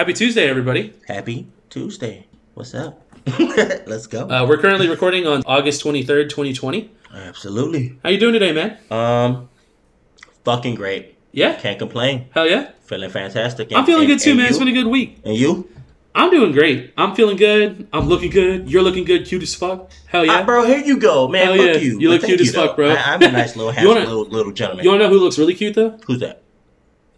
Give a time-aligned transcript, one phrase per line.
[0.00, 0.94] Happy Tuesday, everybody.
[1.06, 2.26] Happy Tuesday.
[2.54, 3.02] What's up?
[3.38, 4.26] Let's go.
[4.30, 6.90] Uh, we're currently recording on August 23rd, 2020.
[7.14, 7.98] Absolutely.
[8.02, 8.78] How you doing today, man?
[8.90, 9.50] Um,
[10.42, 11.18] fucking great.
[11.32, 11.52] Yeah?
[11.60, 12.28] Can't complain.
[12.32, 12.70] Hell yeah?
[12.80, 13.70] Feeling fantastic.
[13.74, 14.48] I'm feeling And- good too, and man.
[14.48, 15.18] It's been a good week.
[15.22, 15.68] And you?
[16.14, 16.94] I'm doing great.
[16.96, 17.86] I'm feeling good.
[17.92, 18.70] I'm looking good.
[18.70, 19.26] You're looking good.
[19.26, 19.90] Cute as fuck.
[20.06, 20.38] Hell yeah.
[20.40, 21.44] Ah, bro, here you go, man.
[21.44, 21.80] Hell Look yeah.
[21.82, 22.00] you.
[22.00, 22.88] You look cute as fuck, bro.
[22.88, 24.82] I, I'm a nice little, handsome wanna- little, little gentleman.
[24.82, 25.98] You want to know who looks really cute, though?
[26.06, 26.40] Who's that?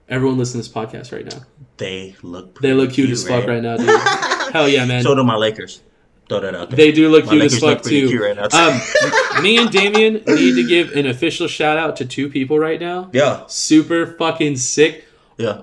[0.09, 1.43] Everyone listening to this podcast right now.
[1.83, 2.61] They look.
[2.61, 3.89] They look cute as fuck right now, dude.
[4.53, 5.03] Hell yeah, man.
[5.03, 5.81] So do my Lakers.
[6.29, 6.77] Throw that out there.
[6.77, 8.09] They do look My cute as Lakers look fuck too.
[8.09, 8.45] cute right now.
[8.57, 12.81] um, me and Damien need to give an official shout out to two people right
[12.81, 13.11] now.
[13.13, 15.07] yeah, Super fucking sick.
[15.39, 15.63] yeah.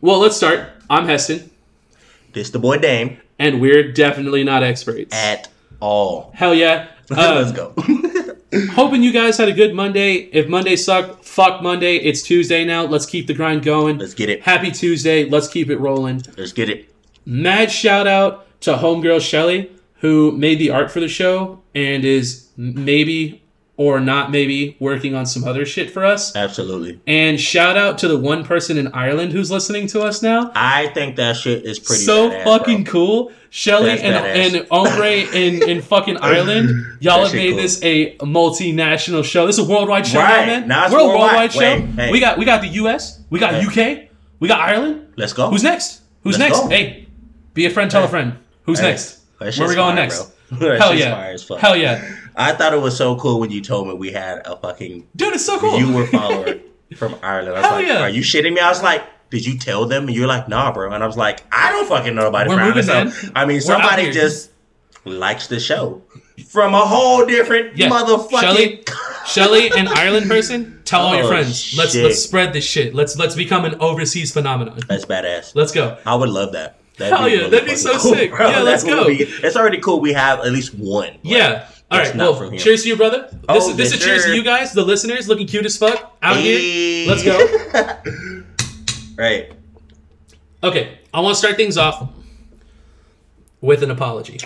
[0.00, 0.70] Well, let's start.
[0.90, 1.50] I'm Heston,
[2.32, 5.14] This the boy Dame and we're definitely not experts.
[5.14, 5.48] at
[5.80, 6.30] all.
[6.34, 6.88] Hell yeah.
[7.10, 7.74] Let's Um, go.
[8.72, 10.14] Hoping you guys had a good Monday.
[10.32, 11.96] If Monday sucked, fuck Monday.
[11.96, 12.84] It's Tuesday now.
[12.84, 13.98] Let's keep the grind going.
[13.98, 14.42] Let's get it.
[14.42, 15.28] Happy Tuesday.
[15.28, 16.22] Let's keep it rolling.
[16.36, 16.94] Let's get it.
[17.24, 22.48] Mad shout out to homegirl Shelly, who made the art for the show and is
[22.56, 23.41] maybe
[23.82, 26.36] or not maybe working on some other shit for us.
[26.36, 27.00] Absolutely.
[27.06, 30.52] And shout out to the one person in Ireland who's listening to us now.
[30.54, 32.02] I think that shit is pretty.
[32.04, 32.92] so badass, fucking bro.
[32.92, 33.32] cool.
[33.50, 34.58] Shelly That's and, badass.
[34.60, 36.70] and Ombre in, in fucking Ireland.
[37.00, 37.58] Y'all have made cool.
[37.62, 39.46] this a multinational show.
[39.46, 40.46] This is a worldwide show, Right.
[40.46, 40.68] now, man.
[40.68, 41.52] Now We're a worldwide.
[41.52, 41.80] show.
[41.80, 42.10] Hey.
[42.12, 43.66] We got we got the US, we got Hey.
[44.04, 44.08] UK,
[44.40, 45.08] we got Ireland.
[45.16, 45.50] Let's go.
[45.50, 46.00] Who's next?
[46.22, 46.60] Who's Let's next?
[46.62, 46.68] go.
[46.68, 47.08] Hey,
[47.54, 48.34] be a friend, tell a friend.
[48.64, 49.20] Who's Hey, next?
[49.38, 50.30] Where we going fire, next?
[50.60, 51.14] Hell yeah.
[51.16, 51.58] fire as fuck.
[51.58, 52.02] Hell yeah.
[52.36, 55.34] I thought it was so cool when you told me we had a fucking Dude,
[55.34, 55.78] it's so cool.
[55.78, 56.58] You were follower
[56.96, 57.56] from Ireland.
[57.56, 58.00] I was Hell like, yeah.
[58.02, 60.72] "Are you shitting me?" I was like, "Did you tell them?" And you're like, "Nah,
[60.72, 63.28] bro." And I was like, "I don't fucking know nobody We're from moving, Ireland." So.
[63.34, 64.50] I mean, We're somebody just
[65.04, 66.02] likes the show
[66.48, 67.88] from a whole different Yeah.
[67.90, 68.40] motherfucking.
[68.40, 68.84] Shelly,
[69.26, 71.74] Shelly, an Ireland person, tell all your Oh, friends.
[71.76, 72.94] Let's let's spread this shit.
[72.94, 74.80] Let's let's become an overseas phenomenon.
[74.88, 75.54] That's badass.
[75.54, 75.98] Let's go.
[76.06, 76.78] I would love that.
[76.98, 78.30] That'd Hell yeah, that'd be so cool, sick.
[78.32, 78.48] bro.
[78.50, 79.06] Yeah, let's go.
[79.06, 80.00] be- it's already cool.
[80.00, 81.12] We have at least one.
[81.22, 81.66] Yeah.
[81.92, 82.58] All It's Well, from here.
[82.60, 83.28] cheers to you, brother.
[83.30, 85.76] This, Oh, is this yes, is cheers to you guys, the listeners, looking cute as
[85.76, 87.06] fuck out here.
[87.08, 88.42] Let's go.
[89.16, 89.52] right.
[90.64, 92.08] Okay, I want to start things off
[93.60, 94.38] with an apology.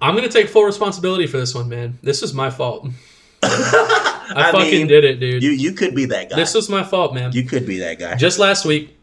[0.00, 1.98] I'm gonna take full responsibility for this one, man.
[2.02, 2.86] This was my fault.
[3.42, 5.42] I, I fucking mean, did it, dude.
[5.42, 6.36] You you could be that guy.
[6.36, 7.32] this was my fault, man.
[7.32, 8.14] you could be that guy.
[8.16, 8.93] Just last week,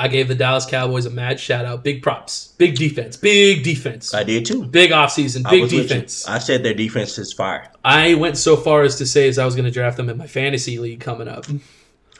[0.00, 1.82] I gave the Dallas Cowboys a mad shout out.
[1.82, 2.54] Big props.
[2.56, 3.16] Big defense.
[3.16, 4.14] Big defense.
[4.14, 4.64] I did too.
[4.66, 5.44] Big offseason.
[5.44, 5.82] I Big you.
[5.82, 6.26] defense.
[6.28, 7.68] I said their defense is fire.
[7.84, 10.16] I went so far as to say as I was going to draft them in
[10.16, 11.46] my fantasy league coming up.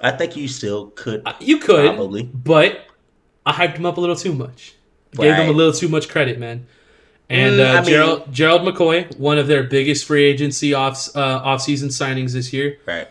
[0.03, 2.22] I think you still could Uh, You could, probably.
[2.25, 2.81] but
[3.47, 4.75] I hyped them up a little too much.
[5.12, 6.67] Gave them a little too much credit, man.
[7.31, 11.09] And Mm, uh, I mean- Gerald Gerald McCoy, one of their biggest free agency off
[11.17, 13.06] uh, offseason signings this year, Right.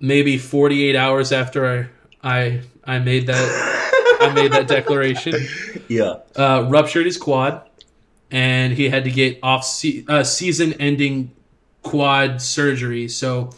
[0.00, 1.88] maybe 48 hours after I
[2.28, 5.34] I, I made that I made that declaration,
[5.88, 6.16] Yeah.
[6.36, 7.62] uh, ruptured his quad,
[8.30, 11.32] and he had to get off se- uh, season ending
[11.82, 13.08] quad surgery.
[13.08, 13.50] So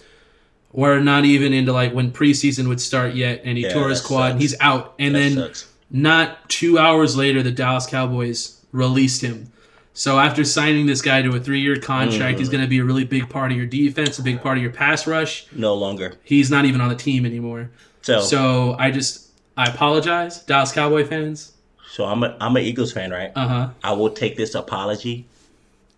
[0.72, 4.00] we're not even into like when preseason would start yet, and he Yeah, tore his
[4.00, 4.33] quad.
[4.33, 5.69] And he's out, and that then sucks.
[5.91, 9.50] not two hours later, the Dallas Cowboys released him.
[9.95, 12.39] So after signing this guy to a three-year contract, Mm.
[12.39, 14.62] he's going to be a really big part of your defense, a big part of
[14.62, 15.47] your pass rush.
[15.53, 16.15] No longer.
[16.22, 17.71] He's not even on the team anymore.
[18.09, 21.53] So so, I just I apologize, Dallas Cowboy fans.
[21.91, 23.31] So I'm a I'm an Eagles fan, right?
[23.37, 23.69] Uh huh.
[23.85, 25.27] I will take this apology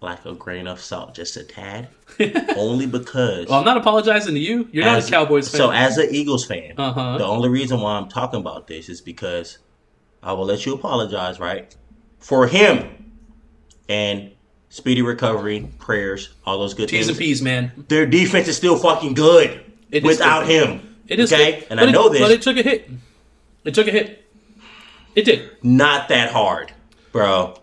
[0.01, 1.89] like a grain of salt, just a tad,
[2.57, 3.47] only because.
[3.49, 4.69] Well, I'm not apologizing to you.
[4.73, 5.59] You're not a Cowboys fan.
[5.59, 7.19] So as an Eagles fan, Uh huh.
[7.19, 9.59] the only reason why I'm talking about this is because
[10.23, 11.75] I will let you apologize, right?
[12.19, 13.13] For him
[13.89, 14.33] and
[14.71, 17.09] speedy recovery, prayers, all those good T's things.
[17.11, 17.73] and P's, man.
[17.89, 19.61] Their defense is still fucking good
[19.91, 20.90] It without him.
[21.11, 21.67] It is okay, good.
[21.71, 22.21] and But I it- know this.
[22.21, 22.89] but it took a hit.
[23.65, 24.25] It took a hit.
[25.15, 26.73] It did, not that hard,
[27.13, 27.55] bro.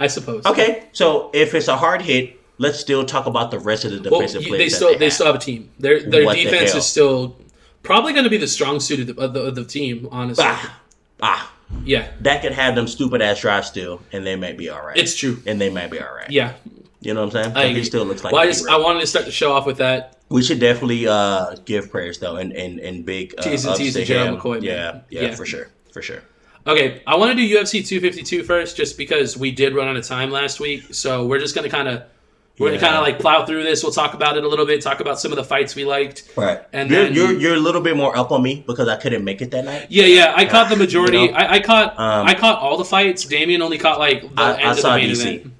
[0.00, 0.46] I suppose.
[0.46, 3.98] Okay, so if it's a hard hit, let's still talk about the rest of the
[4.00, 4.58] defensive you- players.
[4.64, 5.12] they still they, they have.
[5.12, 5.68] still have a team.
[5.78, 6.78] Their their What defense hell?
[6.78, 7.36] is still
[7.82, 10.08] probably going to be the strong suit of the, of the, of the team.
[10.12, 10.78] Honestly, ah,
[11.20, 11.52] ah,
[11.84, 14.96] yeah, that could have them stupid ass drives still, and they might be all right.
[14.96, 15.42] it's true.
[15.46, 16.30] and they might be all right.
[16.30, 16.52] Yeah,
[17.00, 17.56] You know what I'm saying?
[17.56, 18.32] I he still looks like.
[18.32, 18.68] well, I just.
[18.68, 20.18] I wanted to start the show off with that.
[20.32, 23.92] We should definitely uh, give prayers though, and and and big uh, T's and to
[23.92, 24.40] to Gerald.
[24.40, 24.62] McCoy, man.
[24.62, 25.34] Yeah, yeah, Yeah.
[25.34, 26.22] for sure, for sure.
[26.66, 30.04] Okay, I want to do UFC 252 first, just because we did run out of
[30.06, 30.94] time last week.
[30.94, 32.04] So we're just gonna kind of
[32.58, 32.78] we're Yeah.
[32.78, 33.82] gonna kind of like plow through this.
[33.82, 34.80] We'll talk about it a little bit.
[34.80, 36.30] Talk about some of the fights we liked.
[36.36, 36.60] Right.
[36.72, 39.24] And you're, then- you're you're a little bit more up on me because I couldn't
[39.24, 39.86] make it that night.
[39.88, 40.34] Yeah, yeah.
[40.36, 41.18] I caught the majority.
[41.18, 43.24] You know, I, I caught um, I caught all the fights.
[43.24, 45.26] Damien only caught like the I- end I of the saw main DC.
[45.36, 45.52] event.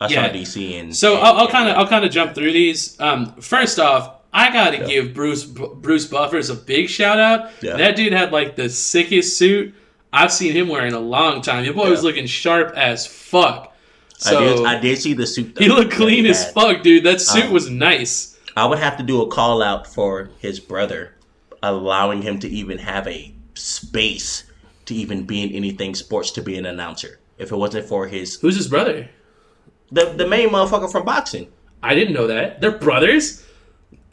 [0.00, 0.26] I Yeah.
[0.26, 2.98] saw DC and So and- I'll, I'll kind of I'll kind of jump through these.
[3.00, 7.50] Um, first off, I gotta give Bruce Bruce Buffers a big shout out.
[7.62, 7.76] Yeah.
[7.76, 9.74] That dude had like the sickest suit
[10.12, 11.64] I've seen him wear in a long time.
[11.64, 13.76] Your boy was looking sharp as fuck.
[14.18, 14.66] So I did.
[14.66, 15.54] I did see the suit.
[15.54, 17.04] though, he looked clean he as fuck, dude.
[17.04, 18.36] That suit Um, was nice.
[18.56, 21.14] I would have to do a call out for his brother,
[21.62, 24.44] allowing him to even have a space
[24.86, 27.18] to even be in anything sports to be an announcer.
[27.38, 29.08] If it wasn't for his Who's his brother?
[29.92, 31.48] The the main motherfucker from boxing,
[31.82, 32.60] I didn't know that.
[32.60, 33.46] They're brothers.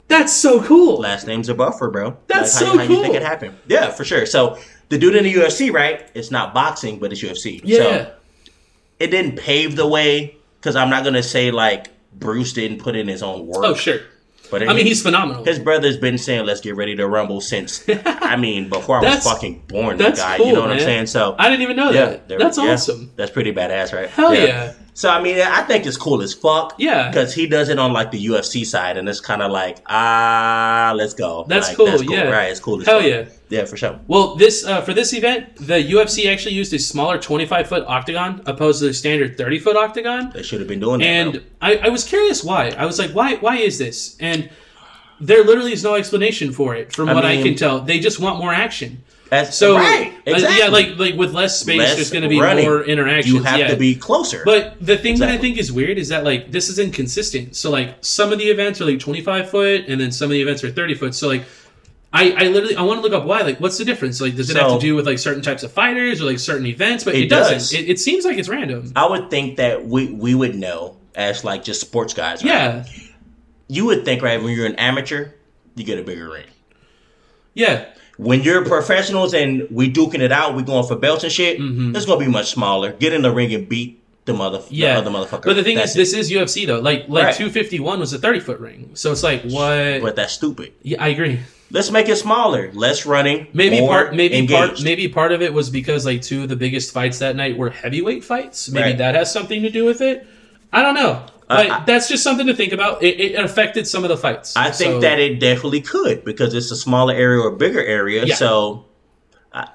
[0.08, 1.00] That's so cool.
[1.00, 2.16] last name's a buffer, bro.
[2.28, 3.58] That's how, so how you think it happened?
[3.68, 4.26] Yeah, for sure.
[4.26, 4.58] So
[4.90, 6.10] the dude in the UFC, right?
[6.14, 7.60] It's not boxing, but it's UFC.
[7.64, 7.78] Yeah.
[7.78, 8.14] So
[9.00, 13.08] it didn't pave the way because I'm not gonna say like Bruce didn't put in
[13.08, 13.64] his own work.
[13.64, 14.00] oh sure.
[14.50, 15.44] but I mean, he's phenomenal.
[15.44, 19.24] His brother's been saying, "Let's get ready to rumble" since I mean before I was
[19.24, 19.98] fucking born.
[19.98, 21.08] that's the guy, cool, you know what I'm saying?
[21.08, 22.28] So I didn't even know yeah, that.
[22.28, 23.12] That's yeah, awesome.
[23.16, 24.10] That's pretty badass, right?
[24.10, 24.74] Hell yeah.
[24.98, 26.74] So I mean, I think it's cool as fuck.
[26.80, 27.10] Yeah.
[27.10, 30.92] because he does it on like the UFC side, and it's kind of like ah,
[30.96, 31.46] let's go.
[31.48, 32.24] That's Like, cool, yeah.
[32.32, 32.50] right?
[32.50, 32.82] It's cool.
[32.82, 33.08] As Hell fuck.
[33.08, 33.26] yeah.
[33.50, 34.00] yeah, for sure.
[34.08, 38.42] Well, this uh, for this event, the UFC actually used a smaller 25 foot octagon
[38.48, 40.32] opposed to the standard 30 foot octagon.
[40.34, 41.06] They should have been doing that.
[41.06, 41.44] And.
[41.62, 42.70] I, I was curious why.
[42.70, 44.18] I was like, why why is this?
[44.20, 44.50] And
[45.22, 47.82] there literally is no explanation for it, from I what I can tell.
[47.82, 49.04] They just want more action.
[49.30, 50.14] That's So right.
[50.26, 50.60] Exactly.
[50.60, 52.66] yeah, like like with less space, Less there's going to be running.
[52.66, 53.34] more interactions.
[53.34, 53.68] you have yeah.
[53.68, 54.42] to be closer.
[54.46, 57.56] But the thing that I think is weird is that like this is inconsistent.
[57.56, 60.42] So like some of the events are like 25 foot, and then some of the
[60.42, 61.16] events are 30 foot.
[61.16, 61.44] So like.
[62.14, 64.50] I, I literally I want to look up why like what's the difference like does
[64.50, 67.14] it have to do with like certain types of fighters or like certain events but
[67.16, 67.74] It it, doesn't does.
[67.74, 71.44] it, it seems like it's random I would think that we we would know as
[71.44, 72.42] like just sports guys.
[72.46, 72.50] Right?
[72.54, 72.86] yeah
[73.68, 75.32] you would think right when you're an amateur,
[75.76, 76.46] you get a bigger ring.
[77.54, 81.60] yeah When you're professionals and we duking it out, we going for belts and shit.
[81.60, 81.96] Mm-hmm.
[81.96, 82.92] It's gonna be much smaller.
[82.94, 85.44] Get in the ring and beat the mother, Yeah, the other motherfucker.
[85.46, 86.18] but the thing That's is, it.
[86.18, 86.80] this is UFC though.
[86.80, 87.36] Like, like Right.
[87.36, 90.02] 251 was a 30 foot ring, so it's like what?
[90.02, 90.74] but that's stupid.
[90.82, 91.40] yeah, I agree.
[91.70, 95.70] Let's make it smaller, less running, Maybe part, maybe part, maybe part of it was
[95.70, 98.70] because like two of the biggest fights that night were heavyweight fights.
[98.70, 98.98] Maybe Right.
[99.00, 100.26] that has something to do with it.
[100.74, 103.02] I don't know, Uh, but I- that's just something to think about.
[103.04, 104.56] It, it affected some of the fights.
[104.56, 108.26] I think So- that it definitely could because it's a smaller area or bigger area.
[108.26, 108.36] Yeah.
[108.36, 108.86] So
[109.54, 109.70] I,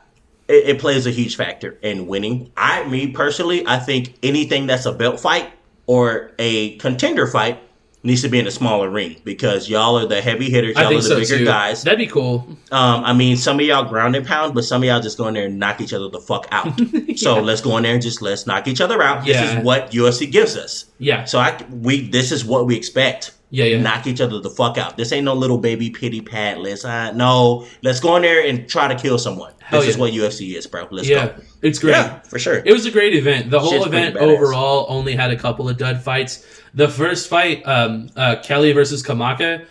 [0.48, 2.52] it, it plays a huge factor in winning.
[2.56, 5.50] I, me personally, I think anything that's a belt fight
[5.86, 7.58] or a contender fight
[8.04, 10.76] needs to be in a smaller ring because y'all are the heavy hitters.
[10.76, 11.44] I Y'all are the so bigger too.
[11.44, 11.82] guys.
[11.82, 12.46] That'd be cool.
[12.72, 15.28] Um, I mean, some of y'all ground and pound, but some of y'all just go
[15.28, 16.78] in there and knock each other the fuck out.
[17.16, 19.25] So let's go in there and just let's knock each other out.
[19.25, 20.87] This is what UFC gives us.
[20.99, 23.32] Yeah, So I we this is what we expect.
[23.50, 23.81] yeah, yeah.
[23.81, 24.96] Knock each other the fuck out.
[24.96, 26.58] This ain't no little baby pity pat.
[26.58, 27.66] Let's uh, no.
[27.82, 29.52] Let's go in there and try to kill someone.
[29.60, 30.88] Hell this is what UFC is, bro.
[30.90, 31.34] Let's yeah, go.
[31.62, 31.93] it's great.
[31.93, 32.62] Yeah, for sure.
[32.64, 33.50] It was a great event.
[33.50, 36.46] The whole Shit's event overall only had a couple of dud fights.
[36.74, 39.66] The first fight, um, uh, Kelley versus Kamaka,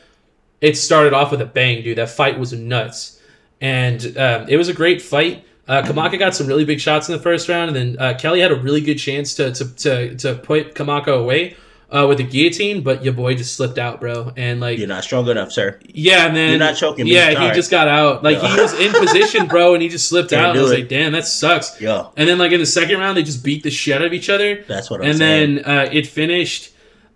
[0.62, 1.98] it started off with a bang, dude.
[1.98, 3.19] That fight was nuts,
[3.59, 5.45] and um, it was a great fight.
[5.68, 8.39] Uh, Kamaka got some really big shots in the first round, and then uh, Kelley
[8.42, 11.56] had a really good chance to to to, to put Kamaka away
[11.89, 14.31] uh, with the guillotine, but your boy just slipped out, bro.
[14.38, 15.80] And like, You're not strong enough, sir.
[15.88, 16.51] yeah, man.
[16.51, 17.13] You're not choking me.
[17.15, 18.24] Yeah, he just got out.
[18.24, 20.50] Like he was in position, bro, and he just slipped Can't out.
[20.51, 20.80] And I was it.
[20.81, 21.80] like, damn, that sucks.
[21.81, 24.13] Yeah, And then like in the second round, they just beat the shit out of
[24.13, 24.63] each other.
[24.68, 25.56] that's what I'm and saying.
[25.56, 26.71] then uh, it finished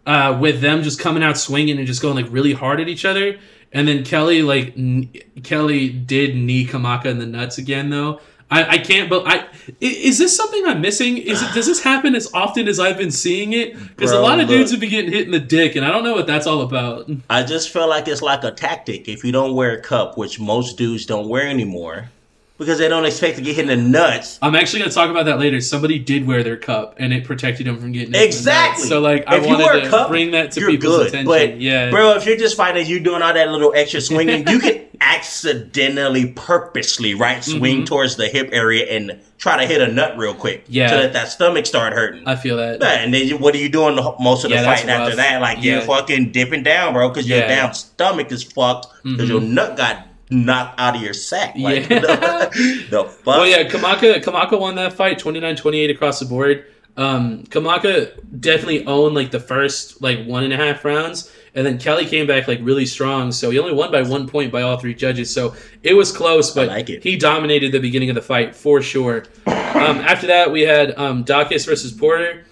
[0.05, 3.05] uh, with them just coming out swinging and just going like really hard at each
[3.05, 3.37] other.
[3.73, 5.11] And then Kelley like n-
[5.43, 8.19] Kelley did knee Kamaka in the nuts again though.
[8.51, 9.45] I, I can't but I i-
[9.79, 11.17] is this something I'm missing?
[11.17, 13.73] Is it does this happen as often as I've been seeing it?
[13.73, 14.75] Because a lot of dudes look.
[14.75, 17.09] have been getting hit in the dick, and I don't know what that's all about.
[17.29, 19.07] I just feel like it's like a tactic.
[19.09, 22.11] If you don't wear a cup, which most dudes don't wear anymore,
[22.57, 24.39] because they don't expect to get hit in the nuts.
[24.41, 25.59] I'm actually gonna talk about that later.
[25.61, 28.37] Somebody did wear their cup, and it protected them from getting hit in the nuts.
[28.37, 28.87] Exactly.
[28.87, 30.97] So like, I If you wear wanted a to cup, bring that to you're people's
[30.97, 31.07] good.
[31.07, 31.27] attention.
[31.27, 34.59] But yeah, bro, if you're just fighting, you doing all that little extra swinging, you
[34.59, 37.85] can accidentally, purposely, right, swing Mhm.
[37.85, 40.63] towards the hip area and try to hit a nut real quick.
[40.67, 40.89] Yeah.
[40.91, 42.23] To let that stomach start hurting.
[42.25, 42.79] I feel that.
[42.81, 45.09] Yeah, and then you, what are you doing the, most of the Yeah, fighting after
[45.09, 45.17] rough.
[45.17, 45.41] that?
[45.41, 49.29] Like you're fucking dipping down, bro, because your damn stomach is fucked because Mhm.
[49.29, 51.55] your nut got knocked out of your sack.
[51.57, 51.99] Like, Yeah.
[51.99, 53.25] the, the fuck?
[53.25, 56.65] Well, yeah, Kamaka Kamaka won that fight 29-28 across the board.
[56.97, 61.77] Um, Kamaka definitely owned like the first like one and a half rounds, and then
[61.77, 63.33] Kelley came back like really strong.
[63.33, 65.33] So he only won by one point by all three judges.
[65.33, 69.25] So it was close, but like he dominated the beginning of the fight for sure.
[69.45, 72.45] Um, after that, we had um, Dawkins versus Porter.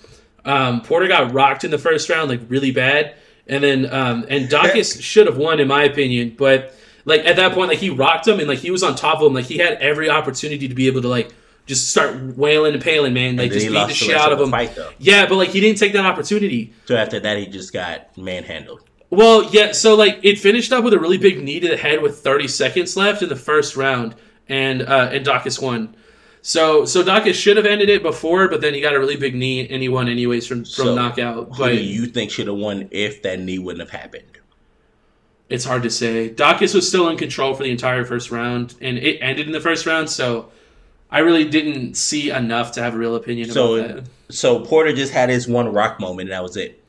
[0.44, 3.16] Um, Porter got rocked in the first round like really bad,
[3.48, 6.76] and then um, and Dawkins should have won in my opinion, but
[7.06, 9.28] like at that point, like he rocked him and like he was on top of
[9.28, 11.34] him, like he had every opportunity to be able to like
[11.66, 14.52] just start wailing and paling, man, like just beat the shit out of him.
[14.52, 14.78] fight.
[15.00, 16.74] Yeah, but like he didn't take that opportunity.
[16.86, 18.82] So after that, he just got manhandled.
[19.10, 19.72] Well, yeah.
[19.74, 22.48] So like it finished up with a really big knee to the head with 30
[22.48, 24.16] seconds left in the first round,
[24.50, 25.96] and uh, and Dawkins won.
[26.42, 29.34] So so Dawkins should have ended it before, but then he got a really big
[29.36, 31.50] knee and he won anyways from from So, knockout.
[31.50, 34.26] Who But do you think should have won if that knee wouldn't have happened?
[35.50, 36.30] It's hard to say.
[36.30, 39.62] Dawkins was still in control for the entire first round, and it ended in the
[39.62, 40.10] first round.
[40.10, 40.52] So
[41.12, 44.34] I really didn't see enough to have a real opinion So about that.
[44.34, 46.84] so Porter just had his one rock moment and that was it.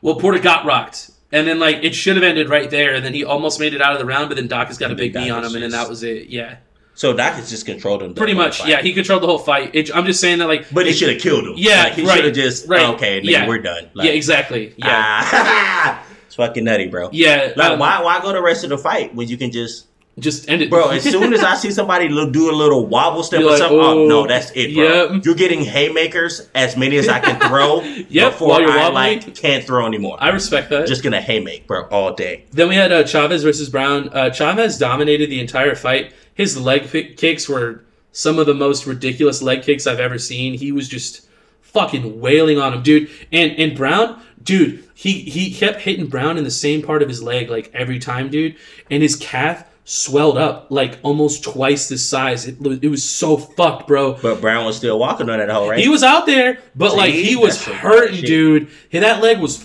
[0.00, 1.10] Well, Porter got rocked.
[1.32, 2.94] And then, like, it should have ended right there.
[2.94, 4.90] And then he almost made it out of the round, but then Dawkins got a
[4.90, 6.28] And then big knee on him, Dawkins and then that was it.
[6.28, 6.56] Yeah.
[6.94, 8.14] So Dawkins just controlled him.
[8.14, 8.58] Pretty much.
[8.60, 8.68] fight.
[8.68, 8.82] Yeah.
[8.82, 9.74] He controlled the whole fight.
[9.74, 11.54] It, I'm just saying that, like, But he should have killed him.
[11.56, 13.48] Yeah, like, he right, should have just right, okay, nigga, yeah.
[13.48, 13.90] we're done.
[13.96, 14.74] yeah, exactly.
[14.76, 14.86] Yeah.
[14.88, 17.10] Ah, it's fucking nutty, bro.
[17.12, 17.52] yeah.
[17.56, 19.86] Like, um, why why go the rest of the fight when you can just,
[20.18, 20.70] Just end it.
[20.70, 20.88] bro?
[20.90, 23.78] As soon as I see somebody do a little wobble step You're or like, something,
[23.80, 25.12] oh "Oh, no, that's it, bro.
[25.14, 25.24] yep.
[25.24, 28.94] You're getting haymakers as many as I can throw Yep, before I wobbling.
[28.94, 30.16] like can't throw anymore.
[30.20, 30.86] I respect that.
[30.88, 32.44] just gonna haymake, bro, all day.
[32.50, 34.08] Then we had uh, Chavez versus Brown.
[34.12, 36.12] Uh, Chavez dominated the entire fight.
[36.34, 40.54] His leg pick- kicks were some of the most ridiculous leg kicks I've ever seen.
[40.54, 41.28] He was just
[41.60, 43.10] fucking wailing on him, dude.
[43.32, 47.22] And and Brown, dude, he he kept hitting Brown in the same part of his
[47.22, 48.56] leg like every time, dude.
[48.90, 52.46] And his calf swelled up like almost twice the size.
[52.48, 54.14] It, was- it was so fucked, bro.
[54.22, 55.78] But Brown was still walking on that whole right.
[55.78, 58.68] He was out there, but See, like he was hurting, dude.
[58.92, 59.58] And that leg was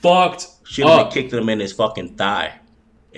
[0.00, 2.52] fucked Should have kicked him in his fucking thigh,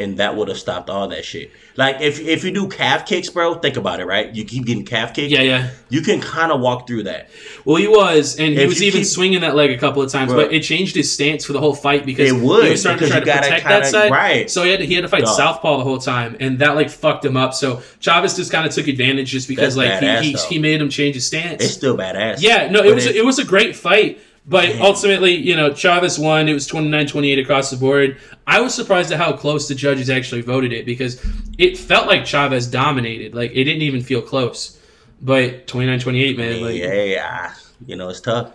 [0.01, 1.53] and that would have stopped all that shit.
[1.77, 4.35] Like if if you do calf kicks, bro, think about it, right?
[4.35, 5.31] You keep getting calf kicks.
[5.33, 5.71] Yeah, yeah.
[5.89, 7.31] You can kind of walk through that.
[7.65, 10.33] Well, he was, and he was even keep- swinging that leg a couple of times,
[10.33, 10.45] Bro.
[10.45, 13.05] but it changed his stance for the whole fight because It would, he was starting
[13.07, 14.11] to try to protect kinda- that side.
[14.11, 14.51] right.
[14.51, 15.37] So he had to, he had to fight Dog.
[15.37, 17.55] southpaw the whole time, and that like fucked him up.
[17.55, 20.81] So Chavez just kind of took advantage just because That's like he, he he made
[20.81, 21.63] him change his stance.
[21.65, 22.41] It's still badass.
[22.41, 24.19] yeah, no, it But was if- it was a great fight.
[24.47, 26.49] But ultimately, you know, Chavez won.
[26.49, 28.17] It was 29-28 across the board.
[28.47, 31.25] I was surprised at how close the judges actually voted it because
[31.59, 33.35] it felt like Chavez dominated.
[33.35, 34.79] Like it didn't even feel close.
[35.23, 36.63] But 29-28, man.
[36.63, 37.55] Like, yeah, yeah,
[37.87, 38.53] you know it's tough.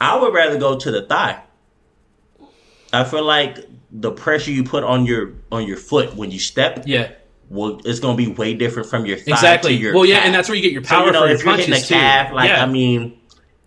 [0.00, 1.42] I would rather go to the thigh.
[2.92, 3.58] I feel like
[3.92, 7.10] the pressure you put on your on your foot when you step, yeah.
[7.50, 9.76] well, it's gonna be way different from your thigh Exactly.
[9.76, 10.24] to your Well, yeah, calf.
[10.26, 11.72] and that's where you get your So, power you know, for your if you're hitting
[11.72, 12.34] punches the calf, too.
[12.34, 12.62] like yeah.
[12.62, 13.18] I mean,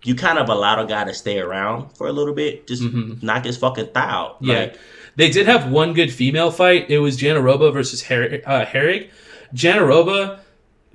[0.04, 3.22] you kind of allow a guy to stay around for a little bit, just Mhm.
[3.22, 4.36] knock his fucking thigh out.
[4.40, 4.58] yeah.
[4.60, 4.74] Like,
[5.16, 6.86] they did have one good female fight.
[6.88, 9.08] It was Jandiroba versus Her- uh, Herrig.
[9.54, 10.38] Jandiroba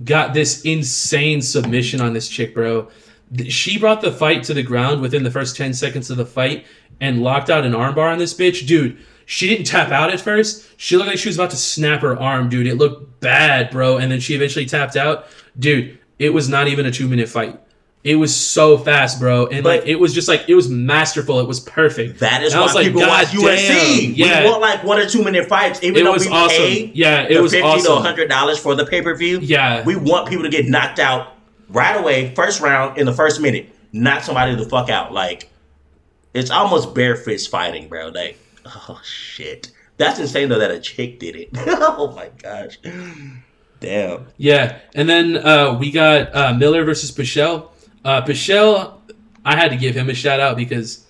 [0.04, 2.88] got this insane submission on this chick, bro.
[3.48, 6.66] She brought the fight to the ground within the first 10 seconds of the fight
[7.02, 8.66] and locked out an armbar on this bitch.
[8.66, 10.66] Dude, she didn't tap out at first.
[10.78, 12.68] She looked like she was about to snap her arm, dude.
[12.68, 13.98] It looked bad, bro.
[13.98, 15.26] And then she eventually tapped out.
[15.58, 17.60] Dude, it was not even a two minute fight.
[18.06, 19.48] It was so fast, bro.
[19.48, 21.40] And But- like it was just like it was masterful.
[21.40, 22.20] It was perfect.
[22.20, 24.16] that is And I why was like, people watch UFC.
[24.16, 24.44] Yeah.
[24.44, 26.56] We want like one or two minute fights, even It though was we awesome.
[26.58, 29.40] pay Yeah, it the was fifty to one hundred dollars for the pay per view.
[29.42, 29.84] Yeah.
[29.84, 31.34] we want people to get knocked out
[31.68, 33.74] right away, first round in the first minute.
[33.92, 35.12] Knock somebody the fuck out.
[35.12, 35.50] Like
[36.36, 38.10] it's almost bare fist fighting, bro.
[38.10, 41.50] Like oh shit, that's insane though that a chick did it.
[41.56, 42.78] oh my gosh,
[43.80, 44.28] damn.
[44.38, 47.70] Yeah, and then uh, we got uh, Miller versus Pichel.
[48.06, 48.94] Uh, Pichel,
[49.44, 51.06] I had to give him a shout out because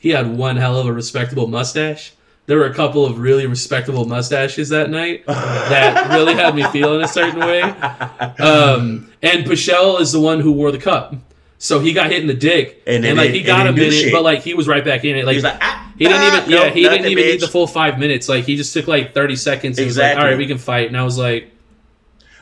[0.00, 2.14] he had one hell of a respectable mustache.
[2.46, 7.02] There were a couple of really respectable mustaches that night that really had me feeling
[7.02, 7.60] a certain way.
[7.62, 11.14] Um, and Pichel is the one who wore the cup,
[11.58, 13.78] so he got hit in the dick, And and, then like it- he got and
[13.78, 15.24] a minute, but like he was right back in it.
[15.24, 17.46] Like He's like, ah, he didn't ah, even, yeah, nope, he didn't even need the
[17.46, 18.28] full five minutes.
[18.28, 19.78] Like he just took like thirty seconds.
[19.78, 20.24] He was like, Exactly.
[20.24, 20.88] all right, we can fight.
[20.88, 21.52] And I was like,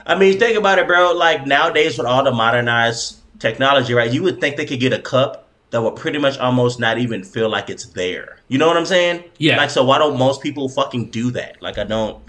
[0.07, 1.13] I mean, think about it, bro.
[1.13, 4.13] Like nowadays with all the modernized technology, right?
[4.13, 7.25] You would think they could get a cup that would pretty much almost not even
[7.25, 8.39] feel like it's there.
[8.49, 9.25] You know what I'm saying?
[9.39, 9.57] Yeah.
[9.57, 11.61] Like, so why don't most people fucking do that?
[11.61, 12.23] Like, I don't,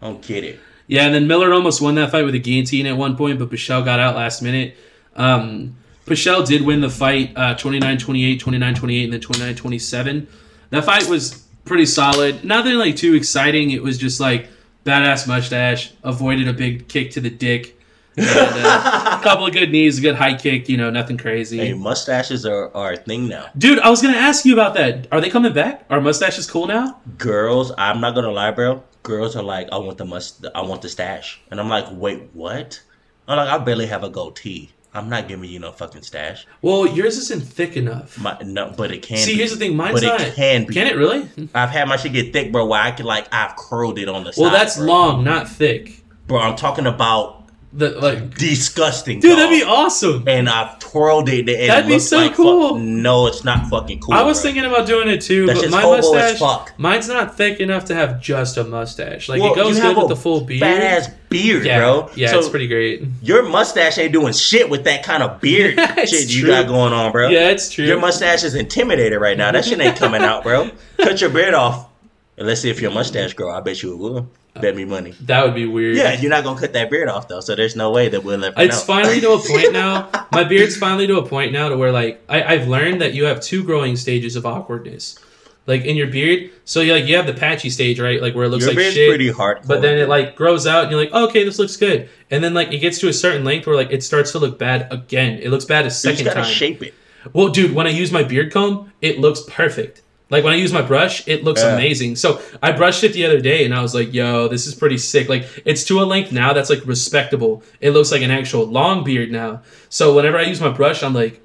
[0.00, 0.58] I don't get it.
[0.86, 3.50] Yeah, and then Miller almost won that fight with a guillotine at one point, but
[3.50, 4.76] Pichel got out last minute.
[5.16, 10.26] Um, Pichel did win the fight uh, 29-28, 29-28, and then 29-27.
[10.70, 12.44] That fight was pretty solid.
[12.44, 13.70] Nothing like too exciting.
[13.70, 14.48] It was just like
[14.84, 17.73] badass mustache, avoided a big kick to the dick,
[18.16, 18.28] and,
[18.66, 20.68] uh, a couple of good knees, a good high kick.
[20.68, 21.58] You know, nothing crazy.
[21.58, 23.46] Hey, mustaches are, are a thing now.
[23.56, 25.08] Dude, I was gonna ask you about that.
[25.12, 25.84] Are they coming back?
[25.90, 27.00] Are mustaches cool now?
[27.18, 28.82] Girls, I'm not gonna lie, bro.
[29.02, 32.30] Girls are like, I want the must, I want the stash, and I'm like, wait,
[32.32, 32.80] what?
[33.28, 34.70] I'm like, I barely have a goatee.
[34.96, 36.46] I'm not giving you no fucking stash.
[36.62, 38.16] Well, yours isn't thick enough.
[38.20, 39.16] My, no, but it can.
[39.16, 39.38] See, be.
[39.38, 39.76] here's the thing.
[39.76, 40.20] Mine's but not.
[40.20, 40.74] it can be.
[40.74, 41.28] Can it really?
[41.52, 42.64] I've had my shit get thick, bro.
[42.66, 44.42] Where I can like I've curled it on the side.
[44.42, 44.86] Well, that's bro.
[44.86, 46.00] long, not thick.
[46.28, 46.38] bro.
[46.38, 47.43] I'm talking about
[47.76, 49.38] The like, Disgusting, dude, dog.
[49.38, 50.22] that'd be awesome.
[50.28, 51.48] and I've twirled it.
[51.48, 52.74] And That'd be so like cool.
[52.74, 52.78] Fuck.
[52.82, 54.14] No, it's not fucking cool.
[54.14, 54.42] I was bro.
[54.52, 56.72] thinking about doing it too, That's but my mustache, fuck.
[56.78, 59.28] mine's not thick enough to have just a mustache.
[59.28, 60.62] Like Well, it goes good with the full beard.
[60.62, 62.10] Badass beard, yeah, bro.
[62.14, 63.02] yeah, so it's pretty great.
[63.22, 65.76] Your mustache ain't doing shit with that kind of beard
[66.06, 67.28] shit you got going on, bro.
[67.28, 67.84] Yeah, it's true.
[67.86, 69.50] Your mustache is intimidated right now.
[69.50, 70.70] That shit ain't coming out, bro.
[70.98, 71.88] Cut your beard off.
[72.36, 73.50] And let's see if your mustache grow.
[73.50, 74.28] I bet you it will.
[74.60, 75.12] Bet me money.
[75.22, 75.96] that would be weird.
[75.96, 78.44] Yeah, you're not gonna cut that beard off though, so there's no way that we'll
[78.44, 78.94] ever It's know.
[78.94, 80.08] finally to a point now.
[80.30, 83.24] My beard's finally to a point now to where like I, I've learned that you
[83.24, 85.18] have two growing stages of awkwardness,
[85.66, 86.50] like in your beard.
[86.64, 88.22] So you like you have the patchy stage, right?
[88.22, 89.10] Like where it looks Your like beard's shit.
[89.10, 89.58] pretty hard.
[89.66, 92.08] but then it like grows out and you're like, oh, okay, this looks good.
[92.30, 94.56] And then like it gets to a certain length where like it starts to look
[94.56, 95.40] bad again.
[95.42, 96.52] It looks bad a you just second gotta time.
[96.52, 96.94] shape it.
[97.32, 100.02] Well, dude, when I use my beard comb, it looks perfect.
[100.30, 101.74] Like when I use my brush, it looks Yeah.
[101.74, 102.16] amazing.
[102.16, 104.98] So I brushed it the other day and I was like, yo, this is pretty
[104.98, 105.28] sick.
[105.28, 107.62] Like it's to a length now that's like respectable.
[107.80, 109.62] It looks like an actual long beard now.
[109.90, 111.40] So whenever I use my brush, I'm like,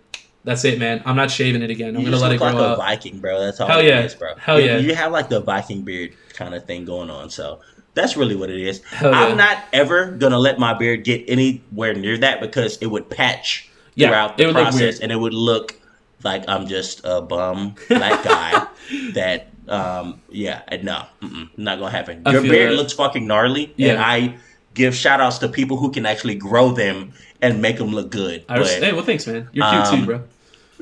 [0.45, 1.01] that's it, man.
[1.05, 1.95] I'm not shaving it again.
[1.95, 2.75] I'm You gonna let it grow like a.
[2.77, 3.39] Viking, bro.
[3.41, 4.01] That's all Hell it yeah.
[4.03, 4.33] is, bro.
[4.37, 4.77] Hell You- yeah.
[4.77, 7.59] You have like the Viking beard kind of thing going on, so
[7.93, 8.81] that's really what it is.
[8.83, 9.19] Hell yeah.
[9.25, 13.69] I'm not ever gonna let my beard get anywhere near that because it would patch
[13.95, 15.75] Yeah, throughout the process, and it would look
[16.23, 18.67] like I'm just a bum black guy
[19.13, 19.47] that.
[19.67, 21.05] Um, yeah, no,
[21.55, 22.23] not gonna happen.
[22.25, 22.75] I Your beard that.
[22.75, 24.35] looks fucking gnarly, and I
[24.73, 28.43] give shout outs to people who can actually grow them and make them look good.
[28.49, 29.47] I But- hey, well, thanks, man.
[29.51, 30.23] You're cute Um, too, bro.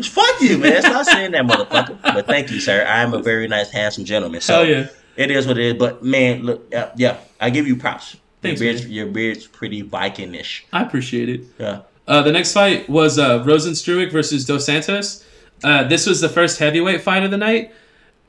[0.02, 0.82] Fuck you, man.
[0.82, 2.02] Stop saying that, motherfucker.
[2.02, 2.86] But thank you, sir.
[2.88, 4.40] I am a very nice, handsome gentleman.
[4.40, 4.88] So Hell yeah.
[5.18, 5.74] it is what it is.
[5.74, 8.16] But man, look, yeah, yeah I give you props.
[8.42, 10.66] Thanks, your beard's, your beard's pretty Viking-ish.
[10.72, 11.42] I appreciate it.
[11.60, 11.82] Yeah.
[12.08, 15.26] Uh, the next fight was uh, Rozenstruik versus Dos Santos.
[15.64, 17.74] Uh, this was the first heavyweight fight of the night,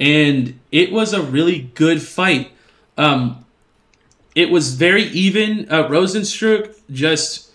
[0.01, 2.51] and it was a really good fight.
[2.97, 3.45] Um,
[4.35, 5.71] it was very even.
[5.71, 7.51] Uh, Rozenstruik just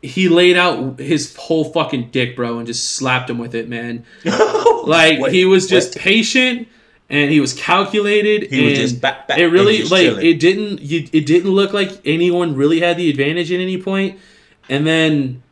[0.00, 4.04] he laid out his whole fucking dick, bro, and just slapped him with it, man.
[4.84, 6.02] Like Wait, he was just what?
[6.02, 6.66] patient
[7.10, 8.50] and he was calculated.
[8.50, 10.26] He was and just back, back it really like chilling.
[10.26, 14.18] it didn't you, it didn't look like anyone really had the advantage at any point
[14.68, 15.42] and then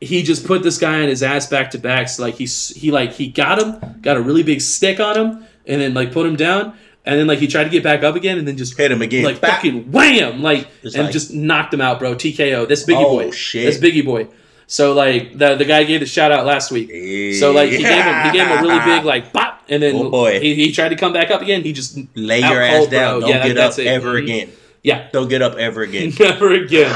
[0.00, 2.90] he just put this guy on his ass back to back so like he he
[2.90, 6.26] like he got him got a really big stick on him and then like put
[6.26, 6.74] him down
[7.06, 9.00] and then like he tried to get back up again and then just Hit him
[9.00, 9.24] again.
[9.24, 9.56] like Bap.
[9.56, 13.16] fucking wham like Just and like- just knocked him out bro TKO this Biggie Oh,
[13.16, 13.64] boy shit.
[13.64, 14.28] this Biggie boy
[14.66, 16.90] so like the the guy gave the shout out last week
[17.36, 19.94] so like he gave him he gave him a really big like pop and then
[19.96, 20.40] Oh, boy.
[20.40, 23.20] he, he tried to come back up again he just Lay your ass cold, down.
[23.20, 23.28] bro.
[23.28, 24.22] Don't Yeah, get that's up ever Mhm.
[24.24, 24.50] again.
[24.86, 26.12] Yeah Don't get up ever again.
[26.20, 26.90] never again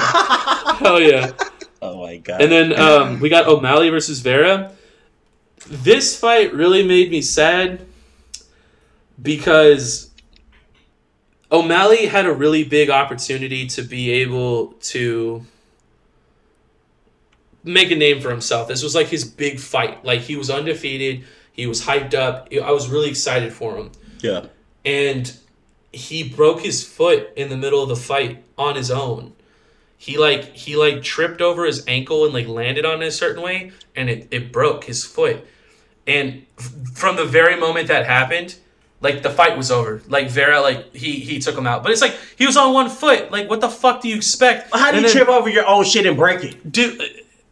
[0.79, 1.33] hell yeah
[1.83, 2.41] oh my god.
[2.41, 4.73] and then um, we got O'Malley versus Vera.
[5.67, 7.87] This fight really made me sad
[9.21, 10.11] because
[11.53, 15.45] O'Malley had a really big opportunity to be able to
[17.65, 18.69] make a name for himself.
[18.69, 20.05] This was like his big fight.
[20.05, 21.25] Like he was undefeated.
[21.53, 22.49] He was hyped up.
[22.53, 23.91] I was really excited for him
[24.23, 24.47] yeah.
[24.85, 25.37] and
[25.93, 29.33] he broke his foot in the middle of the fight on his own.
[29.97, 33.43] He like he like tripped over his ankle and like landed on it a certain
[33.43, 35.45] way and it, it broke his foot.
[36.07, 38.57] And f- from the very moment that happened,
[39.03, 40.01] like the fight was over.
[40.09, 41.83] Like Vera like he he took him out.
[41.83, 43.31] But it's like he was on one foot.
[43.31, 44.71] Like what the fuck do you expect?
[44.75, 46.73] How do And you then- trip over your own shit and break it?
[46.73, 46.99] Dude,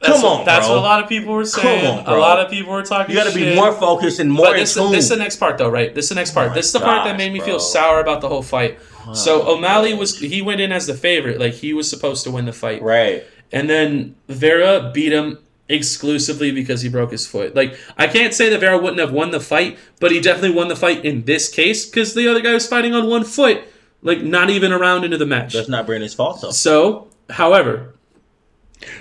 [0.01, 0.77] Come that's what- on, That's bro.
[0.77, 1.87] what a lot of people were saying.
[2.07, 3.15] on, a lot of people were talking.
[3.15, 5.37] You got to be more focused and more But in this, this is the next
[5.37, 5.93] part, though, right?
[5.95, 6.49] This is the next part.
[6.51, 7.47] my this is the part that made me bro.
[7.47, 8.79] feel sour about the whole fight.
[9.15, 9.99] so O'Malley gosh.
[9.99, 12.81] was he went in as the favorite, like he was supposed to win the fight,
[12.83, 13.25] right.
[13.51, 17.55] and then Vera beat him exclusively because he broke his foot.
[17.57, 20.69] Like I can't say that Vera wouldn't have won the fight, but he definitely won
[20.69, 23.63] the fight in this case because the other guy was fighting on one foot,
[24.03, 25.55] like not even a round into the match.
[25.55, 26.51] That's not Brandon's fault, though.
[26.53, 27.95] So, however,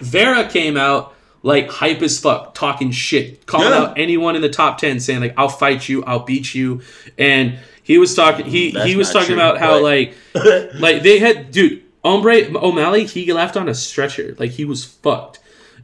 [0.02, 1.14] Vera came out
[1.44, 3.78] like hype as fuck, talking shit, calling Yeah.
[3.80, 6.82] out anyone in the top ten, saying like "I'll fight you, I'll beat you,"
[7.18, 8.46] and he was talking.
[8.46, 10.14] He That's he was talking true, about how like
[10.76, 13.06] like they had dude Ombre O'Malley.
[13.06, 15.40] He left on a stretcher, like he was fucked,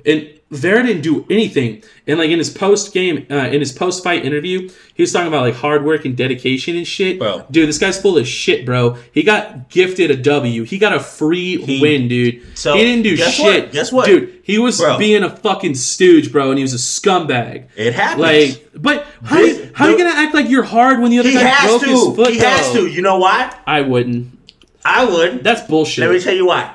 [0.05, 1.83] and Vera didn't do anything.
[2.07, 5.27] And like in his post game, uh, in his post fight interview, he was talking
[5.27, 7.17] about like hard work and dedication and shit.
[7.19, 7.45] Bro.
[7.51, 8.97] dude, this guy's full of shit, bro.
[9.13, 10.63] He got gifted a W.
[10.63, 12.41] He got a free He- win, dude.
[12.57, 13.63] So, he didn't do guess shit.
[13.65, 13.71] what?
[13.73, 14.05] Guess what?
[14.05, 14.41] dude?
[14.43, 14.97] He was Bro.
[14.97, 17.67] being a fucking stooge, bro, and he was a scumbag.
[17.77, 18.21] It happens.
[18.21, 21.29] Like, but how This- you, how you gonna act like you're hard when the other
[21.29, 21.87] he guy broke to.
[21.89, 22.29] his foot?
[22.31, 22.87] he has to.
[22.87, 23.55] You know why?
[23.65, 24.37] I wouldn't.
[24.85, 25.43] I would.
[25.43, 26.03] That's bullshit.
[26.05, 26.73] Let me tell you why.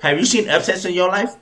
[0.00, 1.34] Have you seen upsets in your life?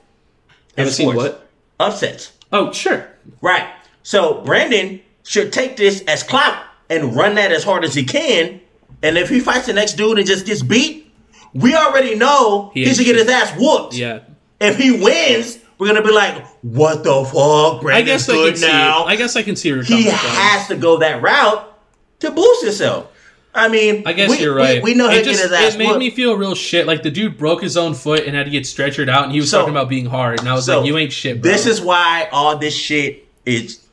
[0.77, 1.33] Haven't seen sports.
[1.35, 1.49] what?
[1.79, 2.33] Upsets.
[2.51, 3.07] Oh, sure.
[3.41, 3.67] Right.
[4.03, 8.61] So Brandon should take this as clout and run that as hard as he can.
[9.03, 11.11] And if he fights the next dude and just gets beat,
[11.53, 13.93] we already know He he, should get his ass whooped.
[13.95, 14.21] Yeah.
[14.59, 17.79] If he wins, we're gonna be like, what the fuck?
[17.79, 18.67] I Brandon's guess I can good see.
[18.67, 19.03] now.
[19.05, 21.77] I guess I can see where he has to go that route
[22.21, 23.11] to boost himself.
[23.57, 24.81] I mean, I guess we, you're right.
[24.83, 26.85] We, we know it just, get his ass It made me feel real shit.
[26.87, 29.39] Like the dude broke his own foot and had to get stretchered out, and he
[29.39, 31.51] was So- talking about being hard, and I was so, like, "You ain't shit, bro."
[31.51, 33.83] This is why all this shit is.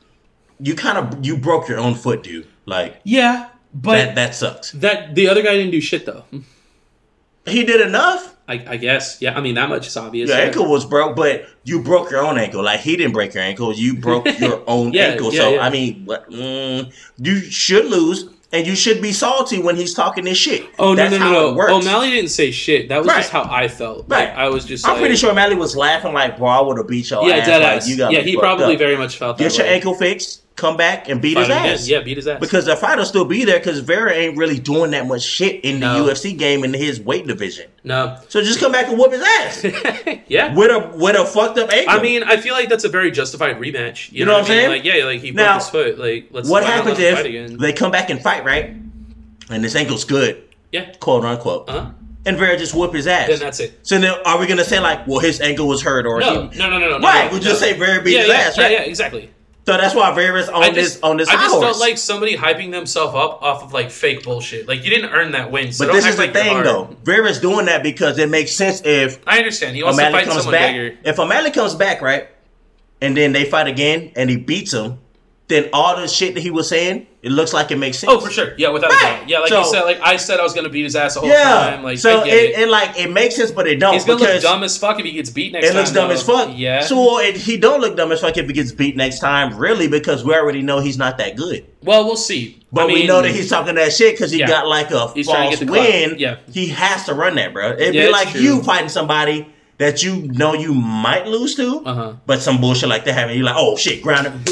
[0.61, 2.47] You kind of you broke your own foot, dude.
[2.67, 6.25] Like yeah, but that that, that the other guy didn't do shit though.
[7.47, 8.31] He did enough.
[8.47, 9.21] I, I guess.
[9.23, 10.29] Yeah, I mean that much is obvious.
[10.29, 12.63] Your ankle was broke, but you broke your own ankle.
[12.63, 15.33] Like he didn't break your ankle, you broke your own Yeah, ankle.
[15.33, 15.61] yeah, so yeah.
[15.61, 20.25] I mean, what, mm, you should lose, and you should be salty when he's talking
[20.25, 20.67] this shit.
[20.79, 21.49] Oh no That's no no how no!
[21.51, 21.73] It works.
[21.73, 22.89] Oh, O'Malley didn't say shit.
[22.89, 23.17] That was Right.
[23.19, 24.07] just how I felt.
[24.09, 24.29] Right.
[24.29, 24.87] Like, I was just.
[24.87, 27.35] I'm like, pretty sure O'Malley was laughing like, "Bro, I would have beat your Yeah,
[27.37, 27.89] ass." dead like, ass.
[27.89, 28.79] You got Yeah, he probably up.
[28.79, 29.45] very much felt that.
[29.45, 29.75] get your way.
[29.75, 31.75] ankle fixed, come back and beat Fight his him again.
[31.75, 31.89] ass.
[31.89, 32.39] Yeah, beat his ass.
[32.41, 35.65] Because the fight will still be there because Vera ain't really doing that much shit
[35.65, 37.71] in the UFC game in his weight division.
[37.83, 38.19] no.
[38.29, 39.65] So just come back and whoop his ass
[40.29, 40.55] yeah.
[40.55, 41.93] with a with a fucked up ankle.
[41.99, 44.13] I mean, I feel like that's a very justified rematch.
[44.13, 44.59] You, You know, know what I'm mean?
[44.59, 44.71] saying?
[44.71, 45.99] Like, yeah, like he broke Now, his foot.
[45.99, 47.59] Like, let's what happens let him fight if again?
[47.59, 48.77] they come back and fight right,
[49.51, 50.93] and his ankle's good, Yeah.
[51.01, 51.91] quote unquote, Uh huh.
[52.27, 53.27] and Vera just whoop his ass?
[53.29, 53.79] Then that's it.
[53.83, 56.59] so then are we gonna say like, well, his ankle was hurt or No, he,
[56.59, 56.99] no, no, no, no.
[56.99, 57.25] no, right?
[57.27, 58.73] no, We'll just say Vera beat yeah, his yeah, ass, yeah, right?
[58.73, 59.31] yeah, exactly.
[59.67, 61.65] So that's why Vera's on I this just, on this I just horse.
[61.65, 64.69] don't like somebody hyping themselves up off of like fake bullshit.
[64.69, 65.73] Like you didn't earn that win.
[65.73, 66.95] So but this is the like thing though.
[67.05, 69.75] Vera's doing that because it makes sense if I understand.
[69.75, 70.73] He wants to fight comes someone back.
[70.73, 70.99] bigger.
[71.05, 72.29] If O'Malley comes back, right,
[73.01, 74.99] and then they fight again and he beats him,
[75.49, 78.11] then all the shit that he was saying, it looks like it makes sense.
[78.13, 78.55] Oh, for sure.
[78.57, 79.29] Yeah, without a doubt.
[79.29, 81.21] Yeah, like So- you said, like I said, I was gonna beat his ass the
[81.21, 81.43] whole Yeah.
[81.45, 81.83] time.
[81.83, 82.59] Like so it, it.
[82.61, 85.05] it like it makes sense, but it don't He's gonna look dumb as fuck if
[85.05, 85.77] he gets beat next it time.
[85.77, 86.15] It looks dumb though.
[86.15, 86.51] as fuck.
[86.57, 86.81] Yeah.
[86.81, 89.57] So well, it, he don't look dumb as fuck if he gets beat next time,
[89.59, 91.67] really, because we already know he's not that good.
[91.83, 92.61] well, we'll see.
[92.73, 94.47] But I mean, we know that he's talking that shit because he Yeah.
[94.49, 95.81] got like a He's false get the clout.
[95.89, 96.15] win.
[96.19, 96.37] Yeah.
[96.53, 97.73] He has to run that, bro.
[97.73, 98.41] It'd Yeah, be like true.
[98.41, 99.47] you fighting somebody
[99.79, 102.13] that you know you might lose to, Uh-huh.
[102.27, 103.37] but some bullshit like that happen.
[103.37, 104.27] You're like, oh shit, ground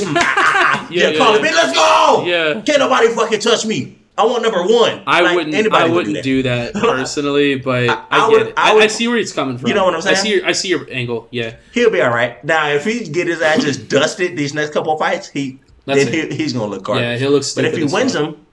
[0.92, 1.46] ah, ah, Yeah, yeah, call yeah.
[1.50, 2.24] it, let's go.
[2.26, 2.60] Yeah.
[2.62, 3.98] Can't nobody fucking touch me.
[4.16, 5.02] I want number one.
[5.06, 5.54] I Like, wouldn't.
[5.54, 6.82] anybody I would wouldn't do that, that.
[6.82, 8.54] personally, but I, I get would- it.
[8.58, 9.68] I I, would- I see where it's coming from.
[9.68, 10.16] You know what I'm I saying?
[10.16, 10.34] see.
[10.36, 11.28] Your, I see your angle.
[11.30, 11.56] Yeah.
[11.72, 12.42] He'll be all right.
[12.44, 16.04] Now, if he get his ass just dusted these next couple of fights, he That's
[16.04, 17.02] then he, he's gonna look garbage.
[17.04, 18.44] Yeah, he'll look But if he wins them,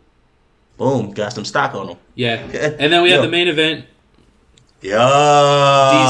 [0.77, 1.97] boom, got some stock on him.
[2.15, 2.35] yeah.
[2.79, 3.83] And then we have the main event:
[4.81, 4.97] Yeah.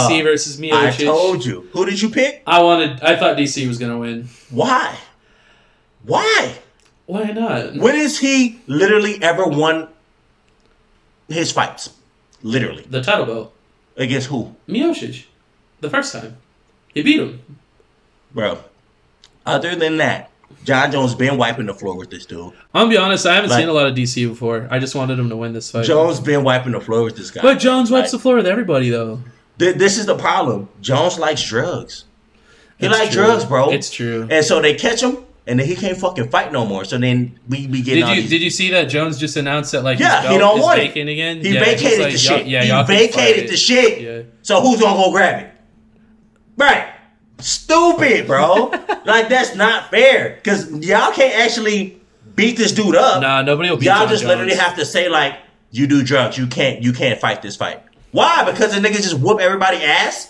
[0.08, 0.72] DC versus me.
[0.72, 1.68] I told you.
[1.74, 2.44] Who did you pick?
[2.46, 3.02] I wanted.
[3.02, 4.28] I thought DC was gonna win.
[4.52, 4.96] Why?
[6.04, 6.56] Why?
[7.06, 7.76] Why not?
[7.76, 9.88] When has he literally ever won
[11.28, 11.94] his fights?
[12.42, 12.84] Literally.
[12.90, 13.54] The title belt.
[13.98, 14.56] Against who?
[14.68, 15.26] Miocic.
[15.82, 16.38] The first time.
[16.94, 17.42] He beat him.
[18.34, 18.60] Bro.
[19.46, 20.30] Other than that,
[20.64, 22.54] John Jones been wiping the floor with this dude.
[22.74, 23.26] I'm gonna be honest.
[23.26, 24.68] I haven't Like- seen a lot of DC before.
[24.72, 25.86] I just wanted him to win this fight.
[25.86, 27.42] Jones been wiping the floor with this guy.
[27.42, 29.20] but Jones wipes Like, the floor with everybody, though.
[29.58, 30.70] th- this is the problem.
[30.82, 32.06] Jones likes drugs.
[32.78, 33.26] He It's likes true.
[33.26, 33.70] drugs, bro.
[33.72, 34.28] It's true.
[34.30, 35.18] And so they catch him,
[35.50, 36.86] and then he can't fucking fight no more.
[36.86, 39.72] So then we be getting Did you these did you see that Jones just announced
[39.72, 40.96] that like Yeah, he don't want it.
[40.96, 41.42] again?
[41.42, 42.48] He Yeah, vacated like, the shit.
[42.48, 44.02] Yeah, he y'all vacated the shit.
[44.02, 44.22] Yeah.
[44.42, 45.54] So who's gonna go grab it?
[46.56, 46.88] Right.
[47.40, 48.70] Stupid, bro.
[49.06, 50.40] like that's not fair.
[50.44, 52.00] Cause y'all can't actually
[52.36, 53.22] beat this dude up.
[53.22, 54.30] Nah, nobody will beat y'all John just Jones.
[54.30, 55.36] literally have to say like,
[55.72, 56.38] you do drugs.
[56.38, 56.82] You can't.
[56.82, 57.84] You can't fight this fight.
[58.12, 58.50] Why?
[58.50, 60.29] Because the niggas just whoop everybody ass.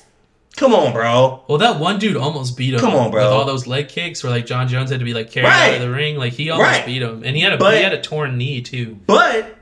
[0.59, 1.41] Come on, bro.
[1.47, 2.81] Well, that one dude almost beat him.
[2.81, 3.23] Come on, bro.
[3.23, 5.75] With all those leg kicks, where like John Jones had to be like carried out
[5.75, 6.85] of the ring, like he almost Right.
[6.85, 8.97] beat him, and he had a But- he had a torn knee too.
[9.07, 9.55] But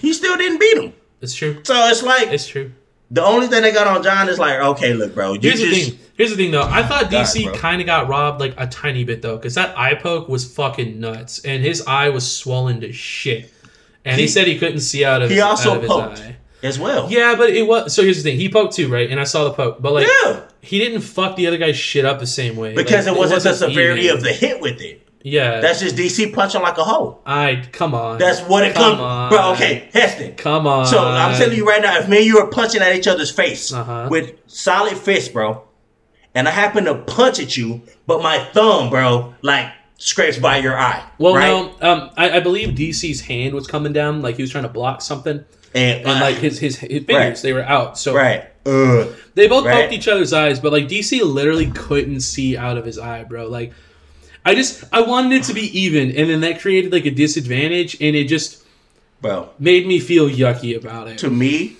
[0.00, 0.92] he still didn't beat him.
[1.20, 1.60] It's true.
[1.62, 2.72] So it's like It's true.
[3.12, 5.34] the only thing they got on John is like, okay, look, bro.
[5.34, 5.98] Here's the thing.
[6.16, 6.64] Here's the thing, though.
[6.68, 9.94] I thought DC kind of got robbed like a tiny bit though, because that eye
[9.94, 13.52] poke was fucking nuts, and his eye was swollen to shit.
[14.04, 15.90] And he, He- said he couldn't see out of He his, also out of his
[15.92, 16.36] poked eye.
[16.62, 17.10] As well.
[17.10, 17.94] Yeah, but it was.
[17.94, 18.38] So here's the thing.
[18.38, 19.10] He poked too, right?
[19.10, 20.40] And I saw the poke, but like Yeah.
[20.60, 23.42] he didn't fuck the other guy's shit up the same way Because Like, it wasn't
[23.44, 24.16] the severity even.
[24.18, 25.06] of the hit with it.
[25.22, 27.18] Yeah, That's just DC punching like a hoe.
[27.26, 28.16] I come on.
[28.18, 29.30] That's what it Come comes.
[29.34, 30.34] Bro, okay, Heston.
[30.36, 30.86] Come on.
[30.86, 33.30] So I'm telling you right now, if me and you are punching at each other's
[33.30, 34.08] face Uh-huh.
[34.10, 35.62] with solid fists, bro,
[36.34, 39.66] and I happen to punch at you, but my thumb, bro, like
[39.98, 41.02] scrapes by your eye.
[41.18, 41.48] Well, right?
[41.48, 44.70] no, um, I, I believe DC's hand was coming down, like he was trying to
[44.70, 47.36] block something, and, and like uh, his his, his fingers Right.
[47.42, 47.98] they were out.
[47.98, 49.14] So right, Ugh.
[49.34, 49.82] they both Right.
[49.82, 53.48] poked each other's eyes, but like DC literally couldn't see out of his eye, bro.
[53.48, 53.72] Like,
[54.44, 57.94] I just I wanted it to be even, and then that created like a disadvantage,
[58.00, 58.64] and it just
[59.22, 61.18] well made me feel yucky about it.
[61.18, 61.76] To me,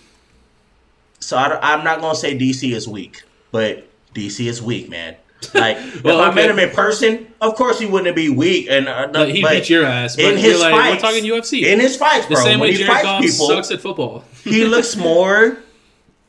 [1.18, 5.16] so I, am not gonna say DC is weak, but DC is weak, man.
[5.54, 8.88] Like Well, if I met him in person, of course he wouldn't be weak, and
[8.88, 11.62] uh, Like, he but beat your ass, but in his like, fights, we're talking UFC.
[11.64, 13.80] In his fights, the bro, same when way he Jared fights Goff people, sucks at
[13.80, 14.24] football.
[14.44, 15.58] he looks more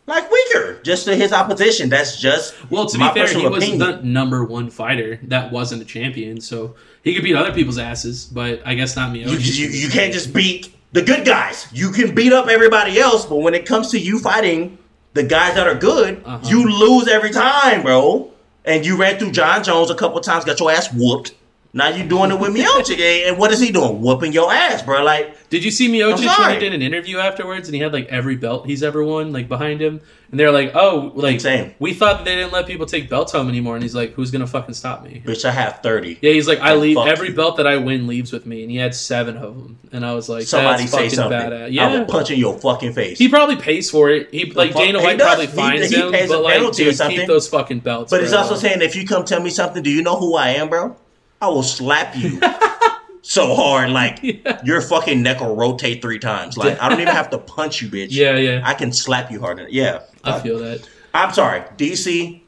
[0.07, 1.89] like weaker just to his opposition.
[1.89, 3.79] That's just Well, to be fair, he personal was opinion.
[3.79, 8.25] the number one fighter that wasn't a champion, so he could beat other people's asses,
[8.25, 11.67] but I guess not You, you, you can't just beat the good guys.
[11.71, 14.77] You can beat up everybody else, but when it comes to you fighting
[15.13, 16.47] the guys that are good, Uh-huh.
[16.49, 18.30] you lose every time, bro.
[18.65, 21.33] And you ran through John Jones a couple times, got your ass whooped.
[21.73, 23.29] Now you doing it with Miocic, eh?
[23.29, 24.01] and what is he doing?
[24.01, 25.03] Whooping your ass, bro.
[25.05, 28.07] Like Did you see Miocic when he did an interview afterwards, and he had like
[28.07, 31.73] every belt he's ever won like behind him, and they're like, "Oh, like Insane.
[31.79, 34.31] we thought that they didn't let people take belts home anymore," and he's like, "Who's
[34.31, 36.17] gonna fucking stop me?" bitch, I have thirty.
[36.21, 37.35] Yeah, he's like, "I leave every you.
[37.35, 40.13] belt that I win leaves with me," and he had seven of them, and I
[40.13, 41.39] was like, Somebody "That's say fucking something.
[41.39, 43.17] badass." I Yeah, will punch in your fucking face.
[43.17, 44.27] he probably pays for it.
[44.33, 46.95] He like Dana White probably finds he him, pays a but like, penalty or dude,
[46.97, 47.17] something.
[47.19, 48.11] keep those fucking belts.
[48.11, 50.49] but he's also saying, if you come tell me something, do you know who I
[50.49, 50.97] am, bro?
[51.41, 52.39] I will slap you
[53.23, 54.61] so hard, like Yeah.
[54.63, 56.57] your fucking neck will rotate three times.
[56.57, 58.07] Like I don't even have to punch you, bitch.
[58.11, 59.67] yeah, yeah, I can slap you harder.
[59.69, 60.87] Yeah, I uh, feel that.
[61.13, 62.41] I'm sorry, DC.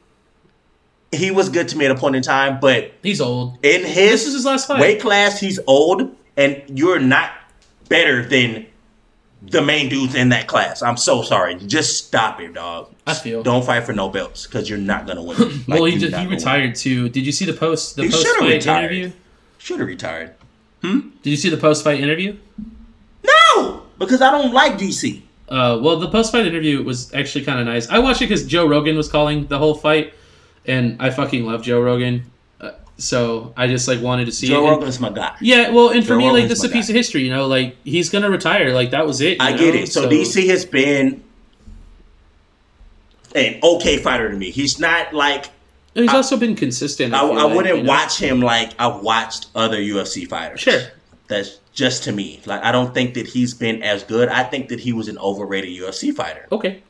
[1.12, 3.58] He was good to me at a point in time, but He's old.
[3.62, 4.80] in his This is his last fight.
[4.80, 7.30] weight class, he's old, and you're not
[7.88, 8.66] better than
[9.50, 10.82] the main dudes in that class.
[10.82, 11.54] I'm so sorry.
[11.56, 12.90] Just stop it, dog.
[13.06, 13.42] I feel.
[13.42, 15.36] Don't fight for no belts because you're not gonna win.
[15.66, 17.08] Like, well, he just, he retired too.
[17.08, 17.96] Did you see the post?
[17.96, 19.12] The He post fight interview.
[19.58, 20.34] Should have retired.
[20.82, 21.10] Hmm.
[21.22, 22.36] Did you see the post fight interview?
[23.24, 25.22] No, because I don't like DC.
[25.48, 27.88] Uh, well, the post fight interview was actually kind of nice.
[27.88, 30.12] I watched it because Joe Rogan was calling the whole fight,
[30.66, 32.30] and I fucking love Joe Rogan.
[32.96, 34.58] So I just like wanted to see Joe it.
[34.68, 35.36] And- Rogan's my guy.
[35.40, 36.92] yeah, well, and for Joe me, like this is a piece guy.
[36.92, 37.22] of history.
[37.24, 38.72] You know, like he's gonna retire.
[38.72, 39.30] Like that was it.
[39.32, 39.58] you I know?
[39.58, 39.92] get it.
[39.92, 41.22] So, DC has been
[43.34, 44.50] an okay fighter to me.
[44.50, 45.46] He's not like
[45.94, 47.14] He's I- also been consistent.
[47.14, 47.88] I, feel I like, wouldn't you know?
[47.88, 50.60] watch him like I've watched other UFC fighters.
[50.60, 50.80] Sure.
[51.28, 52.40] That's just to me.
[52.46, 54.28] Like I don't think that he's been as good.
[54.28, 56.46] I think that he was an overrated UFC fighter.
[56.52, 56.82] Okay,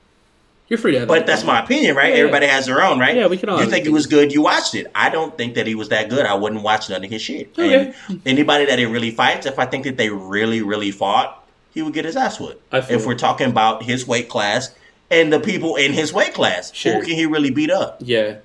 [0.68, 1.00] you're free to.
[1.00, 1.54] have But that's opinion.
[1.56, 2.08] my opinion, right?
[2.08, 2.20] Yeah, yeah.
[2.20, 3.14] Everybody has their own, right?
[3.16, 4.32] Yeah, we can all You think it was good?
[4.32, 4.86] You watched it.
[4.94, 6.24] I don't think that he was that good.
[6.26, 7.50] I wouldn't watch none of his shit.
[7.58, 7.92] Okay.
[8.08, 11.82] And anybody that he really fights, if I think that they really, really fought, he
[11.82, 12.38] would get his ass
[12.82, 14.74] feel If we're talking about his weight class
[15.10, 16.94] and the people in his weight class, Sure.
[16.94, 17.98] who can he really beat up?
[18.00, 18.36] Yeah,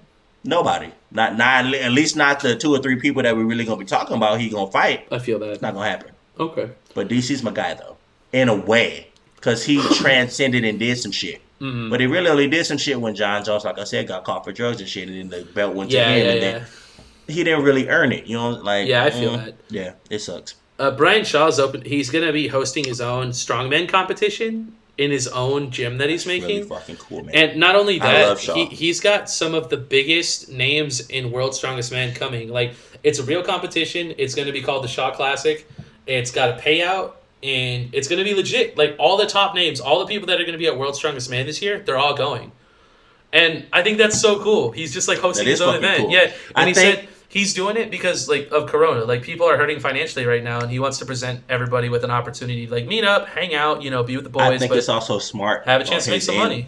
[0.44, 0.92] Nobody.
[1.12, 3.86] Not, not at least not the two or three people that we're really gonna be
[3.86, 4.40] talking about.
[4.40, 5.08] He gonna fight.
[5.12, 6.12] I feel that It's not gonna happen.
[6.40, 6.70] Okay.
[6.94, 7.98] But DC's my guy though,
[8.32, 11.42] in a way, because he transcended and did some shit.
[11.62, 11.90] Mhm.
[11.90, 14.44] But he really only did some shit when John Jones, like I said, got caught
[14.46, 16.52] for drugs and shit, and then the belt went to him, yeah, and yeah.
[16.52, 16.66] then
[17.28, 18.26] he didn't really earn it.
[18.28, 19.56] You know, like Yeah, I feel mm, that.
[19.70, 20.56] Yeah, it sucks.
[20.80, 21.82] Uh, Brian Shaw's open.
[21.82, 26.42] He's gonna be hosting his own strongman competition in his own gym that he's Really
[26.42, 26.66] making.
[26.68, 27.34] fucking cool, man.
[27.36, 31.92] And not only that, he, he's got some of the biggest names in World's Strongest
[31.92, 32.50] Man coming.
[32.50, 34.14] Like, it's a real competition.
[34.18, 35.66] It's going to be called the Shaw Classic.
[36.06, 37.14] It's got a payout,
[37.44, 38.78] and it's going to be legit.
[38.78, 40.98] Like, all the top names, all the people that are going to be at World's
[40.98, 42.52] Strongest Man this year, they're all going.
[43.32, 44.72] And I think that's so cool.
[44.72, 46.00] He's just like hosting That his own event.
[46.02, 46.12] cool.
[46.12, 46.24] Yeah.
[46.24, 49.06] And I he think- said he's doing it because like of Corona.
[49.06, 52.10] Like people are hurting financially right now, and he wants to present everybody with an
[52.12, 54.42] opportunity to like meet up, hang out, you know, be with the boys.
[54.42, 55.66] I boys, think but it's also smart.
[55.66, 56.44] have a chance to make some end.
[56.44, 56.68] money.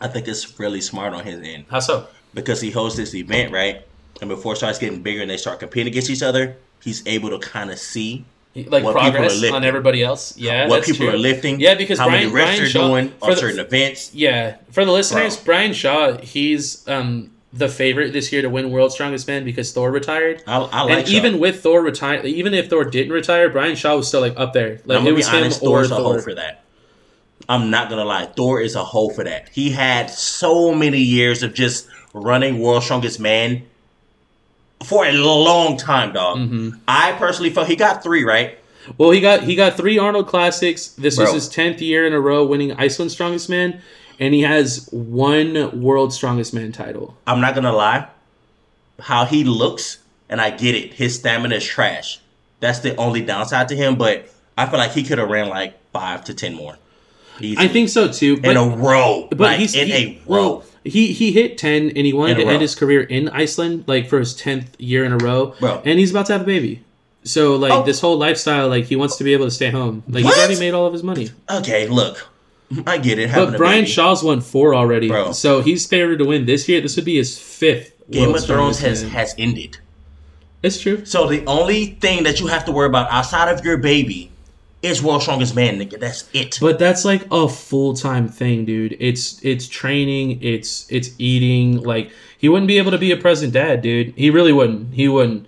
[0.00, 2.08] I think it's really smart on his end How so?
[2.32, 3.86] because he hosts this event, right?
[4.22, 7.28] And before it starts getting bigger and they start competing against each other, he's able
[7.30, 10.36] to kind of see like what progress on everybody else.
[10.36, 11.14] Yeah, what people true.
[11.14, 11.60] are lifting.
[11.60, 14.14] Yeah, because how Brian, many reps Brian they're Shaw, doing for on the- certain events.
[14.14, 15.44] Yeah, for the listeners, Bro.
[15.44, 19.90] Brian Shaw, he's um the favorite this year to win World's Strongest Man because Thor
[19.90, 20.42] retired.
[20.46, 23.96] I, I like and even with Thor retire, even if Thor didn't retire, Brian Shaw
[23.96, 24.80] was still like up there.
[24.84, 26.20] Like I'm it gonna was be him honest, or Thor's a hoe Thor.
[26.22, 26.64] for that.
[27.48, 29.48] I'm not gonna lie, Thor is a hoe for that.
[29.50, 33.64] He had so many years of just running World's Strongest Man
[34.84, 36.38] for a long time, dog.
[36.38, 36.78] Mm-hmm.
[36.86, 38.58] I personally felt he got three right.
[38.98, 40.88] Well, he got he got three Arnold Classics.
[40.88, 41.34] This was Bro.
[41.34, 43.80] his tenth year in a row winning Iceland's Strongest Man,
[44.20, 47.16] and he has one World Strongest Man title.
[47.26, 48.08] I'm not gonna lie,
[49.00, 50.94] how he looks, and I get it.
[50.94, 52.20] His stamina is trash.
[52.60, 53.96] That's the only downside to him.
[53.96, 56.76] But I feel like he could have ran like five to ten more.
[57.40, 57.64] Easily.
[57.64, 58.36] I think so too.
[58.40, 60.48] But in a row, But like he's in he, a row.
[60.48, 62.50] well, he he hit ten and he wanted to row.
[62.52, 65.54] end his career in Iceland, like for his tenth year in a row.
[65.60, 65.82] Bro.
[65.84, 66.82] And he's about to have a baby.
[67.24, 67.82] So like Oh.
[67.82, 70.02] this whole lifestyle, like he wants to be able to stay home.
[70.08, 70.34] Like What?
[70.34, 71.30] he's already made all of his money.
[71.50, 72.28] okay, look,
[72.86, 73.32] I get it.
[73.32, 73.84] But Brian.
[73.86, 75.08] Shaw's won four already.
[75.08, 75.32] Bro.
[75.32, 76.80] So he's favored to win this year.
[76.80, 77.92] This would be his fifth.
[78.10, 79.78] Game World's of Thrones has has ended.
[80.62, 81.04] It's true.
[81.06, 84.30] So the only thing that you have to worry about outside of your baby
[84.84, 85.98] is World's Strongest Man, nigga.
[85.98, 86.58] That's it.
[86.60, 88.96] But that's like a full time thing, dude.
[89.00, 91.82] It's it's training, it's it's eating.
[91.82, 94.14] Like he wouldn't be able to be a present dad, dude.
[94.16, 94.94] He really wouldn't.
[94.94, 95.46] He wouldn't.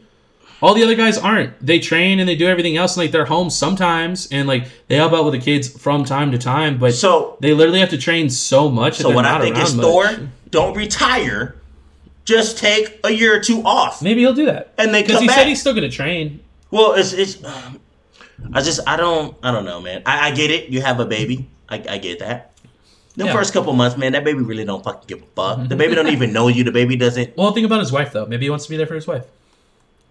[0.62, 1.52] All the other guys aren't.
[1.64, 4.96] They train and they do everything else, and like they're home sometimes, and like they
[4.96, 6.78] help out with the kids from time to time.
[6.78, 8.94] But So they literally have to train so much.
[8.96, 11.56] so they're what I think is around Thor, don't retire.
[12.24, 14.02] Just take a year or two off.
[14.02, 14.72] Maybe he'll do that.
[14.78, 15.36] And they because he back.
[15.36, 16.40] said he's still going to train.
[16.70, 17.44] Well, it's it's.
[17.44, 17.78] Um,
[18.52, 20.02] I just I don't I don't know, man.
[20.06, 20.68] I, I get it.
[20.70, 21.48] You have a baby.
[21.68, 22.52] I, I get that.
[23.16, 23.32] The Yeah.
[23.32, 25.68] first couple months, man, that baby really don't fucking give a fuck.
[25.68, 26.64] The baby don't even know you.
[26.64, 27.36] The baby doesn't.
[27.36, 28.26] Well, think about his wife though.
[28.26, 29.24] Maybe he wants to be there for his wife.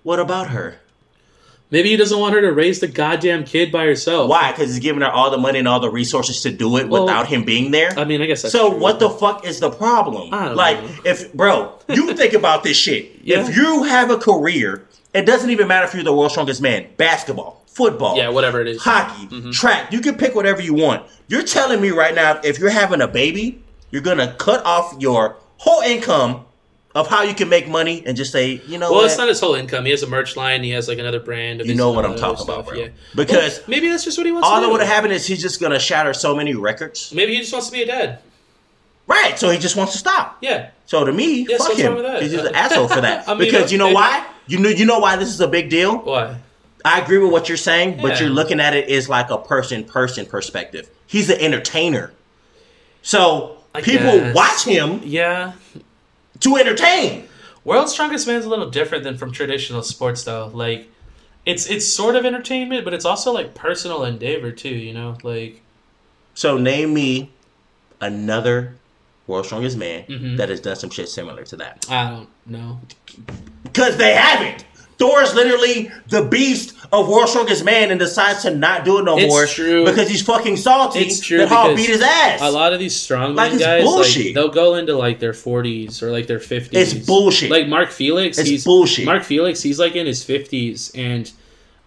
[0.04, 0.80] What about her?
[1.72, 4.30] Maybe he doesn't want her to raise the goddamn kid by herself.
[4.30, 4.52] Why?
[4.52, 7.06] Because he's giving her all the money and all the resources to do it Well,
[7.06, 7.92] without him being there.
[7.98, 8.80] I mean, I guess that's so true.
[8.80, 10.32] what the fuck is the problem?
[10.32, 10.90] I don't like, know.
[11.06, 13.20] if bro, you think about this shit.
[13.24, 13.40] Yeah.
[13.48, 14.86] If you have a career,
[15.16, 16.86] it doesn't even matter if you're the world's strongest man.
[16.98, 18.82] Basketball, football, Yeah, whatever it is.
[18.82, 19.52] hockey, mm-hmm.
[19.52, 19.92] track.
[19.94, 21.06] You can pick whatever you want.
[21.28, 23.62] You're telling me right now, if you're having a baby,
[23.92, 26.46] you're gonna cut off your whole income
[26.96, 29.06] of how you can make money and just say, you know Well, what?
[29.08, 29.84] it's not his whole income.
[29.84, 30.64] He has a merch line.
[30.64, 31.60] He has like another brand.
[31.60, 32.78] Of You know what I'm talking about, bro.
[32.78, 32.88] Yeah.
[33.14, 34.48] Because Well, maybe that's just what he wants.
[34.48, 37.14] all that would have happened is he's just gonna shatter so many records.
[37.14, 38.20] Maybe he just wants to be a dad.
[39.08, 39.38] Right.
[39.38, 40.38] So he just wants to stop.
[40.42, 40.70] Yeah.
[40.86, 41.88] So to me, Yeah, fuck what's him.
[41.88, 42.22] wrong with that?
[42.24, 43.28] He's just an asshole for that.
[43.28, 44.26] I mean, because uh, you know why?
[44.48, 45.98] You know you know why this is a big deal?
[45.98, 46.38] Why?
[46.86, 49.84] I agree with what you're saying, but you're looking at it as like a person
[49.84, 50.90] person perspective.
[51.08, 52.14] He's an entertainer.
[53.02, 54.36] So I people guess.
[54.36, 55.54] watch him Yeah.
[56.42, 57.28] to entertain.
[57.64, 60.52] World's Strongest Man's a little different than from traditional sports though.
[60.54, 60.88] Like
[61.46, 65.18] it's it's sort of entertainment, but it's also like personal endeavor too, you know?
[65.24, 65.62] Like
[66.36, 67.32] So name me
[68.00, 68.76] another
[69.26, 70.38] world's strongest man Mhm.
[70.38, 71.86] that has done some shit similar to that.
[71.90, 72.80] I don't know.
[73.64, 74.66] Because they haven't.
[74.98, 79.04] Thor is literally the beast of World's Strongest Man and decides to not do it
[79.04, 79.84] no It's more true.
[79.86, 82.40] because he's fucking salty It's true that Hall beat his ass.
[82.42, 84.28] A lot of these strongman Like, guys, bullshit.
[84.28, 86.94] like they'll go into like their forties or like their fifties.
[86.94, 87.52] It's bullshit.
[87.52, 89.06] Like Mark Felix, It's he's bullshit.
[89.06, 91.30] Mark Felix, he's like in his fifties and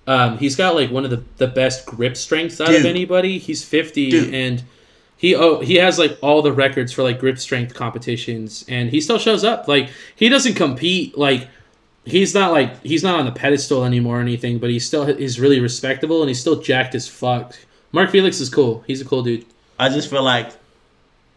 [0.07, 3.39] um, he's got like one of the, the best grip strengths out of anybody.
[3.39, 4.35] He's fifty Dude.
[4.35, 4.63] and
[5.17, 9.01] he oh he has like all the records for like grip strength competitions and he
[9.01, 9.67] still shows up.
[9.69, 11.49] Like he doesn't compete like
[12.11, 15.39] he's not like he's not on the pedestal anymore or anything, but he's still he's
[15.39, 17.55] really respectable and he's still jacked as fuck.
[17.93, 18.85] Mark Felix is cool.
[18.87, 19.47] He's a cool dude.
[19.79, 20.53] I just feel like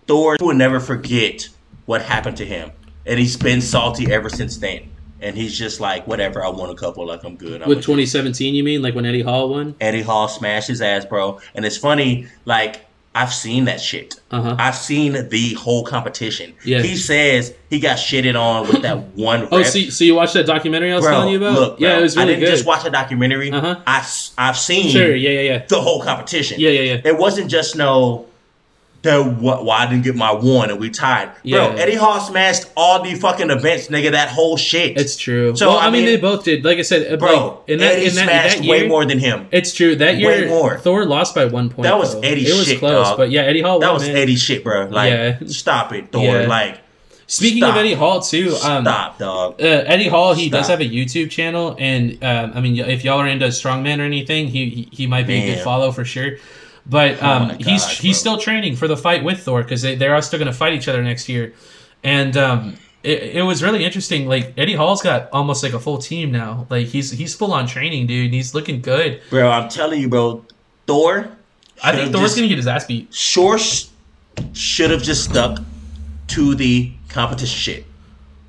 [0.08, 1.48] Thor will never forget
[1.86, 2.72] what happened to him.
[3.06, 4.90] And he's been salty ever since then.
[5.22, 7.62] And he's just like, whatever, I won a couple, like I'm good.
[7.62, 9.76] I'm With 2017, you mean like when Eddie Hall won?
[9.80, 11.40] Eddie Hall smashed his ass, bro.
[11.54, 14.22] And it's funny, like, I've seen that shit.
[14.32, 14.56] Uh-huh.
[14.58, 16.54] I've seen the whole competition.
[16.64, 16.82] Yeah.
[16.82, 20.46] He says he got shitted on with that one Oh, so, so you watched that
[20.46, 21.54] documentary I was bro, telling you about?
[21.54, 22.52] look, yeah, it was really I didn't good.
[22.56, 23.52] just watch a documentary.
[23.52, 23.82] Uh-huh.
[23.86, 23.98] I,
[24.38, 26.60] I've seen Sure, yeah, yeah, yeah, the whole competition.
[26.62, 27.02] yeah, yeah, yeah.
[27.04, 28.28] It wasn't just no,
[29.04, 29.66] the what?
[29.66, 31.70] Why I didn't get my one and we tied, Yeah.
[31.70, 31.76] bro.
[31.78, 34.12] Eddie Hall smashed all the fucking events, nigga.
[34.12, 35.56] That whole shit, It's true.
[35.56, 36.64] So, well, I I mean, mean- they both did.
[36.64, 37.48] Like I said, uh, bro.
[37.48, 39.48] like, in that, Eddie in that, smashed that year, way more than him.
[39.52, 39.96] It's true.
[39.96, 40.78] That year, Way more.
[40.78, 41.84] Thor lost by one point.
[41.84, 42.22] That was though.
[42.22, 43.18] Eddie's It was shit, close, dog.
[43.18, 43.80] but yeah, Eddie Hall.
[43.80, 44.18] That won, was man.
[44.18, 44.86] Eddie shit, bro.
[44.92, 45.38] Like, Yeah.
[45.48, 46.24] stop it, Thor.
[46.24, 46.48] Yeah.
[46.48, 46.78] Like,
[47.28, 47.76] Speaking Stop.
[47.76, 49.62] of Eddie Hall too, um, stop, dog.
[49.62, 53.20] Uh, Eddie Hall, he does have a YouTube channel, and um, I mean, if y'all
[53.20, 56.32] are into strongman or anything, he he, he might be a good follow for sure.
[56.86, 58.34] But Oh um, he's gosh, he's bro.
[58.34, 60.74] still training for the fight with Thor because they, they are still going to fight
[60.74, 61.54] each other next year,
[62.04, 64.28] and um, it, it was really interesting.
[64.28, 66.66] Like Eddie Hall's got almost like a full team now.
[66.70, 68.26] Like he's he's full on training, dude.
[68.26, 69.22] and He's looking good.
[69.30, 70.44] Bro, I'm telling you, bro.
[70.88, 71.30] Thor.
[71.84, 73.12] I think Thor's going to get his ass beat.
[73.14, 73.86] Shore sh-
[74.54, 75.60] should have just stuck
[76.28, 77.86] to the competition shit.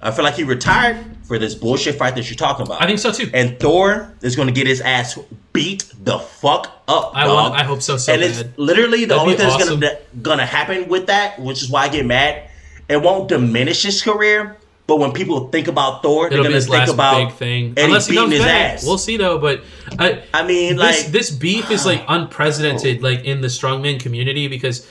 [0.03, 0.99] I feel like he retired
[1.33, 2.83] for this bullshit fight that you're talking about.
[2.83, 3.31] I think so too.
[3.33, 5.19] and Thor is going to get his ass
[5.55, 7.13] beat the fuck up.
[7.15, 8.31] I want, I hope so so and bad.
[8.31, 9.81] it's literally the That'd only thing that's awesome.
[9.81, 12.51] gonna gonna happen with that, which is why I get mad.
[12.87, 16.89] It won't diminish his career, but when people think about Thor, It'll they're gonna think
[16.93, 17.73] about big thing.
[17.79, 18.75] Eddie Unless he beating his back.
[18.75, 18.85] ass.
[18.85, 19.39] We'll see though.
[19.39, 19.63] But
[19.99, 24.49] I, I mean, this like this beef is like unprecedented, like in the strongman community
[24.49, 24.87] because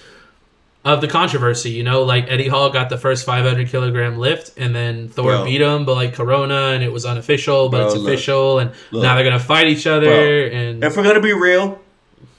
[0.83, 1.69] of the controversy.
[1.71, 5.45] You know, like Eddie Hall got the first 500 kilogram lift, and then Thor Bro.
[5.45, 8.07] beat him, but like Corona, and it was unofficial, but Bro, it's look.
[8.07, 9.03] official, and Look.
[9.03, 10.05] now they're gonna fight each other.
[10.07, 10.57] Bro.
[10.57, 11.79] And if we're gonna be real,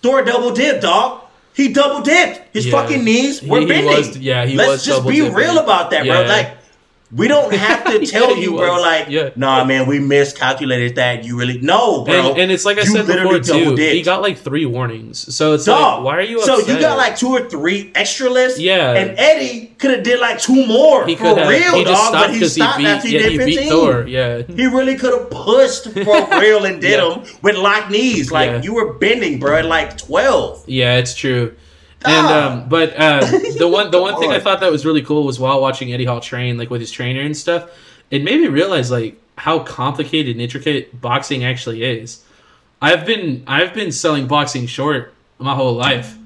[0.03, 1.21] Thor double dipped, dog.
[1.55, 2.41] He double dipped.
[2.55, 2.73] His Yeah.
[2.73, 3.87] fucking knees were he bending.
[3.95, 5.35] was- yeah, he Let's was just be dipping.
[5.35, 6.23] real about that, bro.
[6.23, 6.57] Like,
[7.15, 8.73] we don't have to tell Yeah, you, bro.
[8.73, 8.83] was.
[8.83, 9.31] Like, Yeah.
[9.37, 11.25] nah, man, we miscalculated that.
[11.25, 12.31] You really no, bro.
[12.31, 13.65] and, and it's like I said literally before too.
[13.65, 13.95] double-dipped.
[13.95, 15.99] He got like three warnings, so it's Dog.
[15.99, 16.41] like, why are you?
[16.43, 16.75] So Upset?
[16.75, 18.59] you got like two or three extra lifts.
[18.59, 18.93] Yeah.
[18.95, 21.49] And Eddie could have did like two more he for have.
[21.49, 22.09] real, he just dog.
[22.09, 22.87] stopped But he because he, stopped beat.
[22.87, 23.57] after he yeah, did he 15.
[23.59, 24.07] beat Thor.
[24.07, 24.43] Yeah.
[24.57, 27.15] He really could have pushed for real and did Yeah.
[27.15, 28.31] him with locked knees.
[28.33, 30.65] Like you were bending, bro, at like twelve.
[30.67, 31.55] Yeah, it's true.
[32.05, 33.21] And um, but uh,
[33.59, 36.05] the one the one thing I thought that was really cool was while watching Eddie
[36.05, 37.71] Hall train, like with his trainer and stuff,
[38.11, 42.25] it made me realize like how complicated and intricate boxing actually is.
[42.81, 46.17] I've been I've been selling boxing short my whole life.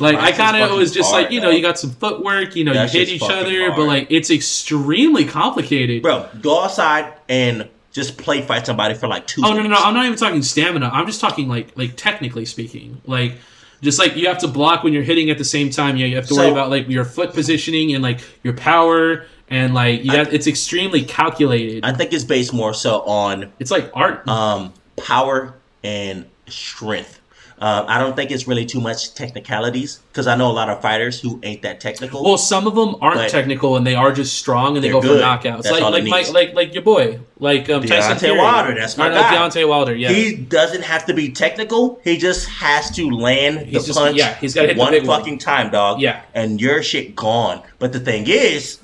[0.00, 1.56] Like I kind of was just hard, like you know dog.
[1.56, 4.30] you got some footwork, you know That you hit each fucking other, but like it's
[4.30, 6.02] extremely complicated.
[6.02, 9.42] Bro, go outside and just play fight somebody for like two.
[9.44, 9.76] Oh no no no!
[9.76, 10.90] I'm not even talking stamina.
[10.92, 13.34] I'm just talking like like technically speaking, like
[13.82, 15.96] just like you have to block when you're hitting at the same time.
[15.96, 19.74] Yeah, you have to worry about like your foot positioning and like your power and
[19.74, 21.84] like you I- it's extremely calculated.
[21.84, 24.26] I think it's based more so on it's like art.
[24.28, 25.54] um, power
[25.84, 27.20] and strength.
[27.62, 30.82] Uh, I don't think it's really too much technicalities because I know a lot of
[30.82, 32.24] fighters who ain't that technical.
[32.24, 35.20] well, some of them aren't technical and they are just strong and they go good.
[35.20, 35.62] for knockouts.
[35.62, 36.32] That's like like needs.
[36.32, 38.36] like like your boy, like um, Tyson Fury.
[38.36, 39.36] Wilder, that's my I know guy.
[39.36, 39.94] Deontay Wilder.
[39.94, 42.00] Yeah, He doesn't have to be technical.
[42.02, 45.20] He just has to land He's the just- punch yeah, he's the one big one.
[45.20, 46.00] fucking time, dog.
[46.00, 46.22] Yeah.
[46.34, 47.62] And your shit gone.
[47.78, 48.80] But the thing is,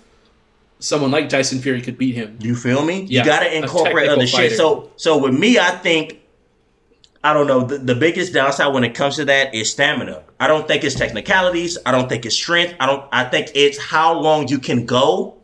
[0.78, 2.38] someone like Tyson Fury could beat him.
[2.40, 3.02] you feel me?
[3.02, 4.56] Yeah, you gotta incorporate technical other shit.
[4.56, 6.20] So so with me, I think
[7.24, 7.62] I don't know.
[7.62, 10.22] The, the biggest downside when it comes to that is stamina.
[10.38, 11.76] I don't think it's technicalities.
[11.84, 12.74] I don't think it's strength.
[12.78, 13.04] I don't.
[13.12, 15.36] I think it's how long you can go,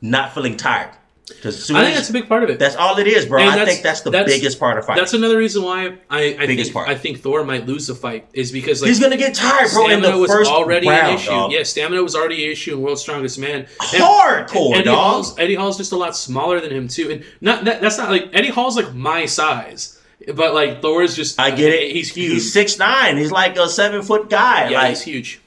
[0.00, 0.90] not feeling tired.
[1.28, 2.58] Because I think that's a big part of it.
[2.58, 3.40] that's all it is, bro.
[3.42, 5.02] And I that's- think that's the that's- biggest part of fighting.
[5.02, 6.88] That's another reason why I, I Biggest think part.
[6.88, 9.84] I think Thor might lose the fight is because like He's gonna get tired, bro.
[9.84, 11.28] In stamina the was already round, an issue.
[11.28, 11.52] dog.
[11.52, 13.58] Yeah, stamina was already an issue in World's Strongest Man.
[13.60, 13.66] And-
[14.02, 14.96] Hardcore, Eddie dog.
[14.96, 18.10] Hall's Eddie Hall's just a lot smaller than him too, and not that, that's not
[18.10, 19.97] like Eddie Hall's like my size,
[20.34, 21.92] but like Thor's just I get it.
[21.92, 22.32] He's huge.
[22.32, 23.16] He's six nine.
[23.16, 24.70] He's like a seven foot guy.
[24.70, 25.40] yeah, like he's huge.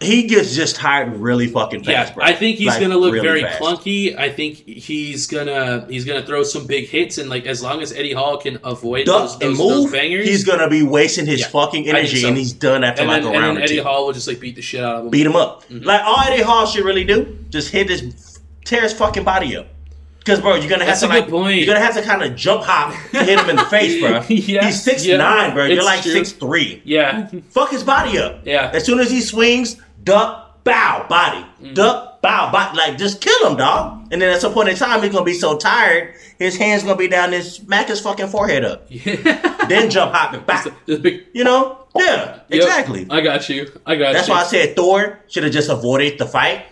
[0.00, 2.24] he gets just tired really fucking fast, Yeah, bro.
[2.24, 3.60] I think he's Like, gonna look really very fast.
[3.60, 4.16] clunky.
[4.18, 7.92] I think he's gonna he's gonna throw some big hits, and like as long as
[7.92, 9.92] Eddie Hall can avoid Duck those, and those, those move.
[9.92, 12.28] bangers, He's gonna be wasting his Yeah, fucking energy, so.
[12.28, 13.82] and he's done after and like then, a and round or Eddie two.
[13.84, 15.10] Hall will just like beat the shit out of him.
[15.10, 15.64] Beat him up.
[15.68, 15.84] Mm-hmm.
[15.84, 19.66] Like all Eddie Hall should really do, just hit his tear his fucking body up.
[20.24, 21.56] Because bro, you're gonna have That's to like point.
[21.56, 24.22] you're gonna have to kind of jump hop to hit him in the face, bro.
[24.28, 25.64] Yeah, he's six yeah, nine, bro.
[25.66, 26.12] You're like true.
[26.12, 26.80] six three.
[26.84, 28.42] Yeah, Fuck his body up.
[28.44, 28.70] Yeah.
[28.72, 31.44] As soon as he swings, duck, bow, body.
[31.60, 31.74] Mm.
[31.74, 32.76] Duck, bow, body.
[32.78, 34.08] Like, just kill him, dog.
[34.12, 36.96] And then at some point in time, he's gonna be so tired, his hands gonna
[36.96, 38.86] be down and smack his fucking forehead up.
[38.88, 39.66] yeah.
[39.68, 40.66] Then jump, hop, and back.
[40.86, 41.26] Big.
[41.32, 41.78] You know?
[41.96, 43.06] Yeah, Yep, exactly.
[43.10, 43.70] I got you.
[43.84, 44.34] I got That's you.
[44.34, 46.64] That's why I said Thor should have just avoided the fight.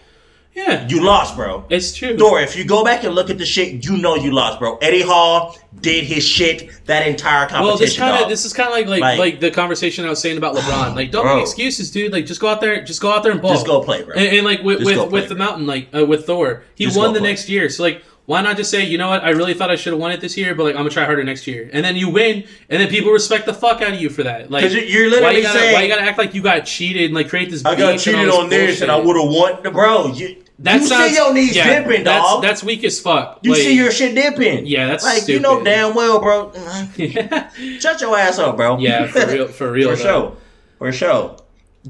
[0.55, 1.65] Yeah, You lost, bro.
[1.71, 2.19] it's true.
[2.19, 4.77] Thor, if you go back and look at the shit, you know you lost, bro.
[4.79, 7.67] Eddie Hall did his shit that entire competition.
[7.67, 10.11] Well, this kind of this is kind of like, like Like- like the conversation I
[10.11, 10.95] was saying about LeBron.
[11.01, 11.37] Like, don't Bro.
[11.37, 12.13] make excuses, dude.
[12.13, 13.53] Like, just go out there, just go out there and ball.
[13.55, 14.15] Just go play, bro.
[14.17, 16.85] And, and like with Just with, go with the mountain, like uh, with Thor, he
[16.85, 17.29] Just won the play.
[17.31, 17.69] next year.
[17.69, 19.25] So like, why not just say, you know what?
[19.25, 21.05] I really thought I should have won it this year, but like I'm gonna try
[21.05, 21.69] harder next year.
[21.73, 24.51] And then you win, and then people respect the fuck out of you for that.
[24.51, 26.61] Like you- you're why literally you gotta, saying- why you gotta act like you got
[26.61, 27.65] cheated and like create this?
[27.65, 29.29] I got cheated on this, and I would have
[29.65, 30.13] won, bro.
[30.13, 32.43] You, That you sounds- see your knees yeah, dipping, that's, dog.
[32.43, 33.39] That's weak as fuck.
[33.43, 34.67] you Like, see your shit dipping.
[34.67, 36.53] Yeah, that's like you know damn well, bro.
[37.79, 38.79] Shut your ass up, bro.
[38.79, 40.03] Yeah, for real, for real, for though.
[40.03, 40.37] sure,
[40.79, 41.37] for sure,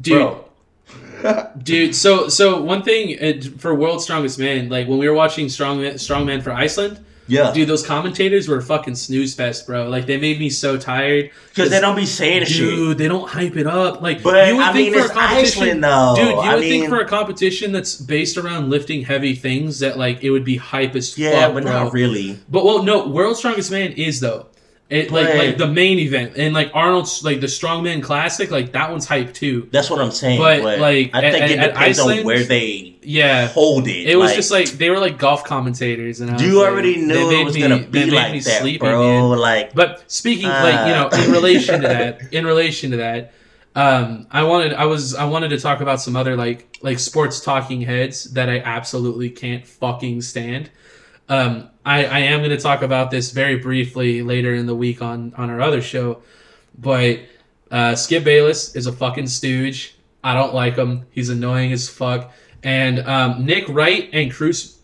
[0.00, 0.14] dude.
[0.18, 0.44] bro.
[1.62, 5.48] Dude, so so one thing uh, for World's Strongest Man, like when we were watching
[5.48, 9.88] Strong Strongman for Iceland, Yeah, dude, those commentators were fucking snooze fest, bro.
[9.88, 12.56] Like they made me so tired because they don't be saying shit.
[12.56, 14.00] Dude, they don't hype it up.
[14.02, 16.14] Like But, you would I think mean, for it's a competition, Iceland, though.
[16.16, 19.78] dude, you I would think mean- for a competition that's based around lifting heavy things
[19.80, 21.72] that like it would be hype as Yeah, fuck, but bro.
[21.84, 22.38] not really.
[22.48, 24.46] But well, no, World's Strongest Man is though.
[24.90, 25.38] It like Right.
[25.38, 29.32] like the main event and like Arnold's like the Strongman Classic, like that one's hype
[29.32, 29.68] too.
[29.70, 30.40] That's what I'm saying.
[30.40, 34.08] But, But, like, I think at- it depends on where they Yeah, hold it.
[34.10, 36.68] It was Like, just like they were like golf commentators, and I was you like,
[36.72, 39.28] already knew made it was me- gonna be like that, sleepy, bro.
[39.30, 39.38] man.
[39.38, 41.32] Like, But speaking, like you know, in Uh.
[41.32, 43.32] relation to that, in relation to that,
[43.76, 47.38] um, I wanted, I was, I wanted to talk about some other like like sports
[47.40, 50.68] talking heads that I absolutely can't fucking stand.
[51.30, 55.00] Um, I, I am going to talk about this very briefly later in the week
[55.00, 56.22] on on our other show,
[56.78, 57.20] but
[57.70, 59.94] uh, Skip Bayless is a fucking stooge.
[60.22, 61.06] I don't like him.
[61.12, 62.32] He's annoying as fuck.
[62.62, 64.76] And um, Nick Wright and Cruz.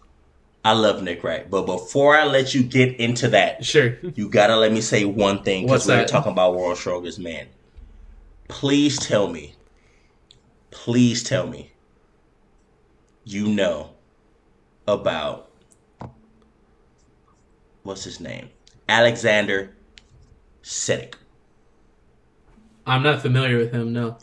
[0.65, 3.97] I love Nick Wright, but before I let you get into that, Sure.
[4.15, 6.09] you gotta let me say one thing because we were that?
[6.09, 7.47] talking about World Strongest Man.
[8.49, 9.55] Please tell me,
[10.71, 11.71] please tell me,
[13.25, 13.91] you know
[14.89, 15.46] about
[17.87, 18.51] what's his name,
[18.89, 19.71] Alexander
[20.63, 21.15] Sedek.
[22.87, 23.93] I'm not familiar with him.
[23.93, 24.19] No.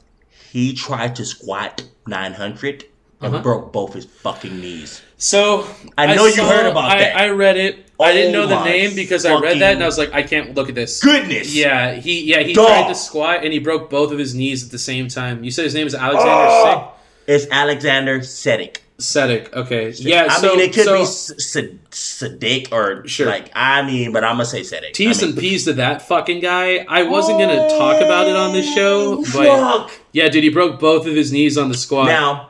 [0.51, 2.85] He tried to squat 900
[3.21, 3.41] and Uh-huh.
[3.43, 5.01] broke both his fucking knees.
[5.17, 7.15] So I know you heard about I, that.
[7.17, 7.89] I read it.
[7.99, 10.23] I didn't Oh know the name because I read that and I was like, I
[10.23, 11.01] can't look at this.
[11.01, 11.53] Goodness.
[11.55, 12.67] Yeah, he yeah he Dog.
[12.67, 15.43] tried to squat and he broke both of his knees at the same time.
[15.43, 16.91] You said his name is Alexander Oh,
[17.27, 18.77] it's Alexander Sedek.
[19.03, 19.53] Sedek.
[19.53, 19.91] Okay.
[19.97, 20.27] Yeah.
[20.29, 21.55] I so, mean, it could so be S-
[21.91, 22.23] S-
[22.71, 23.27] or Sure.
[23.27, 24.93] like I mean, but I'm gonna say Sadiq.
[24.93, 26.85] T's I mean, and P's to that fucking guy.
[26.87, 29.91] I wasn't gonna talk about it on this show, but fuck.
[30.11, 32.49] yeah, dude, he broke both of his knees on the squat, Now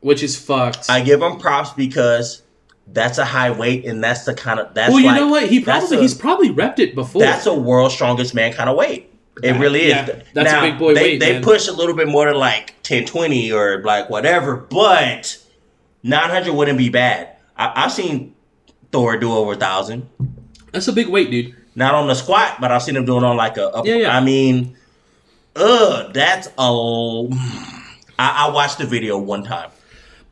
[0.00, 0.88] which is fucked.
[0.88, 2.42] I give him props because
[2.92, 5.48] that's a high weight, and that's the kind of that's well, you like, know what?
[5.48, 7.22] He probably a- he's probably repped it before.
[7.22, 9.10] that's a world's strongest man kind of weight.
[9.42, 9.88] It Yeah, really is.
[9.90, 11.42] yeah, that's a now, big boy they, weight, They man.
[11.42, 15.36] push a little bit more to like 1020 or like whatever, but
[16.06, 17.36] 900 wouldn't be bad.
[17.56, 18.34] I, I've seen
[18.92, 20.08] Thor do over a thousand.
[20.72, 21.54] That's a big weight, dude.
[21.74, 23.68] Not on the squat, but I've seen him doing on like a.
[23.68, 24.16] a Yeah, yeah.
[24.16, 24.76] I mean,
[25.54, 27.28] ugh, that's a.
[28.18, 29.70] I, I watched the video one time.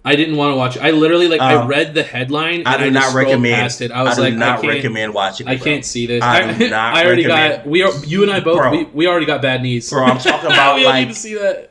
[0.07, 0.83] I didn't want to watch it.
[0.83, 3.55] I literally like I Um, read the headline and I I, do just not recommend.
[3.55, 3.91] past it.
[3.91, 5.49] I was do like, not I can't, recommend watching.
[5.49, 6.22] It, I can't see this.
[6.22, 8.70] I I, do not I already recommend- got we are you and I both Bro.
[8.70, 9.89] we, we already got bad knees.
[9.89, 11.70] Bro, I'm talking about we like need to see that.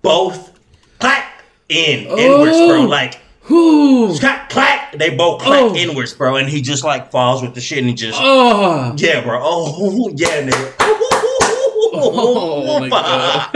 [0.00, 0.58] both
[0.98, 2.76] clack in inwards, bro.
[2.84, 2.86] Oh.
[2.86, 4.16] Like Whew.
[4.18, 4.92] clack clack.
[4.96, 5.74] They both clack Oh.
[5.74, 8.94] inwards, bro, and he just like falls with the shit and he just Oh.
[8.96, 9.40] yeah, bro.
[9.42, 10.74] Oh yeah, nigga.
[12.00, 13.50] Oh, my God.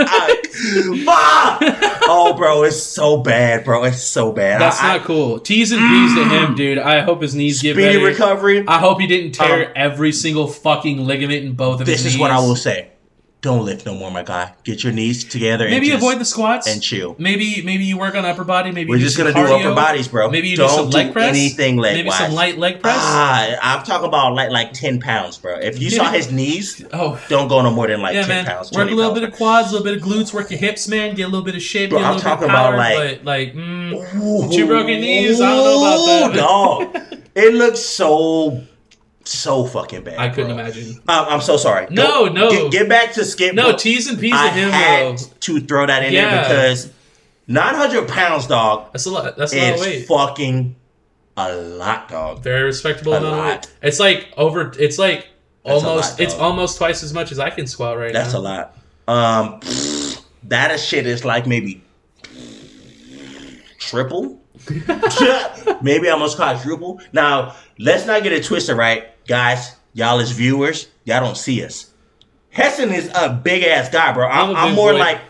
[2.05, 3.85] Oh, bro, it's so bad, bro.
[3.85, 4.61] It's so bad.
[4.61, 5.39] That's I- not cool.
[5.39, 6.79] T's and P's to him, dude.
[6.79, 8.05] I hope his knees get speedy better.
[8.07, 8.65] recovery.
[8.67, 12.05] I hope he didn't tear Um, every single fucking ligament in both of this his
[12.05, 12.05] knees.
[12.05, 12.89] This is what I will say.
[13.43, 14.53] Don't lift no more, my guy.
[14.63, 15.69] Get your knees together.
[15.69, 17.17] Maybe avoid the squats and chill.
[17.19, 18.71] Maybe maybe you work on upper body.
[18.71, 19.67] Maybe We're just do gonna some do cardio.
[19.67, 20.31] upper bodies, bro.
[20.31, 21.29] Maybe you Don't do some leg do press.
[21.31, 22.33] anything leg Maybe some wise.
[22.35, 22.95] light leg press.
[23.01, 25.57] Ah, I'm talking about like like ten pounds, bro.
[25.59, 27.21] If you saw his knees, oh.
[27.29, 28.45] don't go no more than like Yeah, ten man.
[28.47, 28.71] pounds.
[28.71, 30.61] work 20 a little pounds, bit of quads, a little bit of glutes, work your
[30.61, 31.17] hips, man.
[31.17, 32.75] Get a little bit of shape, Bro, get a I'm little bit talking of power.
[32.75, 36.37] about, like- but like, mm, Ooh, two broken knees, I don't know about that.
[36.39, 37.19] dog.
[37.35, 38.63] It looks so
[39.25, 40.19] so fucking bad.
[40.19, 40.61] I couldn't bro.
[40.65, 41.01] imagine.
[41.09, 41.87] I'm, I'm so sorry.
[41.91, 42.51] No, no.
[42.51, 43.55] Get, get back to skip.
[43.55, 43.77] No.
[43.77, 45.25] T's and P's I to him had though.
[45.41, 46.49] to throw that in Yeah.
[46.49, 46.91] there because
[47.47, 49.37] 900 pounds, dog, That's a lot.
[49.37, 50.07] That's a lot of weight.
[50.07, 50.77] fucking
[51.37, 52.43] a lot, dog.
[52.43, 53.47] Very respectable A lot.
[53.67, 53.73] weight.
[53.83, 54.73] It's like over.
[54.79, 55.29] It's like
[55.65, 56.13] That's almost.
[56.13, 58.41] lot, it's almost twice as much as I can squat right That's now.
[58.43, 58.77] That's
[59.09, 59.55] a lot.
[59.55, 59.61] Um,
[60.45, 61.83] that is shit is like maybe
[63.79, 64.39] triple.
[65.83, 67.01] maybe almost quadruple.
[67.13, 69.77] Now, let's not get it twisted, right, guys?
[69.95, 71.91] Y'all as viewers, y'all don't see us.
[72.51, 74.27] Hessen is a big ass guy, bro.
[74.27, 74.99] I'm, I'm I'm more boy.
[74.99, 75.21] like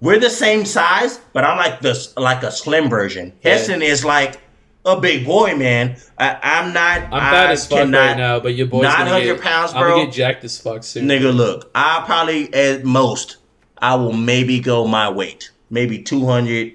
[0.00, 3.32] we're the same size, but I'm like this, like a slim version.
[3.42, 3.52] Yeah.
[3.52, 4.40] Hessen is like
[4.84, 5.96] a big boy, man.
[6.18, 7.02] I, I'm not.
[7.04, 9.80] I'm fat I as fuck cannot- right now, but your boy's 900 get, pounds, I'm
[9.80, 9.90] bro.
[9.92, 11.06] gonna get jacked as fuck soon.
[11.06, 13.36] Nigga, look, I probably at most
[13.78, 15.50] I will maybe go my weight.
[15.68, 16.72] Maybe 200,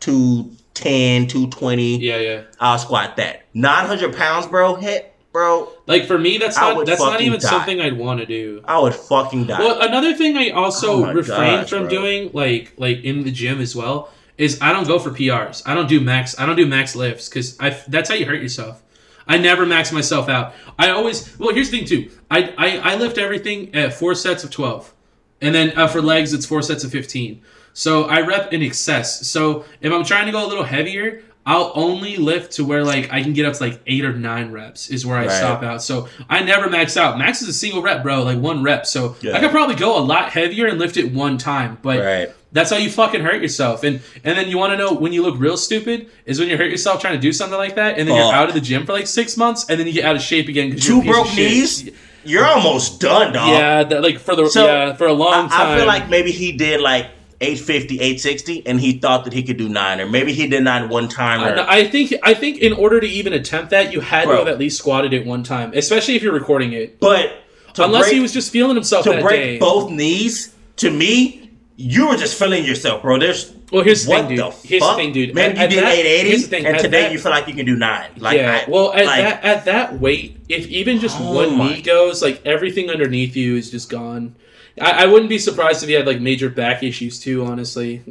[0.00, 1.98] 210, 220.
[1.98, 2.42] Yeah, yeah.
[2.60, 3.42] I'll squat that.
[3.54, 4.76] 900 pounds, bro.
[4.76, 5.70] Hit, bro.
[5.86, 7.48] Like for me, that's I not that's not even die.
[7.48, 8.62] something I'd want to do.
[8.64, 9.58] I would fucking die.
[9.58, 11.88] Well, another thing I also Oh refrain gosh, from bro.
[11.90, 15.62] doing, like like in the gym as well, is I don't go for PRs.
[15.66, 16.38] I don't do max.
[16.38, 18.82] I don't do max lifts because I that's how you hurt yourself.
[19.26, 20.54] I never max myself out.
[20.78, 21.54] I always well.
[21.54, 22.10] Here's the thing too.
[22.30, 24.94] I I, I lift everything at four sets of twelve,
[25.42, 27.42] and then uh, for legs it's four sets of fifteen.
[27.74, 29.26] So I rep in excess.
[29.28, 33.10] So if I'm trying to go a little heavier, I'll only lift to where like
[33.10, 35.30] I can get up to like eight or nine reps is where I Right.
[35.32, 35.82] stop out.
[35.82, 37.16] So I never max out.
[37.18, 38.84] Max is a single rep, bro, like one rep.
[38.84, 39.34] So Yeah.
[39.34, 41.78] I could probably go a lot heavier and lift it one time.
[41.80, 42.28] But Right.
[42.52, 43.82] that's how you fucking hurt yourself.
[43.82, 46.58] And and then you want to know when you look real stupid is when you
[46.58, 48.30] hurt yourself trying to do something like that, and then you're oh.
[48.30, 50.48] out of the gym for like six months, and then you get out of shape
[50.48, 51.88] again because Two broke knees.
[52.24, 53.48] You're almost done, dog.
[53.48, 55.66] Yeah, that, like for the So, yeah for a long I, time.
[55.68, 57.06] I feel like maybe he did like
[57.40, 60.88] 850, 860, and he thought that he could do nine, or maybe he did nine
[60.88, 61.40] one time.
[61.42, 64.32] Or, I, I think I think in order to even attempt that, you had Bro.
[64.32, 66.98] to have at least squatted it one time, especially if you're recording it.
[66.98, 67.32] but
[67.78, 69.58] Unless break, he was just feeling himself to break day.
[69.58, 73.20] both knees, to me, you were just feeling yourself, bro.
[73.20, 74.38] There's Well, here's the what thing, dude.
[74.38, 75.32] the Here's the thing, dude.
[75.32, 77.54] Man, At- you at did that- 880, thing, and today that- you feel like you
[77.54, 78.08] can do nine.
[78.16, 78.62] Like, yeah.
[78.66, 82.20] I- well, at like, that at that weight, if even just Oh one knee goes,
[82.20, 84.34] like everything underneath you is just gone.
[84.80, 87.44] I, I wouldn't be surprised if he had like major back issues too.
[87.44, 88.02] Honestly,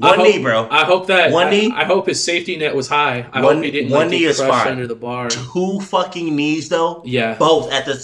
[0.00, 0.68] I one hope- knee, bro.
[0.70, 1.72] I hope that One I, knee?
[1.74, 3.26] I hope his safety net was high.
[3.32, 4.68] I One- hope he didn't one like, knee is fine.
[4.68, 5.28] under the bar.
[5.28, 7.02] Two fucking knees though.
[7.04, 7.34] Yeah.
[7.36, 7.94] Both at the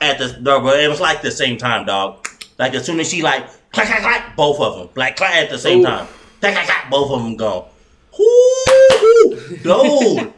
[0.00, 0.72] at the no, bro.
[0.74, 2.26] It was like the same time, dog.
[2.58, 5.50] Like as soon as she like clack clack clack, both of them like clack at
[5.50, 5.84] the same Ooh.
[5.84, 6.08] time.
[6.40, 7.66] Clack clack clack, both of them gone.
[8.20, 10.32] Ooh, dude.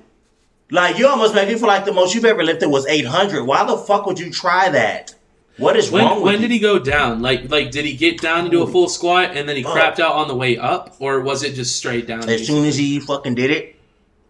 [0.71, 3.45] Like you almost make me feel like the most you've ever lifted was eight hundred.
[3.45, 5.15] Why the fuck would you try that?
[5.57, 6.41] What is When, wrong with when you?
[6.49, 7.21] did he go down?
[7.23, 9.77] Like like did he get down to do a full squat and then he Fuck.
[9.77, 12.29] crapped out on the way up, or was it just straight down?
[12.29, 13.77] As soon as he fucking did it,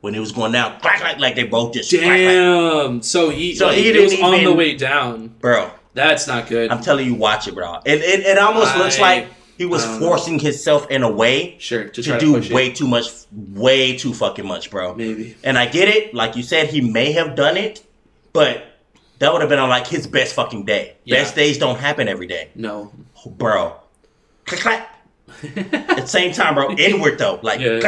[0.00, 1.90] when it was going down, clack clack, like they both just.
[1.90, 3.02] Damn.
[3.02, 5.28] So he So like, he it was didn't on the way down.
[5.40, 5.70] bro.
[5.92, 6.70] That's not good.
[6.70, 7.80] I'm telling you, watch it, bro.
[7.84, 9.28] It it, it almost looks like
[9.60, 10.06] he was don't know.
[10.08, 12.76] forcing himself in a way Sure, to, to try to do way it.
[12.76, 14.94] too much, way too fucking much, bro.
[14.94, 15.36] Maybe.
[15.44, 16.14] And I get it.
[16.14, 17.84] Like you said, he may have done it,
[18.32, 18.64] but
[19.18, 20.96] that would have been on like his best fucking day.
[21.04, 21.16] Yeah.
[21.16, 22.90] Best days don't happen every day, No.
[23.26, 23.76] bro.
[24.46, 24.99] Clack, clack.
[25.72, 27.78] At the same time, bro, inward though, like, Yeah,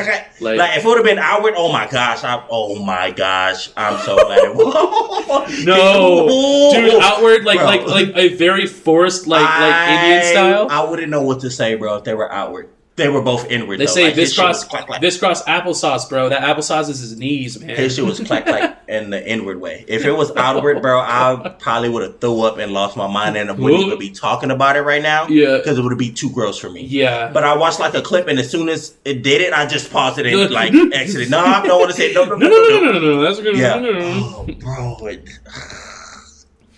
[0.41, 3.71] like- like, if it would have been outward, oh my gosh, I, oh my gosh,
[3.77, 4.55] I'm so glad.
[5.65, 7.67] No, dude, outward like Bro.
[7.67, 10.67] like like a very forced like like Indian style.
[10.71, 11.97] I wouldn't know what to say, bro.
[11.97, 13.79] If they were outward, they were both inward.
[13.81, 13.93] They though.
[13.93, 15.01] say Like, this cross clack, clack.
[15.01, 16.29] this cross applesauce, bro.
[16.29, 17.75] That applesauce is his knees, man.
[17.75, 19.85] His shit was clack clack in the inward way.
[19.89, 23.37] If it was outward, bro, I probably would have threw up and lost my mind
[23.39, 25.27] and wouldn't even be talking about it right now.
[25.29, 25.57] Yeah.
[25.57, 26.83] because it would be too gross for me.
[26.85, 29.65] yeah, But I watched like a clip, and as soon as it did it, I
[29.67, 31.31] just paused it and like exited.
[31.31, 33.15] No, I don't want to say no, no, no, no, no, no, no, no.
[33.17, 33.23] no.
[33.23, 33.57] That's good.
[33.57, 33.77] Yeah.
[33.79, 34.47] No, no, no.
[34.49, 35.09] Oh, bro.
[35.09, 35.29] It...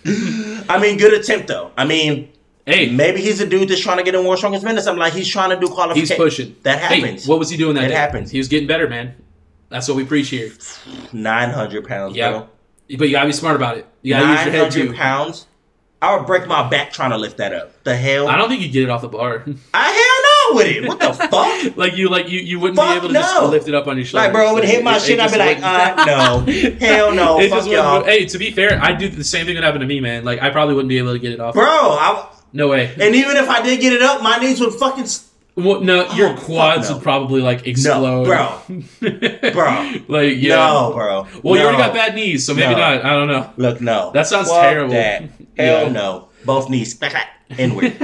[0.69, 1.71] I mean, good attempt though.
[1.77, 2.29] I mean,
[2.65, 4.99] Hey, maybe he's a dude that's trying to get in World Strongest Men or something.
[4.99, 6.15] Like he's trying to do qualification.
[6.15, 6.55] he's pushing.
[6.63, 7.27] That Hey, happens.
[7.27, 8.31] what was he doing that It happens.
[8.31, 9.15] He was getting better, man.
[9.69, 10.51] That's what we preach here.
[11.13, 12.47] Nine hundred pounds, Yeah, bro.
[12.97, 13.87] but you gotta be smart about it.
[14.01, 14.93] You gotta use your head hundred too.
[14.93, 15.47] pounds.
[16.01, 17.83] I would break my back trying to lift that up.
[17.83, 18.27] The hell?
[18.27, 19.43] I don't think you get it off the bar.
[19.73, 20.87] I hell no with it.
[20.87, 21.77] What the fuck?
[21.77, 23.95] like you, like you, you wouldn't Fuck be able to just lift it up on
[23.97, 24.25] your shoulder.
[24.25, 26.39] Like, bro, it would hit my shit, I'd be like, uh, no.
[26.79, 27.39] Hell no.
[27.39, 28.03] It Fuck just y'all.
[28.03, 30.23] Hey, to be fair, I do the same thing that happened to me, man.
[30.25, 31.55] Like I probably wouldn't be able to get it off.
[31.55, 32.91] Bro, I, No way.
[32.99, 35.03] and even if I did get it up, my knees would fucking.
[35.03, 36.95] s- Well, no, your Oh, fuck quads no.
[36.95, 38.25] would probably like explode.
[38.25, 38.61] bro.
[39.53, 39.93] Bro.
[40.07, 40.55] like yeah.
[40.55, 41.27] No, bro.
[41.43, 42.79] Well, you already got bad knees, so maybe No.
[42.79, 43.05] not.
[43.05, 43.49] I don't know.
[43.57, 44.11] Look, no.
[44.13, 44.93] That sounds Fuck terrible.
[44.93, 45.21] that.
[45.57, 45.89] Hell Yeah.
[45.91, 46.29] no.
[46.45, 46.97] Both knees.
[47.57, 47.95] Inward.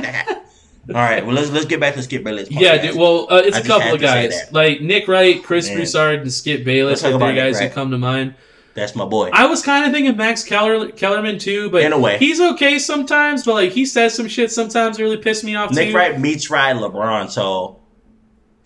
[0.90, 2.50] All right, well, let's let's get back to Skip Bayless.
[2.52, 5.78] Yeah, dude, well, uh, it's I a couple of guys like Nick Wright, Chris Man.
[5.78, 7.74] Broussard, and Skip Bayless are the about Nick guys that Wright.
[7.74, 8.34] come to mind.
[8.74, 9.30] That's my boy.
[9.34, 12.18] I was kind of thinking Max Keller, Kellerman too, but In a way.
[12.18, 13.44] he's okay sometimes.
[13.44, 15.96] But like he says some shit sometimes that really piss me off Nick too.
[15.96, 17.80] Wright meets Ryan LeBron, so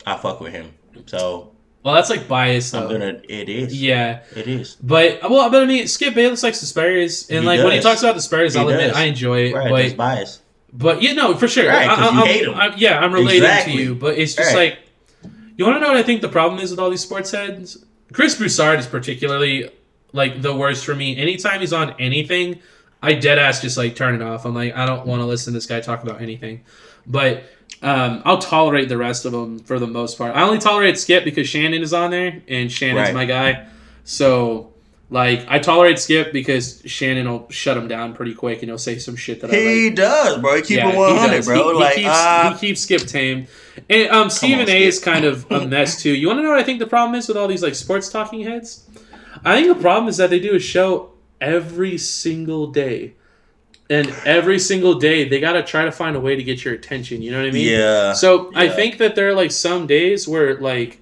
[0.05, 0.71] I fuck with him.
[1.07, 1.51] So
[1.83, 2.83] Well, that's like bias though.
[2.87, 3.21] I'm gonna.
[3.27, 3.79] It is.
[3.81, 4.75] Yeah, It is.
[4.81, 7.79] but well, but I mean, Skip Bayless likes the Spurs, and He like when he
[7.79, 8.95] talks about the Spurs, I'll admit.
[8.95, 9.55] I enjoy it.
[9.55, 9.69] Right.
[9.69, 10.41] but That's bias.
[10.71, 11.67] But yeah, no, for sure.
[11.69, 12.53] Right, I, you hate 'em.
[12.53, 13.73] I'm- yeah, I'm relating Exactly.
[13.77, 14.71] to you, but it's just Right.
[14.71, 14.79] like
[15.57, 17.83] you want to know what I think the problem is with all these sports heads.
[18.13, 19.69] Chris Broussard is particularly
[20.15, 21.15] like the worst for me.
[21.17, 22.59] Anytime he's on anything,
[23.03, 24.45] I dead ass just like turn it off.
[24.45, 26.63] I'm like, I don't want to listen to this guy talk about anything.
[27.05, 27.43] But
[27.83, 30.35] um, I'll tolerate the rest of them for the most part.
[30.35, 33.13] I only tolerate Skip because Shannon is on there, and Shannon's Right.
[33.13, 33.67] my guy.
[34.03, 34.71] So.
[35.11, 38.97] Like I tolerate Skip because Shannon will shut him down pretty quick and he'll say
[38.97, 39.61] some shit that I like.
[39.63, 40.55] He does, bro.
[40.55, 41.55] He keep Yeah, it he 100, bro.
[41.55, 43.45] He, he like, keeps, uh, he keeps Skip tame.
[43.87, 44.81] And um, Stephen A Skip.
[44.81, 46.09] is kind of a mess too.
[46.09, 48.09] You want to know what I think the problem is with all these like sports
[48.09, 48.83] talking heads?
[49.45, 53.13] I think the problem is that they do a show every single day,
[53.89, 56.73] and every single day they got to try to find a way to get your
[56.73, 57.21] attention.
[57.21, 57.67] You know what I mean?
[57.69, 58.13] yeah.
[58.13, 60.99] So I think that there are like some days where like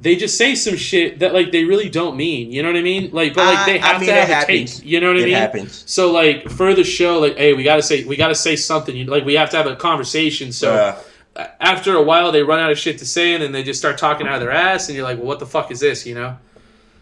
[0.00, 2.52] they just say some shit that like they really don't mean.
[2.52, 3.10] You know what I mean?
[3.12, 4.78] Like, but like I- they I have mean, to have a happens.
[4.78, 4.86] take.
[4.86, 5.34] You know what I it mean?
[5.34, 5.82] happens.
[5.86, 8.94] So like for the show, like, hey, we gotta say we gotta say something.
[8.96, 10.52] You- Like we have to have a conversation.
[10.52, 10.96] So Uh,
[11.34, 13.80] a- after a while, they run out of shit to say, and then they just
[13.80, 16.06] start talking out of their ass, and you're like, well, what the fuck is this?
[16.06, 16.36] You know?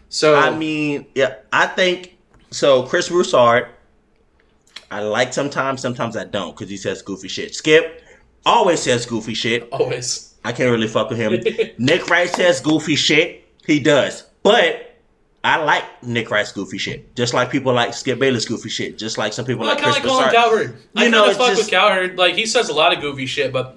[0.09, 2.17] So I mean, yeah, I think
[2.51, 2.83] so.
[2.83, 3.67] Chris Broussard,
[4.89, 7.53] I like sometimes, sometimes I don't because he says goofy shit.
[7.55, 8.01] Skip
[8.45, 9.67] always says goofy shit.
[9.71, 10.35] always.
[10.45, 11.33] I can't really fuck with him.
[11.77, 13.43] Nick Wright says goofy shit.
[13.65, 14.95] He does, but
[15.43, 17.13] I like Nick Wright's goofy shit.
[17.15, 18.97] Just like people like Skip Bayless goofy shit.
[18.97, 20.77] Just like some people Well, I like kind Chris of like Colin Cowherd.
[20.95, 22.17] I You know, kind of fuck just- with Cowherd.
[22.17, 23.76] Like he says a lot of goofy shit, but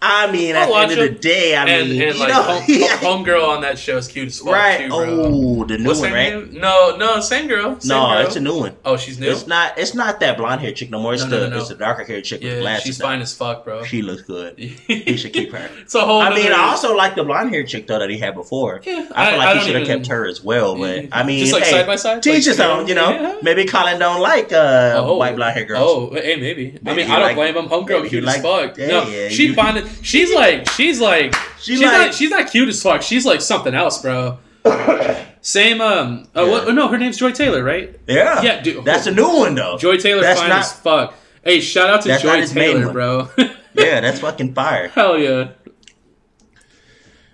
[0.00, 2.28] I mean, I'll at the end of the day, I and, mean, and you like
[2.32, 2.86] know, home, yeah.
[2.98, 4.80] homegirl on that show is cute as fuck right?
[4.82, 4.98] too, bro.
[5.08, 6.32] Oh, the new What's one, right?
[6.34, 6.60] name?
[6.60, 7.80] No, no, same girl.
[7.80, 8.18] Same No, girl.
[8.26, 8.76] it's a new one.
[8.84, 9.28] Oh, she's new.
[9.30, 9.76] It's not.
[9.76, 11.14] It's not that blonde hair chick no more.
[11.14, 12.84] It's No, the no, no, it's the darker hair chick with glasses.
[12.84, 13.82] she's fine as fuck, bro.
[13.82, 14.58] She looks good.
[14.58, 15.68] He should keep her.
[15.80, 16.20] it's a whole.
[16.20, 18.80] I mean, I also like the blonde hair chick though that he had before.
[18.84, 20.76] Yeah, I feel I- I like he should have kept her as well.
[20.76, 21.08] But Yeah.
[21.10, 22.22] I mean, Just like hey, side by side?
[22.22, 22.86] teach his own.
[22.86, 25.16] You know, maybe Colin don't like uh, Oh.
[25.16, 25.82] white blonde hair girls.
[25.84, 26.78] Oh, hey, maybe.
[26.86, 27.66] I mean, I don't blame him.
[27.68, 28.78] Homegirl cute as fuck.
[28.78, 29.87] No, yeah, she you- find it.
[30.02, 33.02] She's like, she's like, She she's like- not, she's not cute as fuck.
[33.02, 34.38] She's like something else, bro.
[35.40, 35.80] Same.
[35.80, 36.28] Um.
[36.36, 36.50] Uh, Yeah.
[36.50, 37.98] what, no, her name's Joy Taylor, right?
[38.06, 38.84] yeah, Yeah, dude.
[38.84, 39.78] That's a new one though.
[39.78, 41.14] Joy Taylor That's fine not- as fuck.
[41.44, 43.28] Hey, shout out to Joy Taylor, bro.
[43.74, 44.88] yeah, that's fucking fire.
[44.88, 45.50] Hell yeah.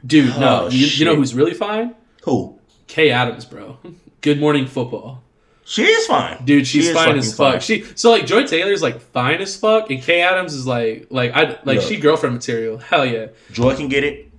[0.06, 0.66] Dude, no.
[0.66, 1.94] Oh, you, you know who's really fine?
[2.24, 2.60] Who?
[2.86, 3.78] Kay Adams, bro.
[4.20, 5.23] Good morning football.
[5.66, 7.52] She is fine, Dude, she's She fine as fuck.
[7.54, 7.60] fine.
[7.60, 11.32] She so like Joy Taylor's like fine as fuck, and Kay Adams is like like
[11.32, 11.80] I like Look.
[11.82, 12.76] she girlfriend material.
[12.78, 13.28] Hell yeah.
[13.50, 14.30] Joy can get it.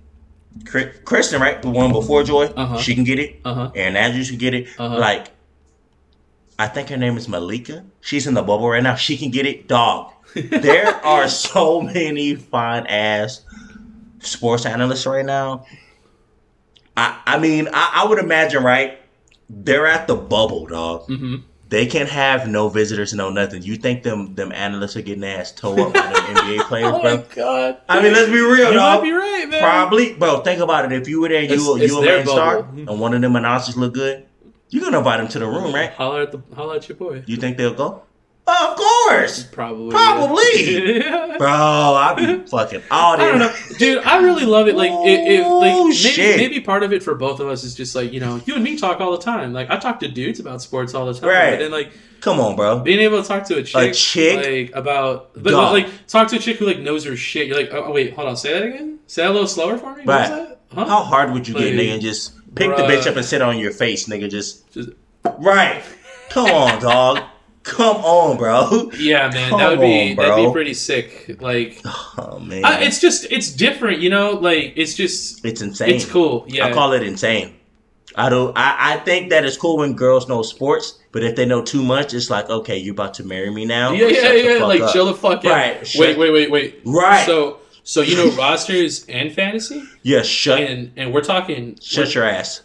[0.64, 2.78] Cri- Kristen, right, the one before Joy, Uh-huh.
[2.78, 3.40] she can get it.
[3.44, 3.70] Uh huh.
[3.74, 4.68] Erin Andrews can get it.
[4.78, 4.96] Uh-huh.
[4.98, 5.28] Like
[6.58, 7.84] I think her name is Malika.
[8.00, 8.94] She's in the bubble right now.
[8.94, 10.12] She can get it, dog.
[10.34, 13.42] there are so many fine ass
[14.20, 15.66] sports analysts right now.
[16.96, 18.98] I I mean, I, I would imagine, right?
[19.48, 21.06] They're at the bubble, dog.
[21.06, 21.36] hmm
[21.68, 23.62] They can have no visitors, no nothing.
[23.62, 27.02] You think them them analysts are getting ass toe up by them NBA players, Oh
[27.02, 27.24] my bro?
[27.34, 27.78] god!
[27.88, 29.60] I mean, let's be real, you might be right, man.
[29.62, 30.40] Probably, bro.
[30.40, 30.92] Think about it.
[30.92, 33.34] If you were there, you It's- it's you a main star, and one of them
[33.36, 34.24] announcers look good,
[34.70, 35.90] you're gonna invite them to the room, right?
[35.92, 37.22] Holler at the holler at your boy.
[37.26, 38.02] You think they'll go?
[38.48, 39.90] Of course, Probably.
[39.90, 40.98] Probably.
[40.98, 41.34] Yeah.
[41.38, 41.48] bro.
[41.48, 43.46] I'll be fucking all I don't day.
[43.46, 44.04] know, dude.
[44.04, 44.76] I really love it.
[44.76, 46.36] Like, it, it, like Oh, maybe, shit.
[46.36, 48.62] maybe part of it for both of us is just like you know, you and
[48.62, 49.52] me talk all the time.
[49.52, 51.60] Like, I talk to dudes about sports all the time, Right.
[51.60, 51.90] And, like
[52.20, 52.78] Come on, bro.
[52.80, 54.36] being able to talk to a chick, A chick?
[54.68, 55.72] like about, but, Dog.
[55.72, 57.48] like talk to a chick who like knows her shit.
[57.48, 59.00] You're like, oh, wait, hold on, say that again.
[59.08, 60.04] Say that a little slower for me.
[60.04, 60.56] What Right.
[60.72, 60.84] Huh?
[60.84, 61.92] How hard would you get, Like, nigga?
[61.94, 64.30] And just pick the bitch up and sit on your face, nigga.
[64.30, 64.90] Just Just-
[65.38, 65.82] right.
[66.30, 67.22] Come on, dog.
[67.66, 68.90] Come on, bro.
[68.96, 71.36] Yeah, man, Come that would be on, that'd be pretty sick.
[71.40, 71.80] Like,
[72.18, 74.30] Oh man, I, it's just it's different, you know.
[74.32, 75.90] Like, it's just it's insane.
[75.90, 76.44] it's cool.
[76.48, 77.54] Yeah, I call it insane.
[78.14, 78.56] I don't.
[78.56, 81.82] I, I think that it's cool when girls know sports, but if they know too
[81.82, 83.92] much, it's like, okay, you're about to marry me now?
[83.92, 84.64] Yeah, yeah, yeah.
[84.64, 84.92] Like up.
[84.92, 85.50] chill the fuck out.
[85.50, 86.80] Right, Wait, shut- wait, wait, wait.
[86.86, 87.26] Right.
[87.26, 92.24] So, so you know rosters and fantasy, Yeah, shut, and and we're talking shut your
[92.24, 92.62] ass.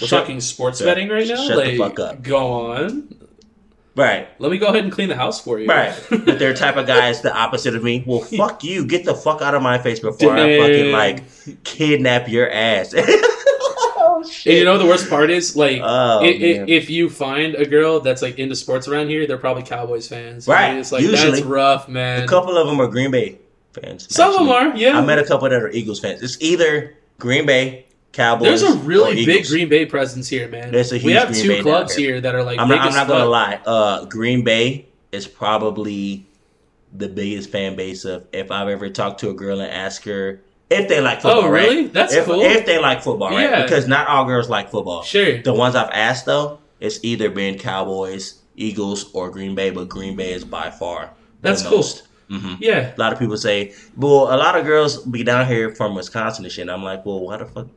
[0.00, 1.36] we're Shut- talking sports shut- betting right now.
[1.48, 2.22] shut the fuck up.
[2.22, 3.18] Go on.
[3.94, 5.68] Right, Let me go ahead and clean the house for you.
[5.68, 5.94] right.
[6.10, 8.02] but they're the type of guy guys the opposite of me.
[8.06, 8.86] Well, fuck you.
[8.86, 12.94] Get the fuck out of my face before I fucking like kidnap your ass.
[12.96, 14.52] oh shit.
[14.52, 16.68] And you know the worst part is like Oh, i- i- man.
[16.68, 20.48] if you find a girl that's like into sports around here, they're probably Cowboys fans.
[20.48, 21.32] Right, And It's like usually.
[21.32, 22.22] that's rough, man.
[22.22, 23.38] a couple of them are Green Bay
[23.74, 24.12] fans.
[24.14, 24.98] Some of them are, yeah.
[24.98, 26.22] I met a couple that are Eagles fans.
[26.22, 28.60] It's either Green Bay, Cowboys.
[28.60, 30.70] There's a really big Green Bay presence here, man.
[30.70, 32.12] There's a we have Green two Bay clubs here.
[32.12, 33.60] here that are like I'm not, I'm not gonna lie.
[33.64, 36.26] Uh, Green Bay is probably
[36.92, 40.40] the biggest fan base of if I've ever talked to a girl and asked her
[40.68, 41.44] if they like football.
[41.44, 41.84] Oh, really?
[41.84, 41.92] Right?
[41.92, 42.40] That's if, cool.
[42.42, 43.48] If they like football, right?
[43.48, 43.62] Yeah.
[43.62, 45.02] Because not all girls like football.
[45.02, 45.40] Sure.
[45.42, 50.16] The ones I've asked though, it's either been Cowboys, Eagles, or Green Bay, but Green
[50.16, 51.10] Bay is by far
[51.40, 51.78] the That's cool.
[51.78, 52.08] most.
[52.28, 52.94] hmm Yeah.
[52.94, 56.44] A lot of people say, well, a lot of girls be down here from Wisconsin
[56.44, 56.68] and shit.
[56.68, 57.68] I'm like, well, why the fuck?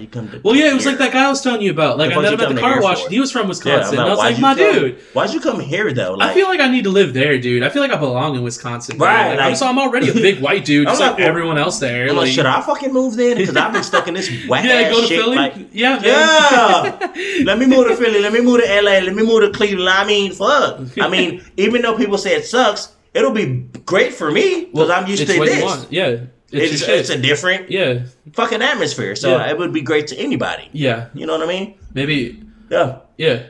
[0.00, 0.40] You come to?
[0.42, 0.92] Well, yeah, it was here?
[0.92, 1.98] like that guy I was telling you about.
[1.98, 3.06] Like The I met him at the car wash.
[3.08, 3.98] He was from Wisconsin.
[3.98, 4.98] I'm and I was like, my come- dude.
[5.12, 6.14] Why'd you come here though?
[6.14, 7.62] Like, I feel like I need to live there, dude.
[7.62, 8.98] I feel like I belong in Wisconsin.
[8.98, 11.28] Right, Like, like- I'm, so I'm already a big white dude, just like, like well-
[11.28, 12.04] everyone else there.
[12.08, 13.36] I'm like, like- should I fucking move then?
[13.36, 15.20] Because I've been stuck in this whack yeah, ass go to shit.
[15.20, 15.36] Philly.
[15.36, 17.12] Like, yeah, yeah.
[17.44, 18.20] let me move to Philly.
[18.20, 18.98] Let me move to LA.
[19.00, 19.88] Let me move to Cleveland.
[19.88, 20.80] I mean, fuck.
[21.00, 25.06] I mean, even though people say it sucks, it'll be great for me because I'm
[25.06, 25.86] used to this.
[25.90, 26.16] Yeah,
[26.52, 26.98] it's, It's, shit.
[27.00, 29.50] it's a different yeah, fucking atmosphere, so Yeah.
[29.50, 30.68] it would be great to anybody.
[30.72, 31.08] yeah.
[31.14, 31.74] You know what I mean?
[31.94, 32.42] Maybe.
[32.70, 33.46] Yeah, Yeah,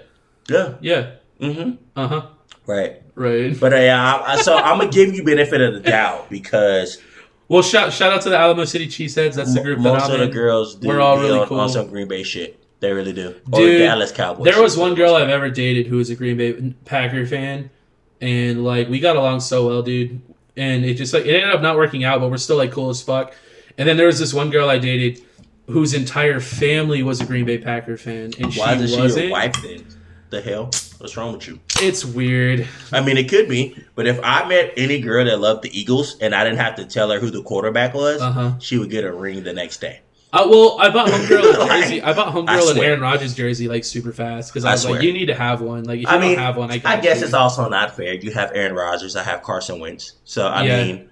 [0.49, 0.74] yeah.
[0.80, 1.11] yeah.
[1.40, 1.70] Mm-hmm.
[1.97, 2.26] Uh huh.
[2.66, 3.03] Right.
[3.14, 3.59] Right.
[3.59, 7.01] But uh, yeah, I, I- so I'm gonna give you benefit of the doubt because
[7.49, 9.34] Well, shout shout out to the Alamo City Cheeseheads.
[9.34, 11.61] That's the group that most I'm of the girls do We're all really cool.
[11.61, 12.59] on some Green Bay shit.
[12.80, 13.34] They really do.
[13.51, 14.45] Dude, or Dallas Cowboys.
[14.45, 17.70] There was one girl I've ever dated who was a Green Bay Packer fan,
[18.20, 20.20] and like we got along so well, dude.
[20.57, 22.90] And it just like it ended up not working out, but we're still like cool
[22.90, 23.34] as fuck.
[23.78, 25.20] And then there was this one girl I dated
[25.66, 29.24] whose entire family was a Green Bay Packer fan, and Why she she wasn't.
[29.26, 29.86] your wife then?
[30.30, 30.64] The hell?
[30.98, 31.59] What's wrong with you?
[31.80, 32.66] It's weird.
[32.92, 36.16] I mean, it could be, but if I met any girl that loved the Eagles
[36.20, 38.52] and I didn't have to tell her who the quarterback was, Uh huh.
[38.59, 40.00] she would get a ring the next day.
[40.35, 42.03] Uh, well, I bought homegirl a jersey.
[42.03, 42.89] I bought homegirl an swear.
[42.91, 45.85] Aaron Rodgers jersey like super fast because I was like, you need to have one.
[45.85, 47.24] Like if you I mean, don't have one, I, I guess you.
[47.26, 48.14] it's also not fair.
[48.14, 50.14] You have Aaron Rodgers, I have Carson Wentz.
[50.24, 50.85] So I Yeah.
[50.85, 51.11] mean,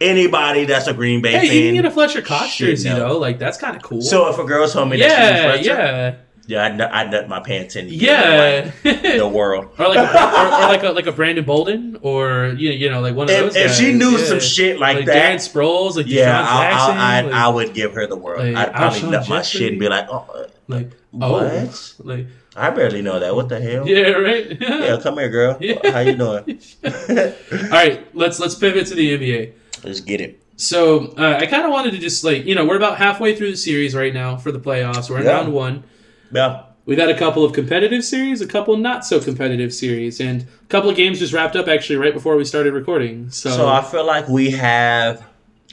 [0.00, 1.56] anybody that's a Green Bay Hey, fan.
[1.56, 2.96] you can get a Fletcher Cox jersey no.
[2.98, 3.18] though.
[3.18, 4.00] Like that's kind of cool.
[4.02, 6.14] so if a girl told me that yeah, she's a Fletcher, yeah,
[6.46, 7.88] yeah, I'd, nut- I'd nut my pants in.
[7.88, 8.70] yeah.
[8.82, 9.66] the world.
[9.78, 13.00] or like a, or, or like a like a Brandon Bolden, or you you know
[13.00, 13.56] like one of If, those.
[13.56, 14.24] if she knew yeah.
[14.24, 17.48] some shit like, like that, Darren Sproles, like yeah, I, Jackson, I, I, like, I
[17.48, 18.44] would give her the world.
[18.44, 21.22] like I'd probably Alshon nut my shit and be like, oh, uh, like what?
[21.32, 21.72] oh,
[22.04, 22.26] like
[22.56, 23.34] I barely know that.
[23.34, 23.86] What the hell?
[23.88, 24.58] yeah, right.
[24.60, 25.56] Yeah, come here, girl.
[25.60, 25.90] Yeah.
[25.90, 26.60] How you doing?
[26.84, 29.52] All right, let's let's pivot to the NBA.
[29.84, 30.38] Let's get it.
[30.56, 33.52] So uh, I kind of wanted to just like you know we're about halfway through
[33.52, 35.08] the series right now for the playoffs.
[35.08, 35.32] We're in Yeah.
[35.38, 35.84] round one.
[36.32, 36.64] Yeah.
[36.84, 40.66] We've had a couple of competitive series, a couple not so competitive series, and a
[40.68, 43.30] couple of games just wrapped up actually right before we started recording.
[43.30, 45.24] So, So I feel like we have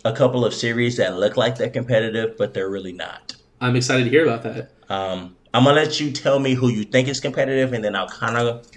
[0.06, 3.36] a couple of series that look like they're competitive, but they're really not.
[3.60, 4.72] I'm excited to hear about that.
[4.88, 8.08] Um, I'm gonna let you tell me who you think is competitive, and then I'll
[8.08, 8.68] kind of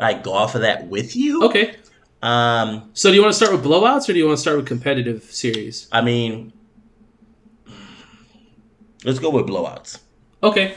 [0.00, 1.44] like go off of that with you.
[1.44, 1.76] Okay.
[2.20, 4.56] Um, So do you want to start with blowouts or do you want to start
[4.56, 5.88] with competitive series?
[5.92, 6.52] I mean,
[9.04, 10.00] let's go with blowouts.
[10.42, 10.74] Okay.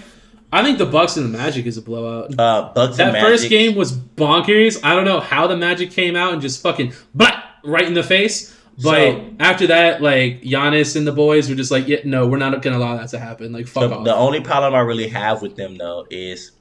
[0.52, 2.38] I think the Bucks and the Magic is a blowout.
[2.40, 3.28] Uh, Bucks that and Magic.
[3.30, 4.80] first game was bonkers.
[4.84, 8.04] I don't know how the Magic came out and just fucking but right in the
[8.04, 8.56] face.
[8.82, 12.38] But So- after that, like Giannis and the boys were just like, yeah, no, we're
[12.38, 13.52] not gonna allow that to happen.
[13.52, 14.06] Like, fuck The, off.
[14.06, 16.52] the only problem I really have with them though is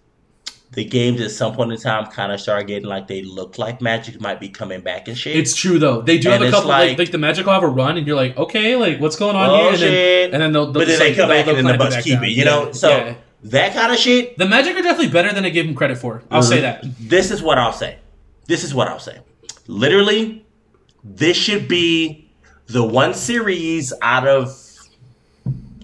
[0.73, 3.81] the games at some point in time kind of start getting like they look like
[3.81, 5.35] Magic might be coming back and shit.
[5.37, 6.03] It's true though.
[6.03, 7.97] They do And have a couple like, like- like the Magic will have a run,
[7.97, 9.73] and you're like, okay, like what's going on Oh, here?
[9.73, 11.79] And then, and then they'll, they'll but then they like, come back and then the
[11.79, 12.25] Bucks keep down.
[12.25, 12.31] it.
[12.31, 13.15] You Yeah, know, so yeah.
[13.45, 14.37] That kind of shit.
[14.37, 16.23] the Magic are definitely better than I give them credit for.
[16.31, 16.81] I'll say uh-huh.
[16.83, 16.99] that.
[16.99, 17.99] This is what I'll say.
[18.47, 19.19] This is what I'll say.
[19.67, 20.45] Literally,
[21.05, 22.31] this should be
[22.67, 24.65] the one series out of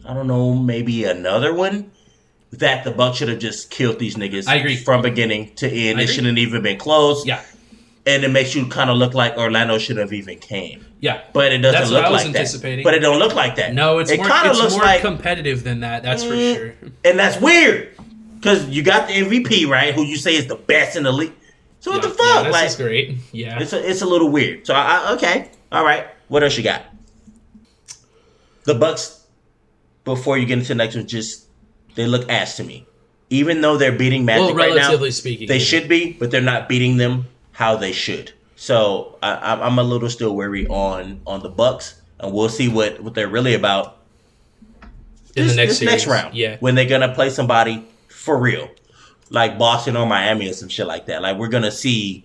[0.07, 1.91] I don't know, maybe another one
[2.53, 4.47] that the Bucks should have just killed these niggas.
[4.47, 4.77] I agree.
[4.77, 5.99] from beginning to end.
[5.99, 6.15] I it agree.
[6.15, 7.25] shouldn't even been close.
[7.25, 7.43] Yeah,
[8.07, 10.85] and it makes you kind of look like Orlando should have even came.
[11.05, 11.21] Yeah.
[11.35, 12.81] But it doesn't That's look what I was like that.
[12.83, 13.75] But it don't look like that.
[13.75, 16.03] No, it's it more, kind of it's looks more like, competitive than that.
[16.03, 16.55] That's for Mm.
[16.57, 16.75] sure.
[17.05, 17.91] and that's weird
[18.37, 21.35] because you got the MVP right, who you say is the best in the league.
[21.81, 22.45] So what yeah, the fuck?
[22.45, 23.17] Yeah, like, this is great.
[23.33, 23.61] Yeah.
[23.61, 24.67] it's a, it's a little weird.
[24.67, 26.07] So I, I, okay, all right.
[26.29, 26.83] What else you got?
[28.65, 29.27] The Bucks.
[30.05, 31.47] Before you get into the next one, just
[31.97, 32.87] they look ass to me.
[33.29, 35.65] Even though they're beating Magic well, right now, relatively speaking, they yeah.
[35.65, 38.33] should be, but they're not beating them how they should.
[38.65, 42.99] So I, I'm- a little still wary on on the Bucks, and we'll see what
[43.03, 43.99] what they're really about
[45.37, 46.35] in this, the next next round.
[46.35, 46.57] Yeah.
[46.61, 48.71] when they're gonna play somebody for real,
[49.29, 51.21] like Boston or Miami or some shit like that.
[51.21, 52.24] Like we're gonna see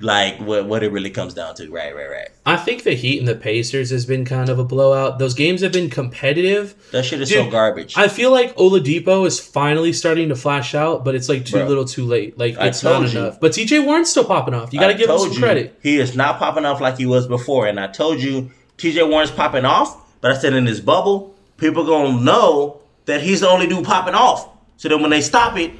[0.00, 1.70] like what what it really comes down to.
[1.70, 2.28] Right, right, right.
[2.44, 5.18] I think the Heat and the Pacers has been kind of a blowout.
[5.18, 6.74] Those games have been competitive.
[6.92, 7.96] That shit is so garbage.
[7.96, 11.66] I feel like Oladipo is finally starting to flash out, but it's like too Bro.
[11.68, 12.36] little, too late.
[12.38, 13.18] Like I it's not you.
[13.18, 13.40] enough.
[13.40, 14.72] But TJ Warren's still popping off.
[14.72, 15.78] You got to give him some you, credit.
[15.82, 19.02] He is not popping off like he was before, and I told you T.J.
[19.04, 20.02] Warren's popping off.
[20.20, 24.14] But I said in his bubble, people gonna know that he's the only dude popping
[24.14, 24.48] off.
[24.76, 25.72] So then when they stop it,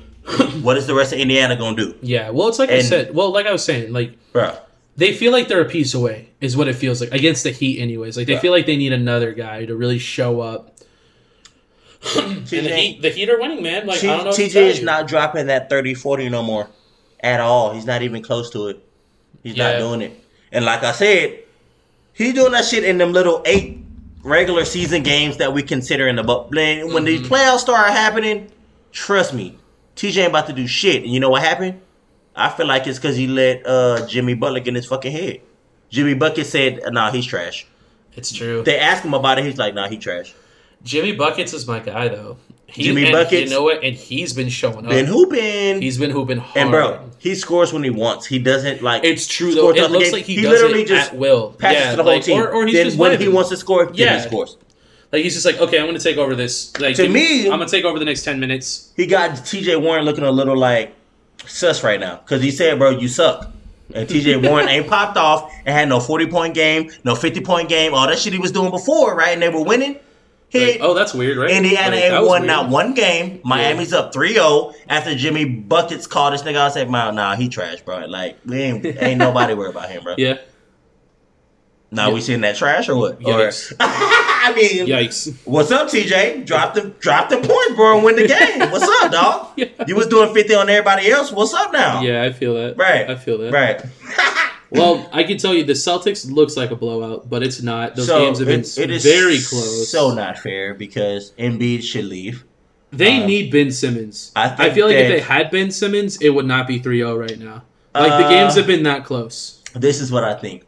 [0.63, 2.31] what is the rest of Indiana gonna do, Yeah.
[2.31, 3.15] Well, it's like I said.
[3.15, 4.57] Well, like I was saying, like bro?
[4.97, 7.81] they feel like they're a piece away, is what it feels like against the Heat.
[7.81, 8.41] Anyways, like they Yeah.
[8.41, 10.73] feel like they need another guy to really show up.
[12.17, 13.87] And the Heat, the Heat are winning, man.
[13.87, 14.31] Like I don't know.
[14.31, 16.69] TJ is not dropping that 30-40 no more
[17.21, 17.73] at all.
[17.75, 18.81] He's not even close to it.
[19.43, 19.73] He's Yeah.
[19.73, 20.13] not doing it.
[20.53, 21.41] And like I said,
[22.13, 23.79] he's doing that shit in them little eight
[24.23, 27.33] regular season games that we consider in the but when when these Mm-hmm.
[27.35, 28.51] playoffs start happening,
[28.93, 29.57] trust me,
[29.97, 31.03] TJ ain't about to do shit.
[31.03, 31.81] And you know what happened?
[32.35, 35.41] I feel like it's because he let uh, Jimmy Butler get in his fucking head.
[35.89, 37.67] Jimmy Bucket said, "Nah, he's trash."
[38.15, 38.63] It's true.
[38.63, 39.45] They asked him about it.
[39.45, 40.35] He's like, "Nah, he trash."
[40.83, 42.37] Jimmy buckets is my guy though.
[42.67, 43.83] He, Jimmy Buckets- You know what?
[43.83, 44.91] And he's been showing up.
[44.91, 45.81] Been hooping.
[45.81, 46.57] He's been hooping hard.
[46.57, 48.27] and bro, he scores when he wants.
[48.27, 49.05] He doesn't like.
[49.05, 49.71] It's true though.
[49.71, 51.53] It looks like he, He literally it just at will.
[51.53, 52.41] passes yeah, to the whole team.
[52.43, 54.57] Or, or he's then just when he wants to score, Yeah, he scores.
[55.17, 56.79] Like he's just like, okay, I'm gonna take over this.
[56.79, 58.93] Like To me- I'm gonna take over the next ten minutes.
[58.97, 59.77] He got T.J.
[59.77, 60.95] Warren looking a little like
[61.47, 63.51] sus right now because he said, "Bro, you suck."
[63.95, 64.37] And T.J.
[64.49, 68.07] Warren ain't popped off and had no forty point game, no fifty point game, all
[68.07, 69.31] that shit he was doing before, right?
[69.33, 69.99] And they were winning.
[70.49, 71.51] He, Like, oh, that's weird, right?
[71.51, 72.47] Indiana Like, ain't won weird.
[72.47, 73.41] not one game.
[73.43, 77.81] Miami's up 3-0 after Jimmy Buckets called this nigga I said, "Man, nah, he trash,
[77.81, 78.05] bro.
[78.07, 80.39] Like, we ain't, ain't nobody worried about him, bro." Yeah.
[81.91, 83.21] Now we seeing that trash or what?
[83.21, 83.73] Yikes.
[83.73, 85.35] Or, I mean, Yikes.
[85.45, 86.45] what's up, TJ?
[86.45, 88.59] Drop the drop the points, bro, and win the game.
[88.71, 89.49] What's up, dog?
[89.57, 89.67] Yeah.
[89.87, 91.31] You was doing fifty on everybody else.
[91.33, 92.03] What's up now?
[92.03, 92.77] Yeah, I feel that.
[92.77, 93.09] Right.
[93.09, 93.53] I feel that.
[93.53, 93.83] Right.
[94.69, 97.95] Well, I can tell you the Celtics looks like a blowout, but it's not.
[97.95, 99.89] Those so games have been it- it is very close.
[99.89, 102.45] So not fair because Embiid should leave.
[102.91, 104.33] They Uh, need Ben Simmons.
[104.35, 107.39] I I, feel like if they had Ben Simmons, it would not be 3-0 right
[107.39, 107.63] now.
[107.95, 109.63] Like the Uh, games have been that close.
[109.75, 110.65] This is what I think.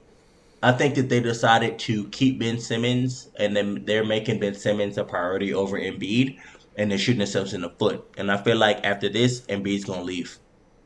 [0.63, 4.99] I think that they decided to keep Ben Simmons, and then they're making Ben Simmons
[4.99, 6.39] a priority over Embiid,
[6.77, 8.05] and they're shooting themselves in the foot.
[8.17, 10.39] And I feel like after this, Embiid's gonna leave.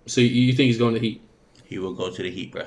[0.06, 1.22] So you- you think he's going to Heat?
[1.64, 2.64] He will go to the Heat, bro.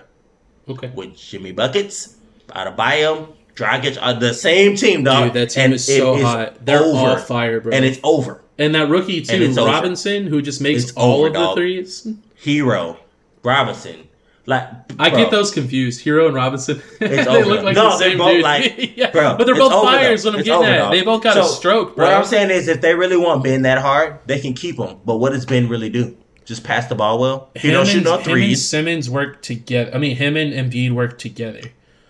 [0.68, 0.90] Okay.
[0.96, 2.16] with Jimmy Buckets,
[2.50, 5.26] Adebayo, Dragic are the same team, dog.
[5.26, 6.66] Dude, that team And is so hot.
[6.66, 6.98] They're over.
[6.98, 7.72] all fire, bro.
[7.72, 8.42] and it's over.
[8.58, 9.70] And that rookie too, it's over.
[9.70, 12.08] Robinson, who just makes It's all over, of the threes.
[12.44, 12.98] Herro,
[13.44, 14.08] Robinson,
[14.46, 14.68] like
[15.00, 16.06] I get those confused.
[16.06, 16.82] Herro and Robinson.
[17.00, 18.44] they look like No, the they're same both dude.
[18.44, 20.24] like- yeah, bro, but they're both fires.
[20.24, 20.92] What I'm It's getting at.
[20.92, 22.06] They both got So, a stroke, bro.
[22.06, 24.98] What I'm saying is, if they really want Ben that hard, they can keep him.
[25.06, 26.16] But what does Ben really do?
[26.46, 27.50] Just pass the ball well.
[27.56, 28.64] He don't shoot no him and threes.
[28.68, 29.90] Simmons work together.
[29.94, 31.62] I mean, him and Embiid work together.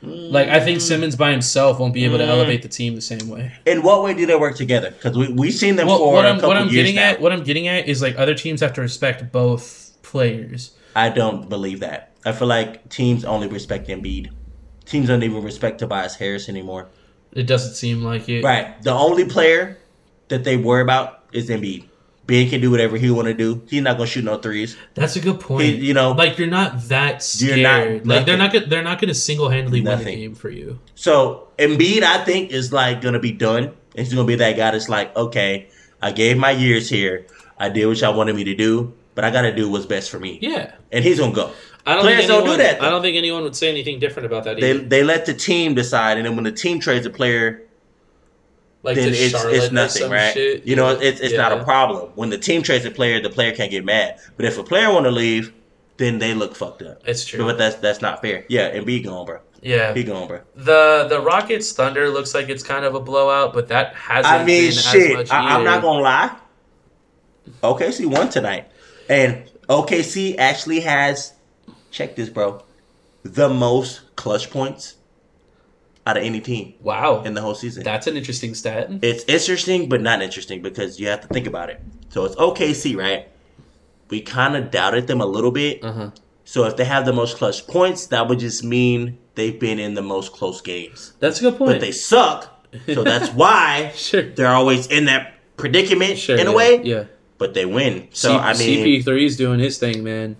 [0.01, 3.27] Like I think Simmons by himself won't be able to elevate the team the same
[3.27, 3.53] way.
[3.65, 4.91] In what way do they work together?
[4.91, 7.11] Because we we've seen them Well, for what a I'm what I'm getting now.
[7.11, 10.75] at, what I'm getting at is like other teams have to respect both players.
[10.95, 12.11] I don't believe that.
[12.26, 14.32] I feel like teams only respect Embiid.
[14.86, 16.89] Teams don't even respect Tobias Harris anymore.
[17.34, 18.43] It doesn't seem like it.
[18.43, 18.82] Right.
[18.84, 19.78] The only player
[20.30, 21.86] that they worry about is Embiid.
[22.28, 23.61] Ben can do whatever he want to do.
[23.69, 24.76] He's not gonna shoot no threes.
[24.95, 25.63] That's a good point.
[25.63, 28.05] He- you know, like you're not that You're scared.
[28.05, 30.49] not- like they're not gonna, they're not going to single handedly win the game for
[30.49, 30.80] you.
[30.95, 33.73] So Embiid, I think, is like gonna be done.
[33.95, 35.67] He's gonna be that guy that's like, okay,
[36.01, 37.28] I gave my years here.
[37.59, 40.19] I did what y'all wanted me to do, but I gotta do what's best for
[40.19, 40.39] me.
[40.41, 41.51] Yeah, And he's gonna go.
[41.86, 42.88] I don't Players think don't anyone, do that, though.
[42.88, 44.59] I don't think anyone would say anything different about that.
[44.59, 44.79] They Either.
[44.86, 47.61] they let the team decide, and then when the team trades a player,
[48.83, 50.33] Like then it's it's nothing, right?
[50.33, 50.65] shit.
[50.65, 51.07] You know, Yeah.
[51.07, 52.11] it's it's not a problem.
[52.15, 54.17] When the team trades a player, the player can't get mad.
[54.36, 55.53] But if a player want to leave,
[55.97, 57.01] then they look fucked up.
[57.05, 57.45] It's true.
[57.45, 58.45] But that's that's not fair.
[58.49, 59.39] Yeah, and be gone, bro.
[59.61, 60.41] Yeah, Be gone, bro.
[60.55, 64.31] the the Rockets Thunder looks like it's kind of a blowout, but that hasn't.
[64.33, 65.11] I mean, been shit.
[65.11, 66.36] As much I, I'm not gonna lie.
[67.63, 68.69] OKC won tonight,
[69.09, 71.33] and OKC actually has.
[71.96, 72.62] Check this, bro.
[73.24, 74.96] The most clutch points
[76.06, 77.84] out of any team Wow, in the whole season.
[77.84, 78.89] that's an interesting stat.
[79.02, 81.80] It's interesting, but not interesting because you have to think about it.
[82.10, 83.30] So it's OKC, right?
[84.10, 85.82] We kind of doubted them a little bit.
[85.86, 86.12] Uh huh.
[86.43, 89.93] So if they have the most clutch points, that would just mean they've been in
[89.93, 91.14] the most close games.
[91.22, 91.72] That's a good point.
[91.72, 96.52] But they suck, so that's why sure, they're always in that predicament sure, in a
[96.52, 96.82] yeah, way.
[96.84, 97.04] Yeah.
[97.38, 98.10] But they win.
[98.12, 100.36] So C- I mean, CP3 is doing his thing, man.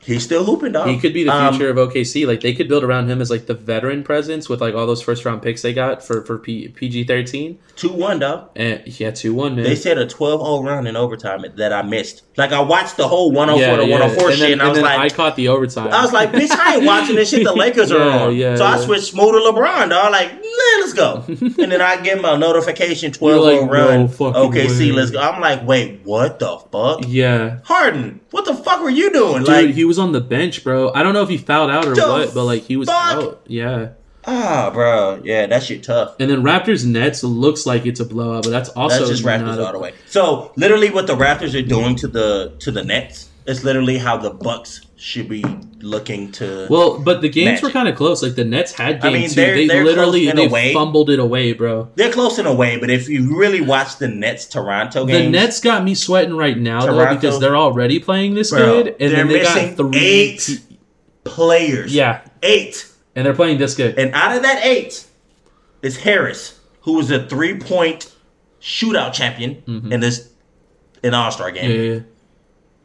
[0.00, 0.88] He's still hooping, dog.
[0.88, 2.26] He could be the Um, future of OKC.
[2.26, 5.02] Like they could build around him as like the veteran presence with like all those
[5.02, 7.58] first round picks they got for for P- PG thirteen.
[7.76, 8.50] two one, dog.
[8.56, 9.64] And yeah, two one man.
[9.64, 12.22] They said a 12-0 run in overtime that I missed.
[12.36, 14.98] Like I watched the whole 104 to 104 And shit, then, and I was like,
[14.98, 15.88] I caught the overtime.
[15.92, 17.44] I was like, bitch, I ain't watching this shit.
[17.44, 18.36] The Lakers are on.
[18.36, 20.12] yeah, so I switched smooth to LeBron, dog.
[20.12, 20.42] Like, man,
[20.80, 21.24] let's go.
[21.28, 24.00] and then I get my notification 12 You're like, run.
[24.02, 24.92] no OKC, way.
[24.92, 25.20] let's go.
[25.20, 27.00] I'm like, wait, what the fuck?
[27.06, 27.58] yeah.
[27.64, 29.38] Harden, what the fuck were you doing?
[29.38, 30.92] Dude, like, he was on the bench, bro.
[30.94, 32.98] I don't know if he fouled out or The what, but like he was fuck?
[33.16, 33.40] out.
[33.48, 33.88] Yeah.
[34.24, 36.14] ah, bro, yeah, that shit tough.
[36.20, 39.64] And then Raptors Nets looks like it's a blowout, but that's also That's just Raptors
[39.64, 39.94] all the way.
[40.06, 44.16] So literally, what the Raptors are doing to the to the Nets is literally how
[44.16, 45.44] the Bucks should be
[45.80, 46.66] looking to.
[46.70, 47.62] Well, but the games Match.
[47.62, 48.22] were kind of close.
[48.22, 49.34] Like the Nets had I game mean, two.
[49.36, 51.88] they're- they they're literally close in a they fumbled it away, bro.
[51.96, 55.30] they're close in a way, but if you really watch the Nets Toronto games, The
[55.30, 58.96] Nets got me sweating right now though because they're already playing this Bro, good, and
[58.98, 59.98] they're then they missing got three.
[59.98, 60.60] eight
[61.24, 63.98] players, yeah, eight, and they're playing this good.
[63.98, 65.06] and out of that eight
[65.82, 68.12] is Harris, who was a three point
[68.60, 70.28] shootout champion in this
[71.04, 71.70] in All Star game.
[71.70, 71.82] Mm-hmm.
[71.84, 72.00] yeah, yeah,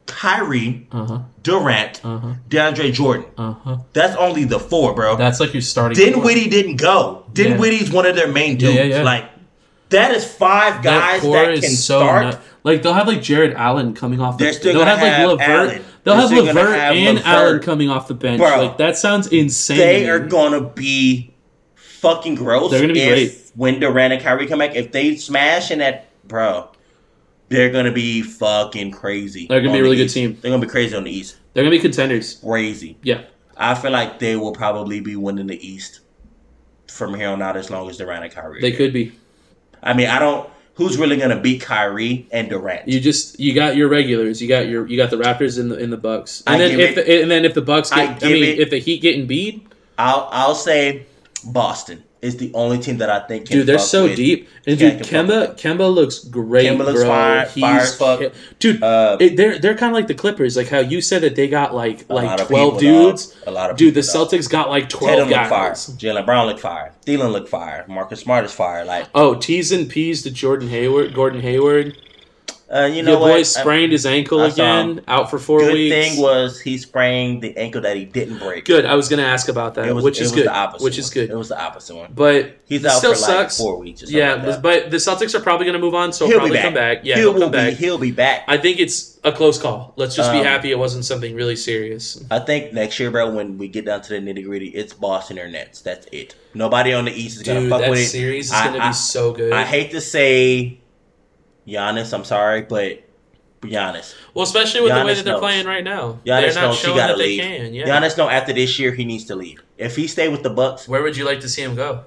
[0.05, 3.25] Kyrie, uh huh, Durant, uh huh, DeAndre Jordan.
[3.37, 3.77] uh huh.
[3.93, 5.15] That's only the four, bro.
[5.15, 5.97] That's like your starting.
[5.97, 7.25] Dinwiddie didn't go.
[7.33, 8.75] Dinwiddie's one of their main dudes.
[8.75, 9.03] Yeah, yeah, yeah.
[9.03, 9.29] Like
[9.89, 12.25] that is five guys that, can so start.
[12.25, 14.37] nut- like they'll have like Jarrett Allen coming off.
[14.37, 15.49] The, They're still they'll gonna have like Levert.
[15.49, 15.85] Allen.
[16.03, 17.25] They'll They're have Levert have and Levert.
[17.25, 18.39] Allen coming off the bench.
[18.39, 18.57] Bro.
[18.63, 19.77] like that sounds insane.
[19.77, 21.33] They are gonna be
[21.75, 22.71] fucking gross.
[22.71, 23.07] They're gonna be if,
[23.45, 23.51] great.
[23.55, 24.75] when Durant and Kyrie come back.
[24.75, 26.69] If they smash in that, bro,
[27.53, 29.45] they're gonna be fucking crazy.
[29.47, 30.15] They're gonna be a really good East.
[30.15, 30.37] team.
[30.41, 31.37] They're gonna be crazy on the East.
[31.53, 32.35] They're gonna be contenders.
[32.43, 32.97] Crazy.
[33.03, 33.21] Yeah,
[33.55, 35.99] I feel like they will probably be winning the East
[36.87, 38.61] from here on out as long as Durant and Kyrie.
[38.61, 39.11] they could be.
[39.81, 40.49] I mean, I don't.
[40.75, 42.87] Who's really gonna beat Kyrie and Durant?
[42.87, 44.41] You just you got your regulars.
[44.41, 46.79] You got your you got the Raptors in the in the Bucks, and I then
[46.79, 48.69] if it- the, and then if the Bucks I get, I, give mean it- if
[48.71, 49.61] the Heat get Embiid,
[49.99, 51.05] I'll I'll say
[51.45, 54.15] Boston is the only team that I think can dude, they're so with.
[54.15, 54.47] deep.
[54.65, 57.09] And dude, Kemba Kemba looks great, Kemba looks bro.
[57.09, 58.19] fire- He's fire fuck.
[58.19, 58.81] ki- dude.
[58.81, 61.47] Uh, it, they're they're kind of like the Clippers, like how you said that they
[61.47, 63.35] got like like twelve dudes.
[63.45, 63.99] A lot of Dude, the.
[63.99, 65.69] Celtics got like Tatum twelve fire.
[65.69, 65.89] guys.
[65.97, 66.93] Jaylen Brown look fire.
[67.05, 67.83] Thielen look fire.
[67.87, 68.85] Marcus Smart is fire.
[68.85, 71.97] Like, Oh, T's and P's to Jordan Hayward, Gordon Hayward.
[72.73, 73.27] Uh, you know Your what?
[73.33, 75.93] boy I- sprained his ankle I again, out for four Good weeks.
[75.95, 78.65] thing was he sprained the ankle that he didn't break.
[78.65, 78.85] good.
[78.85, 80.47] I was gonna ask about that, It was, which is good.
[80.47, 80.83] the opposite.
[80.83, 81.29] Which is good.
[81.29, 82.11] It was the opposite one.
[82.15, 83.57] But He's out still for like sucks.
[83.57, 84.03] four weeks.
[84.09, 86.55] Yeah, like but the Celtics are probably going to move on, so he'll probably be
[86.55, 86.63] back.
[86.63, 86.99] come back.
[87.03, 87.57] Yeah, he he'll come be.
[87.57, 87.73] back.
[87.73, 88.43] He'll be back.
[88.47, 89.93] I think it's a close call.
[89.95, 92.23] Let's just be Um, happy it wasn't something really serious.
[92.31, 95.37] I think next year, bro, when we get down to the nitty gritty, it's Boston
[95.37, 95.81] or Nets.
[95.81, 96.33] That's it.
[96.55, 98.05] Nobody on the East is gonna fuck with it.
[98.07, 99.53] series is I- going to be so good.
[99.53, 100.79] I hate to say
[101.67, 102.13] Giannis.
[102.13, 103.01] I'm sorry, but
[103.61, 104.13] Giannis.
[104.33, 105.39] well, especially with the way that they're knows.
[105.39, 106.19] playing right now.
[106.25, 107.41] Giannis they're not knows he gotta that they leave.
[107.41, 107.73] can.
[107.73, 107.85] Yeah.
[107.87, 109.61] Giannis know after this year he needs to leave.
[109.77, 112.03] If he stay with the Bucks, Where would you like to see him go?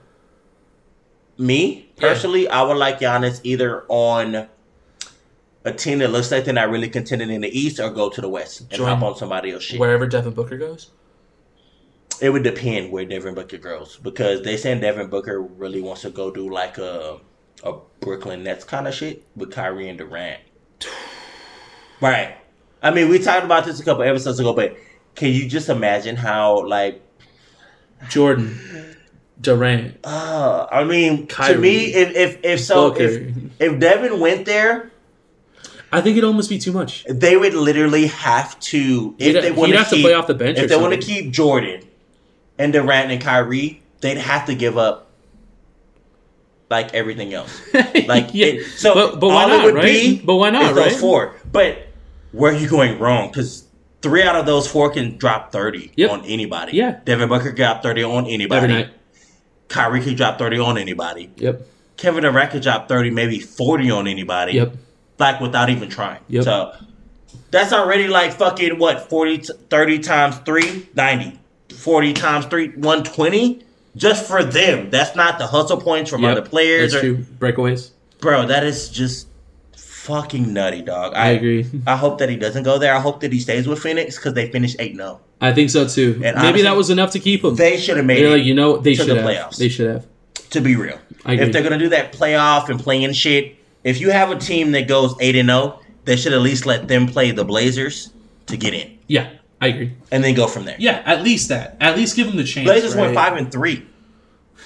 [1.39, 2.09] me Yeah.
[2.09, 4.49] personally, I would like Giannis either on
[5.65, 8.21] a team that looks like they're not really contending in the East or go to
[8.21, 9.81] the West and Join- hop on somebody else shit.
[9.81, 10.91] Wherever Devin Booker goes.
[12.21, 16.11] It would depend where Devin Booker goes because they saying Devin Booker really wants to
[16.11, 17.19] go do like a
[17.67, 20.41] a Brooklyn Nets kind of shit with Kyrie and Durant.
[22.01, 22.37] Right.
[22.83, 24.77] I mean, we talked about this a couple episodes ago, but
[25.14, 27.03] can you just imagine how like
[28.09, 28.59] Jordan,
[29.41, 33.03] Durant, uh I mean to me if if if so Booker.
[33.03, 34.91] if if Devin went there
[35.93, 37.05] I think it'd almost be too much.
[37.09, 40.59] They would literally have to if He'd- they want to keep, play off the bench
[40.59, 41.83] If they want to keep Jordan
[42.59, 45.06] and Durant and Kyrie, they'd have to give up
[46.71, 47.61] like everything else.
[48.07, 48.47] Like yeah.
[48.47, 50.21] it, so, but, but why not, right?
[50.25, 51.01] but why not, those right?
[51.01, 51.35] four.
[51.51, 51.89] But
[52.33, 53.29] where are you going wrong?
[53.29, 53.67] Because
[54.03, 56.11] three out of those four can drop thirty Yep.
[56.11, 56.77] on anybody.
[56.77, 57.01] Yeah.
[57.05, 58.57] Devin Booker drop thirty on anybody.
[58.57, 58.91] Every night.
[59.69, 61.31] Kyrie could drop thirty on anybody.
[61.37, 61.67] Yep.
[61.97, 64.53] Kevin Durant could drop thirty, maybe forty on anybody.
[64.53, 64.77] Yep.
[65.19, 66.21] Like without even trying.
[66.29, 66.45] Yep.
[66.45, 66.77] So
[67.51, 69.39] that's already like fucking what 40
[69.71, 71.39] 30 times 3 90
[71.75, 73.62] 40 times 3 120
[73.97, 76.32] just for them that's not the hustle points from Yep.
[76.38, 77.24] other players That's or, true.
[77.38, 77.90] Breakaways.
[78.20, 79.26] bro that is just
[79.76, 81.66] fucking nutty dog I agree.
[81.86, 82.94] I hope that he doesn't go there.
[82.94, 85.20] I hope that he stays with Phoenix because they finished 8 0.
[85.40, 86.12] I think so too.
[86.24, 87.57] And Maybe honestly, that was enough to keep him.
[87.57, 89.24] They should have made They're it, like, you know, they should the have.
[89.24, 89.57] playoffs.
[89.57, 90.07] They should have.
[90.51, 90.99] to be real.
[91.24, 91.47] I agree.
[91.47, 94.70] If they're going to do that playoff and playing shit, if you have a team
[94.72, 98.11] that goes 8 and 0, they should at least let them play the Blazers
[98.47, 99.28] to get in Yeah,
[99.61, 99.93] I agree.
[100.13, 100.77] and then go from there.
[100.79, 101.77] Yeah, at least that.
[101.81, 102.67] At least give them the chance.
[102.67, 103.87] Blazers went 5 and 3.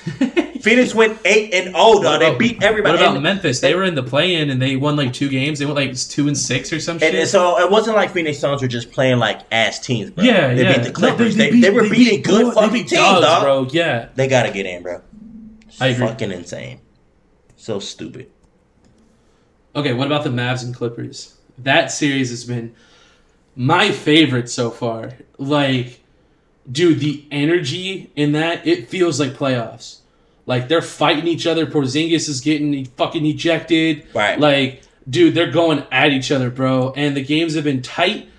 [0.60, 2.20] Phoenix went 8 and 0, dog.
[2.20, 2.94] They beat everybody.
[2.94, 3.60] What about And- Memphis?
[3.60, 5.58] They were in the play-in and they won like two games.
[5.58, 7.10] They went like two and six or some shit.
[7.10, 10.24] and, and so it wasn't like Phoenix Suns were just playing like ass teams, bro.
[10.24, 10.76] yeah, they yeah.
[10.76, 11.36] beat the Clippers.
[11.36, 13.42] No, they, they, were beating beat good good- fucking teams, dogs, dog.
[13.42, 13.68] bro.
[13.70, 15.02] Yeah, They got to get in, bro.
[15.68, 16.06] It's I agree.
[16.06, 16.80] Fucking insane.
[17.56, 18.30] So stupid.
[19.76, 21.36] Okay, what about the Mavs and Clippers?
[21.58, 22.74] That series has been
[23.60, 25.12] my favorite so far.
[25.36, 26.00] Like,
[26.70, 29.98] dude, the energy in that, it feels like playoffs.
[30.46, 31.66] Like, they're fighting each other.
[31.66, 34.06] Porzingis is getting fucking ejected.
[34.14, 34.40] Right.
[34.40, 36.94] Like, dude, they're going at each other, bro.
[36.96, 38.30] And the games have been tight.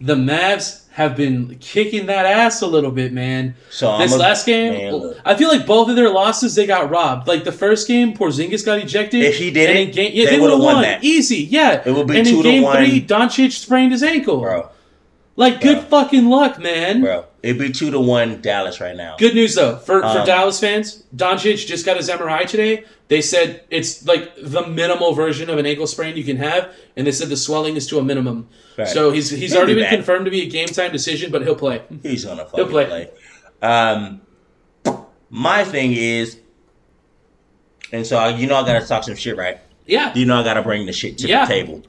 [0.00, 3.54] The Mavs have been kicking that ass a little bit, man.
[3.70, 5.14] So This a- last game, man.
[5.24, 7.28] I feel like both of their losses they got robbed.
[7.28, 9.22] Like the first game, Porzingis got ejected.
[9.22, 11.04] If he didn't, game, yeah, they they, would would've won won, that.
[11.04, 11.36] easy.
[11.44, 12.76] Yeah, It would be and two in to game one.
[12.76, 14.40] three, Doncic sprained his ankle.
[14.40, 14.68] bro,
[15.36, 16.00] like good Bro.
[16.00, 17.00] fucking luck, man.
[17.02, 17.24] bro.
[17.42, 19.16] It'd be two to one Dallas right now.
[19.18, 21.04] Good news though for, for Um, Dallas fans.
[21.16, 22.84] Doncic just got his MRI today.
[23.08, 27.06] They said it's like the minimal version of an ankle sprain you can have, and
[27.06, 28.48] they said the swelling is to a minimum.
[28.76, 28.86] Right.
[28.86, 29.94] So he's he's He'll already be been back.
[29.94, 31.82] confirmed to be a game time decision, but he'll play.
[32.02, 32.86] He's gonna fucking play.
[32.86, 33.10] play.
[33.62, 34.20] Um,
[35.30, 36.38] my thing is,
[37.92, 39.58] and so you know I gotta talk some shit, right?
[39.86, 41.46] Yeah, You know I gotta bring the shit to Yeah.
[41.46, 41.82] the table.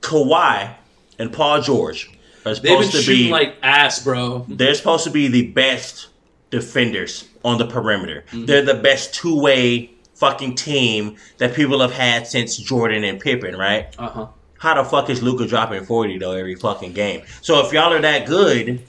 [0.00, 0.74] Kawhi
[1.18, 2.10] and Paul George
[2.44, 4.44] they've been supposed to shooting be like ass, bro.
[4.48, 6.08] they're supposed to be the best
[6.50, 8.24] defenders on the perimeter.
[8.28, 8.46] Mm-hmm.
[8.46, 13.56] They're the best two way fucking team that people have had since Jordan and Pippen,
[13.56, 13.94] right?
[13.98, 14.26] Uh huh.
[14.58, 17.22] How the fuck is Luka dropping 40 though every fucking game?
[17.42, 18.82] So if y'all are that good,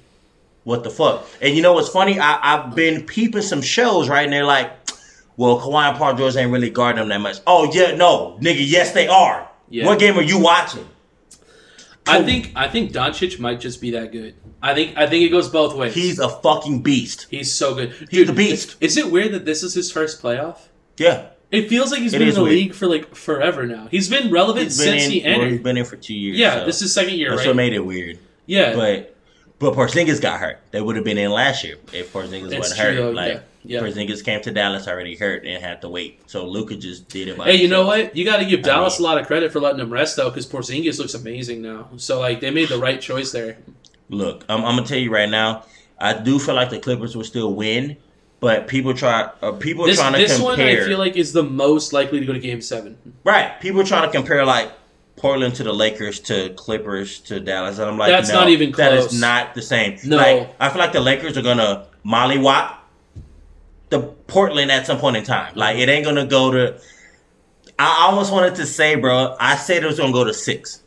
[0.63, 1.27] what the fuck?
[1.41, 2.19] And you know what's funny?
[2.19, 4.23] I, I've been peeping some shows, right?
[4.23, 4.71] And they're like,
[5.37, 7.37] well, Kawhi and Paul George ain't really guarding them that much.
[7.45, 8.37] Oh, yeah, no.
[8.41, 9.47] Nigga, yes, they are.
[9.69, 9.85] Yeah.
[9.85, 10.87] What game are you watching?
[12.07, 14.35] I think I think Doncic might just be that good.
[14.61, 15.93] I think I think it goes both ways.
[15.93, 17.27] He's a fucking beast.
[17.29, 18.07] He's so good.
[18.11, 18.75] He's a beast.
[18.79, 20.57] Is it weird that this is his first playoff?
[20.97, 21.27] Yeah.
[21.51, 22.53] It feels like he's It been in the weird.
[22.55, 23.87] league for like forever now.
[23.89, 25.51] He's been relevant He's been since in, he well, entered.
[25.51, 26.37] he's been in for two years.
[26.37, 27.47] yeah, so this is second year, That's right?
[27.47, 28.19] what made it weird.
[28.45, 29.15] yeah, But
[29.59, 30.59] but Porzingis got hurt.
[30.71, 32.95] They would have been in last year if Porzingis wasn't hurt.
[32.95, 33.81] though, like yeah, yeah.
[33.81, 36.21] Porzingis came to Dallas already hurt and had to wait.
[36.29, 37.37] So Luka just did it.
[37.37, 38.15] By Hey, you know what?
[38.15, 40.29] You got to give Dallas mean- a lot of credit for letting him rest though,
[40.29, 41.89] because Porzingis looks amazing now.
[41.97, 43.57] So like they made the right choice there.
[44.09, 45.65] Look, I'm, I'm gonna tell you right now.
[45.99, 47.97] I do feel like the Clippers will still win,
[48.39, 49.29] but people try.
[49.41, 50.27] Uh, people are This trying to compare.
[50.37, 50.59] this one.
[50.61, 52.97] I feel like is the most likely to go to Game Seven.
[53.23, 54.71] right, people trying to compare like
[55.15, 58.71] Portland to the Lakers to Clippers to Dallas, and I'm like, That's no, not even
[58.73, 59.13] That close.
[59.13, 59.97] is not the same.
[60.03, 60.17] No.
[60.17, 62.75] like, I feel like the Lakers are gonna mollywop
[64.27, 65.53] Portland at some point in time.
[65.55, 66.79] Like it ain't gonna go to.
[67.77, 69.35] I almost wanted to say, bro.
[69.39, 70.81] I said it was gonna go to six.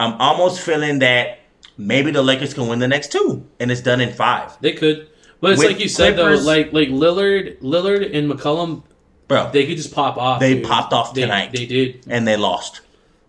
[0.00, 1.40] I'm almost feeling that
[1.76, 5.08] maybe the Lakers can win the next two, and it's done in five, They could,
[5.40, 8.82] but it's With like you said Clippers- though, like like Lillard, Lillard and McCollum,
[9.28, 9.50] bro.
[9.52, 10.40] they could just pop off.
[10.40, 10.64] They dude.
[10.64, 11.52] popped off They- tonight.
[11.52, 12.04] They did.
[12.08, 12.80] and they lost.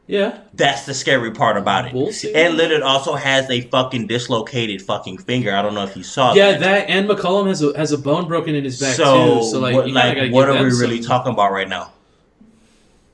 [0.08, 0.40] Yeah.
[0.54, 1.94] That's the scary part about it.
[1.94, 2.08] We'll.
[2.08, 5.56] And Lillard also has a fucking dislocated fucking finger.
[5.56, 6.60] I don't know if you saw Yeah, that.
[6.60, 9.44] that and McCollum has a has a bone broken in his back so, too.
[9.46, 11.92] So like, what, like, what are we really some- talking about right now?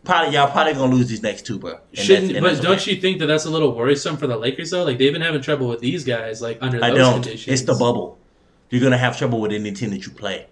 [0.04, 1.78] Probably y'all probably gonna lose these next two, bro.
[1.96, 2.96] And Shouldn't, and but don't okay.
[2.96, 4.84] you think that that's a little worrisome for the Lakers though?
[4.84, 7.14] Like they've been having trouble with these guys, like under I those don't.
[7.22, 7.48] conditions.
[7.48, 8.18] It's the bubble.
[8.72, 10.48] You're gonna have trouble with any team that you play.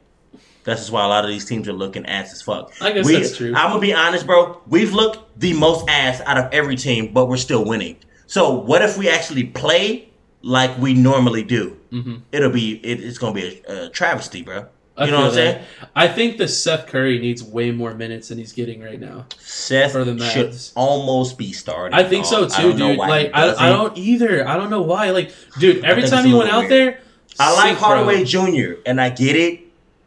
[0.70, 2.72] That's just why a lot of these teams are looking ass as fuck.
[2.80, 3.56] I guess We- that's true.
[3.56, 4.62] I'm gonna be honest, bro.
[4.68, 7.96] We've looked the most ass out of every team, but we're still winning.
[8.28, 10.10] So what if we actually play
[10.44, 11.76] like we normally do?
[11.92, 12.18] Mm-hmm.
[12.32, 14.68] It'll be it, it's gonna be a, a travesty, bro.
[14.96, 15.66] I You know what I'm saying?
[15.96, 19.26] I think the Seth Curry needs way more minutes than he's getting right now.
[19.40, 21.98] Seth For the should almost be starting.
[21.98, 22.98] I think so too, dude.
[22.98, 23.56] Like I.
[23.56, 24.48] I don't either.
[24.48, 25.10] I don't know why.
[25.10, 27.00] Like, dude, every time he went little out there,
[27.40, 27.78] I like.
[27.78, 28.74] Hardaway Jr.
[28.86, 29.62] and I get it.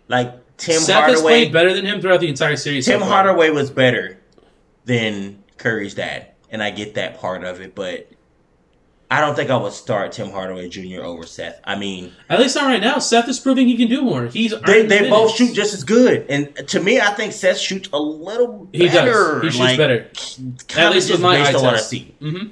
[0.07, 1.23] Like Tim Seth has Hardaway.
[1.23, 2.87] played better than him throughout the entire series.
[2.87, 3.09] Tim far.
[3.09, 4.19] Hardaway was better
[4.85, 8.09] than Curry's dad, and I get that part of it, but
[9.11, 11.03] I don't think I would start Tim Hardaway Jr.
[11.03, 11.61] over Seth.
[11.65, 12.99] I mean, At least not right now.
[12.99, 14.27] Seth is proving he can do more.
[14.27, 17.89] He's they, they both shoot just as good, and to me, I think Seth shoots
[17.93, 19.41] a little He better.
[19.41, 19.43] does.
[19.43, 20.09] He shoots like, better.
[20.77, 21.91] At least with my eye what I test.
[21.91, 22.15] see.
[22.21, 22.49] hmm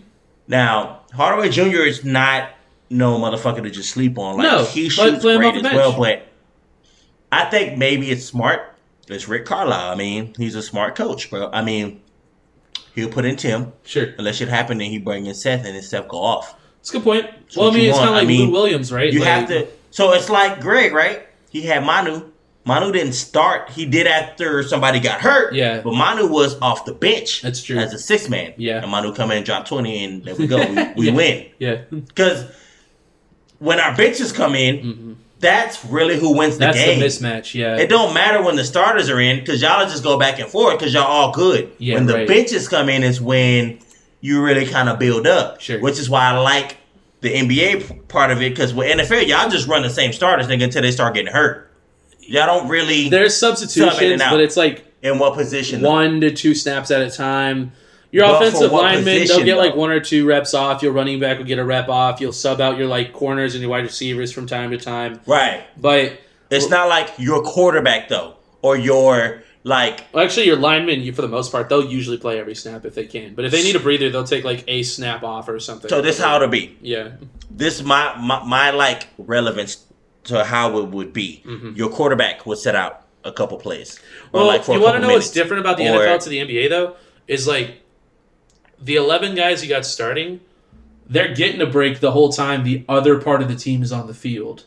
[0.49, 1.83] Now, Hardaway Jr.
[1.83, 2.51] is not
[2.91, 4.37] no motherfucker to just sleep on.
[4.37, 5.77] Like No, he shoots play great as bench.
[5.77, 6.27] well, but
[7.33, 8.61] I think maybe it's smart.
[9.09, 9.91] It's Rick Carlisle.
[9.91, 11.51] I mean, he's a smart coach, bro.
[11.53, 12.01] I mean,
[12.95, 13.73] he'll put in Tim.
[13.85, 16.55] Sure, Unless it happened and he bring in Seth, and Seth go off.
[16.81, 17.27] it's a good point.
[17.43, 19.13] That's well, I mean, it's kind of like I mean, Lou Williams, right?
[19.13, 19.67] You Like, have to.
[19.91, 21.27] So it's like Greg, right?
[21.51, 22.31] He had Manu.
[22.65, 23.71] Manu didn't start.
[23.71, 25.55] He did after somebody got hurt.
[25.55, 25.81] Yeah.
[25.81, 27.43] But Manu was off the bench.
[27.43, 27.79] That's true.
[27.79, 28.53] As a six man.
[28.59, 28.83] Yeah.
[28.83, 30.59] And Manu come in and drop twenty, and there we go.
[30.59, 31.15] We, we Yeah.
[31.15, 31.47] win.
[31.59, 32.45] Yeah, Because
[33.59, 35.17] when our benches come in, Mhm.
[35.41, 37.01] That's really who wins the that's game.
[37.01, 37.55] the mismatch.
[37.55, 40.49] Yeah, It don't matter when the starters are in because y'all just go back and
[40.49, 41.73] forth because y'all all good.
[41.79, 42.29] Yeah, when the right.
[42.29, 43.81] benches come in is when
[44.21, 45.61] you really kind of build up.
[45.61, 45.81] Sure.
[45.81, 46.77] Which is why I like
[47.23, 50.65] the NBA part of it because with NFL y'all just run the same starters nigga
[50.65, 51.71] until they start getting hurt.
[52.21, 55.83] Y'all don't really there's substitutions, but it's like in what position.
[55.83, 55.91] though.
[55.91, 57.73] one to two snaps at a time.
[58.13, 60.83] Your But offensive linemen, they'll position, get like one or two reps off.
[60.83, 62.21] Your running back will get a rep off.
[62.21, 65.21] You'll sub out your like corners and your wide receivers from time to time.
[65.27, 65.63] Right.
[65.81, 66.19] But
[66.51, 71.23] It's not like your quarterback though or your like well, actually, your linemen, you for
[71.23, 73.35] the most part, they'll usually play every snap if they can.
[73.35, 75.89] But if they need a breather, they'll take like a snap off or something.
[75.89, 76.77] so this how it'll be.
[76.81, 77.11] yeah,
[77.51, 79.85] this is my, my my like relevance
[80.25, 81.43] to how it would be.
[81.47, 81.77] Mhm.
[81.77, 84.01] Your quarterback would set out a couple plays.
[84.33, 86.39] Well, like for you want to know what's different about the Or- NFL to the
[86.41, 86.97] NBA though?
[87.29, 87.83] Is like
[88.81, 90.41] the eleven guys you got starting,
[91.09, 94.07] they're getting a break the whole time the other part of the team is on
[94.07, 94.65] the field.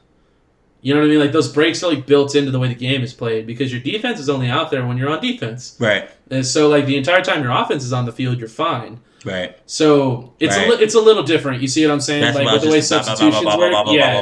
[0.81, 1.19] You know what I mean?
[1.19, 3.81] Like those breaks are like built into the way the game is played because your
[3.81, 7.21] defense is only out there when you're on defense, Right, and so like the entire
[7.21, 8.99] time your offense is on the field, you're fine.
[9.23, 9.57] right.
[9.65, 11.61] So it's a li- it's a little different.
[11.61, 12.21] You see what I'm saying?
[12.21, 13.71] That's like with the way substitutions work.
[13.95, 14.15] Yeah,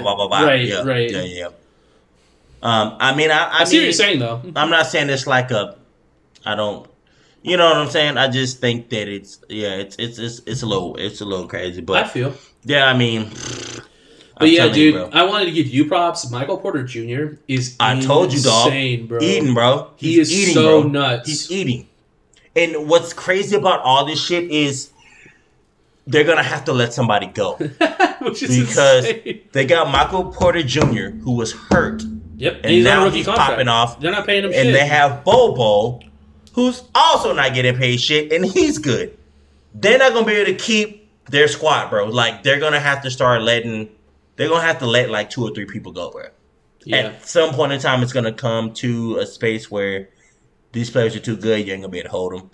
[0.45, 1.09] right, Yeah, right.
[1.11, 1.47] Yeah, yeah.
[2.61, 4.41] Um, I mean, I, I, I see what you're saying though.
[4.55, 5.77] I'm not saying it's like a,
[6.45, 6.88] I don't,
[7.43, 8.18] you know what I'm saying.
[8.18, 11.47] I just think that it's yeah, it's it's it's, it's a little it's a little
[11.47, 12.34] crazy, but I feel.
[12.63, 13.88] yeah, I mean, But
[14.38, 15.13] I'm yeah, telling you, dude.
[15.13, 16.30] I wanted to give you props.
[16.31, 17.35] Michael Porter Jr.
[17.47, 18.68] is I told you, dog.
[18.68, 19.19] insane, bro.
[19.22, 19.91] eating, bro.
[19.97, 20.89] He He's is eating, so bro.
[20.89, 21.27] nuts.
[21.30, 21.88] He's eating.
[22.55, 24.91] And what's crazy about all this shit is
[26.07, 27.53] they're gonna have to let somebody go.
[28.22, 29.41] Which is Because insane.
[29.53, 32.03] they got Michael Porter Jr., who was hurt,
[32.38, 33.49] Yep, and, and he's now he's contract.
[33.51, 33.99] popping off.
[33.99, 34.73] They're not paying him and shit.
[34.73, 35.99] they have Bobo,
[36.53, 39.18] who's also not getting paid shit, and he's good.
[39.73, 42.06] They're not gonna be able to keep their squad, bro.
[42.07, 43.90] Like they're gonna have to start letting.
[44.36, 46.26] They're gonna have to let like two or three people go, bro.
[46.86, 50.10] yeah, At some point in time, it's gonna come to a space where
[50.72, 51.65] these players are too good.
[51.65, 52.49] You ain't gonna be able to hold them.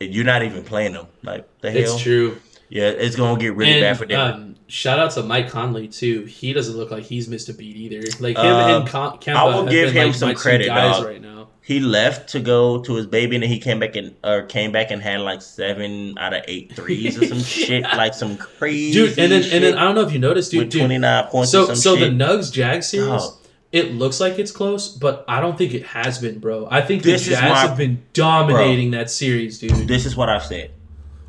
[0.00, 1.06] You're not even playing them.
[1.22, 1.80] Like the hell.
[1.94, 2.38] it's true.
[2.70, 4.20] Yeah, it's gonna get really and bad for them.
[4.34, 6.24] um, shout out to Mike Conley too.
[6.24, 8.02] He doesn't look like he's missed a beat either.
[8.20, 11.06] Like him Uh, and Con- Kemba I will give him like, some credit, guys dog.
[11.06, 11.37] right now.
[11.68, 14.72] He left to go to his baby, and then he came back and or came
[14.72, 18.92] back and had like seven out of eight threes or some shit, like some crazy
[18.94, 20.60] Dude, and then and then I don't know if you noticed, dude.
[20.60, 21.50] with dude twenty nine points.
[21.52, 22.10] so so shit.
[22.18, 23.34] the Nugs Jag series, Dog.
[23.70, 26.66] it looks like it's close, but I don't think it has been, bro.
[26.70, 29.86] I think This the Jazz my- have been dominating that series, dude.
[29.86, 30.70] this is what I've said.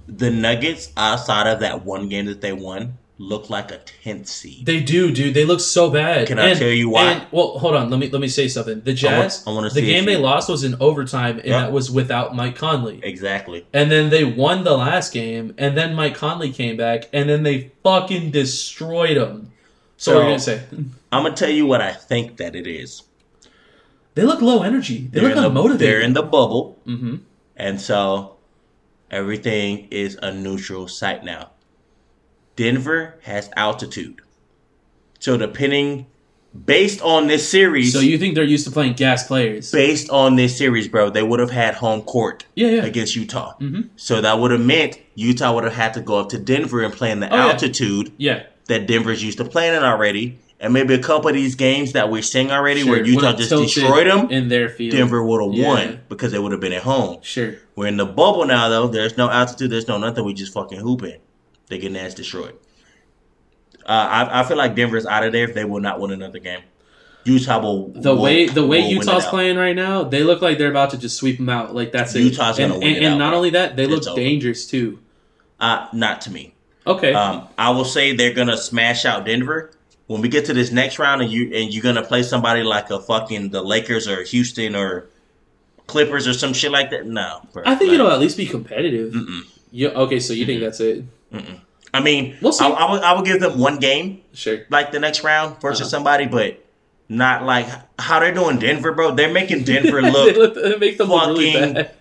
[0.07, 4.65] The Nuggets, outside of that one game that they won, look like a tenth seed.
[4.65, 5.33] They do, dude.
[5.33, 6.25] They look so bad.
[6.27, 7.11] Can I tell you why?
[7.11, 7.89] and- well, hold on.
[7.89, 8.81] Let me let me say something.
[8.81, 11.61] The Jazz, I wanna the game they lost was in overtime, and Yeah.
[11.61, 13.01] that was without Mike Conley.
[13.03, 13.67] Exactly.
[13.73, 17.43] And then they won the last game, and then Mike Conley came back, and then
[17.43, 19.51] they fucking destroyed them.
[19.97, 20.61] So, what are you gonna say?
[21.11, 23.03] I'm gonna tell you what I think that it is.
[24.15, 25.09] They look low energy.
[25.11, 25.77] They They're look the, unmotivated.
[25.77, 27.17] They're in the bubble, mm-hmm.
[27.57, 28.37] and so
[29.11, 31.51] everything is a neutral site now.
[32.59, 34.19] Denver has altitude,
[35.17, 36.07] so depending,
[36.65, 39.71] based on this series, So you think they're used to playing gas players?
[39.71, 42.83] based on this series, bro, they would have had home court Yeah, yeah.
[42.85, 43.53] against Utah.
[43.61, 43.89] Mhm.
[43.95, 46.93] So that would have meant Utah would have had to go up to Denver and
[46.93, 48.43] play in the Oh, altitude Yeah.
[48.67, 50.37] that Denver's used to playing in already.
[50.61, 54.07] And maybe a couple of these games that we're seeing already where Utah just destroyed
[54.07, 54.91] them, in their field.
[54.91, 55.65] Denver would have Yeah.
[55.67, 57.19] won because they would have been at home.
[57.21, 57.55] Sure.
[57.77, 58.87] We're in the bubble now, though.
[58.89, 59.69] There's no altitude.
[59.71, 60.25] There's no nothing.
[60.25, 61.19] We just fucking hooping.
[61.69, 62.55] They get ass destroyed.
[63.85, 63.91] Uh,
[64.27, 66.61] I, I feel like Denver's out of there if they will not win another game.
[67.25, 70.69] Utah will The will- way the way Utah's playing right now, they look like they're
[70.71, 71.73] about to just sweep them out.
[71.75, 72.21] Like that's it.
[72.21, 74.15] Utah's and, gonna win and, it and out, not only that, they look over.
[74.19, 74.99] dangerous too.
[75.59, 76.53] Uh, not to me.
[76.87, 77.13] Okay.
[77.13, 79.71] Um, I will say they're gonna smash out Denver.
[80.07, 82.89] When we get to this next round, and you and you're gonna play somebody like
[82.89, 85.07] a fucking the Lakers or Houston or
[85.85, 87.05] Clippers or some shit like that.
[87.05, 87.63] No, bro.
[87.65, 89.13] I think Like, it'll at least be competitive.
[89.71, 89.89] Yeah.
[89.89, 90.19] Okay.
[90.19, 91.03] So you think that's it?
[91.93, 92.63] I mean, We'll see.
[92.65, 94.59] I, I would I would give them one game Sure.
[94.69, 95.89] like the next round versus Uh-huh.
[95.89, 96.63] somebody, but
[97.07, 97.67] not like
[97.99, 99.15] how they're doing Denver, bro.
[99.15, 100.35] They're making Denver they, look.
[100.37, 101.91] look, they make them look really fucking- bad.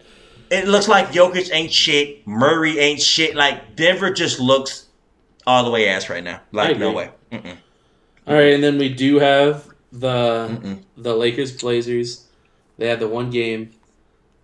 [0.51, 2.27] it looks like Jokic ain't shit.
[2.27, 3.35] Murray ain't shit.
[3.35, 4.87] Like Denver just looks
[5.47, 6.41] all the way ass right now.
[6.53, 7.11] Like no way.
[7.33, 7.57] Mm-mm.
[8.27, 10.83] All right, and then we do have the Mm-mm.
[10.99, 12.27] the Lakers Blazers.
[12.77, 13.71] They had the one game,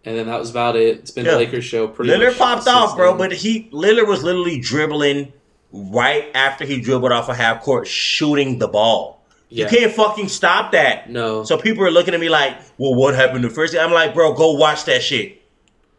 [0.05, 0.99] and then that was about it.
[0.99, 1.33] It's been Yeah.
[1.33, 1.89] the Lakers show.
[1.89, 5.33] Pretty Lillard much popped off, bro, but he Lillard was literally dribbling
[5.73, 9.25] right after he dribbled off a half court, shooting the ball.
[9.49, 11.11] yeah, You can't fucking stop that.
[11.11, 13.77] no, So people are looking at me like, well, what happened the first?
[13.77, 15.43] I'm like, bro, go watch that shit.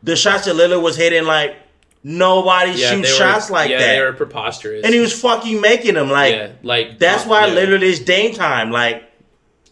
[0.03, 1.55] The shots that Lillard was hitting, like,
[2.03, 3.95] nobody yeah, shoots were- shots like yeah, that.
[3.95, 6.09] They were preposterous, and he was fucking making them.
[6.09, 7.55] Like, yeah, like that's uh, why yeah.
[7.55, 8.71] Lillard is Dame time.
[8.71, 9.03] Like,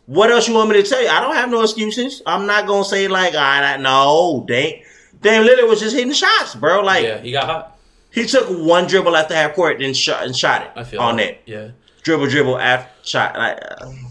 [0.05, 1.07] what else you want me to tell you?
[1.09, 2.21] I don't have no excuses.
[2.25, 4.83] I'm not gonna say like, I no, Dame.
[5.21, 6.81] Dame Lillard was just hitting shots, bro.
[6.81, 7.77] Like, yeah, he got hot.
[8.11, 11.15] he took one dribble after half court and shot and shot it I feel on
[11.15, 11.23] that.
[11.23, 11.41] net.
[11.45, 11.69] Yeah,
[12.03, 13.37] Dribble, dribble after shot.
[13.37, 13.59] Like,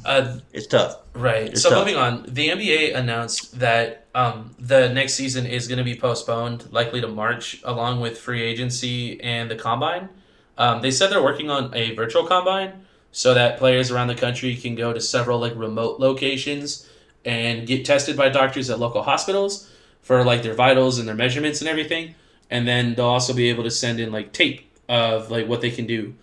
[0.07, 0.97] uh, it's tough.
[1.13, 1.49] Right.
[1.49, 1.81] It's so tough.
[1.81, 6.73] moving on, the NBA announced that um, the next season is going to be postponed,
[6.73, 10.09] likely to March, along with free agency and the combine.
[10.57, 14.57] Um, they said they're working on a virtual combine so that players around the country
[14.57, 16.89] can go to several like remote locations
[17.25, 19.71] and get tested by doctors at local hospitals
[20.01, 22.15] for like their vitals and their measurements and everything.
[22.51, 25.71] And then they'll also be able to send in like tape of like what they
[25.71, 26.15] can do.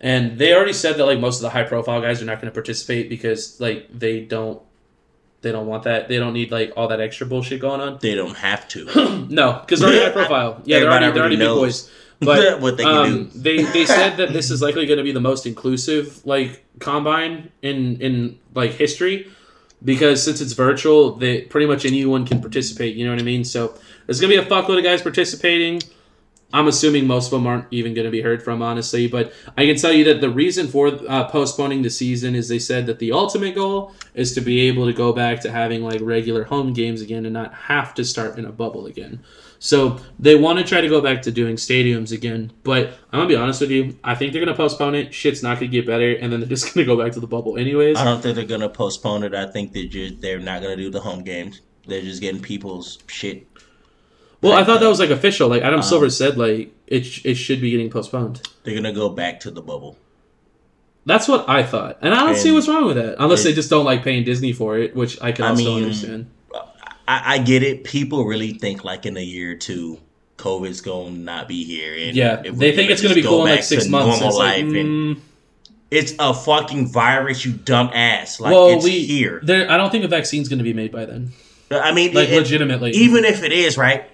[0.00, 2.50] And they already said that like most of the high profile guys are not going
[2.50, 4.62] to participate because like they don't
[5.40, 6.08] they don't want that.
[6.08, 7.98] They don't need like all that extra bullshit going on.
[8.00, 9.26] They don't have to.
[9.30, 10.62] no, because they're already high profile.
[10.64, 11.90] Yeah, they're already they're already big boys.
[12.20, 15.20] But what they um, they they said that this is likely going to be the
[15.20, 19.30] most inclusive like combine in in like history
[19.84, 22.96] because since it's virtual, they pretty much anyone can participate.
[22.96, 23.44] You know what I mean?
[23.44, 23.74] So
[24.06, 25.80] there's gonna be a fuckload of guys participating.
[26.52, 29.06] I'm assuming most of them aren't even going to be heard from, honestly.
[29.06, 32.58] But I can tell you that the reason for uh, postponing the season is they
[32.58, 36.00] said that the ultimate goal is to be able to go back to having like
[36.00, 39.20] regular home games again and not have to start in a bubble again.
[39.60, 42.52] So they want to try to go back to doing stadiums again.
[42.62, 45.12] But I'm gonna be honest with you, I think they're gonna postpone it.
[45.12, 47.56] Shit's not gonna get better, and then they're just gonna go back to the bubble
[47.58, 47.96] anyways.
[47.96, 49.34] I don't think they're gonna postpone it.
[49.34, 51.60] I think they're just they're not gonna do the home games.
[51.86, 53.46] They're just getting people's shit.
[54.40, 55.48] Well, I thought that was like official.
[55.48, 58.42] Like Adam Um, Silver said, like it it should be getting postponed.
[58.62, 59.96] They're gonna go back to the bubble.
[61.04, 63.52] That's what I thought, and I don't see what's wrong with that, unless it- they
[63.54, 66.26] just don't like paying Disney for it, which I can I also mean, understand.
[67.08, 67.84] I, I get it.
[67.84, 69.98] People really think like in a year or two,
[70.36, 71.94] COVID's gonna not be here.
[71.94, 74.20] And Yeah, they think it's gonna be cool in like six months.
[74.20, 75.20] Normal It's like, life, and mm,
[75.90, 77.44] it's a fucking virus.
[77.44, 78.38] You dumb ass.
[78.38, 79.40] Like well, it's we here.
[79.42, 81.32] I don't think a vaccine's going to be made by then.
[81.70, 84.04] I mean, Like it- legitimately, even if it is right,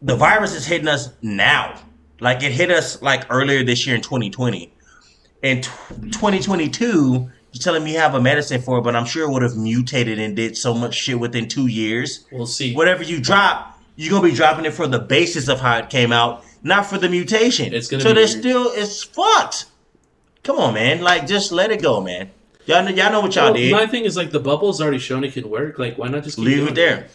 [0.00, 1.78] the virus is hitting us now.
[2.20, 4.72] Like it hit us like earlier this year in 2020.
[5.42, 5.70] In t-
[6.10, 9.42] 2022, you're telling me you have a medicine for it, but I'm sure it would
[9.42, 12.26] have mutated and did so much shit within two years.
[12.30, 12.74] we'll see.
[12.74, 16.12] Whatever you drop, you're gonna be dropping it for the basis of how it came
[16.12, 17.74] out, not for the mutation.
[17.74, 18.42] It's gonna so there's weird.
[18.42, 19.66] still it's fucked.
[20.44, 21.02] Come on, man.
[21.02, 22.30] Like just let it go, man.
[22.66, 23.72] Y'all know, y'all know what y'all Well, did.
[23.72, 25.78] my thing is like the bubble's already shown it can work.
[25.78, 27.08] Like, why not just Leave it there.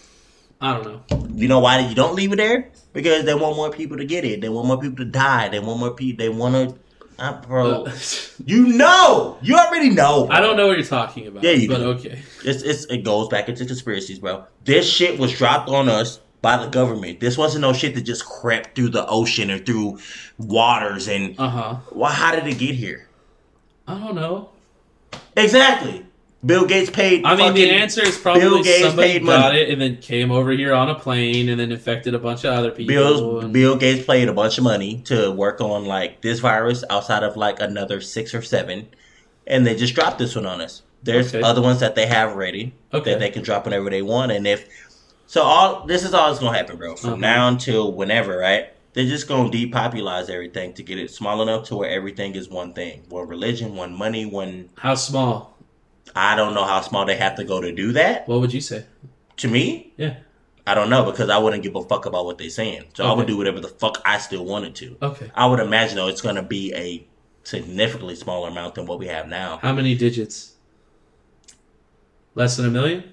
[0.59, 1.27] I don't know.
[1.35, 2.69] You know why you don't leave it there?
[2.93, 4.41] Because they want more people to get it.
[4.41, 5.49] They want more people to die.
[5.49, 6.23] They want more people.
[6.23, 6.79] They want to.
[7.19, 7.85] Uh, bro,
[8.45, 10.27] you know, you already know.
[10.29, 11.43] I don't know what you're talking about.
[11.43, 11.83] Yeah, you but do.
[11.91, 12.21] okay.
[12.43, 14.45] It's, it's it goes back into conspiracies, bro.
[14.63, 17.19] This shit was dropped on us by the government.
[17.19, 19.99] This wasn't no shit that just crept through the ocean or through
[20.37, 21.07] waters.
[21.07, 21.75] And Uh huh.
[21.91, 22.11] why?
[22.11, 23.07] How did it get here?
[23.87, 24.49] I don't know.
[25.37, 26.05] Exactly.
[26.45, 27.23] Bill Gates paid.
[27.25, 29.61] I mean, the answer is probably Bill Gates somebody paid got money.
[29.61, 32.53] it and then came over here on a plane and then infected a bunch of
[32.53, 32.93] other people.
[32.93, 36.83] Bill and- Bill Gates paid a bunch of money to work on like this virus
[36.89, 38.87] outside of like another six or seven,
[39.47, 40.81] and they just dropped this one on us.
[41.01, 41.41] There's Okay.
[41.41, 43.11] other ones that they have ready Okay.
[43.11, 44.67] that they can drop whenever they want, and if
[45.27, 46.95] so, all this is all that's gonna happen, bro.
[46.97, 47.19] From Uh-huh.
[47.19, 48.67] now until whenever, right?
[48.93, 52.73] They're just gonna depopulize everything to get it small enough to where everything is one
[52.73, 54.69] thing, one religion, one money, one.
[54.77, 55.52] How small?
[56.15, 58.27] I don't know how small they have to go to do that.
[58.27, 58.85] What would you say?
[59.37, 60.15] To me, Yeah.
[60.65, 62.85] I don't know because I wouldn't give a fuck about what they're saying.
[62.93, 63.33] So I would Okay.
[63.33, 64.95] do whatever the fuck I still wanted to.
[65.01, 65.29] Okay.
[65.35, 67.05] I would imagine though it's going to be a
[67.43, 69.59] significantly smaller amount than what we have now.
[69.61, 70.53] How many digits?
[72.35, 73.03] Less than a million.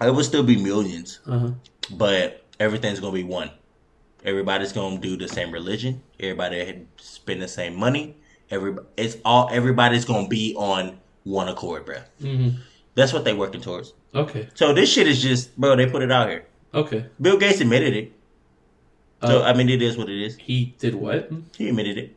[0.00, 1.50] It would still be millions, Uh huh.
[1.90, 3.50] but everything's gonna be one.
[4.24, 6.02] Everybody's gonna do the same religion.
[6.20, 8.16] Everybody spend the same money.
[8.50, 11.98] Every it's all everybody's gonna be on one accord, bro.
[12.20, 12.48] hmm
[12.94, 13.92] That's what they working towards.
[14.14, 14.48] Okay.
[14.54, 15.76] So this shit is just, bro.
[15.76, 16.46] They put it out here.
[16.74, 17.06] Okay.
[17.20, 18.12] Bill Gates admitted it.
[19.26, 20.36] So Uh, I mean, it is what it is.
[20.36, 21.30] he did what?
[21.56, 22.16] He admitted it.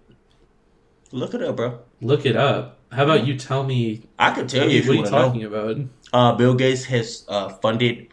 [1.11, 1.79] Look it up, bro.
[2.01, 2.79] Look it up.
[2.91, 5.11] How about you tell me I could tell you if what you are you to
[5.11, 5.21] know.
[5.27, 5.77] talking about?
[6.13, 8.07] Uh, Bill Gates has uh, funded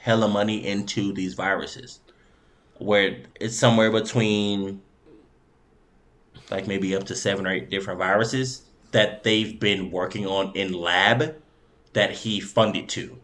[0.00, 2.00] hella money into these viruses,
[2.78, 4.80] where it's somewhere between
[6.50, 8.62] like maybe up to seven or eight different viruses
[8.92, 11.34] that they've been working on in lab
[11.92, 13.18] that he funded to,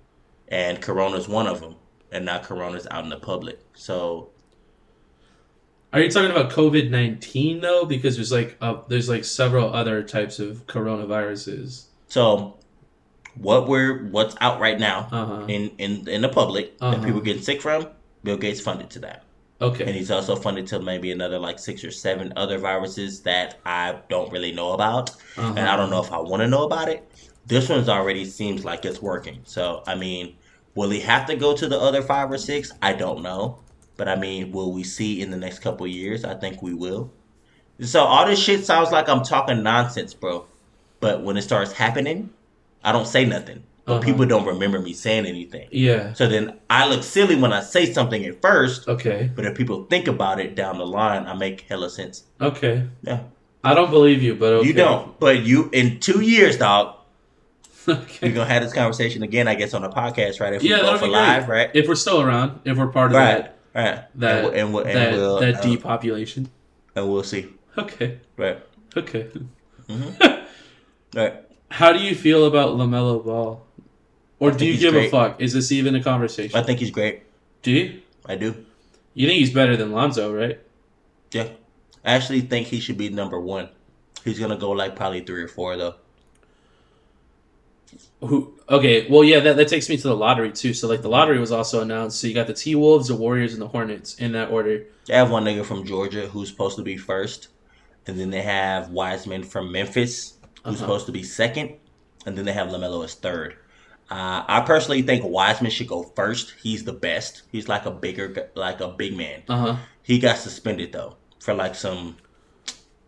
[0.49, 1.77] and Corona's one of them,
[2.11, 3.61] and now Corona's out in the public.
[3.75, 4.31] So
[5.93, 7.85] Are you talking about COVID nineteen though?
[7.85, 11.85] Because there's like uh, there's like several other types of coronaviruses.
[12.09, 12.59] so
[13.35, 15.45] what we're what's out right now Uh huh.
[15.49, 16.95] in in in the public Uh-huh.
[16.97, 17.87] that people getting sick from,
[18.25, 19.25] Bill Gates funded to that.
[19.63, 19.93] And Okay.
[19.93, 24.33] he's also funded to maybe another like six or seven other viruses that I don't
[24.33, 25.11] really know about.
[25.37, 25.55] Uh-huh.
[25.57, 27.09] And I don't know if I want to know about it.
[27.47, 29.41] This one's already seems like it's working.
[29.45, 30.37] So, I mean,
[30.75, 32.73] will he have to go to the other five or six?
[32.83, 33.65] I don't know.
[33.97, 36.25] But I mean, will we see in the next couple of years?
[36.25, 37.13] I think we will.
[37.81, 40.47] So, all this shit sounds like I'm talking nonsense, bro.
[41.01, 42.31] But when it starts happening,
[42.83, 43.65] I don't say nothing.
[43.85, 44.03] But Uh-huh.
[44.03, 45.69] people don't remember me saying anything.
[45.73, 46.13] Yeah.
[46.13, 48.87] So then I look silly when I say something at first.
[48.89, 49.31] Okay.
[49.35, 52.23] But if people think about it down the line, I make hella sense.
[52.41, 52.85] Okay.
[53.03, 53.21] Yeah.
[53.65, 54.69] I don't believe you, but okay.
[54.69, 55.19] You don't.
[55.19, 56.95] But you in two years, dog,
[57.89, 58.29] okay.
[58.29, 60.53] we're gonna have this conversation again, I guess, on a podcast, right?
[60.53, 61.71] If we Yeah, go that'll for live, right?
[61.75, 63.43] If we're still around, if we're part of Right.
[63.43, 64.05] that Right.
[64.21, 66.49] that and, we'll- and, we'll, and that, we'll that uh, depopulation.
[66.95, 67.47] and we'll see.
[67.77, 68.19] Okay.
[68.37, 68.59] Right.
[68.97, 69.27] Okay.
[71.15, 71.35] Right.
[71.71, 73.63] How do you feel about Lamelo Ball?
[74.43, 75.41] Or do you give a fuck?
[75.41, 76.59] Is this even a conversation?
[76.59, 77.23] I think he's great.
[77.63, 78.03] do you?
[78.27, 78.67] I do.
[79.15, 80.59] You think he's better than Lonzo, right?
[81.33, 81.49] Yeah.
[82.05, 83.69] I actually think he should be number one.
[84.25, 85.95] He's gonna go like probably three or four though.
[88.21, 88.55] Who?
[88.69, 90.73] Okay, well, yeah, that, that takes me to the lottery too.
[90.75, 92.21] So, like, the lottery was also announced.
[92.21, 94.85] So you got the T Wolves, the Warriors, and the Hornets in that order.
[95.07, 97.49] They have one nigga from Georgia who's supposed to be first,
[98.07, 100.77] and then they have Wiseman from Memphis who's Uh-huh.
[100.77, 101.75] supposed to be second,
[102.25, 103.57] and then they have Lamelo as third.
[104.13, 106.55] Uh, I personally think Wiseman should go first.
[106.63, 107.43] He's the best.
[107.51, 109.43] He's like a bigger, like a big man.
[109.49, 109.77] Uh huh.
[110.03, 112.17] He got suspended though for like some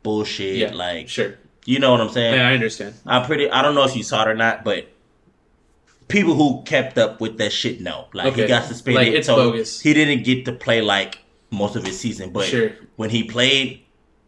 [0.03, 0.57] bullshit.
[0.57, 0.73] Yeah.
[0.73, 1.35] Like Sure.
[1.67, 2.35] you know what I'm saying?
[2.35, 2.95] Yeah, I understand.
[3.05, 3.51] I'm pretty.
[3.51, 4.89] I don't know if you saw it or not, but
[6.09, 8.07] people who kept up with that shit know.
[8.15, 8.43] Like Okay.
[8.43, 9.05] he got suspended.
[9.07, 9.81] Like, it's so bogus.
[9.81, 11.19] He didn't get to play like
[11.51, 12.73] most of his season, but Sure.
[12.97, 13.83] when he played,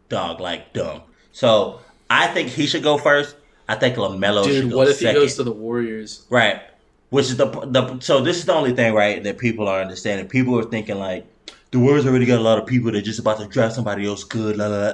[0.08, 1.02] dog, like dumb.
[1.32, 3.36] So I think he should go first.
[3.68, 5.16] I think Lamelo should Dude, what if second.
[5.16, 6.24] he goes to the Warriors?
[6.30, 6.62] Right.
[7.10, 10.28] Which is the the so this is the only thing right that people are understanding.
[10.28, 11.26] People are thinking like
[11.70, 14.24] the Warriors already got a lot of people that just about to draft somebody else
[14.24, 14.56] good.
[14.56, 14.92] La, la, la.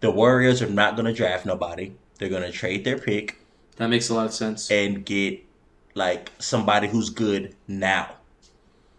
[0.00, 1.92] The Warriors are not going to draft nobody.
[2.18, 3.36] They're going to trade their pick
[3.76, 4.70] That makes a lot of sense.
[4.70, 5.40] and get
[5.94, 8.10] like somebody who's good now,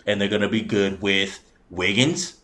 [0.05, 2.35] and they're going to be good with Wiggins,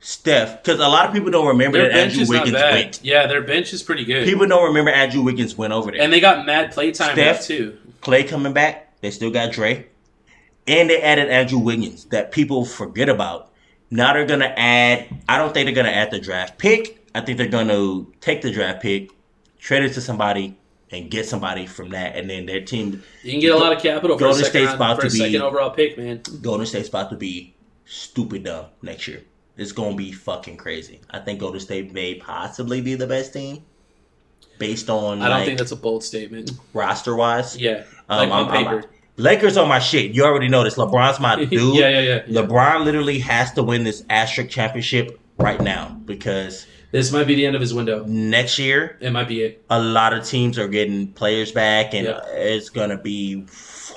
[0.00, 0.62] Steph.
[0.62, 2.74] Because a lot of people don't remember Their that bench Andrew is not Wiggins bad.
[2.74, 3.00] went.
[3.04, 4.26] Yeah, their bench is pretty good.
[4.26, 6.00] People don't remember Andrew Wiggins went over there.
[6.00, 7.16] and they got mad playtime Steph?
[7.36, 7.76] left too.
[8.00, 8.98] Clay coming back.
[9.02, 9.86] They still got Dre.
[10.66, 13.50] And they added Andrew Wiggins that people forget about.
[13.90, 17.04] Now they're gonna add I don't think they're gonna add the draft pick.
[17.14, 19.10] I think they're gonna take the draft pick,
[19.58, 20.56] trade it to somebody,
[20.92, 23.82] and get somebody from that, and then their team You can get a lot of
[23.82, 26.20] capital Golden second, State's round, about to be- second overall pick, man.
[26.40, 27.54] Golden State's about to be
[27.84, 29.22] stupid dumb next year.
[29.60, 31.00] It's gonna be fucking crazy.
[31.10, 33.62] I think Golden State may possibly be the best team.
[34.58, 36.50] Based on I don't like think that's a bold statement.
[36.74, 37.56] roster wise.
[37.58, 38.90] Yeah, Um, like on I'm- I'm- paper.
[39.16, 40.12] Lakers are my shit.
[40.12, 40.76] You already know this.
[40.76, 41.52] LeBron's my dude.
[41.76, 42.40] yeah, yeah, yeah, yeah.
[42.42, 47.44] LeBron literally has to win this asterisk championship right now because This might be the
[47.46, 48.04] end of his window.
[48.06, 49.62] next year It might be it.
[49.68, 52.20] a lot of teams are getting players back and Yeah.
[52.32, 53.44] it's gonna be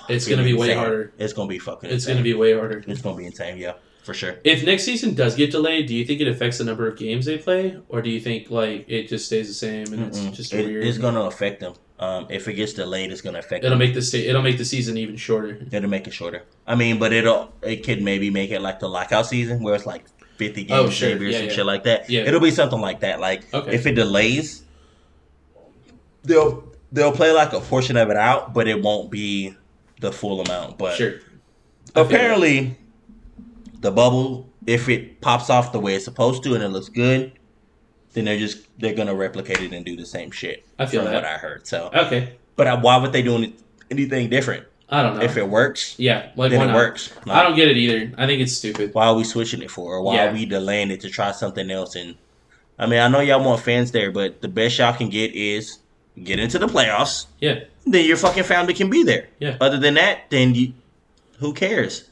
[0.10, 1.14] It's gonna be way harder.
[1.18, 2.15] It's gonna be fucking It's insane.
[2.15, 2.84] going to be way harder.
[2.85, 3.73] it's gonna be insane, yeah,
[4.04, 4.36] for sure.
[4.44, 7.26] If next season does get delayed, do you think it affects the number of games
[7.26, 10.34] they play, or do you think like it just stays the same and it's Mm-mm.
[10.34, 10.84] just It- weird?
[10.86, 11.74] it's gonna affect them.
[12.00, 13.80] Um, if it gets delayed, it's gonna affect It'll them.
[13.80, 15.58] make the sta- it'll make the season even shorter.
[15.72, 16.44] It'll make it shorter.
[16.68, 19.86] I mean, but it'll it could maybe make it like the lockout season where it's
[19.86, 20.04] like
[20.38, 21.10] fifty games Oh, sure.
[21.10, 21.54] maybe or Yeah, some yeah.
[21.54, 22.10] shit like that.
[22.10, 22.24] Yeah.
[22.24, 23.22] It'll be something like that.
[23.22, 23.74] Like Okay.
[23.74, 24.64] if it delays,
[26.24, 29.56] they'll they'll play like a portion of it out, but it won't be
[30.02, 30.78] the full amount.
[30.78, 31.14] But Sure.
[31.96, 32.76] apparently,
[33.84, 37.34] the bubble, if it pops off the way it's supposed to and it looks good,
[38.14, 40.65] then they're just they're gonna replicate it and do the same shit.
[40.80, 41.23] I feel from that.
[41.23, 41.68] what I heard.
[41.68, 42.34] So, Okay.
[42.55, 43.53] but uh, why would they do it?
[43.91, 44.65] anything different.
[44.89, 45.23] I don't know.
[45.23, 46.76] If it works, yeah, like then it not?
[46.76, 47.14] works.
[47.27, 48.11] I don't get it either.
[48.18, 48.93] I think it's stupid.
[48.93, 49.93] why are we switching it for?
[49.95, 50.30] Or why Yeah.
[50.30, 51.95] are we delaying it to try something else?
[51.95, 52.15] And
[52.80, 55.80] I mean, I know y'all want fans there, but the best y'all can get is
[56.23, 57.26] get into the playoffs.
[57.39, 59.27] Yeah, Then your fucking family can be there.
[59.39, 59.57] Yeah.
[59.61, 60.73] Other than that, then you,
[61.39, 62.07] who cares?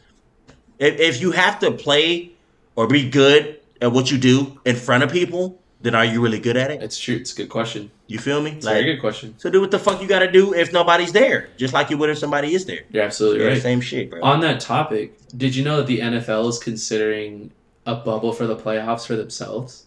[0.81, 2.31] If if you have to play
[2.75, 6.39] or be good at what you do in front of people, then are you really
[6.39, 6.81] good at it?
[6.83, 7.15] it's true.
[7.15, 7.89] It's a good question.
[8.07, 8.51] You feel me?
[8.51, 9.35] It's a very good question.
[9.37, 11.97] so do what the fuck you got to do if nobody's there, just like you
[11.97, 12.81] would if somebody is there.
[12.91, 13.61] You're absolutely Yeah, right.
[13.61, 14.21] same shit, bro.
[14.21, 17.51] On that topic, did you know that the NFL is considering
[17.85, 19.85] a bubble for the playoffs for themselves?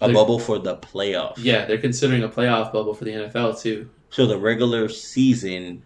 [0.00, 1.38] A They're- bubble for the playoffs.
[1.38, 3.88] Yeah, they're considering a playoff bubble for the NFL too.
[4.10, 5.82] So the regular season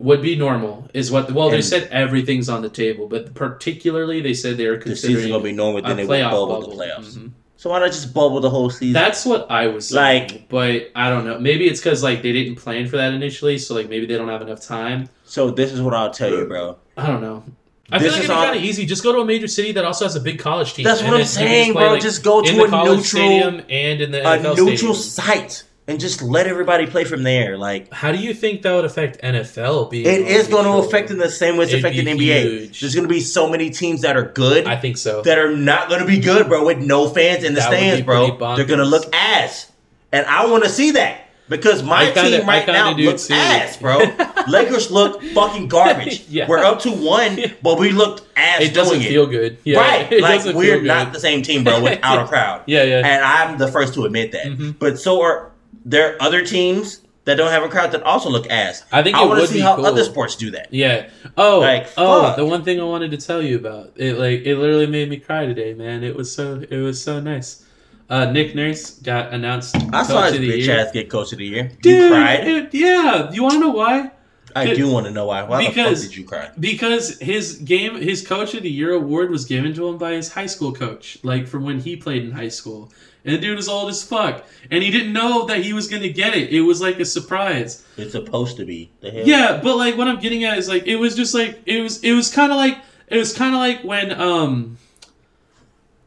[0.00, 1.30] Would be normal, is what.
[1.30, 5.00] Well, they said everything's on the table, but particularly they said they were the season's
[5.02, 6.76] considering gonna be normal, then they will bubble, bubble.
[6.76, 7.16] the playoffs.
[7.18, 7.30] Mhm.
[7.58, 8.94] So why not just bubble the whole season?
[8.94, 11.38] That's what I was saying, Like- but I don't know.
[11.38, 14.28] Maybe it's because like they didn't plan for that initially, so like maybe they don't
[14.28, 15.10] have enough time.
[15.26, 16.76] so this is what I'll tell you, bro.
[16.96, 17.44] I don't know.
[17.92, 18.86] I This feel like it'd be kind of easy.
[18.86, 20.84] Just go to a major city that also has a big college team.
[20.84, 21.90] That's what I'm saying, bro.
[21.92, 24.94] like, Just go to the a neutral- stadium and in the A neutral stadium.
[24.94, 27.58] site and just let everybody play from there.
[27.58, 30.06] Like How do you think that would affect NFL being?
[30.06, 32.42] it is going to affect in the same way it's It'd affecting NBA.
[32.42, 32.80] huge.
[32.80, 35.22] There's going to be so many teams that are good I think so.
[35.22, 38.06] that are not going to be good, bro, with no fans in the That stands,
[38.06, 38.36] bro.
[38.56, 39.70] They're going to look ass,
[40.12, 41.26] and I want to see that.
[41.48, 43.34] Because my kinda- team right now looks too.
[43.34, 43.98] ass, bro.
[44.48, 46.24] Lakers look fucking garbage.
[46.30, 46.46] Yeah.
[46.46, 49.58] We're up to one, but we looked ass it doesn't feel good.
[49.64, 50.12] Yeah, right.
[50.12, 52.62] It like we're not the same team, bro, without a crowd.
[52.66, 53.02] Yeah, yeah.
[53.04, 54.46] And I'm the first to admit that.
[54.46, 54.78] Mhm.
[54.78, 55.50] But so are
[55.84, 58.84] there are other teams that don't have a crowd that also look ass.
[58.90, 59.86] I think I want to see how cool.
[59.86, 60.72] other sports do that.
[60.72, 61.10] Yeah.
[61.36, 61.60] Oh.
[61.60, 64.86] Like, oh, the one thing I wanted to tell you about it, like it literally
[64.86, 66.02] made me cry today, man.
[66.02, 67.64] It was so it was so nice.
[68.08, 69.76] Uh, Nick Nurse got announced.
[69.92, 70.78] I saw his bitch year.
[70.80, 71.70] ass get coach of the year.
[71.80, 72.48] Dude, you cried.
[72.48, 73.30] it- yeah.
[73.30, 74.10] You want to know why?
[74.56, 75.44] I do want to know why.
[75.44, 76.50] Why the because- fuck did you cry?
[76.58, 80.32] Because his game, his Coach of the Year award was given to him by his
[80.32, 82.90] high school coach, like from when he played in high school.
[83.24, 86.08] And the dude is old as fuck, and he didn't know that he was gonna
[86.08, 86.50] get it.
[86.50, 87.84] It was like a surprise.
[87.96, 88.90] It's supposed to be.
[89.02, 92.02] Yeah, but like what I'm getting at is like it was just like it was
[92.02, 92.78] it was kind of like
[93.08, 94.78] it was kind of like when um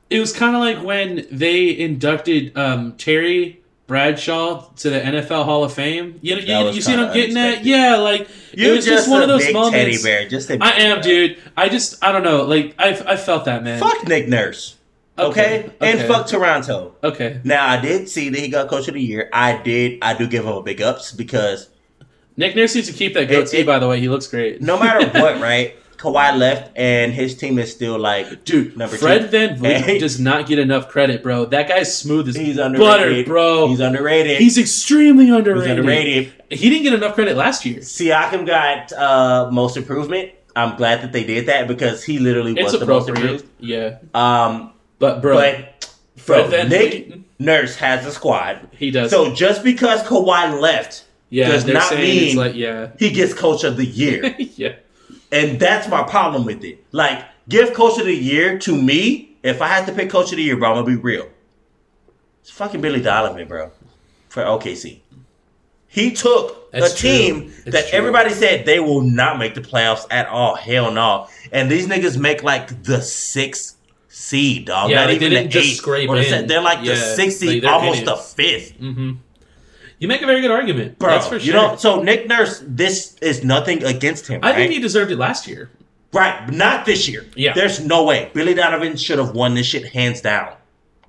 [0.09, 5.63] it was kind of like when they inducted um Terry Bradshaw to the NFL Hall
[5.63, 6.17] of Fame.
[6.21, 7.65] You know, you, you see what I'm getting at?
[7.65, 9.75] Yeah, like You're it was just, one a of those moments.
[9.75, 10.27] teddy bear.
[10.27, 11.37] Just a I am, dude.
[11.57, 12.43] I just I don't know.
[12.43, 13.79] Like I I felt that man.
[13.79, 14.77] Fuck Nick Nurse.
[15.17, 15.69] Okay?
[15.79, 16.07] and okay.
[16.07, 16.95] fuck Toronto.
[17.03, 19.29] Okay, Now I did see that he got coach of the year.
[19.31, 19.99] I did.
[20.01, 21.69] I do give him a big ups because
[22.35, 23.59] Nick Nurse needs to keep that goatee.
[23.59, 24.61] it- by the way, he looks great.
[24.61, 25.75] no matter what, right?
[25.97, 29.37] Kawhi left and his team is still like Dude, Number Fred two.
[29.37, 29.99] VanVleet Hey.
[29.99, 31.45] does not get enough credit, bro.
[31.45, 33.67] That guy's smooth as he's butter, underrated, bro.
[33.69, 34.37] He's underrated.
[34.37, 35.69] He's extremely underrated.
[35.69, 36.33] He's underrated.
[36.49, 37.79] He didn't get enough credit last year.
[37.79, 40.31] Siakam got uh, most improvement.
[40.57, 43.45] I'm glad that they did that because he literally was the most improved.
[43.59, 43.99] Yeah.
[44.13, 44.72] Um,
[45.03, 45.89] But, bro, but
[46.25, 48.69] bro, Nick Nurse has a squad.
[48.71, 49.11] he does.
[49.11, 52.91] So just because Kawhi left, yeah, does not mean- like, yeah.
[52.97, 54.33] he gets coach of the year.
[54.39, 54.75] yeah.
[55.29, 56.85] and that's my problem with it.
[56.93, 59.35] Like, give coach of the year to me.
[59.43, 61.27] If I had to pick coach of the year, bro, I'm gonna be real.
[62.39, 63.71] It's fucking Billy Donovan, bro,
[64.29, 65.01] for OKC.
[65.89, 67.09] He took That's a true.
[67.09, 67.97] team that true.
[67.97, 70.55] everybody said they will not make the playoffs at all.
[70.55, 71.27] Hell no.
[71.51, 73.77] And these niggas make like the sixth
[74.15, 74.89] seed, dog.
[74.91, 76.47] Yeah, not like, they even didn't the just eighth scrape or the in.
[76.47, 78.71] They're like the Yeah, sixth like, seed, they're almost in the fifth.
[78.77, 79.13] hmm
[79.99, 80.99] You make a very good argument.
[80.99, 84.39] Bro, That's for you know, so Nick Nurse, this is nothing against him.
[84.43, 84.55] I right?
[84.55, 85.69] think he deserved it last year.
[86.13, 87.25] Right, but not this year.
[87.35, 87.53] Yeah.
[87.53, 88.29] There's no way.
[88.35, 90.53] Billy Donovan should have won this shit hands down.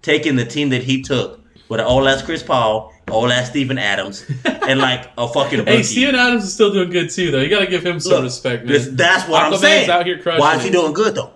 [0.00, 3.76] Taking the team that he took with an old ass Chris Paul, old ass Steven
[3.76, 5.70] Adams, and like a fucking rookie.
[5.70, 7.40] Hey, Steven Adams is still doing good too, though.
[7.40, 8.72] You gotta give him some Look, respect, man.
[8.72, 9.90] this- that's what I'm Aquaman's saying.
[9.90, 10.72] out here crushing Why is he it.
[10.72, 11.32] doing good though?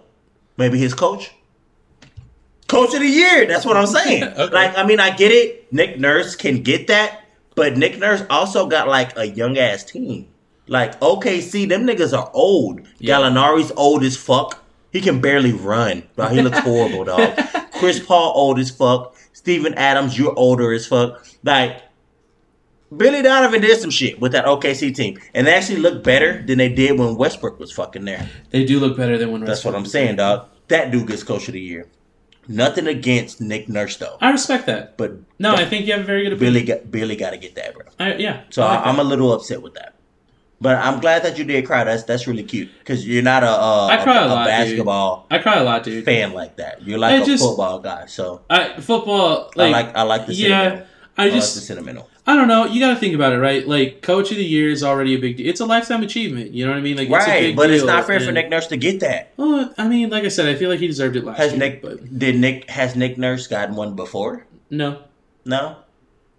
[0.57, 1.31] Maybe his coach.
[2.69, 3.47] Coach of the year.
[3.47, 4.23] That's what I'm saying.
[4.25, 4.55] Okay.
[4.55, 5.73] Like, I mean, I get it.
[5.73, 7.25] Nick Nurse can get that,
[7.55, 10.29] but Nick Nurse also got like a young ass team.
[10.67, 12.83] Like OKC, them niggas are old.
[12.99, 13.17] Yeah.
[13.17, 14.63] Gallinari's old as fuck.
[14.93, 16.29] He can barely run, bro.
[16.29, 17.39] He looks horrible, dog.
[17.79, 19.17] Chris Paul old as fuck.
[19.33, 21.25] Steven Adams, you're older as fuck.
[21.43, 21.83] Like
[22.95, 26.59] Billy Donovan did some shit with that OKC team, and they actually look better than
[26.59, 28.29] they did when Westbrook was fucking there.
[28.51, 30.49] They do look better than when That's what I'm saying, dog.
[30.69, 31.87] That dude gets coach of the year.
[32.49, 34.97] Nothing against Nick Nurse though, I respect that.
[34.97, 36.55] but No, I think you have a very good opinion.
[36.55, 37.85] Billy got Billy got to get that, bro.
[37.99, 38.45] I, yeah.
[38.51, 39.95] So I like I, I'm a little upset with that.
[40.61, 41.85] But I'm glad that you did cry.
[41.85, 44.47] That's that's really cute because you're not a, a, I cry a lot, dude.
[44.47, 46.05] basketball I cry a lot, dude.
[46.05, 46.83] fan like that.
[46.83, 48.07] You're like I a just- football guy.
[48.07, 50.63] So I football like, I like I like see yeah.
[50.73, 50.87] it.
[51.17, 52.09] I just it's sentimental.
[52.29, 52.67] I don't know.
[52.67, 53.67] You got to think about it, right?
[53.67, 55.49] Like coach of the year is already a big deal.
[55.49, 56.53] It's a lifetime achievement.
[56.53, 56.99] You know what I mean?
[56.99, 59.33] Like it's a Right, big but it's not fair for Nick Nurse to get that.
[59.39, 61.59] Well, I mean, like I said, I feel like he deserved it last Has year.
[61.61, 64.47] Nick But did Nick has Nick Nurse gotten one before?
[64.69, 65.05] no,
[65.47, 65.77] No.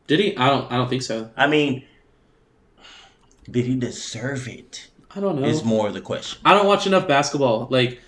[0.05, 0.37] did he?
[0.37, 0.71] I don't.
[0.71, 1.31] I don't think so.
[1.35, 1.83] I mean,
[3.49, 4.89] did he deserve it?
[5.15, 5.47] I don't know.
[5.47, 6.39] Is more of the question.
[6.45, 7.67] I don't watch enough basketball.
[7.71, 7.99] Like,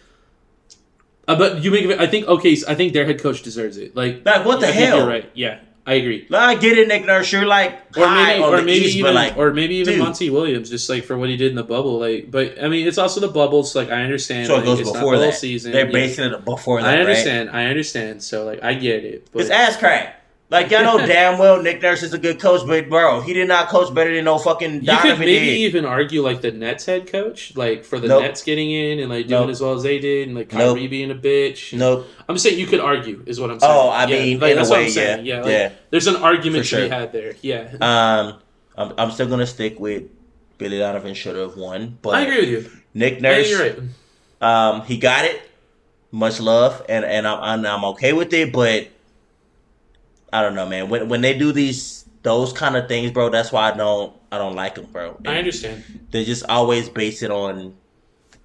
[1.27, 1.99] uh, but you make it.
[1.99, 2.55] I think okay.
[2.55, 3.95] So I think their head coach deserves it.
[3.95, 4.97] Like, Like what the I hell?
[4.99, 5.31] You're right.
[5.33, 6.27] Yeah, I agree.
[6.29, 7.31] Like, I get it, Nick Nurse.
[7.31, 10.03] You're like Or maybe, or maybe East, even, like, or maybe even dude.
[10.03, 11.99] Monty Williams, just like for what he did in the bubble.
[11.99, 13.75] Like, but I mean, it's also the bubbles.
[13.75, 14.47] Like, I understand.
[14.47, 15.37] so it like, goes it's not before the whole that.
[15.37, 15.71] season.
[15.71, 16.87] They're basing it before that.
[16.87, 16.99] I right?
[16.99, 17.49] understand.
[17.49, 18.21] I understand.
[18.21, 19.27] So like, I get it.
[19.33, 20.20] But It's ass crack.
[20.51, 23.47] Like y'all know damn well Nick Nurse is a good coach, but bro, he did
[23.47, 25.57] not coach better than no fucking Donovan you could maybe did.
[25.59, 28.23] even argue like the Nets head coach, like for the Nope.
[28.23, 29.49] Nets getting in and like doing Nope.
[29.49, 30.75] as well as they did, and like Nope.
[30.75, 31.71] Kyrie being a bitch.
[31.77, 32.05] Nope.
[32.27, 33.71] I'm saying you could argue is what I'm saying.
[33.73, 35.25] Oh, I Yeah, mean, like, in a that's what way, I'm saying.
[35.25, 35.71] yeah, Yeah, like, yeah.
[35.89, 37.33] There's an argument For to be had there.
[37.41, 38.39] Yeah, Um,
[38.75, 40.03] I'm, I'm still gonna stick with
[40.57, 42.71] Billy Donovan should have won, but I agree with you.
[42.93, 43.79] Nick Nurse, you're right.
[44.41, 45.41] um, he got it.
[46.11, 48.89] Much love, and and I'm, I'm I'm okay with it, but
[50.33, 50.89] I don't know, man.
[50.89, 54.37] When when they do these those kind of things, bro, that's why I don't I
[54.37, 55.19] don't like them, bro.
[55.25, 55.83] I understand.
[56.11, 57.75] They just always base it on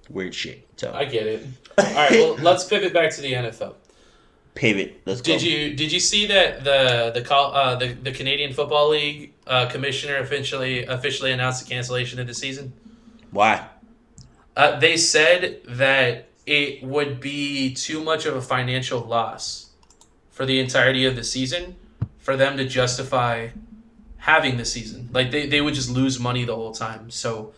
[0.09, 0.67] weird shit.
[0.77, 1.45] So I get it.
[1.77, 3.75] All right, well, let's pivot back to the NFL.
[4.55, 5.01] pivot.
[5.05, 5.33] Let's go.
[5.33, 9.33] Did you did you see that the the call uh, the the Canadian Football League
[9.45, 12.73] uh, commissioner officially officially announced the cancellation of the season?
[13.31, 13.67] Why?
[14.55, 19.66] Uh, they said that it would be too much of a financial loss
[20.37, 21.75] for the entirety of the season
[22.19, 23.47] for them to justify
[24.17, 25.09] having the season.
[25.11, 27.09] Like they, they would just lose money the whole time.
[27.09, 27.55] So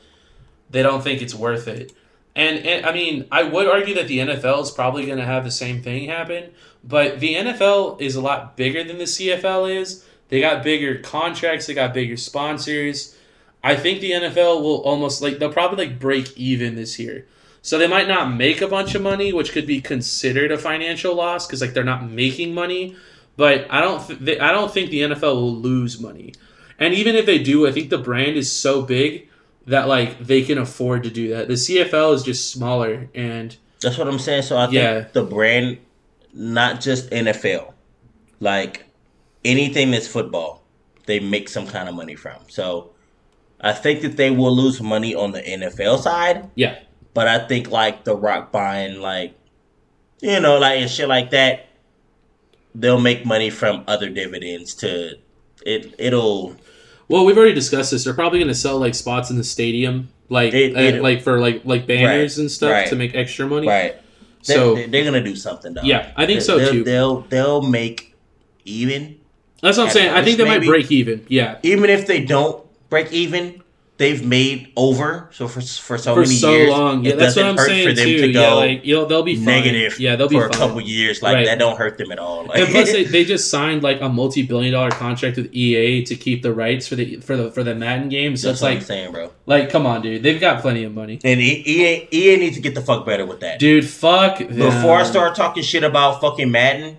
[0.69, 1.91] they don't think it's worth it.
[2.37, 5.43] And, and I mean, I would argue that the NFL is probably going to have
[5.43, 6.51] the same thing happen,
[6.81, 10.05] but the NFL is a lot bigger than the CFL is.
[10.29, 13.13] They got bigger contracts, they got bigger sponsors.
[13.61, 17.25] I think the NFL will almost like they'll probably like break even this year.
[17.61, 21.13] So they might not make a bunch of money, which could be considered a financial
[21.15, 22.95] loss because like they're not making money.
[23.37, 26.33] But I don't th- they, I don't think the NFL will lose money.
[26.77, 29.27] And even if they do, I think the brand is so big
[29.67, 31.47] that like they can afford to do that.
[31.47, 34.43] The CFL is just smaller and That's what I'm saying.
[34.43, 35.05] So I think Yeah.
[35.13, 35.77] the brand,
[36.33, 37.73] not just NFL,
[38.39, 38.85] like
[39.45, 40.63] anything that's football,
[41.05, 42.37] they make some kind of money from.
[42.47, 42.91] So
[43.61, 46.79] I think that they will lose money on the NFL side, yeah.
[47.19, 49.33] But I think like the Rock buying, like
[50.21, 51.67] you know, like and shit like that,
[52.73, 54.73] they'll make money from other dividends.
[54.75, 55.17] To
[55.65, 56.55] it, it'll
[57.09, 58.05] Well, we've already discussed this.
[58.05, 61.41] They're probably going to sell like spots in the stadium, like It- uh, like for
[61.41, 62.87] like like banners Right, and stuff right.
[62.87, 63.67] to make extra money.
[63.67, 63.97] right.
[64.43, 65.73] So they, they're gonna do something.
[65.73, 65.81] Though.
[65.83, 66.83] Yeah, I think so, they'll, too.
[66.85, 68.15] They'll they'll make
[68.63, 69.19] even.
[69.61, 70.13] that's what I'm saying.
[70.13, 71.25] I think they most, might break even.
[71.27, 73.58] Yeah, even if they don't break even,
[73.99, 75.29] they've made over.
[75.31, 77.05] So for for so for many so years, long.
[77.05, 78.17] Yeah, it that's what doesn't I'm hurt saying for them too.
[78.21, 79.45] to yeah, like you know, they'll be fine.
[79.45, 79.99] negative.
[79.99, 81.21] Yeah, they'll be for a couple years.
[81.21, 81.45] Like Right.
[81.45, 82.45] that don't hurt them at all.
[82.45, 86.15] Like, And plus, they, they just signed like a multi-billion dollar contract with EA to
[86.15, 88.41] keep the rights for the for the for the Madden games.
[88.41, 89.31] So that's it's what I'm like saying, bro.
[89.45, 92.73] like come on, dude, they've got plenty of money, And EA, EA needs to get
[92.73, 93.59] the fuck better with that.
[93.59, 93.85] dude.
[93.85, 94.39] Fuck.
[94.39, 94.47] them.
[94.55, 96.97] Before I start talking shit about fucking Madden,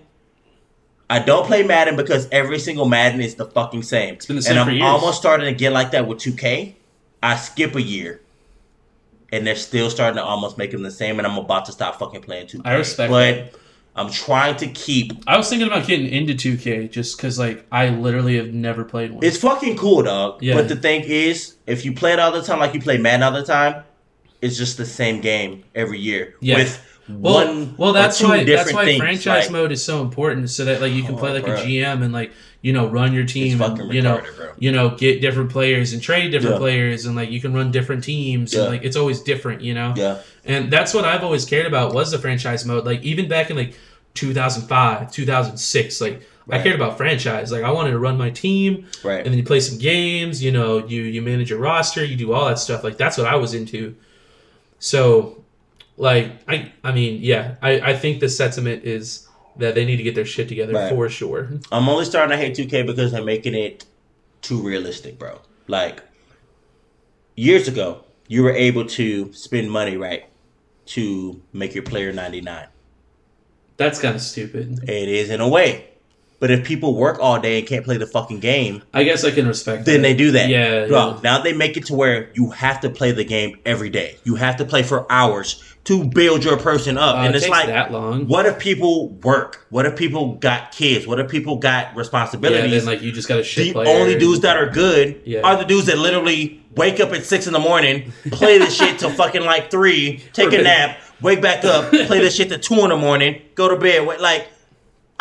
[1.09, 4.17] I don't play Madden because every single Madden is the fucking same.
[4.27, 4.83] been the same and I'm years.
[4.85, 6.75] almost starting to get like that with 2K.
[7.23, 8.21] I skip a year.
[9.33, 11.97] And they're still starting to almost make them the same, and I'm about to stop
[11.99, 12.61] fucking playing 2K.
[12.65, 13.55] I respect But that.
[13.95, 15.13] I'm trying to keep.
[15.25, 19.11] I was thinking about getting into 2K just because like I literally have never played
[19.11, 19.23] one.
[19.23, 20.41] It's fucking cool, dog.
[20.43, 20.55] Yeah.
[20.55, 23.23] But the thing is, if you play it all the time, like you play Madden
[23.23, 23.83] all the time,
[24.41, 26.57] it's just the same game every year Yeah.
[26.57, 27.75] with well, one.
[27.77, 30.93] well, that's why that's why things, franchise like- mode is so important, so that like
[30.93, 31.59] you can Oh, play like bruh.
[31.61, 34.49] a GM and like you know run your team, It's and, you know retarded, bro.
[34.59, 36.59] you know get different players and trade different Yeah.
[36.59, 38.61] players, and like you can run different teams, Yeah.
[38.61, 39.93] and like it's always different, you know.
[39.97, 40.17] Yeah.
[40.45, 42.85] And that's what I've always cared about was the franchise mode.
[42.85, 43.73] Like even back in like
[44.13, 47.51] 2005, 2006, like I cared about franchise.
[47.51, 49.17] Like I wanted to run my team, Right.
[49.19, 50.43] and then you play some games.
[50.43, 52.83] You know, you you manage your roster, you do all that stuff.
[52.83, 53.95] Like that's what I was into.
[54.79, 55.37] So,
[55.97, 59.27] like I I mean, yeah, I I think the sentiment is
[59.57, 60.89] that they need to get their shit together Right.
[60.89, 61.49] for sure.
[61.71, 63.85] I'm only starting to hate 2K because they're making it
[64.41, 65.39] too realistic, bro.
[65.67, 66.01] Like
[67.35, 70.25] years ago, you were able to spend money, right,
[70.87, 72.67] to make your player 99.
[73.77, 74.87] That's kind of stupid.
[74.89, 75.89] It is in a way,
[76.41, 79.29] But if people work all day and can't play the fucking game, I guess I
[79.31, 79.85] can respect.
[79.85, 80.07] That then that.
[80.09, 80.49] they do that.
[80.49, 81.19] Yeah, Bro, yeah.
[81.23, 84.17] now they make it to where you have to play the game every day.
[84.25, 87.15] You have to play for hours to build your person up.
[87.15, 88.27] Uh, and it it's takes like, that long.
[88.27, 89.65] what if people work?
[89.69, 91.05] What if people got kids?
[91.07, 92.71] What if people got responsibilities?
[92.71, 93.99] Yeah, then like you just got a shit the player.
[94.01, 95.41] only dudes that are good Yeah.
[95.41, 98.97] are the dudes that literally wake up at six in the morning, play this shit
[98.97, 102.79] till fucking like three, take a nap, wake back up, play this shit till two
[102.83, 104.07] in the morning, go to bed.
[104.07, 104.47] Wait, Like,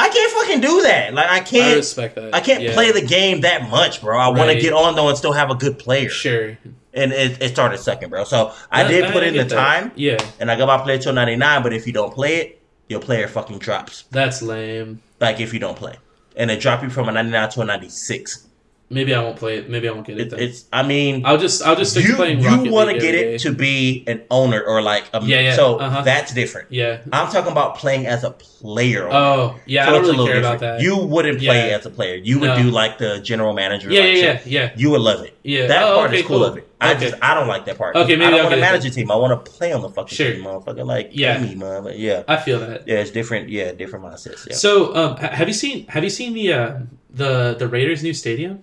[0.01, 1.15] I can't fucking do that.
[1.15, 1.73] Like, I I can't.
[1.75, 2.35] I respect that.
[2.35, 2.73] I can't Yeah.
[2.75, 4.19] play the game that much, bro.
[4.19, 6.09] I want to get on though and still have a good player.
[6.09, 6.57] Sure.
[6.93, 8.25] And it, it started sucking, bro.
[8.25, 9.55] So I That- did I put in the that.
[9.55, 11.63] time, Yeah, and I got my player ninety nine.
[11.63, 14.05] But if you don't play it, your player fucking drops.
[14.11, 15.01] that's lame.
[15.21, 15.95] Like if you don't play,
[16.37, 18.47] and it drop you from a ninety nine to a ninety six.
[18.93, 19.71] Maybe I won't play it.
[19.71, 20.65] Maybe I won't get it it's.
[20.73, 23.39] I mean, I'll just I'll just stick you playing you want to get it day.
[23.39, 26.03] to be an owner or like a Yeah, yeah, so uh-huh.
[26.03, 26.73] that's different.
[26.73, 26.99] Yeah.
[27.13, 29.09] I'm talking about playing as a player.
[29.09, 29.85] Oh, yeah.
[29.85, 30.81] So I don't really care little about that.
[30.81, 31.77] You wouldn't play Yeah.
[31.77, 32.17] as a player.
[32.17, 32.63] You would No.
[32.63, 33.93] do like the general manager.
[33.93, 34.47] yeah, like yeah, shit.
[34.49, 34.71] yeah, yeah.
[34.77, 35.37] You would love it.
[35.45, 35.69] Yeah.
[35.69, 36.47] That Oh, part okay, is cool cool.
[36.47, 36.67] of it.
[36.81, 37.11] I Okay.
[37.11, 37.95] just I don't like that part.
[37.95, 39.13] Okay, maybe I don't want to manage a team.
[39.13, 40.33] I want to play on the fucking Sure.
[40.33, 40.85] team, motherfucker.
[40.85, 41.39] Like Yeah.
[41.41, 41.95] yeah, me, motherfucker.
[41.97, 42.89] Yeah, I feel that.
[42.89, 42.97] yeah.
[42.97, 43.51] It's different.
[43.51, 44.49] Yeah, different mindsets.
[44.49, 44.57] Yeah.
[44.57, 46.73] So, um, have you seen have you seen the uh,
[47.13, 48.63] the the Raiders' new stadium,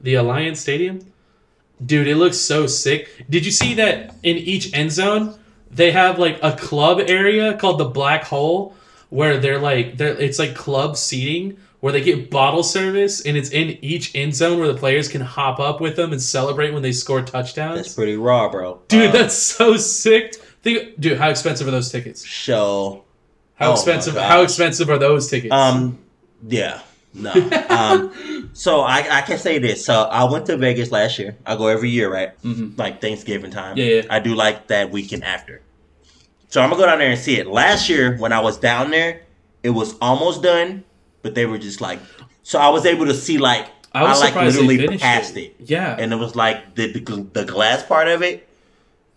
[0.00, 1.00] the Alliance Stadium?
[1.84, 3.26] Dude, it looks so sick.
[3.28, 5.38] Did you see that in each end zone
[5.70, 8.74] they have like a club area called the Black Hole,
[9.10, 13.50] where they're like they're it's like club seating where they get bottle service and it's
[13.50, 16.82] in each end zone where the players can hop up with them and celebrate when
[16.82, 17.76] they score touchdowns.
[17.76, 18.80] That's pretty raw, bro.
[18.88, 20.34] Dude, Uh, that's so sick.
[20.62, 22.24] Think, dude, how expensive are those tickets?
[22.24, 23.04] show.
[23.56, 24.16] How Oh expensive?
[24.16, 25.52] How expensive are those tickets?
[25.52, 25.98] Um,
[26.48, 26.80] yeah,
[27.16, 27.32] no.
[27.68, 29.84] um, so I, I can say this.
[29.84, 31.36] So I went to Vegas last year.
[31.46, 32.40] I go every year, right?
[32.42, 32.76] Mhm.
[32.78, 33.76] Like Thanksgiving time.
[33.76, 34.02] Yeah, yeah.
[34.10, 35.62] I do like that weekend after.
[36.48, 37.46] So I'm gonna go down there and see it.
[37.46, 39.22] Last year when I was down there,
[39.62, 40.84] it was almost done,
[41.22, 41.98] but they were just like.
[42.42, 45.40] So I was able to see like I was like surprised they literally past it.
[45.40, 45.56] it.
[45.60, 45.96] Yeah.
[45.98, 48.48] and it was like the, the the glass part of it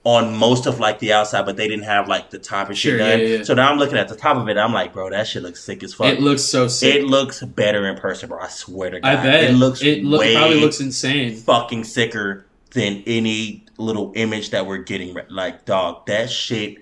[0.09, 2.91] on most of like the outside, but they didn't have like the top and shit
[2.91, 3.19] Sure, done.
[3.19, 3.43] yeah, yeah.
[3.43, 4.57] So now I'm looking at the top of it.
[4.57, 6.07] I'm like, bro, that shit looks sick as fuck.
[6.07, 6.95] It looks so sick.
[6.95, 8.39] It looks better in person, bro.
[8.39, 9.07] I swear to God.
[9.19, 9.83] I bet it looks.
[9.83, 11.35] It look, way probably looks insane.
[11.35, 15.15] fucking sicker than any little image that we're getting.
[15.29, 16.77] Like, dog, that shit.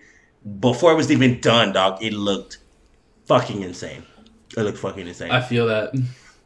[0.59, 2.59] Before it was even done, dog, it looked
[3.25, 4.03] fucking insane.
[4.55, 5.31] It looked fucking insane.
[5.31, 5.93] I feel that.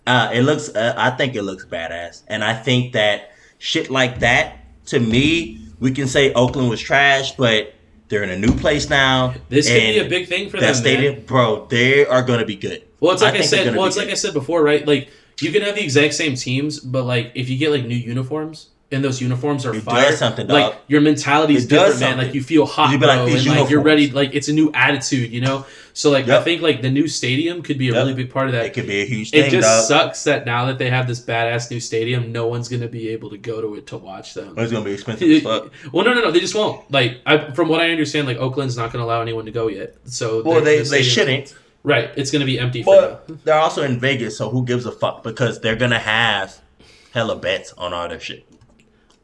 [0.08, 0.70] Uh, it looks.
[0.70, 4.58] Uh, I think it looks badass, and I think that shit like that.
[4.88, 7.74] To me, we can say Oakland was trash, but
[8.08, 9.34] they're in a new place now.
[9.50, 10.76] This could be a big thing for that them.
[10.76, 11.26] stadium, man.
[11.26, 11.66] bro.
[11.70, 12.84] They are going to be good.
[13.02, 13.76] Well, it's like I, they're said.
[13.76, 14.08] Well, it's like.
[14.10, 14.88] I said before, right?
[14.88, 15.10] Like
[15.42, 18.70] you can have the exact same teams, but like if you get like new uniforms.
[18.94, 20.10] And those uniforms are It fire.
[20.10, 22.18] does something, Like your mentality is different, man.
[22.18, 24.12] Like you feel hot, You bro, like, and like you're ready.
[24.12, 25.66] Like it's a new attitude, you know.
[25.94, 28.02] So like I think like the new stadium could be a Yep.
[28.02, 28.66] really big part of that.
[28.66, 30.00] It could be a huge It thing, just dog.
[30.08, 33.30] sucks that now that they have this badass new stadium, no one's gonna be able
[33.30, 34.54] to go to it to watch them.
[34.58, 35.72] It's gonna be expensive as fuck.
[35.92, 36.90] well, no, no, no, they just won't.
[36.92, 39.96] Like, I, from what I understand, like Oakland's not gonna allow anyone to go yet.
[40.06, 41.56] So, Well, they the they shouldn't.
[41.84, 42.84] Right, it's gonna be empty.
[42.84, 45.24] But they're also in Vegas, so who gives a fuck?
[45.24, 46.60] Because they're gonna have
[47.12, 48.46] hella bets on all their shit.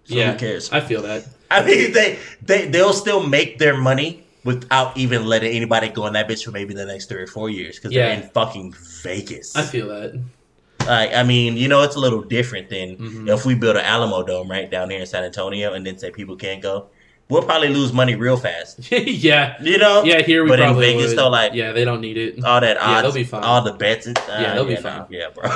[0.06, 0.72] So yeah, who cares?
[0.72, 1.26] I feel that.
[1.52, 6.14] I mean, they they they'll still make their money without even letting anybody go in
[6.14, 8.06] that bitch for maybe the next three or four years because Yeah.
[8.08, 9.54] they're in fucking Vegas.
[9.58, 10.18] I feel that.
[10.88, 13.30] Like, I mean, you know, it's a little different than Mhm.
[13.34, 16.12] if we build an Alamo Dome right down here in San Antonio and then say
[16.12, 16.86] people can't go.
[17.30, 18.90] We'll probably lose money real fast.
[18.92, 20.04] yeah, You know?
[20.06, 20.22] yeah.
[20.22, 21.18] Here we But in Vegas, would.
[21.18, 23.44] though, like- yeah, they don't need it, All that odds, Yeah, they'll be fine.
[23.44, 24.06] all the bets.
[24.08, 25.06] And, uh, Yeah, they'll be fine.
[25.10, 25.44] yeah, bro.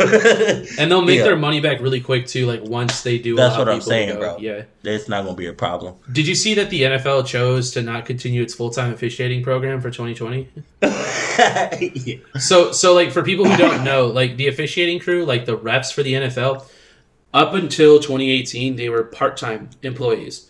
[0.77, 1.23] and they'll make Yeah.
[1.23, 2.45] their money back really quick too.
[2.45, 3.37] Like once they do.
[3.37, 4.37] That's what I'm saying, bro.
[4.39, 4.63] Yeah.
[4.83, 5.95] it's not gonna be a problem.
[6.11, 9.79] Did you see that the NFL chose to not continue its full time officiating program
[9.79, 10.49] for 2020?
[10.81, 12.17] yeah.
[12.39, 15.93] So, so like for people who don't know, like the officiating crew, like the refs
[15.93, 16.65] for the NFL,
[17.33, 20.47] up until 2018, they were part time employees.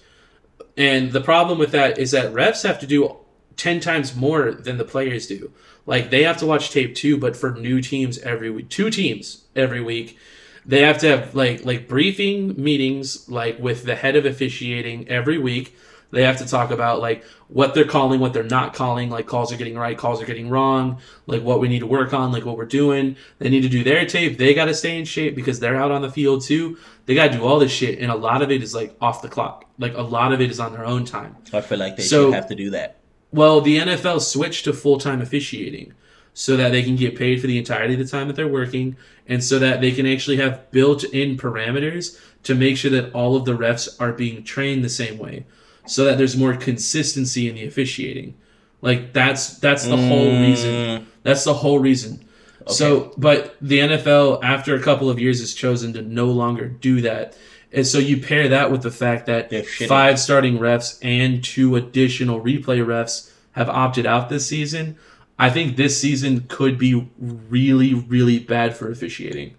[0.82, 3.18] And the problem with that is that refs have to do
[3.56, 5.52] 10 times more than the players do.
[5.86, 9.44] Like they have to watch tape too, but for new teams every week, two teams
[9.56, 10.18] every week.
[10.66, 15.38] They have to have like like briefing meetings like with the head of officiating every
[15.38, 15.78] week.
[16.12, 19.52] They have to talk about like what they're calling, what they're not calling, like calls
[19.52, 22.46] are getting right, calls are getting wrong, like what we need to work on, like
[22.46, 23.16] what we're doing.
[23.40, 24.38] They need to do their tape.
[24.38, 26.78] They got to stay in shape because they're out on the field too.
[27.06, 29.22] They got to do all this shit, and a lot of it is like off
[29.22, 29.66] the clock.
[29.80, 31.36] Like a lot of it is on their own time.
[31.54, 32.98] I feel like they So- should have to do that.
[33.34, 35.94] Well, the NFL switched to full time officiating
[36.34, 38.98] so that they can get paid for the entirety of the time that they're working
[39.28, 43.36] and so that they can actually have built in parameters to make sure that all
[43.38, 45.46] of the refs are being trained the same way
[45.86, 48.36] so that there's more consistency in the officiating.
[48.82, 50.72] Like that's that's the whole reason.
[50.72, 52.26] Mm, That's the whole reason.
[52.68, 57.02] So, but the NFL, after a couple of years, has chosen to no longer do
[57.02, 57.36] that.
[57.74, 59.50] And so you pair that with the fact that
[59.88, 64.98] five starting refs and two additional replay refs have opted out this season.
[65.40, 69.56] I think this season could be really, really bad for officiating.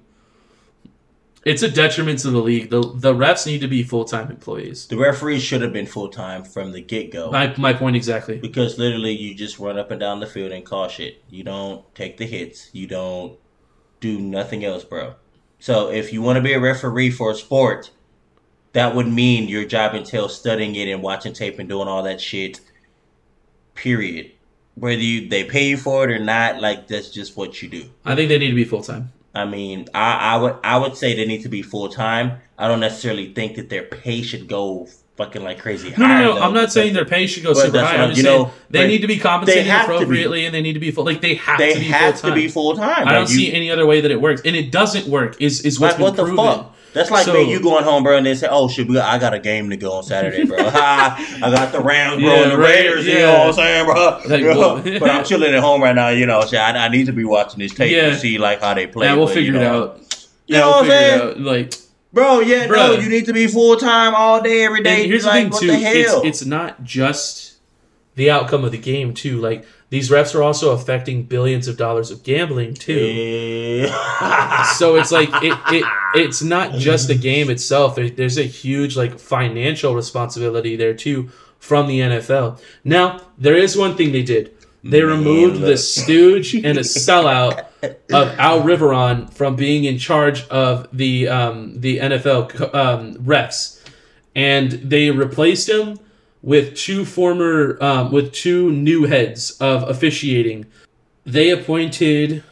[1.44, 2.70] It's a detriment to the league.
[2.70, 4.86] The the refs need to be full time employees.
[4.86, 7.31] The referees should have been full time from the get go.
[7.31, 8.39] My, my point exactly.
[8.39, 11.23] Because literally, you just run up and down the field and call shit.
[11.31, 12.70] You don't take the hits.
[12.73, 13.39] You don't
[14.01, 15.14] do nothing else, bro.
[15.59, 17.90] So if you want to be a referee for a sport,
[18.73, 22.20] that would mean your job entails studying it and watching tape and doing all that
[22.20, 22.60] shit.
[23.74, 24.31] Period.
[24.74, 27.90] Whether you they pay you for it or not, like that's just what you do.
[28.05, 29.12] I think they need to be full time.
[29.34, 32.40] I mean, I, I would I would say they need to be full time.
[32.59, 35.90] I don't necessarily think that their pay should go fucking like crazy.
[35.90, 36.34] No, no, high, no.
[36.34, 37.96] though, I'm not saying their pay should go super high.
[37.96, 39.96] I'm just you saying know, they need to be compensated have to be.
[39.96, 41.04] appropriately, and they need to be full.
[41.04, 43.09] Like they have They to be have full to be full time.
[43.09, 45.40] I don't see any other way that it works, and it doesn't work.
[45.40, 46.72] Is is what's Like what the fuck?
[46.93, 49.09] That's like So- me, you going home, bro, and then say, "Oh shit, we got,
[49.09, 50.59] I got a game to go on Saturday, bro.
[50.60, 53.06] I got the Rams, bro, Yeah, and the Raiders.
[53.06, 54.20] You know what I'm saying, bro?
[54.28, 56.09] Like, know, but I'm chilling at home right now.
[56.10, 58.10] You know, so I, I need to be watching this tape Yeah.
[58.10, 59.06] to see like how they play.
[59.06, 59.98] Yeah, we'll but, figure you it out.
[60.47, 61.44] You Yeah, know what I'm saying.
[61.44, 61.74] Like,
[62.12, 62.40] bro?
[62.40, 65.02] Yeah, no, you need to be full time all day, every day.
[65.02, 65.73] and here's like, the what thing too.
[65.74, 66.23] the hell?
[66.24, 67.55] It's it's not just
[68.16, 69.40] the outcome of the game too.
[69.40, 73.86] Like these refs are also affecting billions of dollars of gambling too.
[74.78, 77.97] So it's like it, it it's not just the game itself.
[77.97, 81.28] There- there's a huge like financial responsibility there too
[81.59, 84.44] from the nfl now there is one thing they did.
[84.82, 87.55] They removed the stooge and a sellout
[88.20, 92.43] of al riveron from being in charge of the um, the nfl
[92.74, 93.81] um, refs.
[94.35, 95.98] And they replaced him
[96.43, 100.66] with two former um, with two new heads of officiating
[101.24, 102.43] they appointed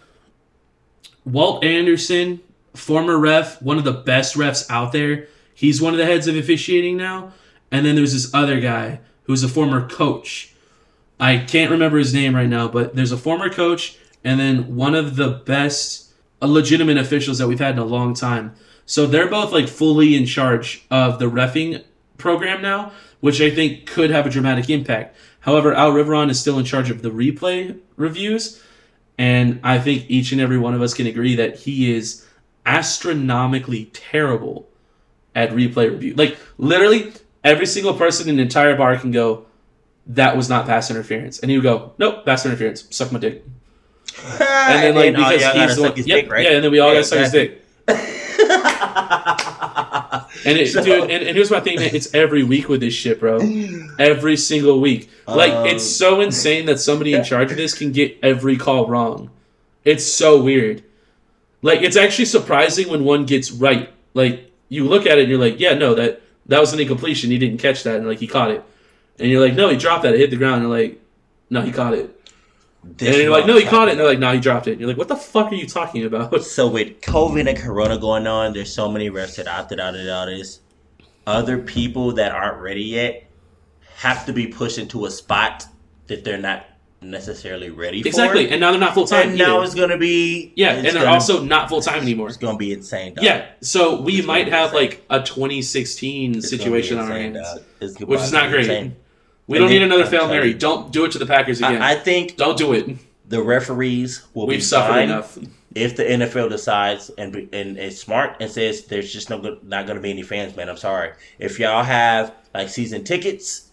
[1.24, 2.40] Walt Anderson,
[2.74, 5.26] former ref, one of the best refs out there.
[5.54, 7.32] He's one of the heads of officiating now.
[7.70, 10.54] And then there's this other guy who's a former coach.
[11.18, 14.94] I can't remember his name right now, but there's a former coach and then one
[14.94, 18.54] of the best legitimate officials that we've had in a long time.
[18.86, 21.84] So they're both like fully in charge of the refing
[22.16, 25.16] program now, which I think could have a dramatic impact.
[25.40, 28.62] However, Al Riveron is still in charge of the replay reviews.
[29.18, 32.26] And I think each and every one of us can agree that he is
[32.66, 34.68] astronomically terrible
[35.34, 36.14] at replay review.
[36.14, 37.12] Like literally
[37.44, 39.46] every single person in the entire bar can go,
[40.06, 41.38] that was not pass interference.
[41.38, 42.86] And he would go, Nope, pass interference.
[42.90, 43.44] Suck my dick.
[44.40, 46.44] And then like all because he's the suck one, yep, dick, right?
[46.44, 47.58] Yeah, and then we all Yeah, gotta suck his exactly.
[47.86, 49.56] dick.
[50.44, 51.90] And it, So- dude, and, and here's my thing, man.
[51.94, 53.38] It's every week with this shit, bro.
[53.98, 55.10] Every single week.
[55.26, 58.86] Like, Um, it's so insane that somebody in charge of this can get every call
[58.86, 59.30] wrong.
[59.84, 60.82] It's so weird.
[61.62, 63.90] Like, it's actually surprising when one gets right.
[64.14, 67.30] Like, you look at it and you're like, yeah, no, that that was an incompletion.
[67.30, 68.62] He didn't catch that, and like he caught it.
[69.18, 70.14] And you're like, no, he dropped that.
[70.14, 70.62] It hit the ground.
[70.62, 71.00] And you're like,
[71.50, 72.19] no, he caught it.
[72.82, 73.92] And you're like, no, he caught it.
[73.92, 74.72] And they're like, no, he dropped it.
[74.72, 76.42] And you're like, what the fuck are you talking about?
[76.44, 80.08] So with COVID and Corona going on, there's so many refs that opted out of
[80.08, 80.60] all this.
[81.26, 83.24] Other people that aren't ready yet
[83.96, 85.66] have to be pushed into a spot
[86.06, 86.64] that they're not
[87.02, 88.08] necessarily ready for.
[88.08, 88.46] Exactly.
[88.46, 88.52] for.
[88.52, 89.30] And now they're not full time.
[89.30, 92.28] And now it's gonna be Yeah, and they're also not full time anymore.
[92.28, 93.14] it's gonna be insane.
[93.14, 93.24] Dog.
[93.24, 94.80] Yeah, so we It's might have insane.
[94.90, 97.62] like a 2016 It's situation on our hands, dog.
[97.80, 98.60] It's gonna which is not great.
[98.62, 98.96] insane.
[99.50, 100.54] We And don't need another fail Mary.
[100.54, 101.82] Don't do it to the Packers again.
[101.82, 102.96] I, I think don't do it.
[103.28, 105.36] the referees will We've be suffered fine enough.
[105.74, 109.64] if the NFL decides and be, and is smart and says there's just no good,
[109.64, 110.68] not going to be any fans, man.
[110.68, 111.14] I'm sorry.
[111.40, 113.72] If y'all have like season tickets,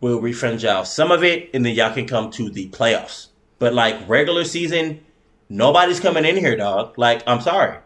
[0.00, 3.26] we'll refund y'all some of it, and then y'all can come to the playoffs.
[3.58, 5.04] But like regular season,
[5.50, 6.96] nobody's coming in here, dog.
[6.96, 7.76] Like I'm sorry,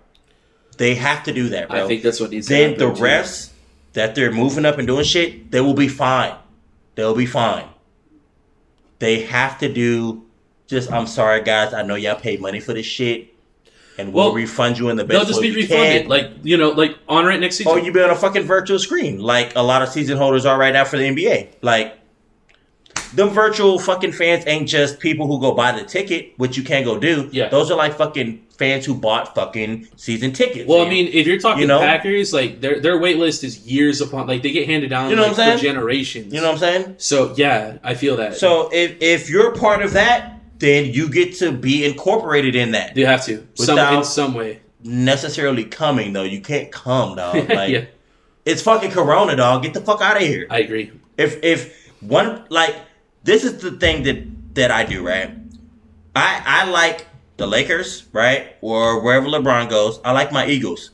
[0.78, 1.86] they have to do that, bro.
[1.86, 2.94] I think that's what needs to then happen.
[2.94, 3.52] the too.
[3.94, 6.36] that they're moving up and doing shit, they will be fine.
[6.96, 7.66] They'll be fine.
[8.98, 10.24] They have to do
[10.66, 13.32] just I'm sorry guys, I know y'all paid money for this shit.
[13.98, 15.18] And we'll Well, refund you in the best.
[15.18, 16.02] They'll just be refunded.
[16.02, 16.08] can.
[16.10, 17.72] Like, you know, like honor it next season.
[17.72, 20.58] or you be on a fucking virtual screen, like a lot of season holders are
[20.58, 21.48] right now for the NBA.
[21.62, 21.98] Like
[23.16, 26.84] them virtual fucking fans ain't just people who go buy the ticket, which you can't
[26.84, 27.28] go do.
[27.32, 27.48] Yeah.
[27.48, 30.66] Those are like fucking fans who bought fucking season tickets.
[30.68, 31.80] well, I mean, if you're talking You know?
[31.80, 34.26] Packers, like their their wait list is years upon.
[34.26, 35.74] Like they get handed down You know like, what I'm for saying?
[35.74, 36.32] generations.
[36.32, 36.94] you know what I'm saying?
[36.98, 38.36] So yeah, I feel that.
[38.36, 42.96] So if if you're part of that, then you get to be incorporated in that.
[42.96, 44.60] you have to some in some way.
[44.82, 47.34] Necessarily coming though, you can't come, dog.
[47.50, 47.84] Like yeah,
[48.44, 49.62] it's fucking Corona, dog.
[49.62, 50.46] Get the fuck out of here.
[50.50, 50.92] I agree.
[51.18, 52.74] If if one like
[53.26, 55.30] this is the thing that that I do right.
[56.14, 60.90] I I like the Lakers, right, or wherever LeBron goes, I like my Eagles.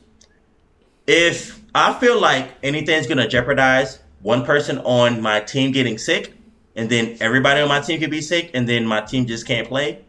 [1.07, 6.33] If I feel like anything's gonna jeopardize one person on my team getting sick,
[6.75, 9.67] and then everybody on my team could be sick, and then my team just can't
[9.67, 9.99] play,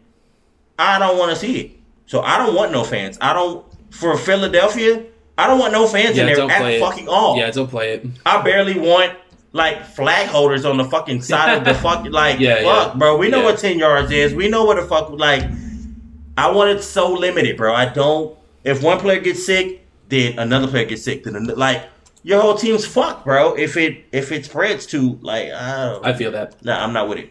[0.79, 1.71] I don't want to see it.
[2.05, 3.17] So I don't want no fans.
[3.21, 5.05] I don't for Philadelphia.
[5.37, 6.79] I don't want no fans in Yeah, there don't at play it.
[6.79, 7.37] fucking all.
[7.37, 8.05] Yeah, don't play it.
[8.25, 9.13] I barely want
[9.55, 12.99] like flag holders on the fucking side of the fucking like Yeah, fuck, yeah.
[12.99, 13.17] bro.
[13.17, 13.45] We know Yeah.
[13.45, 14.33] what ten yards is.
[14.35, 15.43] We know what the fuck like.
[16.37, 17.73] I want it so limited, bro.
[17.73, 18.37] I don't.
[18.65, 21.23] If one player gets sick, then another player gets sick.
[21.23, 21.83] Then like
[22.23, 23.53] your whole team's fucked, bro.
[23.55, 26.63] If it if it spreads to like, I don't, I feel that.
[26.65, 27.29] nah, I'm not with it.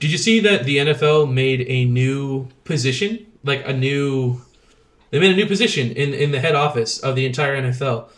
[0.00, 4.40] Did you see that the NFL made a new position, like a new?
[5.10, 8.08] They made a new position in in the head office of the entire NFL.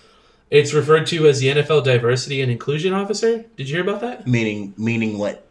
[0.55, 3.45] It's referred to as the NFL Diversity and Inclusion Officer.
[3.57, 4.25] Did you hear about that?
[4.25, 5.45] Meaning meaning what?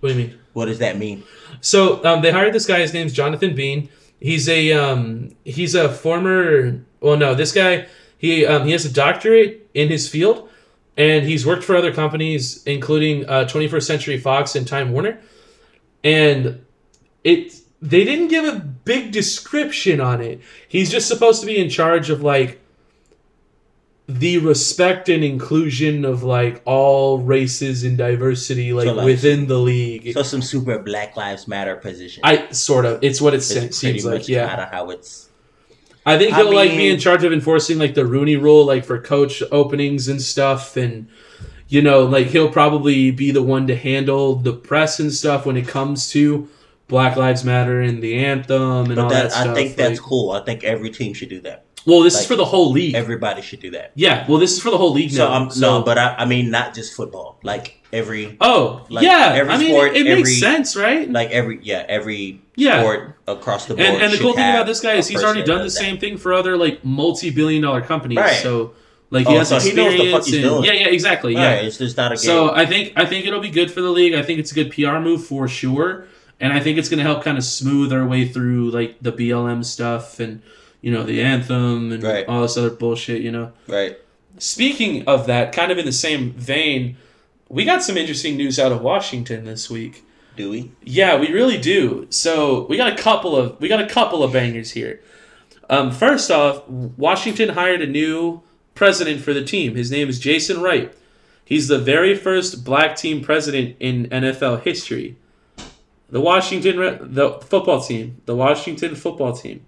[0.00, 0.38] What do you mean?
[0.52, 1.22] What does that mean?
[1.60, 2.80] So um, they hired this guy.
[2.80, 3.88] His name's Jonathan Beane.
[4.18, 6.84] He's a um, he's a former.
[6.98, 7.86] Well, no, this guy
[8.18, 10.48] he um, he has a doctorate in his field,
[10.96, 15.20] and he's worked for other companies, including uh, 21st Century Fox and Time Warner.
[16.02, 16.66] And
[17.22, 20.40] it they didn't give a big description on it.
[20.66, 22.58] He's just supposed to be in charge of like
[24.18, 29.58] the respect and inclusion of like all races and diversity like, So, like- within the
[29.58, 30.12] league.
[30.14, 32.20] So some super Black Lives Matter position.
[32.24, 32.98] I sort of.
[33.02, 34.28] It's what it It's se- seems much like.
[34.28, 35.28] Yeah, kind of how it's.
[36.04, 38.84] I think I he'll like be in charge of enforcing like the Rooney Rule, like
[38.84, 41.06] for coach openings and stuff, and
[41.68, 45.56] you know, like he'll probably be the one to handle the press and stuff when
[45.56, 46.48] it comes to
[46.88, 49.48] Black Lives Matter and the anthem and But all that, that, stuff.
[49.48, 50.32] I think that's like- cool.
[50.32, 51.64] I think every team should do that.
[51.86, 52.94] Well, this is for the whole league.
[52.94, 53.92] Everybody should do that.
[53.94, 55.34] yeah, well, this is for the whole league So now.
[55.34, 57.38] I'm um, so, no, but I, I mean not just football.
[57.42, 61.10] Like every, oh, like, yeah, every I mean, sport, it, it every- makes sense, right?
[61.10, 62.80] like every, yeah, every Yeah.
[62.80, 63.86] sport across the board.
[63.86, 65.70] and, and the cool thing about this guy is he's already done the that.
[65.70, 68.18] same thing for other like multi-billion dollar companies.
[68.18, 68.36] Right.
[68.42, 68.72] So
[69.10, 70.02] like he Oh, has so he experience.
[70.02, 70.64] the fuck he's and- doing.
[70.64, 71.34] Yeah, yeah, exactly.
[71.34, 71.54] Yeah.
[71.56, 72.24] Right, it's just not a game.
[72.24, 74.14] So I think I think it'll be good for the league.
[74.14, 76.06] I think it's a good PR move for sure,
[76.40, 79.12] and I think it's going to help kind of smooth our way through like the
[79.12, 80.40] BLM stuff and
[80.82, 82.28] you know the anthem and Right.
[82.28, 83.22] all this other bullshit.
[83.22, 83.52] You know.
[83.66, 83.96] right.
[84.38, 86.96] Speaking of that, kind of in the same vein,
[87.48, 90.04] we got some interesting news out of Washington this week.
[90.36, 90.72] Do we?
[90.82, 92.06] Yeah, we really do.
[92.10, 95.00] So we got a couple of we got a couple of bangers here.
[95.70, 98.42] Um, first off, Washington hired a new
[98.74, 99.74] president for the team.
[99.74, 100.92] His name is Jason Wright.
[101.44, 105.16] He's the very first black team president in NFL history.
[106.08, 106.76] The Washington
[107.14, 109.64] the football team, the Washington football team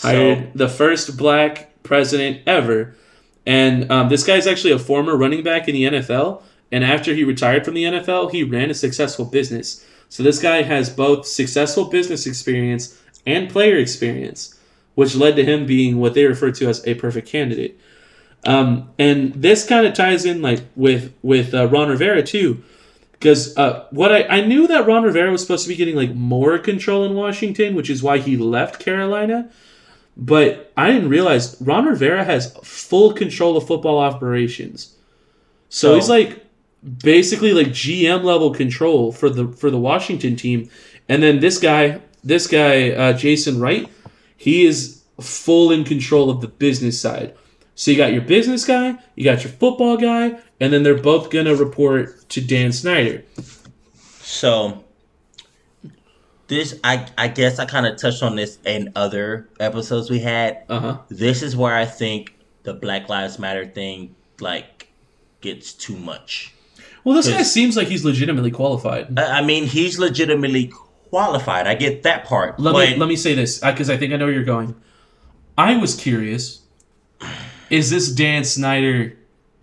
[0.00, 2.94] hired So the first black president ever.
[3.46, 6.42] And um, this guy's actually a former running back in the NFL.
[6.70, 9.84] And after he retired from the NFL, he ran a successful business.
[10.08, 14.58] So this guy has both successful business experience and player experience,
[14.94, 17.78] which led to him being what they refer to as a perfect candidate.
[18.44, 22.62] Um, and this kind of ties in like with with uh, Ron Rivera too,
[23.12, 26.14] because uh, what I, I knew that Ron Rivera was supposed to be getting like
[26.14, 29.48] more control in Washington, which is why he left Carolina.
[30.16, 34.94] But I didn't realize Ron Rivera has full control of football operations.
[35.68, 36.44] So So- he's like
[37.02, 40.68] basically like GM level control for the for the Washington team.
[41.08, 43.88] And then this guy, this guy uh, Jason Wright,
[44.36, 47.34] he is full in control of the business side.
[47.74, 51.30] So you got your business guy, you got your football guy, and then they're both
[51.30, 53.24] gonna report to Dan Snyder.
[54.20, 54.84] So
[56.52, 60.64] this, I I guess I kind of touched on this in other episodes we had.
[60.68, 60.98] Uh huh.
[61.08, 64.88] This is where I think the Black Lives Matter thing like
[65.40, 66.54] gets too much.
[67.04, 69.18] Well, this guy seems like he's legitimately qualified.
[69.18, 70.72] I, I mean, he's legitimately
[71.10, 71.66] qualified.
[71.66, 72.60] I get that part.
[72.60, 74.74] Let but me let me say this because I think I know where you're going.
[75.56, 76.60] I was curious.
[77.70, 79.16] Is this Dan Snyder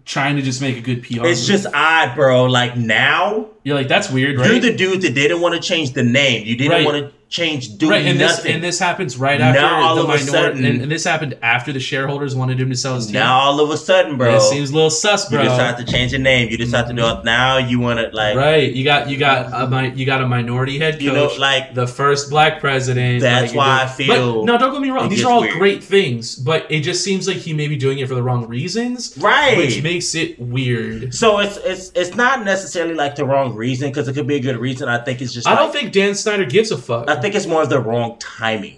[0.10, 1.24] trying to just make a good PR?
[1.26, 1.48] it's move?
[1.62, 2.46] just odd, bro.
[2.46, 4.50] Like now, you're like that's weird, right?
[4.52, 6.46] you're the dude that didn't want to change the name.
[6.48, 6.86] You didn't Right.
[6.86, 8.44] want to change doing right, and nothing.
[8.44, 11.04] this and this happens right after Now all the of a sudden- and, and this
[11.04, 13.14] happened after the shareholders wanted him to sell his team.
[13.14, 15.44] now all of a sudden, bro, That seems a little sus, bro.
[15.44, 16.50] you decide to change the name.
[16.50, 17.24] You decide to do it.
[17.24, 18.36] Now you want to like.
[18.36, 21.76] Right, you got you got a you got a minority head coach, You know, like
[21.76, 23.22] the first black president.
[23.22, 25.54] That's like, why I feel But, no, don't get me wrong; these are all weird.
[25.54, 28.48] great things, but it just seems like he may be doing it for the wrong
[28.48, 29.56] reasons, right.
[29.56, 31.14] which makes it weird.
[31.14, 34.40] so it's it's it's not necessarily like the wrong reason because it could be a
[34.40, 34.90] good reason.
[34.90, 35.46] I think it's just.
[35.48, 37.10] I like- don't think Dan Snyder gives a fuck.
[37.10, 38.78] I think it's more of the wrong timing.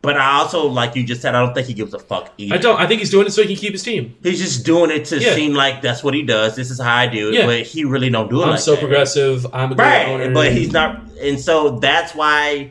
[0.00, 2.54] But I also, like you just said, I don't think he gives a fuck either.
[2.54, 2.78] I don't.
[2.80, 4.14] I think he's doing it so he can keep his team.
[4.22, 5.34] He's just doing it to Yeah.
[5.34, 6.54] seem like that's what he does.
[6.54, 7.46] This is how I do it, Yeah.
[7.46, 8.80] but he really don't do it I'm like so that.
[8.80, 9.44] progressive.
[9.52, 10.08] I'm a great right?
[10.08, 10.32] owner.
[10.32, 12.70] But he's not, and so that's why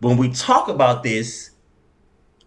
[0.00, 1.50] when we talk about this,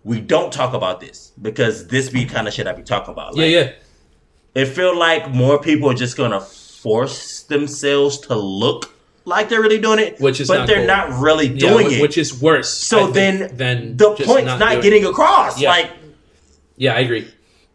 [0.03, 3.35] we don't talk about this because this be kind of shit I be talking about.
[3.35, 3.71] yeah, yeah.
[4.53, 8.93] It feel like more people are just gonna force themselves to look
[9.25, 10.87] like they're really doing it, Which is but not they're cool.
[10.87, 12.01] not really Yeah, doing wh- it.
[12.01, 12.69] which is worse.
[12.71, 14.81] so I think, then, the point's not not, doing it.
[14.83, 15.59] getting across.
[15.59, 15.69] Yeah.
[15.69, 15.91] Like
[16.77, 17.27] Yeah, I agree.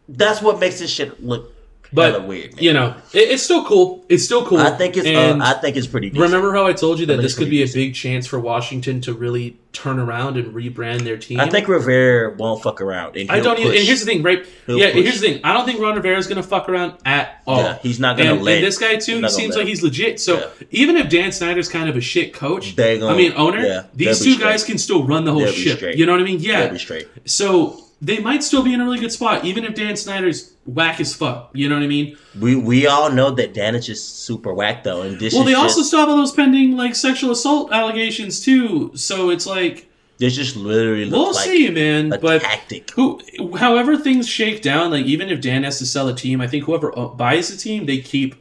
[0.09, 1.53] that's what makes this shit look
[1.93, 2.55] But weird.
[2.55, 2.63] man.
[2.63, 4.05] you know, it, it's still cool.
[4.09, 4.59] It's still cool.
[4.59, 6.09] I think it's uh, I think it's pretty.
[6.09, 6.23] Decent.
[6.25, 9.01] remember how I told you that this could be pretty a big chance for Washington
[9.01, 11.39] to really turn around and rebrand their team.
[11.39, 13.15] I think Rivera won't fuck around.
[13.15, 13.59] And I don't.
[13.59, 14.45] Even, and here's the thing, right?
[14.65, 15.03] He'll yeah, push.
[15.03, 15.41] here's the thing.
[15.43, 17.61] I don't think Ron Rivera is going to fuck around at all.
[17.61, 19.21] Yeah, he's not gonna and, let- and this guy too.
[19.21, 20.19] He seems like he's legit.
[20.19, 20.67] So Yeah.
[20.71, 24.23] even if Dan Snyder's kind of a shit coach, gonna- I mean owner, yeah, these
[24.23, 25.77] two guys can still run the whole ship.
[25.77, 25.97] straight.
[25.97, 26.39] You know what I mean?
[26.39, 26.75] Yeah.
[26.77, 27.07] Straight.
[27.25, 30.99] So they might still be in a really good spot, even if Dan Snyder's whack
[30.99, 31.49] as fuck.
[31.53, 32.17] You know what I mean?
[32.39, 35.51] We we all know that Dan is just super whack though, and this Well, they
[35.51, 38.91] just, also still have all those pending like sexual assault allegations too.
[38.95, 42.11] So it's like this just literally looks we'll like see, man.
[42.13, 42.89] a But tactic.
[42.91, 43.19] who,
[43.57, 46.65] however things shake down, like even if Dan has to sell a team, I think
[46.65, 48.35] whoever uh, buys the team, they keep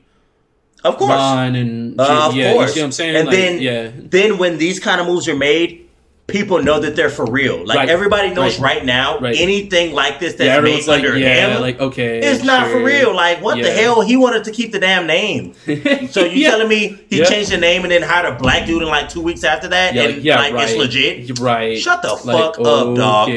[0.84, 2.70] Of course, Ron and Uh, of yeah, course.
[2.70, 3.16] you see what I'm saying?
[3.16, 5.85] And Like, then yeah, then when these kind of moves are made,
[6.27, 7.65] people know that they're for real.
[7.65, 7.89] Like Right.
[7.89, 8.78] everybody knows Right.
[8.78, 9.36] right, now, Right.
[9.39, 12.82] anything like this that's yeah, made like, under yeah, him, like okay, it's not for
[12.82, 13.15] real.
[13.15, 14.01] Like what the hell?
[14.01, 15.53] He wanted to keep the damn name.
[16.11, 16.51] So you yeah.
[16.51, 17.24] telling me he Yeah.
[17.27, 19.94] changed the name and then hired a black dude in like two weeks after that,
[19.94, 20.69] Yeah, and like, yeah, like right.
[20.69, 21.39] it's legit?
[21.39, 21.78] right?
[21.78, 23.28] Shut the Like, fuck up, dog.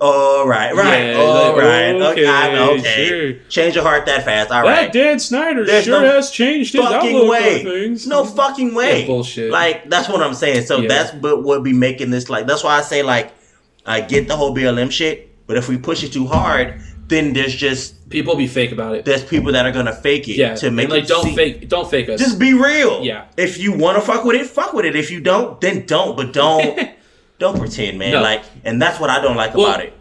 [0.00, 3.08] All right, right, Yeah, all right, okay, okay, okay.
[3.08, 3.32] sure.
[3.48, 4.92] Change your heart that fast, All right.
[4.92, 4.92] That.
[4.92, 7.58] Dan Snyder There's sure no has changed his fucking outlook way.
[7.60, 8.06] on things.
[8.06, 9.00] No fucking way.
[9.00, 9.50] Yeah, bullshit.
[9.50, 10.66] Like that's what I'm saying.
[10.66, 10.88] So Yeah.
[10.88, 12.46] that's what would be making this like.
[12.46, 13.32] That's why I say like,
[13.86, 17.54] I get the whole BLM shit, but if we push it too hard, then there's
[17.54, 19.04] just People be fake about it.
[19.04, 21.34] there's people that are gonna fake it yeah, to make and, like it don't seem-
[21.36, 22.18] fake, don't fake us.
[22.20, 23.02] Just be real.
[23.04, 23.26] Yeah.
[23.36, 24.94] If you want to fuck with it, fuck with it.
[24.96, 26.16] If you don't, then don't.
[26.16, 26.78] But don't
[27.38, 28.12] don't pretend, man.
[28.12, 28.22] No.
[28.22, 29.92] Like, and that's what I don't like Well, about it.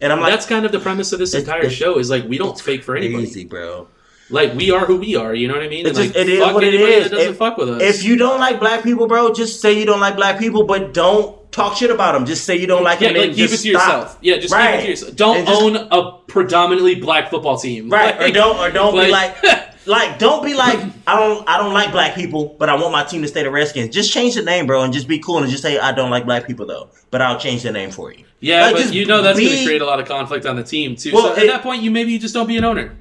[0.00, 2.10] And I'm like, That's kind of the premise of this It's- entire it's show is
[2.10, 3.24] like we don't fake for anybody.
[3.24, 3.86] easy, bro.
[4.30, 5.34] Like we are who we are.
[5.34, 5.86] You know what I mean?
[5.86, 7.02] It's And, just- like, it is fuck what it.
[7.02, 7.82] That doesn't If- fuck with us.
[7.82, 10.92] If you don't like black people, bro, just say you don't like black people, but
[10.94, 12.26] don't talk shit about them.
[12.26, 13.18] Just say you don't like yeah, them.
[13.28, 14.10] like keep it to yourself.
[14.10, 14.18] stop.
[14.22, 14.72] Yeah, just Right.
[14.72, 15.16] keep it to yourself.
[15.16, 17.88] Don't just- own a predominantly black football team.
[17.88, 21.58] Right, or don't, or don't be like- like, like, don't be like, I don't, I
[21.58, 23.94] don't like black people, but I want my team to stay the Redskins.
[23.94, 26.24] Just change the name, bro, and just be cool and just say I don't like
[26.24, 28.24] black people though, but I'll change the name for you.
[28.40, 30.96] Yeah, Like, but you know that's gonna create a lot of conflict on the team
[30.96, 31.12] too.
[31.12, 32.96] Well, so at it- that point, you maybe you just don't be an owner.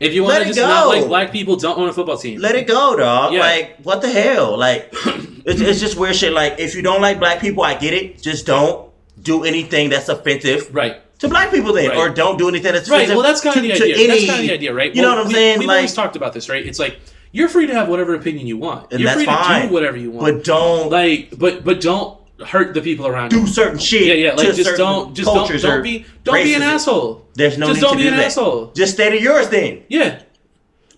[0.00, 2.40] If you want to just not like black people, don't own a football team.
[2.40, 3.32] Let it go, dog.
[3.32, 3.40] Yeah.
[3.40, 4.58] Like, what the hell?
[4.58, 6.32] Like, it's, it's just weird shit.
[6.32, 8.20] Like, if you don't like black people, I get it.
[8.20, 8.90] Just don't
[9.22, 11.00] do anything that's offensive right.
[11.20, 11.98] to black people then, Right.
[11.98, 13.08] or don't do anything that's Right.
[13.08, 14.08] Well, that's kind of the idea.
[14.08, 14.94] that's kind of the idea, right?
[14.94, 15.58] You know what I'm we, saying?
[15.60, 16.66] We've like, always talked about this, right?
[16.66, 16.98] It's like
[17.30, 18.90] you're free to have whatever opinion you want.
[18.92, 20.36] And you're that's free to do whatever you want.
[20.36, 23.46] but don't like, but but don't hurt the people around do you.
[23.46, 24.06] certain shit.
[24.06, 24.32] Yeah, yeah.
[24.34, 27.26] Like, just don't, just don't, don't be, don't be an asshole.
[27.34, 28.26] There's no just need don't to be do an that.
[28.26, 28.72] asshole.
[28.74, 29.82] Just stay to yours then.
[29.88, 30.20] Yeah.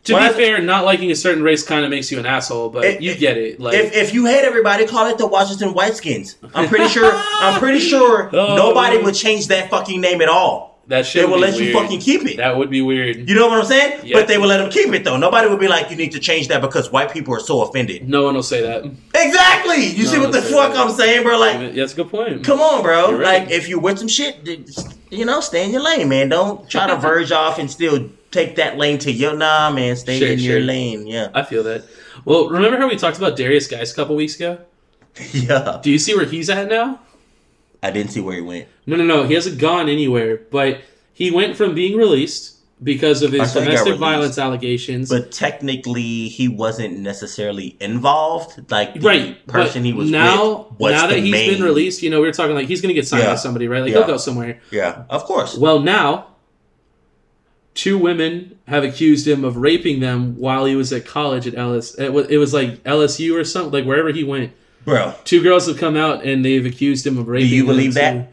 [0.04, 2.68] To Why- be fair, not liking a certain race kind of makes you an asshole,
[2.70, 3.58] but If- you get it.
[3.60, 6.36] Like, if, if you hate everybody, call it the Washington Whiteskins.
[6.54, 7.10] I'm pretty sure.
[7.12, 10.76] I'm pretty sure Oh, nobody would change that fucking name at all.
[10.88, 12.36] That shit They will let you fucking keep it.
[12.36, 13.28] That would be weird.
[13.28, 14.02] You know what I'm saying?
[14.04, 14.18] Yeah.
[14.20, 15.16] But they will let them keep it though.
[15.16, 18.08] Nobody would be like, you need to change that because white people are so offended.
[18.08, 18.84] No one will say that.
[19.14, 19.86] Exactly.
[19.86, 20.76] You No, see what the fuck right.
[20.78, 21.38] I'm saying, bro?
[21.38, 22.44] Like, That's a good point.
[22.44, 23.12] come on, bro.
[23.12, 23.40] Right.
[23.42, 24.46] Like, if you with some shit,
[25.10, 26.28] you know, stay in your lane, man.
[26.28, 29.96] Don't try to verge off and still take that lane to your nah, man.
[29.96, 31.06] Stay Sure, in your lane.
[31.08, 31.30] Yeah.
[31.34, 31.84] I feel that.
[32.24, 34.58] Well, remember how we talked about Derrius Guice a couple weeks ago?
[35.32, 35.80] yeah.
[35.82, 37.00] Do you see where he's at now?
[37.82, 38.69] I didn't see where he went.
[38.86, 39.24] No, no, no.
[39.24, 40.81] He hasn't gone anywhere, but
[41.12, 45.09] he went from being released because of his thought he got domestic violence allegations.
[45.09, 48.70] But technically, he wasn't necessarily involved.
[48.70, 50.66] Like the right, person he was now.
[50.70, 52.81] with was now that he's main- been released, you know, we were talking like he's
[52.82, 53.31] going to get signed Yeah.
[53.31, 53.82] by somebody, right?
[53.82, 53.98] Like Yeah.
[53.98, 54.61] he'll go somewhere.
[54.70, 55.57] Yeah, of course.
[55.57, 56.27] Well, now
[57.74, 61.55] two women have accused him of raping them while he was at college at.
[61.55, 64.53] It was, it was like LSU or something, like wherever he went.
[64.86, 67.50] Bro, Two girls have come out and they've accused him of raping.
[67.50, 68.00] Do you believe too.
[68.00, 68.32] that?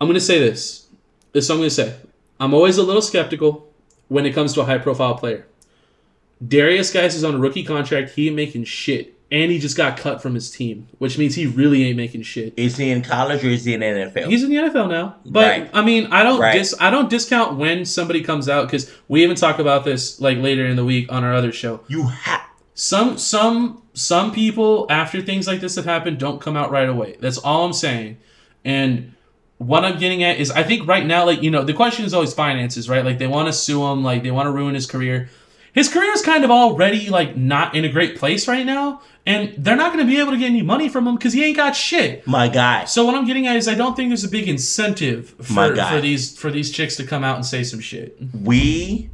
[0.00, 0.86] I'm going to say this.
[1.32, 1.96] This is what I'm going to say.
[2.40, 3.68] I'm always a little skeptical
[4.06, 5.46] when it comes to a high profile player.
[6.42, 8.10] Derrius Guice is on a rookie contract.
[8.10, 9.14] He ain't making shit.
[9.30, 12.54] And he just got cut from his team, which means he really ain't making shit.
[12.56, 14.26] is he in college or is he in the NFL?
[14.28, 15.70] He's in the NFL now, but Right.
[15.74, 16.54] I mean, I don't Right.
[16.54, 20.38] dis I don't discount when somebody comes out because we even talk about this like
[20.38, 21.80] later in the week on our other show.
[21.88, 22.40] you have.
[22.80, 27.16] Some some some people after things like this have happened don't come out right away.
[27.18, 28.18] That's all I'm saying.
[28.64, 29.14] And
[29.56, 32.14] what I'm getting at is I think right now, like you know, the question is
[32.14, 33.04] always finances, right?
[33.04, 35.28] Like they want to sue him, like they want to ruin his career.
[35.72, 39.52] his career is kind of already like not in a great place right now, and
[39.58, 41.56] they're not going to be able to get any money from him because he ain't
[41.56, 42.24] got shit.
[42.28, 42.84] My guy.
[42.84, 46.00] So what I'm getting at is I don't think there's a big incentive for, for
[46.00, 48.16] these for these chicks to come out and say some shit.
[48.32, 49.10] we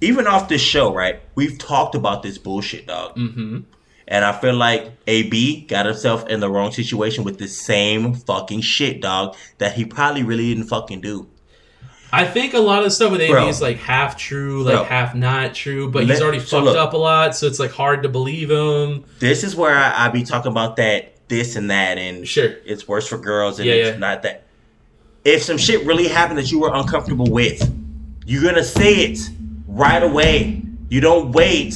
[0.00, 1.20] even off this show, right?
[1.34, 3.16] We've talked about this bullshit, dog.
[3.16, 3.60] Mm-hmm.
[4.06, 8.60] And I feel like AB got himself in the wrong situation with the same fucking
[8.60, 11.28] shit, dog, that he probably really didn't fucking do.
[12.12, 13.48] I think a lot of the stuff with AB Bro.
[13.48, 14.84] is like half true, like Bro.
[14.84, 16.76] half not true, but he's already so fucked look.
[16.76, 19.04] up a lot, so it's like hard to believe him.
[19.18, 22.54] This is where I, I be talking about that, this and that, and Sure.
[22.66, 23.98] it's worse for girls and Yeah, it's yeah.
[23.98, 24.44] not that.
[25.24, 27.68] If some shit really happened that you were uncomfortable with,
[28.26, 29.18] you're gonna say it
[29.74, 30.62] right away.
[30.88, 31.74] You don't wait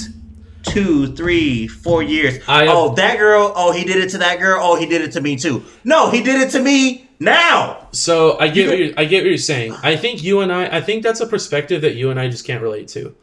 [0.63, 2.39] two, three, four years.
[2.47, 3.53] I- oh, that girl.
[3.55, 4.61] Oh, he did it to that girl.
[4.63, 5.65] Oh, he did it to me too.
[5.85, 7.89] No, he did it to me now.
[7.93, 9.75] So I get what you're, I get what you're saying.
[9.83, 12.45] I think you and I, I think that's a perspective that you and I just
[12.47, 13.15] can't relate to.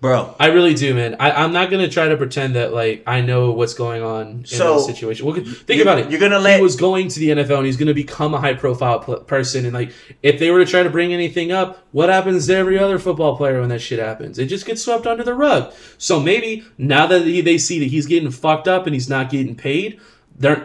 [0.00, 1.16] Bro, I really do, man.
[1.18, 4.44] I, I'm not gonna try to pretend that like I know what's going on in
[4.44, 5.26] So, this situation.
[5.26, 6.08] Well, think about it.
[6.10, 8.54] you're gonna let he was going to the NFL and he's gonna become a high
[8.54, 9.64] profile pl- person.
[9.64, 9.92] And like,
[10.22, 13.36] if they were to try to bring anything up, what happens to every other football
[13.36, 14.38] player when that shit happens?
[14.38, 15.74] It just gets swept under the rug.
[15.98, 19.30] So maybe now that he, they see that he's getting fucked up and he's not
[19.30, 19.98] getting paid.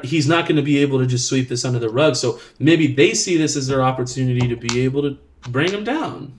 [0.03, 2.15] He's not going to be able to just sweep this under the rug.
[2.15, 5.18] So maybe they see this as their opportunity to be able to
[5.49, 6.38] bring him down.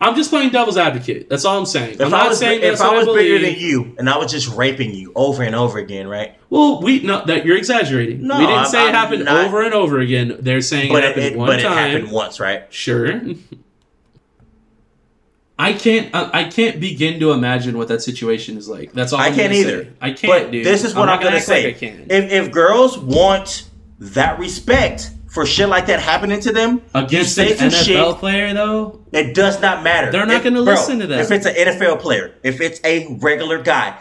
[0.00, 1.28] I'm just playing devil's advocate.
[1.28, 1.94] That's all I'm saying.
[1.94, 4.16] If I'm I not was, saying if I was I bigger than you and I
[4.16, 6.36] was just raping you over and over again, right?
[6.48, 8.26] Well, we no that you're exaggerating.
[8.26, 10.36] No, we didn't I'm- say I'm it happened not- over and over again.
[10.40, 12.64] They're saying it happened it- one but it happened once, right?
[12.72, 13.20] Sure.
[15.58, 16.14] I can't.
[16.14, 18.92] I, I can't begin to imagine what that situation is like.
[18.92, 19.84] That's all I I'm can't either.
[19.84, 19.90] say.
[20.00, 20.64] I can't, But dude.
[20.66, 21.66] this is what I'm, not gonna act say.
[21.66, 21.82] Like.
[21.82, 23.68] If if girls want
[24.00, 28.16] that respect for shit like that happening to them, Against an NFL shit.
[28.18, 30.12] player, though, It does not matter.
[30.12, 31.20] They're not gonna listen to that.
[31.20, 33.96] If it's an NFL player, if it's a regular guy,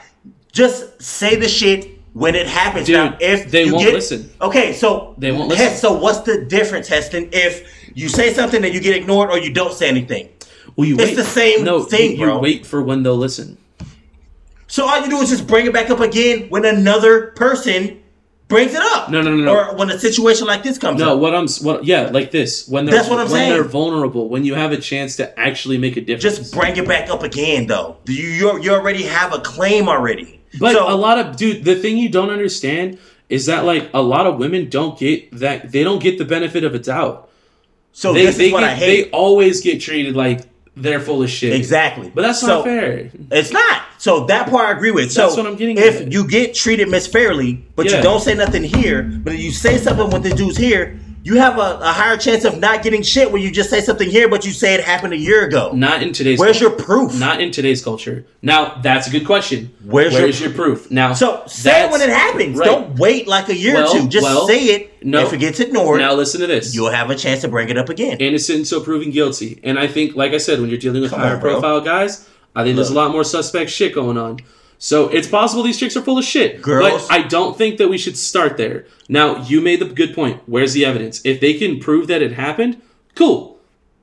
[0.51, 2.85] just say the shit when it happens.
[2.87, 4.29] Dude, now, if they won't get, listen.
[4.41, 5.77] Okay, so They won't listen.
[5.77, 7.29] So what's the difference, Heston?
[7.31, 7.63] If
[7.95, 10.27] you say something and you get ignored, or you don't say anything.
[10.75, 11.15] well, you It's wait.
[11.15, 12.39] the same no, thing, you, you bro.
[12.39, 13.57] wait for when they'll listen.
[14.67, 18.01] So all you do is just bring it back up again when another person
[18.51, 19.09] brings it up.
[19.09, 19.55] No, no, no, no.
[19.55, 21.15] Or when a situation like this comes No, up.
[21.15, 23.49] No, what I'm what yeah, like this when they're That's what I'm when saying.
[23.53, 26.37] they're vulnerable, when you have a chance to actually make a difference.
[26.37, 27.97] Just bring it back up again, though.
[28.05, 30.39] You you you already have a claim already.
[30.59, 32.99] But So- a lot of dude, the thing you don't understand
[33.29, 36.63] is that like a lot of women don't get that they don't get the benefit
[36.63, 37.29] of a doubt.
[37.93, 39.03] So they this they is what get, I hate.
[39.05, 40.41] they always get treated like
[40.75, 41.53] they're full of shit.
[41.53, 42.11] exactly.
[42.13, 43.09] But that's So, not fair.
[43.31, 43.81] It's not.
[43.97, 45.13] So that part I agree with.
[45.13, 46.11] That's so what I'm getting If at.
[46.11, 47.97] you get treated misfairly, but Yeah.
[47.97, 51.57] you don't say nothing here, but you say something when the dude's here, you have
[51.57, 54.45] a, a higher chance of not getting shit when you just say something here, but
[54.45, 55.71] you say it happened a year ago.
[55.73, 56.75] Not in today's Where's culture.
[56.75, 57.19] your proof?
[57.19, 58.25] Not in today's culture.
[58.41, 59.71] Now that's a good question.
[59.85, 60.89] Where's your- your, proof?
[60.89, 62.57] Now So say it when it happens.
[62.57, 62.65] right.
[62.65, 64.07] Don't wait like a year Well, or two.
[64.07, 65.05] Just well, say it.
[65.05, 65.21] no.
[65.25, 66.73] If it gets ignored, Now listen to this.
[66.73, 68.17] you'll have a chance to bring it up again.
[68.19, 69.59] innocent until proven guilty.
[69.63, 72.27] And I think, like I said, when you're dealing with Come higher on, profile guys,
[72.55, 74.39] I think there's a lot more suspect shit going on.
[74.83, 76.59] So it's possible these chicks are full of shit.
[76.59, 78.85] Girls- But I don't think that we should start there.
[79.07, 80.41] Now, you made the good point.
[80.47, 81.21] Where's the evidence?
[81.23, 82.81] If they can prove that it happened,
[83.13, 83.59] cool.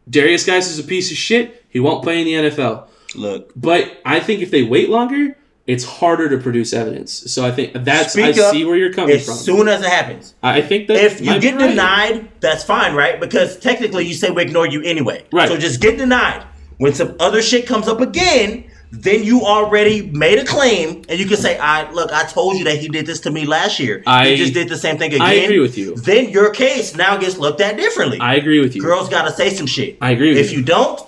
[0.09, 1.64] Derrius Guice is a piece of shit.
[1.68, 2.84] He won't play in the NFL.
[3.16, 5.36] Look, But I think if they wait longer,
[5.66, 7.12] it's harder to produce evidence.
[7.12, 9.34] So I think that's I up see where you're coming as from.
[9.34, 10.34] As soon as it happens.
[10.44, 11.70] I think that If you get right.
[11.70, 13.18] denied, that's fine, right?
[13.18, 15.24] Because technically you say we ignore you anyway.
[15.32, 15.48] Right.
[15.48, 16.44] So just get denied.
[16.76, 21.27] When some other shit comes up again, then you already made a claim, and you
[21.27, 24.02] can say, "I look, I told you that he did this to me last year.
[24.06, 25.94] I- he just did the same thing again." I agree with you.
[25.97, 28.19] Then your case now gets looked at differently.
[28.20, 28.82] I agree with you.
[28.82, 29.98] Girls got to say some shit.
[30.01, 30.59] I agree with If you.
[30.59, 31.01] you don't,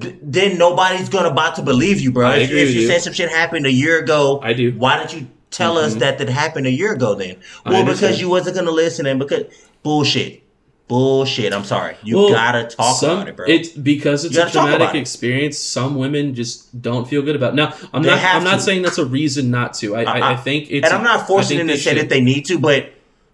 [0.00, 2.28] th- then nobody's gonna about to believe you, bro.
[2.28, 2.88] I if agree if with you you.
[2.88, 4.70] say some shit happened a year ago, I do.
[4.70, 4.78] Mm-hmm.
[4.80, 7.14] Why didn't you tell us that that happened a year ago?
[7.16, 9.44] Then, well, because you wasn't gonna listen, and because
[9.82, 10.39] bullshit,
[10.90, 11.52] bullshit.
[11.54, 11.96] I'm sorry.
[12.02, 13.46] You Well, gotta talk some- about it, bro.
[13.48, 15.56] It's because it's a traumatic experience.
[15.58, 17.52] Some women just don't feel good about.
[17.52, 17.56] It.
[17.56, 18.24] Now, I'm They not.
[18.36, 19.96] I'm not saying that's a reason not to.
[19.96, 20.84] I, I, I think it's.
[20.86, 21.98] and I'm not forcing them to say should.
[22.00, 22.92] that they need to, but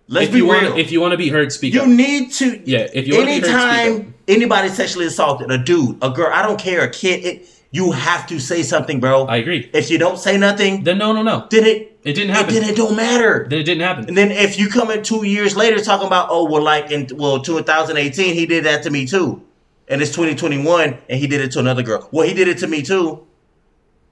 [0.08, 0.70] let's If be you real.
[0.70, 1.88] want, if you want to be heard, speak you up.
[1.88, 2.60] need to.
[2.64, 3.60] Yeah, if you wanna be heard, speak up.
[3.78, 7.92] anytime anybody sexually assaulted a dude, a girl, I don't care, a kid, it, you
[7.92, 9.24] have to say something, bro.
[9.26, 9.70] I agree.
[9.72, 11.46] if you don't say nothing, Then no, no, no.
[11.50, 12.54] then it It didn't happen.
[12.54, 13.48] then it don't matter.
[13.50, 14.04] Then it didn't happen.
[14.06, 17.08] And then if you come in two years later talking about, oh well, like in
[17.14, 19.42] well 2018 he did that to me too,
[19.88, 22.08] and it's 2021 and he did it to another girl.
[22.12, 23.26] Well, he did it to me too.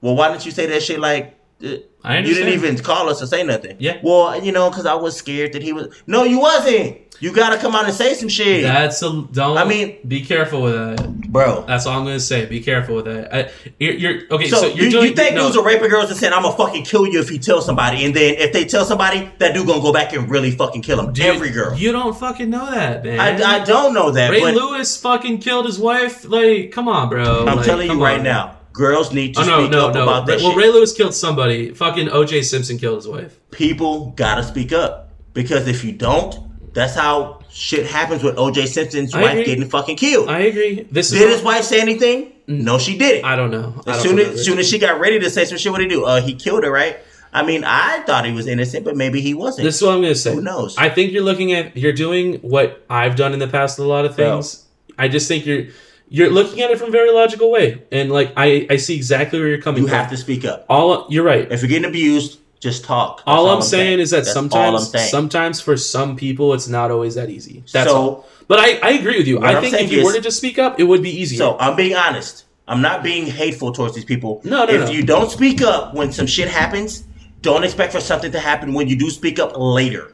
[0.01, 1.34] Well, why didn't you say that shit like?
[1.59, 3.77] You didn't even call us to say nothing.
[3.79, 3.99] Yeah.
[4.03, 5.87] Well, you know, because I was scared that he was.
[6.05, 7.01] No, you wasn't.
[7.21, 8.63] You gotta come out and say some shit.
[8.63, 9.57] That's a don't.
[9.57, 11.21] I mean- be careful with that.
[11.31, 11.63] bro.
[11.65, 12.45] That's all I'm gonna say.
[12.45, 13.33] Be careful with that.
[13.33, 14.47] I, you're, you're okay.
[14.49, 15.09] So, So, you're you, doing.
[15.11, 17.29] you think no, dudes are raping girls and saying I'm gonna fucking kill you if
[17.29, 20.29] he tells somebody, and then if they tell somebody, that dude gonna go back and
[20.29, 21.13] really fucking kill him.
[21.13, 21.73] dude, Every girl.
[21.77, 23.17] You don't fucking know that, man.
[23.41, 26.25] I, I don't know that, Ray Lewis fucking killed his wife.
[26.27, 27.45] Like, come on, bro.
[27.45, 28.23] I'm Like, telling you right on.
[28.25, 30.03] now, girls need to Oh no, speak no, up no.
[30.03, 30.57] about that well, shit.
[30.57, 31.73] Ray Lewis killed somebody.
[31.73, 32.43] Fucking O.J.
[32.43, 33.39] Simpson killed his wife.
[33.51, 36.35] People gotta speak up because if you don't,
[36.73, 38.65] that's how shit happens with O.J.
[38.65, 39.45] Simpson's I wife agree.
[39.45, 40.29] getting fucking killed.
[40.29, 40.87] I agree.
[40.91, 41.19] This is.
[41.19, 42.33] Did his wife say anything?
[42.47, 43.25] No, she didn't.
[43.25, 43.81] I don't know.
[43.87, 45.79] I As don't soon as, soon as she got ready to say some shit, what
[45.79, 46.05] did he do?
[46.05, 46.97] Uh, he killed her, right?
[47.33, 49.65] I mean, I thought he was innocent, but maybe he wasn't.
[49.65, 50.33] This is what I'm gonna say.
[50.35, 50.77] Who knows?
[50.77, 53.89] I think you're looking at you're doing what I've done in the past with a
[53.89, 54.65] lot of things.
[54.97, 55.65] I just think you're
[56.09, 59.39] you're looking at it from a very logical way, and like I I see exactly
[59.39, 59.97] where you're coming you from.
[59.97, 60.65] have to speak up.
[60.69, 61.51] All you're right.
[61.51, 63.17] If you're getting abused, just talk.
[63.17, 67.15] That's all, I'm saying, is that That's sometimes sometimes for some people it's not always
[67.15, 67.63] that easy.
[67.73, 68.27] That's So- all.
[68.47, 69.41] But I, I agree with you.
[69.43, 71.37] I think if you is- were to just speak up, it would be easier.
[71.39, 72.43] So I'm being honest.
[72.67, 74.41] I'm not being hateful towards these people.
[74.43, 74.89] No, no, If no.
[74.91, 77.03] you don't speak up when some shit happens,
[77.41, 80.13] don't expect for something to happen when you do speak up later,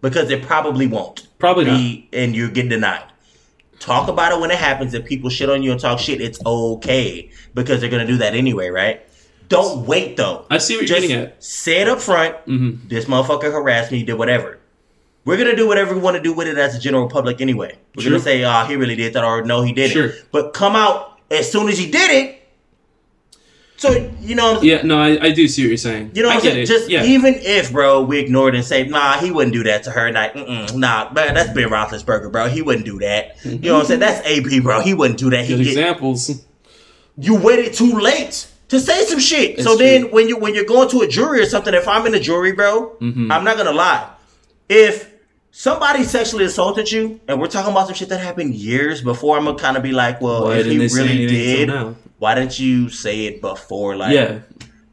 [0.00, 1.28] because it probably won't.
[1.38, 3.04] Probably be, and you get denied.
[3.78, 4.94] Talk about it when it happens.
[4.94, 8.34] If people shit on you and talk shit, it's okay because they're gonna do that
[8.34, 9.02] anyway, right?
[9.48, 10.44] Don't wait though.
[10.50, 11.42] I see what you're Just getting at.
[11.44, 12.34] say it up front.
[12.46, 12.88] Mhm.
[12.88, 14.58] This motherfucker harassed me, did whatever.
[15.24, 17.76] We're gonna do whatever we want to do with it as a general public anyway.
[17.96, 18.12] We're Sure.
[18.12, 20.12] gonna say, "Oh, he really did that," or "No, he didn't." Sure.
[20.32, 22.42] But come out as soon as he did it.
[23.78, 26.12] So you know, Yeah, no, I, I do see what you're saying.
[26.14, 26.62] you know, I I'm get saying?
[26.62, 26.66] it.
[26.66, 27.04] just yeah.
[27.04, 30.32] even if, bro, we ignored and say, "Nah, he wouldn't do that to her," like,
[30.34, 32.48] Mm-mm, "Nah, man, that's Ben Roethlisberger, bro.
[32.48, 34.00] He wouldn't do that." You know what I'm saying?
[34.00, 34.80] That's AP, bro.
[34.80, 35.44] He wouldn't do that.
[35.44, 36.42] He Good get, examples.
[37.18, 39.56] you waited too late to say some shit.
[39.58, 40.10] It's so then true.
[40.10, 42.52] when you when you're going to a jury or something, if I'm in a jury,
[42.52, 43.30] bro, Mhm.
[43.30, 44.08] I'm not gonna lie.
[44.70, 45.12] If
[45.50, 49.44] somebody sexually assaulted you, and we're talking about some shit that happened years before, I'm
[49.44, 51.70] gonna kind of be like, well, Why if didn't you they say really did?
[52.18, 53.96] Why didn't you say it before?
[53.96, 54.40] Like, yeah,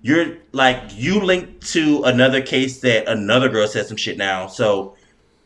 [0.01, 4.47] you're like you linked to another case that another girl said some shit now.
[4.47, 4.95] So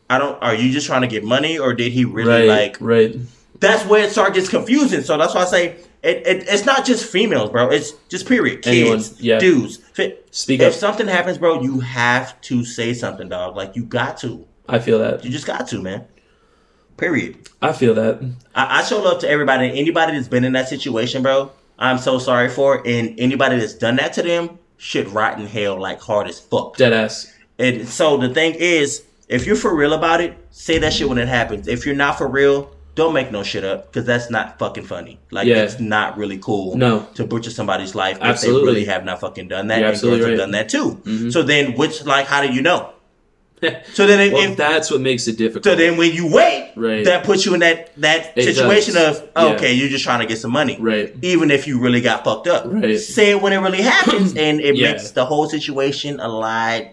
[0.09, 0.41] I don't.
[0.41, 2.77] Are you just trying to get money, or did he really right, like?
[2.79, 3.15] right.
[3.59, 5.01] That's where it starts gets confusing.
[5.01, 5.65] So that's why I say
[6.03, 6.45] it, it.
[6.47, 7.69] It's not just females, bro.
[7.69, 8.61] It's just period.
[8.61, 9.39] Kids, Anyone, yeah.
[9.39, 9.77] dudes.
[9.77, 10.79] Fi- Speak if up.
[10.79, 13.55] something happens, bro, you have to say something, dog.
[13.55, 14.45] Like you got to.
[14.69, 15.23] I feel that.
[15.23, 16.05] You just got to, man.
[16.97, 17.49] Period.
[17.61, 18.21] I feel that.
[18.55, 19.67] I, I show love to everybody.
[19.79, 22.79] Anybody that's been in that situation, bro, I'm so sorry for.
[22.79, 22.87] it.
[22.87, 26.77] And anybody that's done that to them, shit rot in hell like hard as fuck.
[26.77, 27.31] Dead ass.
[27.59, 31.17] And so the thing is, if you're for real about it, say that shit when
[31.17, 31.67] it happens.
[31.67, 35.19] If you're not for real, don't make no shit up because that's not fucking funny.
[35.31, 35.57] Like Yeah.
[35.63, 36.75] it's not really cool.
[36.77, 37.07] No.
[37.15, 38.61] to butcher somebody's life if Absolutely.
[38.61, 39.79] they really have not fucking done that.
[39.79, 41.01] You're and absolutely girls have done that too.
[41.05, 41.31] Mhm.
[41.31, 42.89] So then, which like, how do you know?
[43.93, 45.65] So then, if, well, if- that's what makes it difficult.
[45.65, 47.03] so then when you wait, Right.
[47.05, 49.19] that puts you in that that It situation does.
[49.19, 49.55] of Yeah.
[49.55, 51.13] okay, you're just trying to get some money, right.
[51.23, 52.65] even if you really got fucked up.
[52.67, 52.99] Right.
[52.99, 54.91] Say it when it really happens, and it Yeah.
[54.91, 56.83] makes the whole situation a lot.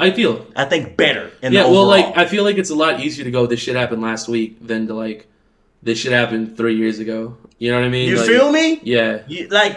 [0.00, 0.46] I feel.
[0.54, 1.30] I think better.
[1.42, 3.46] In yeah, well, like I feel like it's a lot easier to go.
[3.46, 5.26] This shit happened last week than to like
[5.82, 7.36] this shit happened three years ago.
[7.58, 8.08] You know what I mean?
[8.08, 8.80] you Like, feel me?
[8.84, 9.20] Yeah.
[9.26, 9.76] You, like,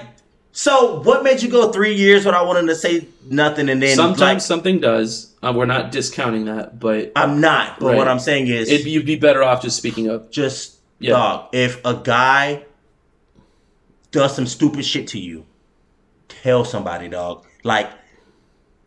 [0.51, 4.19] so what made you go three years without wanting to say nothing, and then Sometimes
[4.19, 5.33] like, something does.
[5.41, 7.79] Uh, we're not discounting that, but I'm not.
[7.79, 7.97] But Right.
[7.97, 10.31] what I'm saying is, it'd you'd be better off just speaking up.
[10.31, 11.11] just Yeah.
[11.11, 11.47] dog.
[11.53, 12.63] If a guy
[14.11, 15.45] does some stupid shit to you,
[16.27, 17.45] tell somebody, dog.
[17.63, 17.89] Like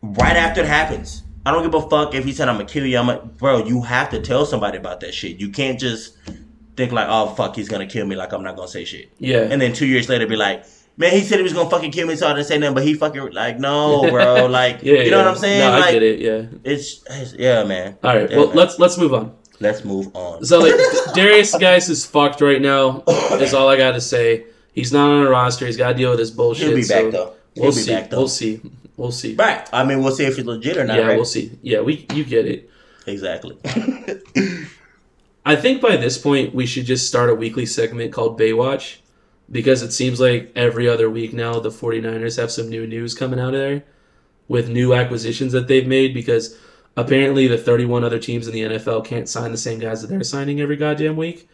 [0.02, 1.22] right after it happens.
[1.46, 2.98] I don't give a fuck if he said I'm gonna kill you.
[2.98, 3.64] I'm like, bro.
[3.64, 5.40] You have to tell somebody about that shit.
[5.40, 6.16] You can't just
[6.76, 8.16] think like, oh fuck, he's gonna kill me.
[8.16, 9.10] Like I'm not gonna say shit.
[9.18, 9.40] Yeah.
[9.50, 10.64] And then two years later, be like,
[10.96, 12.74] man, he said he was gonna fucking kill me, so I didn't say nothing.
[12.74, 14.46] But he fucking like, no, bro.
[14.54, 15.24] Like, yeah, you know yeah.
[15.24, 15.60] what I'm saying?
[15.60, 16.20] No, like, I get it.
[16.20, 16.46] Yeah.
[16.64, 17.96] It's, it's yeah, man.
[18.02, 18.30] All right.
[18.30, 18.56] Yeah, well, man.
[18.56, 19.34] let's let's move on.
[19.60, 20.44] let's move on.
[20.44, 20.74] So like
[21.14, 23.02] Derrius Guice is fucked right now.
[23.32, 24.46] Is all I got to say.
[24.72, 25.66] He's not on a roster.
[25.66, 26.66] He's got to deal with this bullshit.
[26.66, 27.34] He'll be so back though.
[27.54, 27.94] He'll We'll be see.
[27.94, 28.18] back though.
[28.18, 28.60] We'll see.
[28.96, 29.34] We'll see.
[29.34, 29.68] Right.
[29.72, 30.96] I mean, we'll see if he's legit or not.
[30.98, 31.16] yeah, right?
[31.16, 31.58] we'll see.
[31.62, 32.70] Yeah, we you get it.
[33.06, 33.56] Exactly.
[35.46, 38.96] I think by this point we should just start a weekly segment called Baywatch
[39.50, 43.38] because it seems like every other week now the 49ers have some new news coming
[43.38, 43.84] out of there
[44.48, 46.58] with new acquisitions that they've made because
[46.96, 50.22] apparently the 31 other teams in the NFL can't sign the same guys that they're
[50.22, 51.48] signing every goddamn week.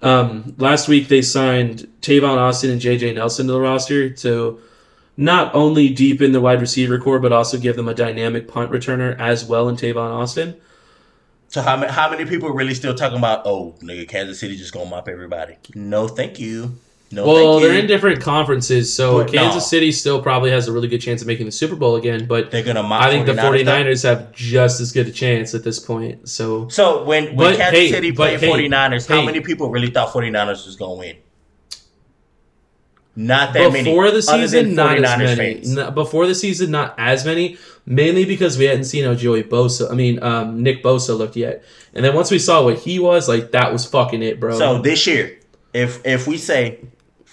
[0.00, 4.60] Um, last week they signed Tavon Austin and JJ Nelson to the roster to
[5.16, 9.18] not only deepen the wide receiver core but also give them a dynamic punt returner
[9.18, 10.56] as well in Tavon Austin.
[11.48, 13.42] So how many how many people are really still talking about?
[13.44, 15.56] Oh, nigga, Kansas City just gonna mop everybody?
[15.74, 16.76] No, thank you.
[17.10, 19.60] No, Well, they're in different conferences, so But Kansas no.
[19.60, 22.26] City still probably has a really good chance of making the Super Bowl again.
[22.26, 23.72] But They're gonna I think the 49ers, though.
[23.72, 26.28] 49ers have just as good a chance at this point.
[26.28, 30.12] So So when, when Kansas hey, City played hey, 49ers, how many people really thought
[30.12, 31.16] 49ers was to win?
[33.20, 33.82] Not that many.
[33.82, 35.54] before the season, not as many.
[35.54, 35.76] fans.
[35.76, 37.58] N- before the season, not as many.
[37.84, 41.64] Mainly because we hadn't seen how Joey Bosa, I mean um, Nick Bosa looked yet,
[41.94, 44.56] and then once we saw what he was, like that was fucking it, bro.
[44.56, 45.40] So this year,
[45.74, 46.78] if if we say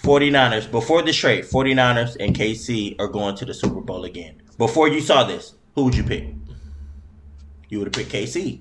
[0.02, 4.42] 49ers, before the trade, 49ers and KC are going to the Super Bowl again.
[4.58, 6.34] Before you saw this, who would you pick?
[7.68, 8.60] You would have picked KC.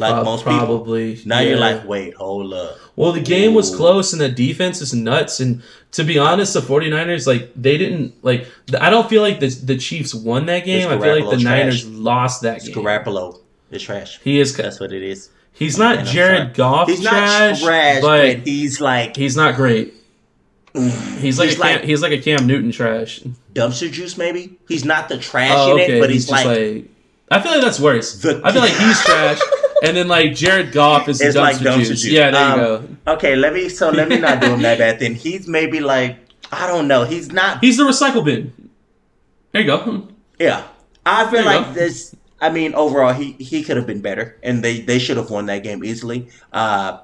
[0.00, 0.58] Like Uh, most people.
[0.58, 1.20] probably.
[1.24, 2.76] Now you're like, wait, hold up.
[2.96, 5.40] Well, the game was close and the defense is nuts.
[5.40, 5.62] And
[5.92, 8.46] to be honest, the 49ers, like, they didn't, like,
[8.80, 10.88] I don't feel like the, the Chiefs won that game.
[10.88, 12.76] I feel like the Garoppolo's Niners lost that It's game.
[12.76, 13.38] Garoppolo.
[13.70, 14.18] It's trash.
[14.24, 15.28] He is, That's what it is.
[15.52, 16.54] he's not I'm Jared.
[16.54, 19.94] Goff He's trash, not trash, but but he's like he's not great.
[20.74, 23.20] He's like, He's a Cam, like- he's like a Cam Newton trash.
[23.54, 24.56] dumpster juice, maybe.
[24.68, 25.98] He's not the trash Oh, in okay.
[25.98, 26.84] it, but he's he's, like, like,
[27.30, 28.20] I feel like that's worse.
[28.22, 29.40] The- I feel like he's trash.
[29.82, 31.88] And then like Jared Goff is the dumpster, like dumpster juice.
[32.02, 32.06] juice.
[32.06, 33.12] Yeah, there Um, you go.
[33.14, 33.36] okay.
[33.36, 34.98] Let me so let me not do him that bad.
[35.00, 36.18] Then he's maybe like
[36.52, 37.04] I don't know.
[37.04, 37.60] He's not.
[37.62, 38.52] He's the recycle bin.
[39.52, 40.08] There you go.
[40.38, 40.64] Yeah,
[41.06, 42.14] I feel There like this.
[42.40, 45.46] I mean, overall, he he could have been better, and they they should have won
[45.46, 46.28] that game easily.
[46.52, 46.98] Uh,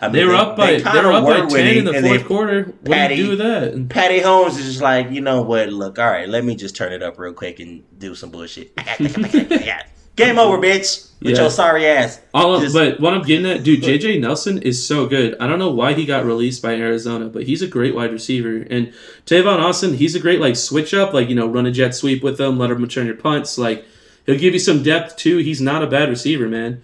[0.00, 2.26] I mean, They were up by they, kinda were up by ten in the fourth
[2.26, 2.64] quarter.
[2.82, 3.88] What Patty- do you do with that?
[3.88, 5.70] Pat Mahomes is just like, you know what?
[5.72, 8.72] Look, all right, let me just turn it up real quick and do some bullshit.
[10.18, 11.06] Game over, bitch.
[11.20, 11.40] With Yeah.
[11.42, 12.20] your sorry ass.
[12.32, 15.36] All of, Just- but what I'm getting at, dude, JJ Nelson is so good.
[15.40, 18.64] I don't know why he got released by Arizona, but he's a great wide receiver.
[18.70, 18.92] And
[19.26, 22.22] Tavon Austin, he's a great like switch up, like you know, run a jet sweep
[22.22, 23.58] with him, let him return your punts.
[23.58, 23.84] Like
[24.26, 25.38] he'll give you some depth too.
[25.38, 26.82] He's not a bad receiver, man.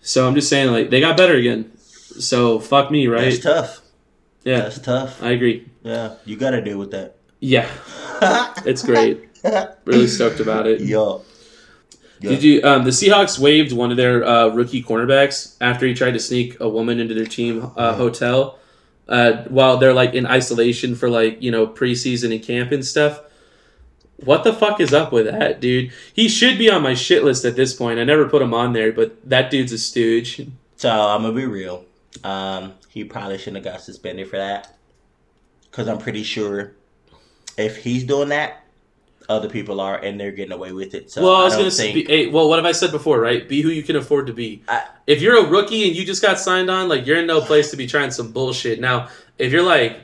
[0.00, 1.72] So I'm just saying, like they got better again.
[2.18, 3.30] So fuck me, right?
[3.32, 3.80] That's tough.
[4.44, 5.20] yeah, That's tough.
[5.22, 5.66] I agree.
[5.82, 7.16] Yeah, you got to deal with that.
[7.40, 7.66] Yeah,
[8.64, 9.28] it's great.
[9.84, 10.80] Really stoked about it.
[10.82, 11.22] Yo.
[12.22, 12.30] Yeah.
[12.30, 12.62] Did you?
[12.62, 16.60] Um, the Seahawks waived one of their uh, rookie cornerbacks after he tried to sneak
[16.60, 18.58] a woman into their team uh, hotel
[19.08, 23.20] uh, while they're like in isolation for like you know preseason and camp and stuff.
[24.24, 25.92] What the fuck is up with that, dude?
[26.14, 27.98] He should be on my shit list at this point.
[27.98, 30.46] I never put him on there, but that dude's a stooge.
[30.76, 31.84] So I'm gonna be real.
[32.22, 34.76] Um, he probably shouldn't have got suspended for that.
[35.72, 36.74] Cause I'm pretty sure
[37.56, 38.61] if he's doing that,
[39.32, 41.10] other people are, and they're getting away with it.
[41.10, 43.20] So well, I was don't gonna say, think- hey, well, what have I said before,
[43.20, 43.48] right?
[43.48, 44.62] Be who you can afford to be.
[44.68, 47.40] I- if you're a rookie and you just got signed on, like you're in no
[47.40, 48.80] place to be trying some bullshit.
[48.80, 49.98] Now, if you're like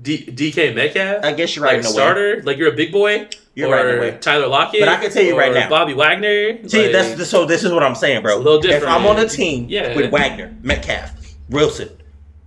[0.00, 1.94] D- DK Metcalf, I guess you're right like in a way.
[1.94, 4.18] starter, like you're a big boy, You're or right in a way.
[4.20, 4.80] Tyler Lockett.
[4.80, 5.68] But I can tell you right now.
[5.70, 6.66] Bobby Wagner.
[6.68, 7.44] See, like- that's the, so.
[7.46, 8.36] This is what I'm saying, bro.
[8.36, 9.94] A little different, If I'm on a team Yeah.
[9.94, 11.12] with Wagner, Metcalf,
[11.48, 11.90] Wilson,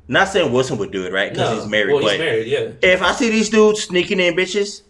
[0.09, 1.31] not saying Wilson would do it, right?
[1.31, 1.61] Because no.
[1.61, 1.93] he's married.
[1.93, 2.47] Well, he's married.
[2.47, 2.67] Yeah.
[2.81, 4.81] if I see these dudes sneaking in bitches,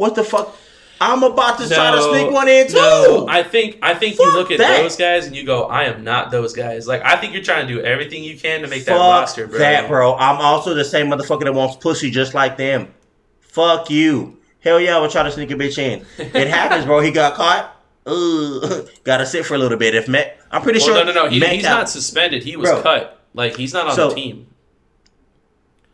[0.00, 0.56] what the fuck?
[1.02, 2.74] I'm about to try to sneak one in too.
[2.74, 4.82] No, I think I think you look at that.
[4.82, 6.86] those guys and you go, I am not those guys.
[6.86, 9.58] Like I think you're trying to do everything you can to make that roster, bro.
[9.58, 10.14] that, bro.
[10.16, 12.92] I'm also the same motherfucker that wants pussy just like them.
[13.40, 14.38] Fuck you.
[14.60, 16.04] Hell yeah, I would try to sneak a bitch in.
[16.18, 17.00] It happens, bro.
[17.00, 17.76] He got caught.
[18.06, 18.88] Ugh.
[19.04, 19.94] Gotta sit for a little bit.
[19.94, 21.04] If Met, I'm pretty Well, sure.
[21.04, 21.28] no, no, no.
[21.30, 22.42] He, he's Metcalf- not suspended.
[22.42, 22.82] He was Bro.
[22.82, 23.20] cut.
[23.32, 24.46] Like he's not on So, the team.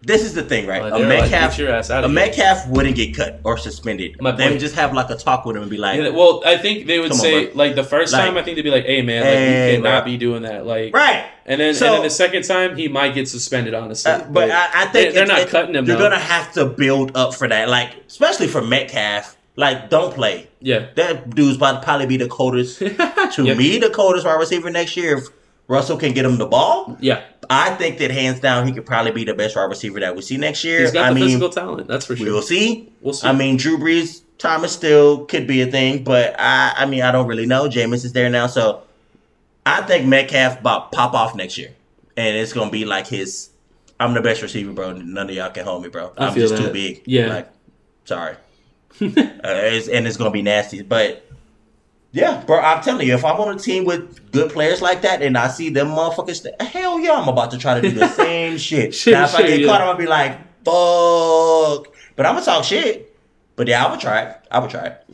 [0.07, 0.83] This is the thing, right?
[0.83, 3.59] Like, a like, Metcalf, "Get your ass out a here." Metcalf wouldn't get cut or
[3.59, 4.17] suspended.
[4.21, 6.43] My they would just have like a talk with him and be like, Yeah, well,
[6.47, 8.63] I think they would Come on, say like the first Like, time I think they'd
[8.63, 9.33] be like, "Hey man, like
[9.73, 10.13] you cannot bro.
[10.13, 11.27] be doing that." Like, right.
[11.45, 13.75] and then So- and then the second time he might get suspended.
[13.75, 15.85] Honestly, Uh, but I, I think they, are not it- cutting him.
[15.87, 16.05] You're though.
[16.05, 19.37] gonna have to build up for that, like especially for Metcalf.
[19.59, 20.49] Like, don't play.
[20.61, 20.89] yeah.
[20.97, 22.79] That dude's about to probably be the coldest.
[23.37, 25.17] to me, the coldest wide receiver next year.
[25.19, 25.25] If
[25.69, 29.11] Russell can get him the ball, Yeah, I think that hands down he could probably
[29.13, 30.81] be the best wide receiver that we see next year.
[30.81, 31.89] he's got I the mean, physical talent.
[31.89, 32.27] That's for sure.
[32.27, 32.93] We'll see.
[33.01, 33.27] We'll see.
[33.27, 37.11] I mean, Drew Brees, Thomas still could be a thing, but I, I mean, I
[37.11, 37.69] don't really know.
[37.69, 38.83] Jameis is there now, so
[39.65, 41.75] I think Metcalf about pop off next year,
[42.17, 43.51] and it's gonna be like his.
[43.99, 44.93] I'm the best receiver, bro.
[44.93, 46.13] None of y'all can hold me, bro.
[46.17, 47.03] I'm just too big.
[47.07, 47.29] Yeah.
[47.29, 47.49] like,
[48.05, 48.37] sorry.
[49.01, 51.26] uh, it's, and it's gonna be nasty, but.
[52.17, 55.21] Yeah, bro, I'm telling you, if I'm on a team with good players like that
[55.21, 58.09] and I see them motherfuckers, st- hell yeah, I'm about to try to do the
[58.15, 58.95] same shit.
[58.95, 59.67] Shit, now, if I get yeah.
[59.67, 61.95] caught, I'm gonna be like, fuck.
[62.17, 63.15] But I'm gonna talk shit.
[63.55, 64.37] But yeah, I would try it.
[64.51, 65.07] I would try it.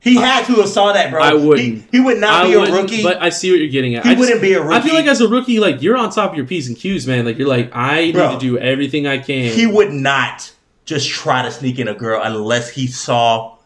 [0.00, 1.22] He had to have saw that, bro.
[1.22, 1.60] I wouldn't.
[1.60, 3.02] He, he would not I be a rookie.
[3.04, 4.04] but I see what you're getting at.
[4.04, 4.74] He I wouldn't be a rookie.
[4.74, 7.06] I feel like as a rookie, like you're on top of your p's and q's,
[7.06, 7.24] man.
[7.24, 8.30] Like you're like, I Bro.
[8.30, 9.52] need to do everything I can.
[9.52, 10.52] he would not
[10.86, 13.57] just try to sneak in a girl unless he saw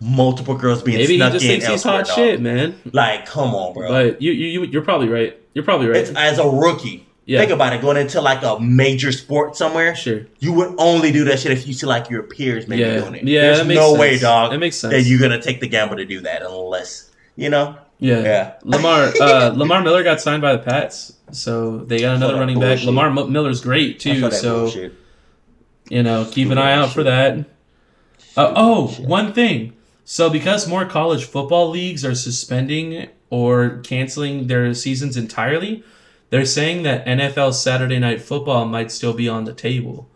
[0.00, 2.14] multiple girls being Maybe he snuck just in thinks he's hot dog.
[2.16, 2.80] shit, man.
[2.92, 3.88] Like, come on, bro.
[3.88, 5.36] But you, you, you, you're probably right.
[5.54, 5.96] You're probably right.
[5.98, 7.06] it's as a rookie.
[7.26, 7.38] Yeah.
[7.40, 7.80] Think about it.
[7.80, 10.22] Going into like a major sport somewhere, Sure.
[10.40, 13.00] you would only do that shit if you see like your peers maybe Yeah.
[13.00, 13.24] doing it.
[13.24, 14.50] Yeah, There's no way, dog.
[14.50, 14.94] That makes sense.
[14.94, 17.76] That you're gonna take the gamble to do that unless you know.
[18.00, 18.20] Yeah.
[18.22, 18.52] Yeah.
[18.64, 22.68] Lamar uh, Lamar Miller got signed by the Pats, so they got another running back.
[22.78, 22.86] bullshit.
[22.86, 24.94] Lamar M- Miller's great too, so bullshit.
[25.88, 27.38] you know keep an eye out for that.
[28.36, 29.74] Uh, oh, one thing.
[30.12, 35.84] So because more college football leagues are suspending or canceling their seasons entirely,
[36.30, 40.10] they're saying that NFL Saturday Night Football might still be on the table.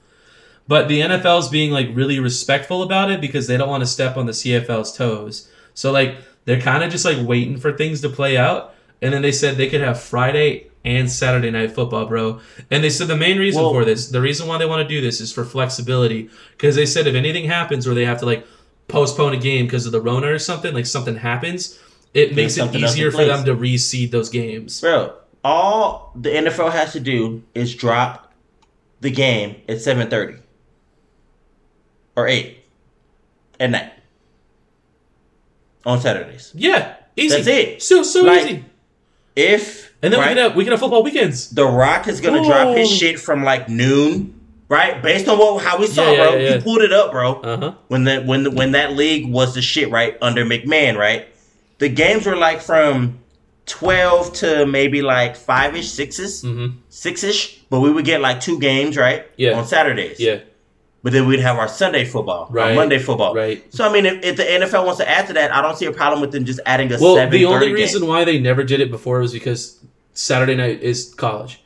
[0.67, 4.17] But the NFL's being like really respectful about it because they don't want to step
[4.17, 5.49] on the CFL's toes.
[5.75, 8.75] So like they're kind of just like waiting for things to play out.
[9.01, 12.41] And then they said they could have Friday and Saturday night football, bro.
[12.69, 14.93] And they said the main reason Well- for this, the reason why they want to
[14.93, 16.31] do this is for flexibility.
[16.57, 18.45] Because they said if anything happens where they have to like
[18.89, 21.79] postpone a game because of the Rona or something, like something happens,
[22.13, 24.81] it makes it easier for them to reseed those games.
[24.81, 28.33] Bro, all the NFL has to do is drop
[29.01, 30.39] the game at seven thirty
[32.17, 32.65] or eight
[33.61, 33.93] at night
[35.85, 36.53] on Saturdays.
[36.55, 37.37] Yeah, easy.
[37.37, 37.83] That's it.
[37.83, 38.65] So so Like, easy.
[39.37, 41.51] If And then right, we can have we can have football weekends.
[41.51, 44.34] The Rock is gonna drop his shit from like noon,
[44.69, 45.03] right?
[45.03, 46.35] Based on what how we saw, Yeah, bro.
[46.35, 46.57] yeah, yeah.
[46.57, 47.41] He pulled it up, bro.
[47.41, 47.75] Uh huh.
[47.89, 51.27] when the when the, when that league was the shit right under McMahon, right?
[51.79, 53.21] The games were like from
[53.67, 56.77] twelve to maybe like five ish, sixes, Mm-hmm.
[56.89, 59.27] six ish, but we would get like two games, right?
[59.37, 59.59] Yeah.
[59.59, 60.21] on Saturdays.
[60.21, 60.41] Yeah.
[61.03, 62.71] but then we'd have our Sunday football, Right.
[62.71, 63.63] our Monday football, Right.
[63.75, 65.87] So I mean, if, if the NFL wants to add to that, I don't see
[65.87, 67.31] a problem with them just adding a Well, seven.
[67.31, 69.79] the only reason why they never did it before was because
[70.15, 71.61] Saturday night is college,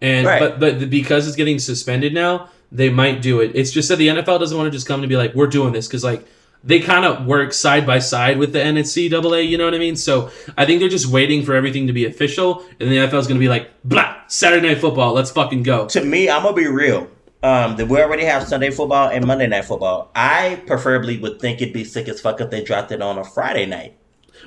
[0.00, 0.38] and Right.
[0.40, 3.52] but but because it's getting suspended now, they might do it.
[3.54, 5.72] It's just that the NFL doesn't want to just come and be like, we're doing
[5.72, 6.26] this because like
[6.64, 9.48] they kind of work side by side with the NCAA.
[9.48, 9.96] You know what I mean?
[9.96, 13.26] So I think they're just waiting for everything to be official, and the NFL is
[13.26, 15.86] going to be like, blah, Saturday night football, let's fucking go.
[15.88, 17.08] to me, I'm gonna be real.
[17.40, 20.10] Um, that we already have Sunday football and Monday night football.
[20.16, 23.22] I preferably would think it'd be sick as fuck if they dropped it on a
[23.24, 23.96] Friday night.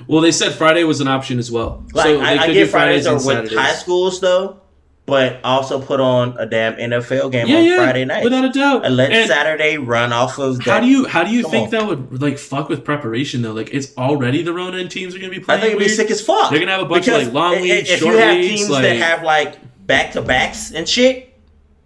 [0.06, 1.82] Well, they said Friday was an option as well.
[1.94, 4.60] Like so they I, I could get do Fridays Fridays or with high schools though,
[5.04, 8.50] but also put on a damn NFL game yeah, on yeah, Friday night without a
[8.50, 8.84] doubt.
[8.86, 10.58] and let And- Saturday run off of.
[10.58, 10.64] That.
[10.66, 11.70] How do you how do you Come think on.
[11.72, 13.52] that would like fuck with preparation though?
[13.52, 15.58] Like it's already the Rona and teams are gonna be playing.
[15.58, 15.96] I think it'd be weird.
[15.96, 16.50] sick as fuck.
[16.50, 18.56] They're gonna have a bunch of, Because like, long leagues, If short you have leagues,
[18.60, 21.34] teams like- that have like back to backs and shit,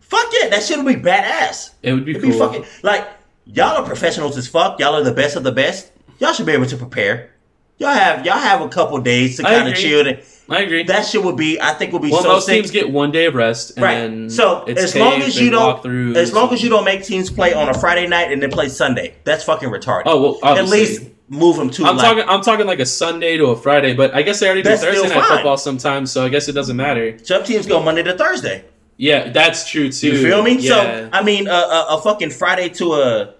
[0.00, 1.70] fuck yeah, that shit would be badass.
[1.82, 2.32] It would be It'd cool.
[2.32, 3.06] be fucking like
[3.46, 4.78] y'all are professionals as fuck.
[4.78, 5.90] Y'all are the best of the best.
[6.18, 7.30] Y'all should be able to prepare.
[7.78, 10.06] Y'all have y'all have a couple days to kind of chill.
[10.06, 10.84] And I agree.
[10.84, 12.54] that shit would be, I think, would be well, so most sick.
[12.54, 13.94] teams get one day of rest, and right.
[13.94, 17.52] then So as long as you don't, as long as you don't make teams play
[17.52, 20.04] on a Friday night and then play Sunday, that's fucking retarded.
[20.06, 21.84] Oh well, at least move them to.
[21.84, 22.28] I'm like, talking.
[22.28, 25.08] I'm talking like a Sunday to a Friday, but I guess they already do Thursday
[25.08, 25.36] night fine.
[25.36, 27.18] football sometimes, so I guess it doesn't matter.
[27.24, 28.64] Some teams go Monday to Thursday.
[28.96, 30.12] Yeah, that's true too.
[30.12, 30.58] You feel me?
[30.58, 30.70] Yeah.
[30.70, 33.34] So I mean, a, a, a fucking Friday to a,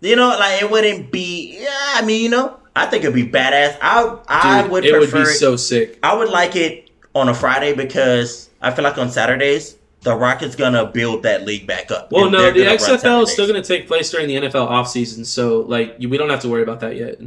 [0.00, 1.58] you know, like it wouldn't be.
[1.60, 3.78] Yeah, I mean, you know, I think it'd be badass.
[3.80, 5.24] I I Dude, would it would prefer.
[5.24, 5.98] be so sick.
[6.02, 10.56] I would like it on a Friday because I feel like on Saturdays the Rockets
[10.56, 12.12] gonna build that league back up.
[12.12, 15.26] Well, no, the gonna XFL is still going to take place during the NFL offseason,
[15.26, 17.18] so like we don't have to worry about that yet.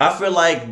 [0.00, 0.62] I feel like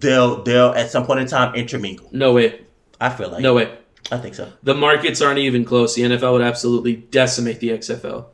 [0.00, 2.08] they'll they'll at some point in time intermingle.
[2.12, 2.60] No way.
[3.00, 3.76] I feel like No way.
[4.10, 4.52] I think so.
[4.62, 5.96] The markets aren't even close.
[5.96, 8.26] The NFL would absolutely decimate the XFL.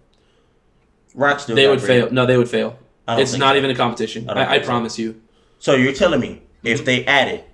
[1.14, 2.10] Rock still They would fail.
[2.10, 2.78] No, they would fail.
[3.08, 3.56] It's not so.
[3.56, 4.28] even a competition.
[4.30, 4.68] I I, I think so.
[4.70, 5.20] promise you.
[5.58, 7.44] So you're telling me if they added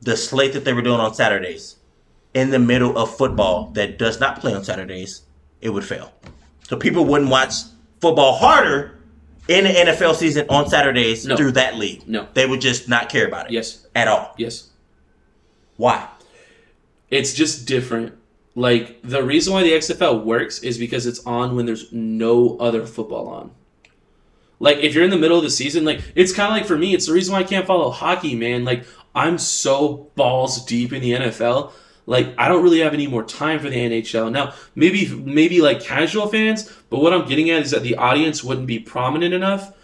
[0.00, 1.76] the slate that they were doing on Saturdays
[2.34, 5.22] in the middle of football that does not play on Saturdays,
[5.60, 6.12] it would fail.
[6.68, 7.54] So people wouldn't watch
[8.00, 8.98] football harder
[9.48, 11.36] in the NFL season on Saturdays No.
[11.36, 12.06] through that league.
[12.06, 12.28] No.
[12.34, 13.52] They would just not care about it.
[13.52, 13.86] Yes.
[13.94, 14.34] At all.
[14.36, 14.68] Yes.
[15.76, 16.06] Why?
[17.10, 18.14] It's just different.
[18.54, 22.84] Like the reason why the XFL works is because it's on when there's no other
[22.86, 23.50] football on.
[24.60, 26.76] Like if you're in the middle of the season, like it's kind of like for
[26.76, 28.64] me, it's the reason why I can't follow hockey, man.
[28.64, 31.72] Like I'm so balls deep in the NFL.
[32.06, 34.32] Like I don't really have any more time for the NHL.
[34.32, 38.42] Now, maybe maybe like casual fans, but what I'm getting at is that the audience
[38.42, 39.74] wouldn't be prominent enough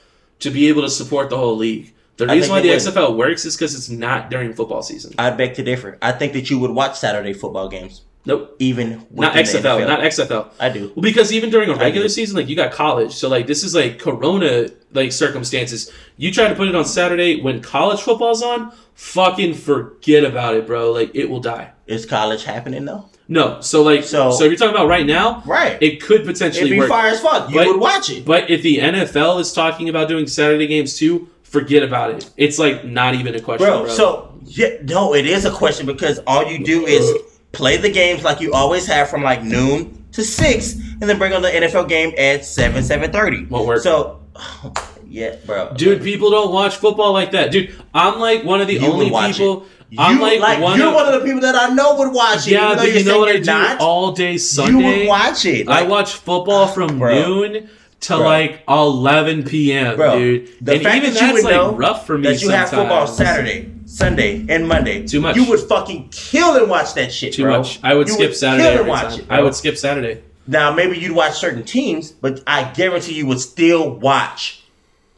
[0.41, 1.93] to be able to support the whole league.
[2.17, 2.79] The reason why the would.
[2.79, 5.15] XFL works is because it's not during football season.
[5.19, 5.99] I beg to differ.
[6.01, 8.57] I think that you would watch Saturday football games, Nope.
[8.59, 9.87] even Not XFL, NFL.
[9.87, 10.49] not XFL.
[10.59, 10.93] I do.
[10.95, 13.75] Well, because even during a regular season, like you got college, so like this is
[13.75, 15.93] like Corona like circumstances.
[16.17, 20.67] You try to put it on Saturday when college football's on, fucking forget about it,
[20.67, 20.93] bro.
[20.93, 21.73] Like it will die.
[21.87, 23.11] Is college happening though?
[23.29, 25.77] No, so like so, So- if you're talking about right now, Right.
[25.83, 26.89] it could It'd potentially be work.
[26.89, 27.49] fire as fuck.
[27.51, 28.25] You But- would watch it.
[28.25, 32.31] But if the NFL is talking about doing Saturday games too, forget about it.
[32.37, 33.91] It's like not even a question, bro, bro.
[33.93, 37.11] So yeah, no, it is a question because all you do is
[37.55, 41.33] play the games like you always have from like noon to six, and then bring
[41.33, 43.45] on the NFL game at seven seven thirty.
[43.47, 43.83] Won't work.
[43.83, 44.21] So,
[45.09, 47.51] yeah, bro, Dude, people don't watch football like that.
[47.51, 49.67] Dude, I'm like one of the You only people.
[49.91, 52.49] You, I'm like, one you're of, one of the people that I know would watch
[52.49, 52.53] it.
[52.53, 54.73] Yeah, but you're know what I do not, all day Sunday.
[54.73, 55.69] You would watch it.
[55.69, 57.15] I watch football ah, from Bro.
[57.15, 57.69] noon
[58.01, 58.25] to Bro.
[58.25, 60.53] like 11 p.m., Bro, dude.
[60.61, 62.71] the and fact even that you that's like know rough for me that you have
[62.71, 63.07] football.
[63.07, 65.07] Saturday, Sunday, and Monday.
[65.07, 65.37] Too much.
[65.37, 67.59] You would fucking kill and watch that shit, Too bro.
[67.59, 67.79] much.
[67.83, 70.23] I would You skip Saturday kill and watch it, I would skip Saturday.
[70.47, 74.63] Now maybe you'd watch certain teams, but I guarantee you would still watch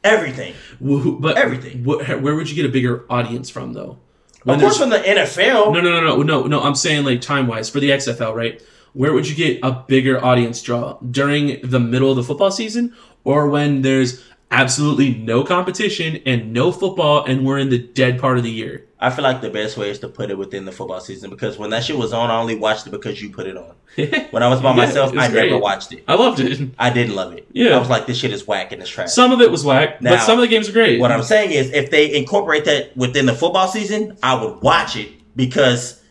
[0.04, 0.54] everything.
[0.80, 1.84] But Everything.
[1.84, 3.96] wh- where would you get a bigger audience from, though?
[4.44, 5.72] When of course, from the NFL.
[5.72, 6.60] No, no, no, no, no, no.
[6.62, 8.62] I'm saying like time wise for the XFL, right?
[8.92, 12.94] Where would you get a bigger audience draw during the middle of the football season,
[13.24, 18.38] or when there's absolutely no competition and no football, and we're in the dead part
[18.38, 18.84] of the year?
[18.98, 21.58] I feel like the best way is to put it within the football season because
[21.58, 23.74] when that shit was on, I only watched it because you put it on.
[24.30, 26.02] When I was by Yeah, myself, was I never watched it.
[26.08, 26.70] I loved it.
[26.78, 27.46] I didn't love it.
[27.52, 27.76] Yeah.
[27.76, 29.10] I was like, this shit is whack and it's trash.
[29.12, 30.98] Some of it was whack, but some of the games are great.
[31.00, 34.96] What I'm saying is, if they incorporate that within the football season, I would watch
[34.96, 36.02] it because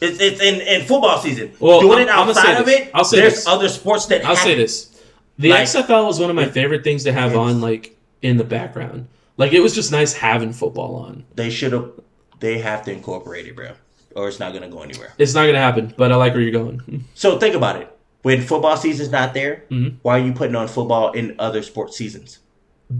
[0.00, 1.52] it's, it's in, in football season.
[1.60, 3.46] Well, Doing I'm- it I'm gonna say outside of it, I'll say there's this.
[3.46, 4.97] other sports that I'll say this:
[5.38, 8.44] the Like- XFL was one of my favorite things to have on, like in the
[8.44, 9.06] background.
[9.36, 11.24] Like it was just nice having football on.
[11.36, 11.90] They should have.
[12.40, 13.70] They have to incorporate it, bro,
[14.14, 15.12] or it's not gonna go anywhere.
[15.18, 17.04] It's not gonna happen, but I like where you're going.
[17.14, 17.88] So think about it.
[18.22, 19.94] When football season's not there, Mhm.
[20.02, 22.38] why are you putting on football in other sports seasons?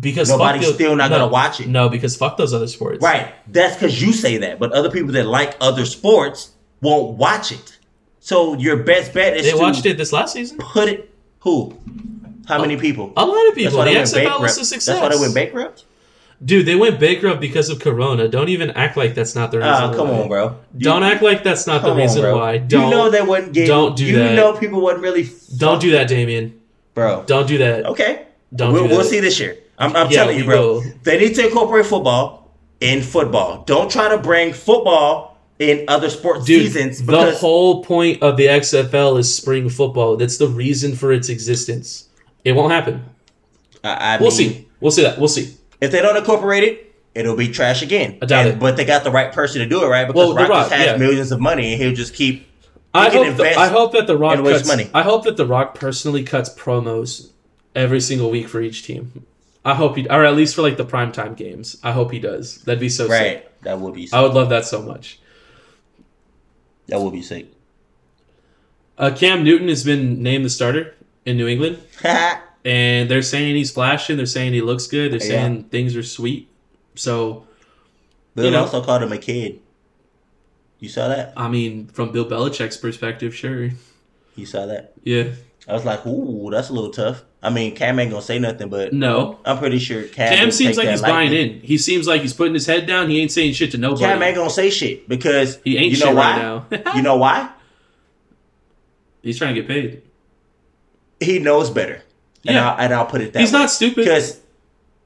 [0.01, 1.67] Because Nobody's the- still not no, gonna watch it.
[1.69, 3.03] No, because fuck those other sports.
[3.03, 3.33] Right.
[3.51, 6.51] That's because you say that, but other people that like other sports
[6.83, 7.79] won't watch it.
[8.21, 10.59] So your best bet is They watched it this last season.
[10.59, 11.11] put it.
[11.41, 11.77] Who?
[12.49, 13.13] How many people?
[13.17, 13.79] A lot of people.
[13.85, 14.87] The XFL was a success.
[14.87, 15.85] That's why they went bankrupt.
[16.43, 18.29] Dude, they went bankrupt because of Corona.
[18.29, 19.73] Don't even act like that's not the reason.
[19.73, 20.21] Ah, come why.
[20.23, 20.57] on, bro.
[20.79, 22.59] Don't act like that's not the come on, reason why.
[22.59, 23.69] Don't you know they wasn't getting.
[23.69, 24.35] don't do you that.
[24.35, 25.29] know people wasn't really.
[25.59, 26.59] don't do that, Damien.
[26.95, 27.25] bro.
[27.27, 27.87] Don't do that.
[27.87, 28.27] Okay.
[28.55, 29.59] Don't we'll, do we'll see this year.
[29.79, 30.61] I'm, I'm Yeah, telling you, bro.
[30.75, 30.85] will.
[31.03, 32.51] They need to incorporate football
[32.81, 33.65] in football.
[33.65, 38.47] Don't try to bring football in other sports Dude, seasons the whole point of the
[38.47, 40.17] XFL is spring football.
[40.17, 42.08] That's the reason for its existence.
[42.45, 43.05] It won't happen.
[43.85, 44.69] I, I We'll mean, see.
[44.81, 45.19] We'll see that.
[45.19, 45.55] We'll see.
[45.81, 48.19] If they don't incorporate it, it'll be trash again.
[48.23, 48.61] I doubt And- it.
[48.61, 50.07] But they got the right person to do it, right?
[50.07, 50.97] Because Well, The Rock, just has yeah.
[50.97, 52.47] millions of money, and he'll just keep.
[52.95, 54.89] I can hope, invest the, I hope that the Rock cuts, money.
[54.95, 57.31] I hope that the Rock personally cuts promos
[57.75, 59.25] every single week for each team.
[59.65, 61.77] I hope he, or at least for like the primetime games.
[61.83, 62.63] I hope he does.
[62.63, 63.11] That'd be so sick.
[63.13, 63.63] Right.
[63.63, 64.07] That would be.
[64.07, 64.15] Sick.
[64.15, 65.21] I would love that so much.
[66.87, 67.47] that would be sick.
[68.97, 70.95] Uh, Cam Newton has been named the starter
[71.29, 71.79] in New England,
[72.65, 74.17] and they're saying he's flashing.
[74.17, 75.13] They're saying he looks good.
[75.13, 75.27] They're Yeah.
[75.43, 76.49] saying things are sweet.
[76.95, 77.47] So
[78.35, 78.61] Bill You know.
[78.63, 79.61] also called him a kid.
[80.81, 81.33] You saw that?
[81.37, 83.71] I mean, from Bill Belichick's perspective, sure.
[84.37, 84.93] You saw that?
[85.03, 85.25] Yeah.
[85.67, 87.25] I was like, ooh, that's a little tough.
[87.43, 89.39] I mean, Cam ain't gonna say nothing, but No.
[89.45, 90.35] I'm pretty sure Cam.
[90.35, 91.61] Cam seems like he's buying in.
[91.61, 93.11] He seems like he's putting his head down.
[93.11, 94.05] He ain't saying shit to nobody.
[94.05, 96.31] Cam ain't gonna say shit because he ain't you know shit why?
[96.33, 96.93] right now.
[96.97, 97.51] you know why?
[99.23, 100.03] he's trying to get paid.
[101.21, 102.03] He knows better.
[102.47, 102.71] And, Yeah.
[102.71, 103.59] I'll, and I'll put it that He's way.
[103.59, 104.05] not stupid.
[104.05, 104.41] because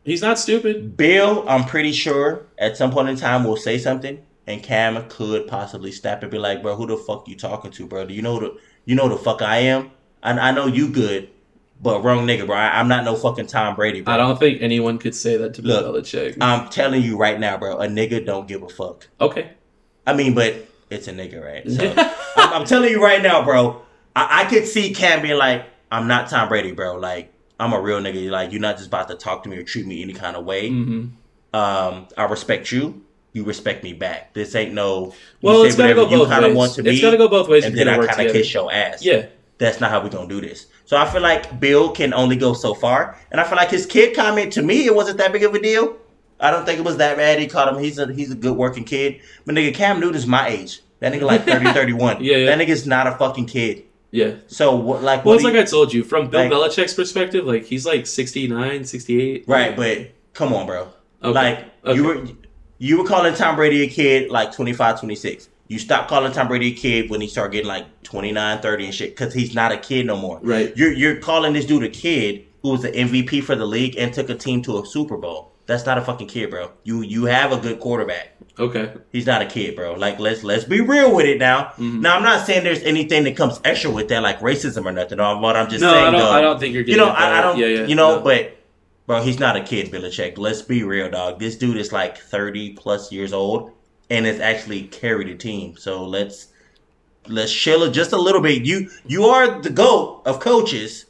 [0.04, 0.96] He's not stupid.
[0.96, 5.46] Bill, I'm pretty sure at some point in time will say something, and Cam could
[5.46, 8.04] possibly snap and be like, "Bro, who the fuck you talking to, bro?
[8.04, 9.92] Do you know the you know the fuck I am?
[10.20, 11.28] I, I know you good,
[11.80, 12.56] but wrong nigga, bro.
[12.56, 14.12] I, am not no fucking Tom Brady, bro.
[14.12, 16.36] I don't think anyone could say that to Bill Look, Belichick.
[16.40, 17.78] I'm telling you right now, bro.
[17.78, 19.06] A nigga don't give a fuck.
[19.20, 19.52] okay.
[20.04, 21.70] I mean, but it's a nigga, right?
[21.70, 21.94] So
[22.36, 23.82] I'm, I'm telling you right now, bro.
[24.16, 26.96] I, I could see Cam being like, "I'm not Tom Brady, bro.
[26.96, 28.30] Like, I'm a real nigga.
[28.30, 30.44] Like, you're not just about to talk to me or treat me any kind of
[30.44, 30.68] way.
[30.68, 31.04] hmm
[31.54, 33.02] Um, I respect you.
[33.34, 34.34] You respect me back.
[34.34, 35.14] This ain't no.
[35.40, 36.56] Well, it's to go both ways.
[36.56, 37.64] want to it's be, got to go both ways.
[37.64, 39.04] and then I kind of kiss your ass.
[39.04, 39.26] Yeah.
[39.58, 40.66] That's not how we gonna do this.
[40.86, 43.86] So I feel like Bill can only go so far, and I feel like his
[43.86, 45.96] kid comment to me, it wasn't that big of a deal.
[46.40, 47.38] I don't think it was that bad.
[47.38, 47.82] He called him.
[47.82, 49.20] He's a he's a good working kid.
[49.46, 50.80] But nigga, Cam Newton's my age.
[50.98, 52.22] That nigga like 30, 31.
[52.24, 52.46] Yeah, yeah.
[52.46, 53.84] That nigga's not a fucking kid.
[54.12, 54.34] Yeah.
[54.46, 55.02] So what?
[55.02, 55.36] Like Well, what?
[55.36, 58.84] it's like you- I told you, from Bill like- Belichick's perspective, like he's like 69,
[58.84, 59.44] 68.
[59.48, 60.88] right, but come on, bro.
[61.24, 61.32] Okay.
[61.32, 61.94] Like Okay.
[61.96, 62.22] you were
[62.78, 65.48] you were calling Tom Brady a kid like 25, 26.
[65.68, 68.94] You stopped calling Tom Brady a kid when he started getting like 29, 30 and
[68.94, 70.38] shit because he's not a kid no more.
[70.42, 70.72] Right.
[70.76, 74.12] You're you're calling this dude a kid who was the MVP for the league and
[74.12, 75.51] took a team to a Super Bowl.
[75.66, 76.70] That's not a fucking kid, bro.
[76.84, 78.34] You you have a good quarterback.
[78.58, 78.92] Okay.
[79.12, 79.94] He's not a kid, bro.
[79.94, 81.72] Like let's let's be real with it now.
[81.78, 82.00] Mhm.
[82.00, 85.20] Now I'm not saying there's anything that comes extra with that, like racism or nothing.
[85.20, 86.06] Or what I'm just No, saying.
[86.06, 86.20] I don't.
[86.20, 87.58] though, I don't think you're you know, I, I don't.
[87.58, 87.86] Yeah, yeah.
[87.86, 88.22] you know, no.
[88.22, 88.56] but
[89.06, 90.36] bro, he's not a kid, Belichick.
[90.36, 91.38] Let's be real, dog.
[91.38, 93.70] This dude is like 30 plus years old
[94.10, 95.76] and has actually carried a team.
[95.78, 96.48] So let's
[97.28, 98.64] let's chill it just a little bit.
[98.64, 101.06] You you are the goat of coaches,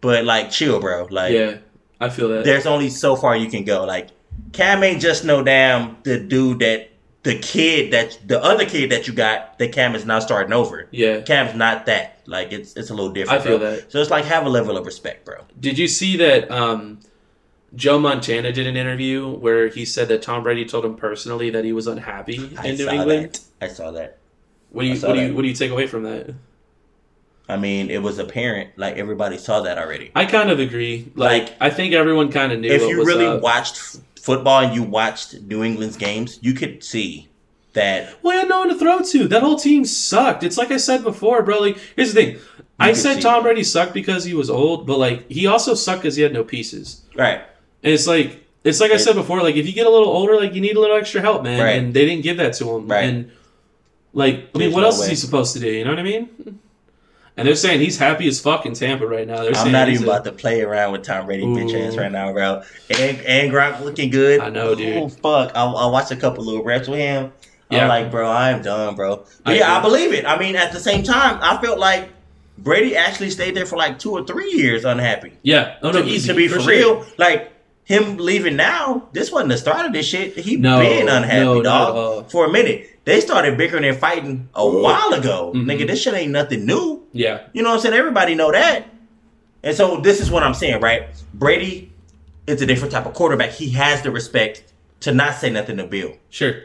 [0.00, 1.06] but like chill, bro.
[1.10, 1.58] Like Yeah,
[2.00, 2.44] I feel that.
[2.44, 3.84] there's only so far you can go.
[3.84, 4.08] Like
[4.52, 6.90] Cam ain't just no damn the dude that
[7.24, 10.88] the kid that the other kid that you got that Cam is now starting over.
[10.90, 11.20] Yeah.
[11.22, 12.22] Cam's not that.
[12.26, 13.40] Like it's it's a little different.
[13.40, 13.76] I feel bro.
[13.76, 13.92] that.
[13.92, 15.44] So it's like have a level of respect, bro.
[15.58, 17.00] Did you see that um,
[17.74, 21.64] Joe Montana did an interview where he said that Tom Brady told him personally that
[21.64, 23.40] he was unhappy I in New saw England?
[23.58, 23.64] that.
[23.64, 24.18] I saw that.
[24.70, 25.34] What do you I what do you that.
[25.34, 26.34] what do you take away from that?
[27.48, 28.70] I mean, it was apparent.
[28.76, 30.10] Like everybody saw that already.
[30.14, 31.10] I kind of agree.
[31.14, 32.70] Like, Like, I think everyone kind of knew.
[32.70, 33.40] if you really up.
[33.42, 37.28] watched f- football and you watched New England's games, you could see
[37.72, 39.28] that Well, he had no one to throw to.
[39.28, 40.42] That whole team sucked.
[40.44, 41.58] It's like I said before, bro.
[41.60, 42.38] Like, here's the thing.
[42.80, 43.42] I said Tom.
[43.42, 46.44] Brady sucked because he was old, but like he also sucked because he had no
[46.44, 47.02] pieces.
[47.16, 47.40] right.
[47.82, 49.40] And it's like it's like I said before.
[49.42, 51.60] Like if you get a little older, like you need a little extra help, man.
[51.62, 51.78] Right.
[51.78, 52.86] And they didn't give that to him.
[52.88, 53.04] Right.
[53.04, 53.30] And
[54.12, 55.68] like, I mean, There's what no else is he supposed to do?
[55.70, 56.58] You know what I mean?
[57.38, 59.42] And they're saying he's happy as fuck in Tampa right now.
[59.42, 62.10] They're I'm not even a- about to play around with Tom Brady bitch ass right
[62.10, 62.62] now, bro.
[62.90, 64.40] And and Gronk looking good.
[64.40, 64.96] I know, dude.
[64.96, 65.52] Oh fuck!
[65.54, 67.32] I, I watched a couple little reps with him.
[67.70, 67.82] Yeah.
[67.82, 69.24] I'm like, bro, I am done, bro.
[69.44, 70.24] But I yeah, I believe it.
[70.24, 72.08] I mean, at the same time, I felt like
[72.58, 75.32] Brady actually stayed there for like two or three years unhappy.
[75.42, 75.76] Yeah.
[75.82, 76.68] Oh no, to, easy to be for, sure.
[76.70, 77.52] real, like
[77.84, 80.36] him leaving now, this wasn't the start of this shit.
[80.36, 82.97] He No, been unhappy, no, not at dog, for a minute.
[83.08, 85.52] They started bickering and fighting a while ago.
[85.56, 85.64] Mhm.
[85.64, 87.02] Nigga, this shit ain't nothing new.
[87.14, 87.38] Yeah.
[87.54, 87.94] You know what I'm saying?
[87.94, 88.84] Everybody know that.
[89.64, 91.04] And so this is what I'm saying, right?
[91.32, 91.90] Brady
[92.46, 93.52] is a different type of quarterback.
[93.52, 94.62] He has the respect
[95.00, 96.12] to not say nothing to Bill.
[96.28, 96.56] Sure.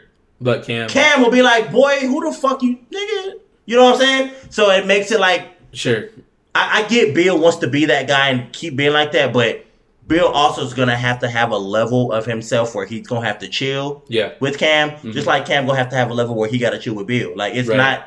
[0.41, 0.89] But Cam.
[0.89, 3.35] Cam will be like, boy, who the fuck you nigga?
[3.65, 4.31] You know what I'm saying?
[4.49, 6.09] So it makes it like Sure.
[6.53, 9.63] I, I get Bill wants to be that guy and keep being like that, but
[10.05, 13.39] Bill also is gonna have to have a level of himself where he's gonna have
[13.39, 14.31] to chill Yeah.
[14.41, 16.93] with Cam, just like Cam gonna have to have a level where he gotta chill
[16.95, 17.31] with Bill.
[17.35, 17.77] Like it's Right.
[17.77, 18.03] not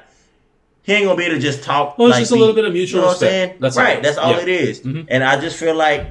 [0.83, 1.99] he ain't gonna be able to just talk.
[1.99, 3.31] Well, it's like, just a be- little bit of mutual You know what I'm respect.
[3.51, 3.55] saying?
[3.61, 3.97] That's right.
[3.97, 4.03] all.
[4.03, 4.41] That's all Yeah.
[4.43, 4.81] it is.
[4.83, 5.07] Mhm.
[5.09, 6.07] And I just feel like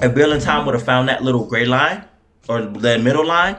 [0.00, 2.04] if Bill and Tom would have found that little gray line
[2.48, 3.56] or that middle line,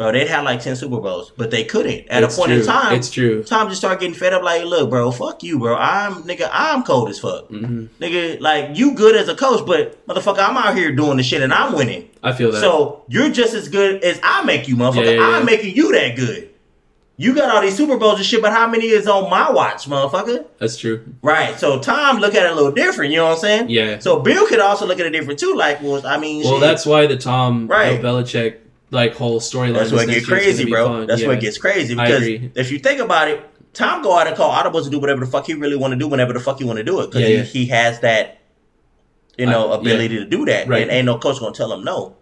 [0.00, 2.08] bro, they'd have like ten Super Bowls, but they couldn't.
[2.08, 2.60] At It's a point true.
[2.60, 3.42] in time, It's true.
[3.44, 4.42] Tom just started getting fed up.
[4.42, 5.76] Like, look, bro, fuck you, bro.
[5.76, 6.48] I'm nigga.
[6.50, 7.48] I'm cold as fuck.
[7.48, 11.22] hmm Nigga, like you good as a coach, but motherfucker, I'm out here doing the
[11.22, 12.08] shit and I'm winning.
[12.22, 12.60] I feel that.
[12.60, 15.04] So you're just as good as I make you, motherfucker.
[15.04, 15.36] Yeah, yeah, yeah.
[15.36, 16.46] I'm making you that good.
[17.18, 19.84] You got all these Super Bowls and shit, but how many is on my watch,
[19.84, 20.46] motherfucker?
[20.58, 21.04] That's true.
[21.22, 21.58] Right.
[21.60, 23.10] So Tom look at it a little different.
[23.12, 23.68] You know what I'm saying?
[23.68, 23.98] Yeah.
[23.98, 25.54] So Bill could also look at it different too.
[25.54, 26.60] Like, well, I mean, Well, shit.
[26.62, 28.00] that's why the Tom Right.
[28.00, 28.56] Bill Belichick
[28.90, 29.74] like whole storyline.
[29.74, 30.86] That's what gets crazy, bro.
[30.86, 31.06] fun.
[31.06, 31.28] That's Yeah.
[31.28, 32.22] what gets crazy because
[32.56, 35.30] if you think about it, Tom go out and call Audibles to do whatever the
[35.30, 37.20] fuck he really want to do whenever the fuck he want to do it because
[37.22, 37.42] Yeah, he, yeah.
[37.44, 38.38] he has that,
[39.38, 40.82] you know, I- ability to do that, Right.
[40.82, 42.14] and ain't no coach gonna tell him no.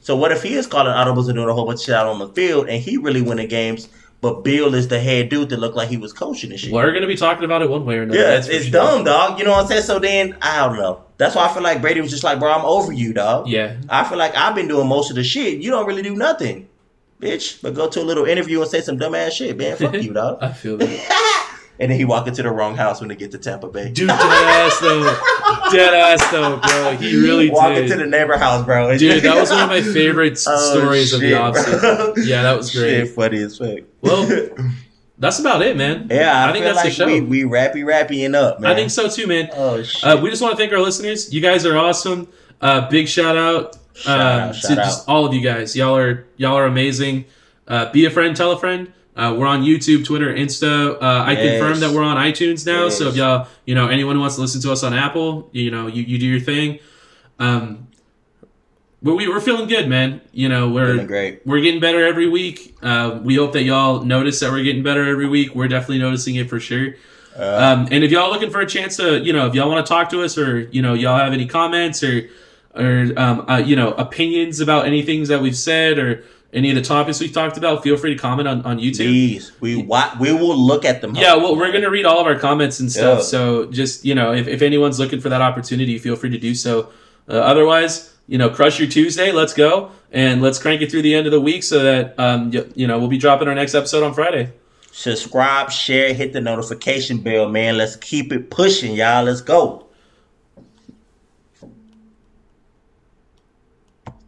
[0.00, 2.06] So what if he is calling audibles and doing a whole bunch of shit out
[2.06, 3.88] on the field, and he really winning games,
[4.20, 6.72] but Bill is the head dude that looked like he was coaching and shit.
[6.72, 8.18] We're gonna be talking about it one way or another.
[8.18, 9.38] Yeah, that's it's, dumb, dog.
[9.38, 9.82] You know what I'm saying?
[9.82, 11.02] So then I don't know.
[11.18, 13.48] That's why I feel like Brady was just like, bro, I'm over you, dog.
[13.48, 13.76] Yeah.
[13.88, 15.60] I feel like I've been doing most of the shit.
[15.60, 16.68] You don't really do nothing,
[17.20, 17.62] bitch.
[17.62, 19.76] But go to a little interview and say some dumbass shit, man.
[19.76, 20.38] Fuck you, dog.
[20.42, 21.52] I feel that.
[21.78, 23.90] and then he walk into the wrong house when they get to Tampa Bay.
[23.90, 25.04] Dude, dead ass though.
[25.72, 26.96] Dead ass though, bro.
[26.96, 27.84] He really walk did.
[27.84, 28.96] into the neighbor house, bro.
[28.96, 32.26] Dude, that was one of my favorite Oh, stories of the shit, offseason.
[32.26, 33.06] Yeah, that was great.
[33.06, 33.78] Shit, funny as fuck.
[34.06, 34.48] Well,
[35.18, 36.08] That's about it, man.
[36.10, 37.06] yeah, I, I think feel that's the show.
[37.06, 38.70] we we rappy rappying up, man.
[38.70, 39.48] I think so too, man.
[39.54, 40.04] Oh shit.
[40.04, 41.32] Uh, we just want to thank our listeners.
[41.32, 42.28] You guys are awesome.
[42.60, 45.74] Uh, big shout out, Shout um, out, to shout just all of you guys.
[45.74, 47.24] Y'all are y'all are amazing.
[47.66, 48.92] Uh, be a friend, tell a friend.
[49.16, 50.96] Uh, we're on YouTube, Twitter, Insta.
[50.96, 51.58] Uh, I Yes.
[51.62, 52.90] confirm that we're on iTunes now.
[52.90, 55.70] So if y'all, you know, anyone who wants to listen to us on Apple, you
[55.70, 56.78] know, you, you do your thing.
[57.38, 57.85] Um,
[59.06, 60.20] but we, we're feeling good, man.
[60.32, 61.46] You know, we're Feeling great.
[61.46, 62.76] we're getting better every week.
[62.82, 65.54] Uh, we hope that y'all notice that we're getting better every week.
[65.54, 66.94] We're definitely noticing it for sure.
[67.38, 67.42] Uh,
[67.78, 69.88] Um, and if y'all looking for a chance to, you know, if y'all want to
[69.88, 72.28] talk to us or, you know, y'all have any comments or,
[72.74, 76.76] or, um, uh, you know, opinions about any things that we've said or any of
[76.76, 78.98] the topics we've talked about, feel free to comment on, on YouTube.
[78.98, 81.14] These we we will look at them.
[81.14, 83.18] Yeah, well, we're going to read all of our comments and stuff.
[83.18, 83.24] Yeah.
[83.24, 86.54] So just, you know, if, if anyone's looking for that opportunity, feel free to do
[86.54, 86.90] so.
[87.28, 89.32] Uh, otherwise, you know, crush your Tuesday.
[89.32, 89.90] Let's go.
[90.10, 92.86] And let's crank it through the end of the week so that, um, you, you
[92.86, 94.52] know, we'll be dropping our next episode on Friday.
[94.92, 97.76] subscribe, share, hit the notification bell, man.
[97.76, 99.24] Let's keep it pushing, y'all.
[99.24, 99.85] Let's go.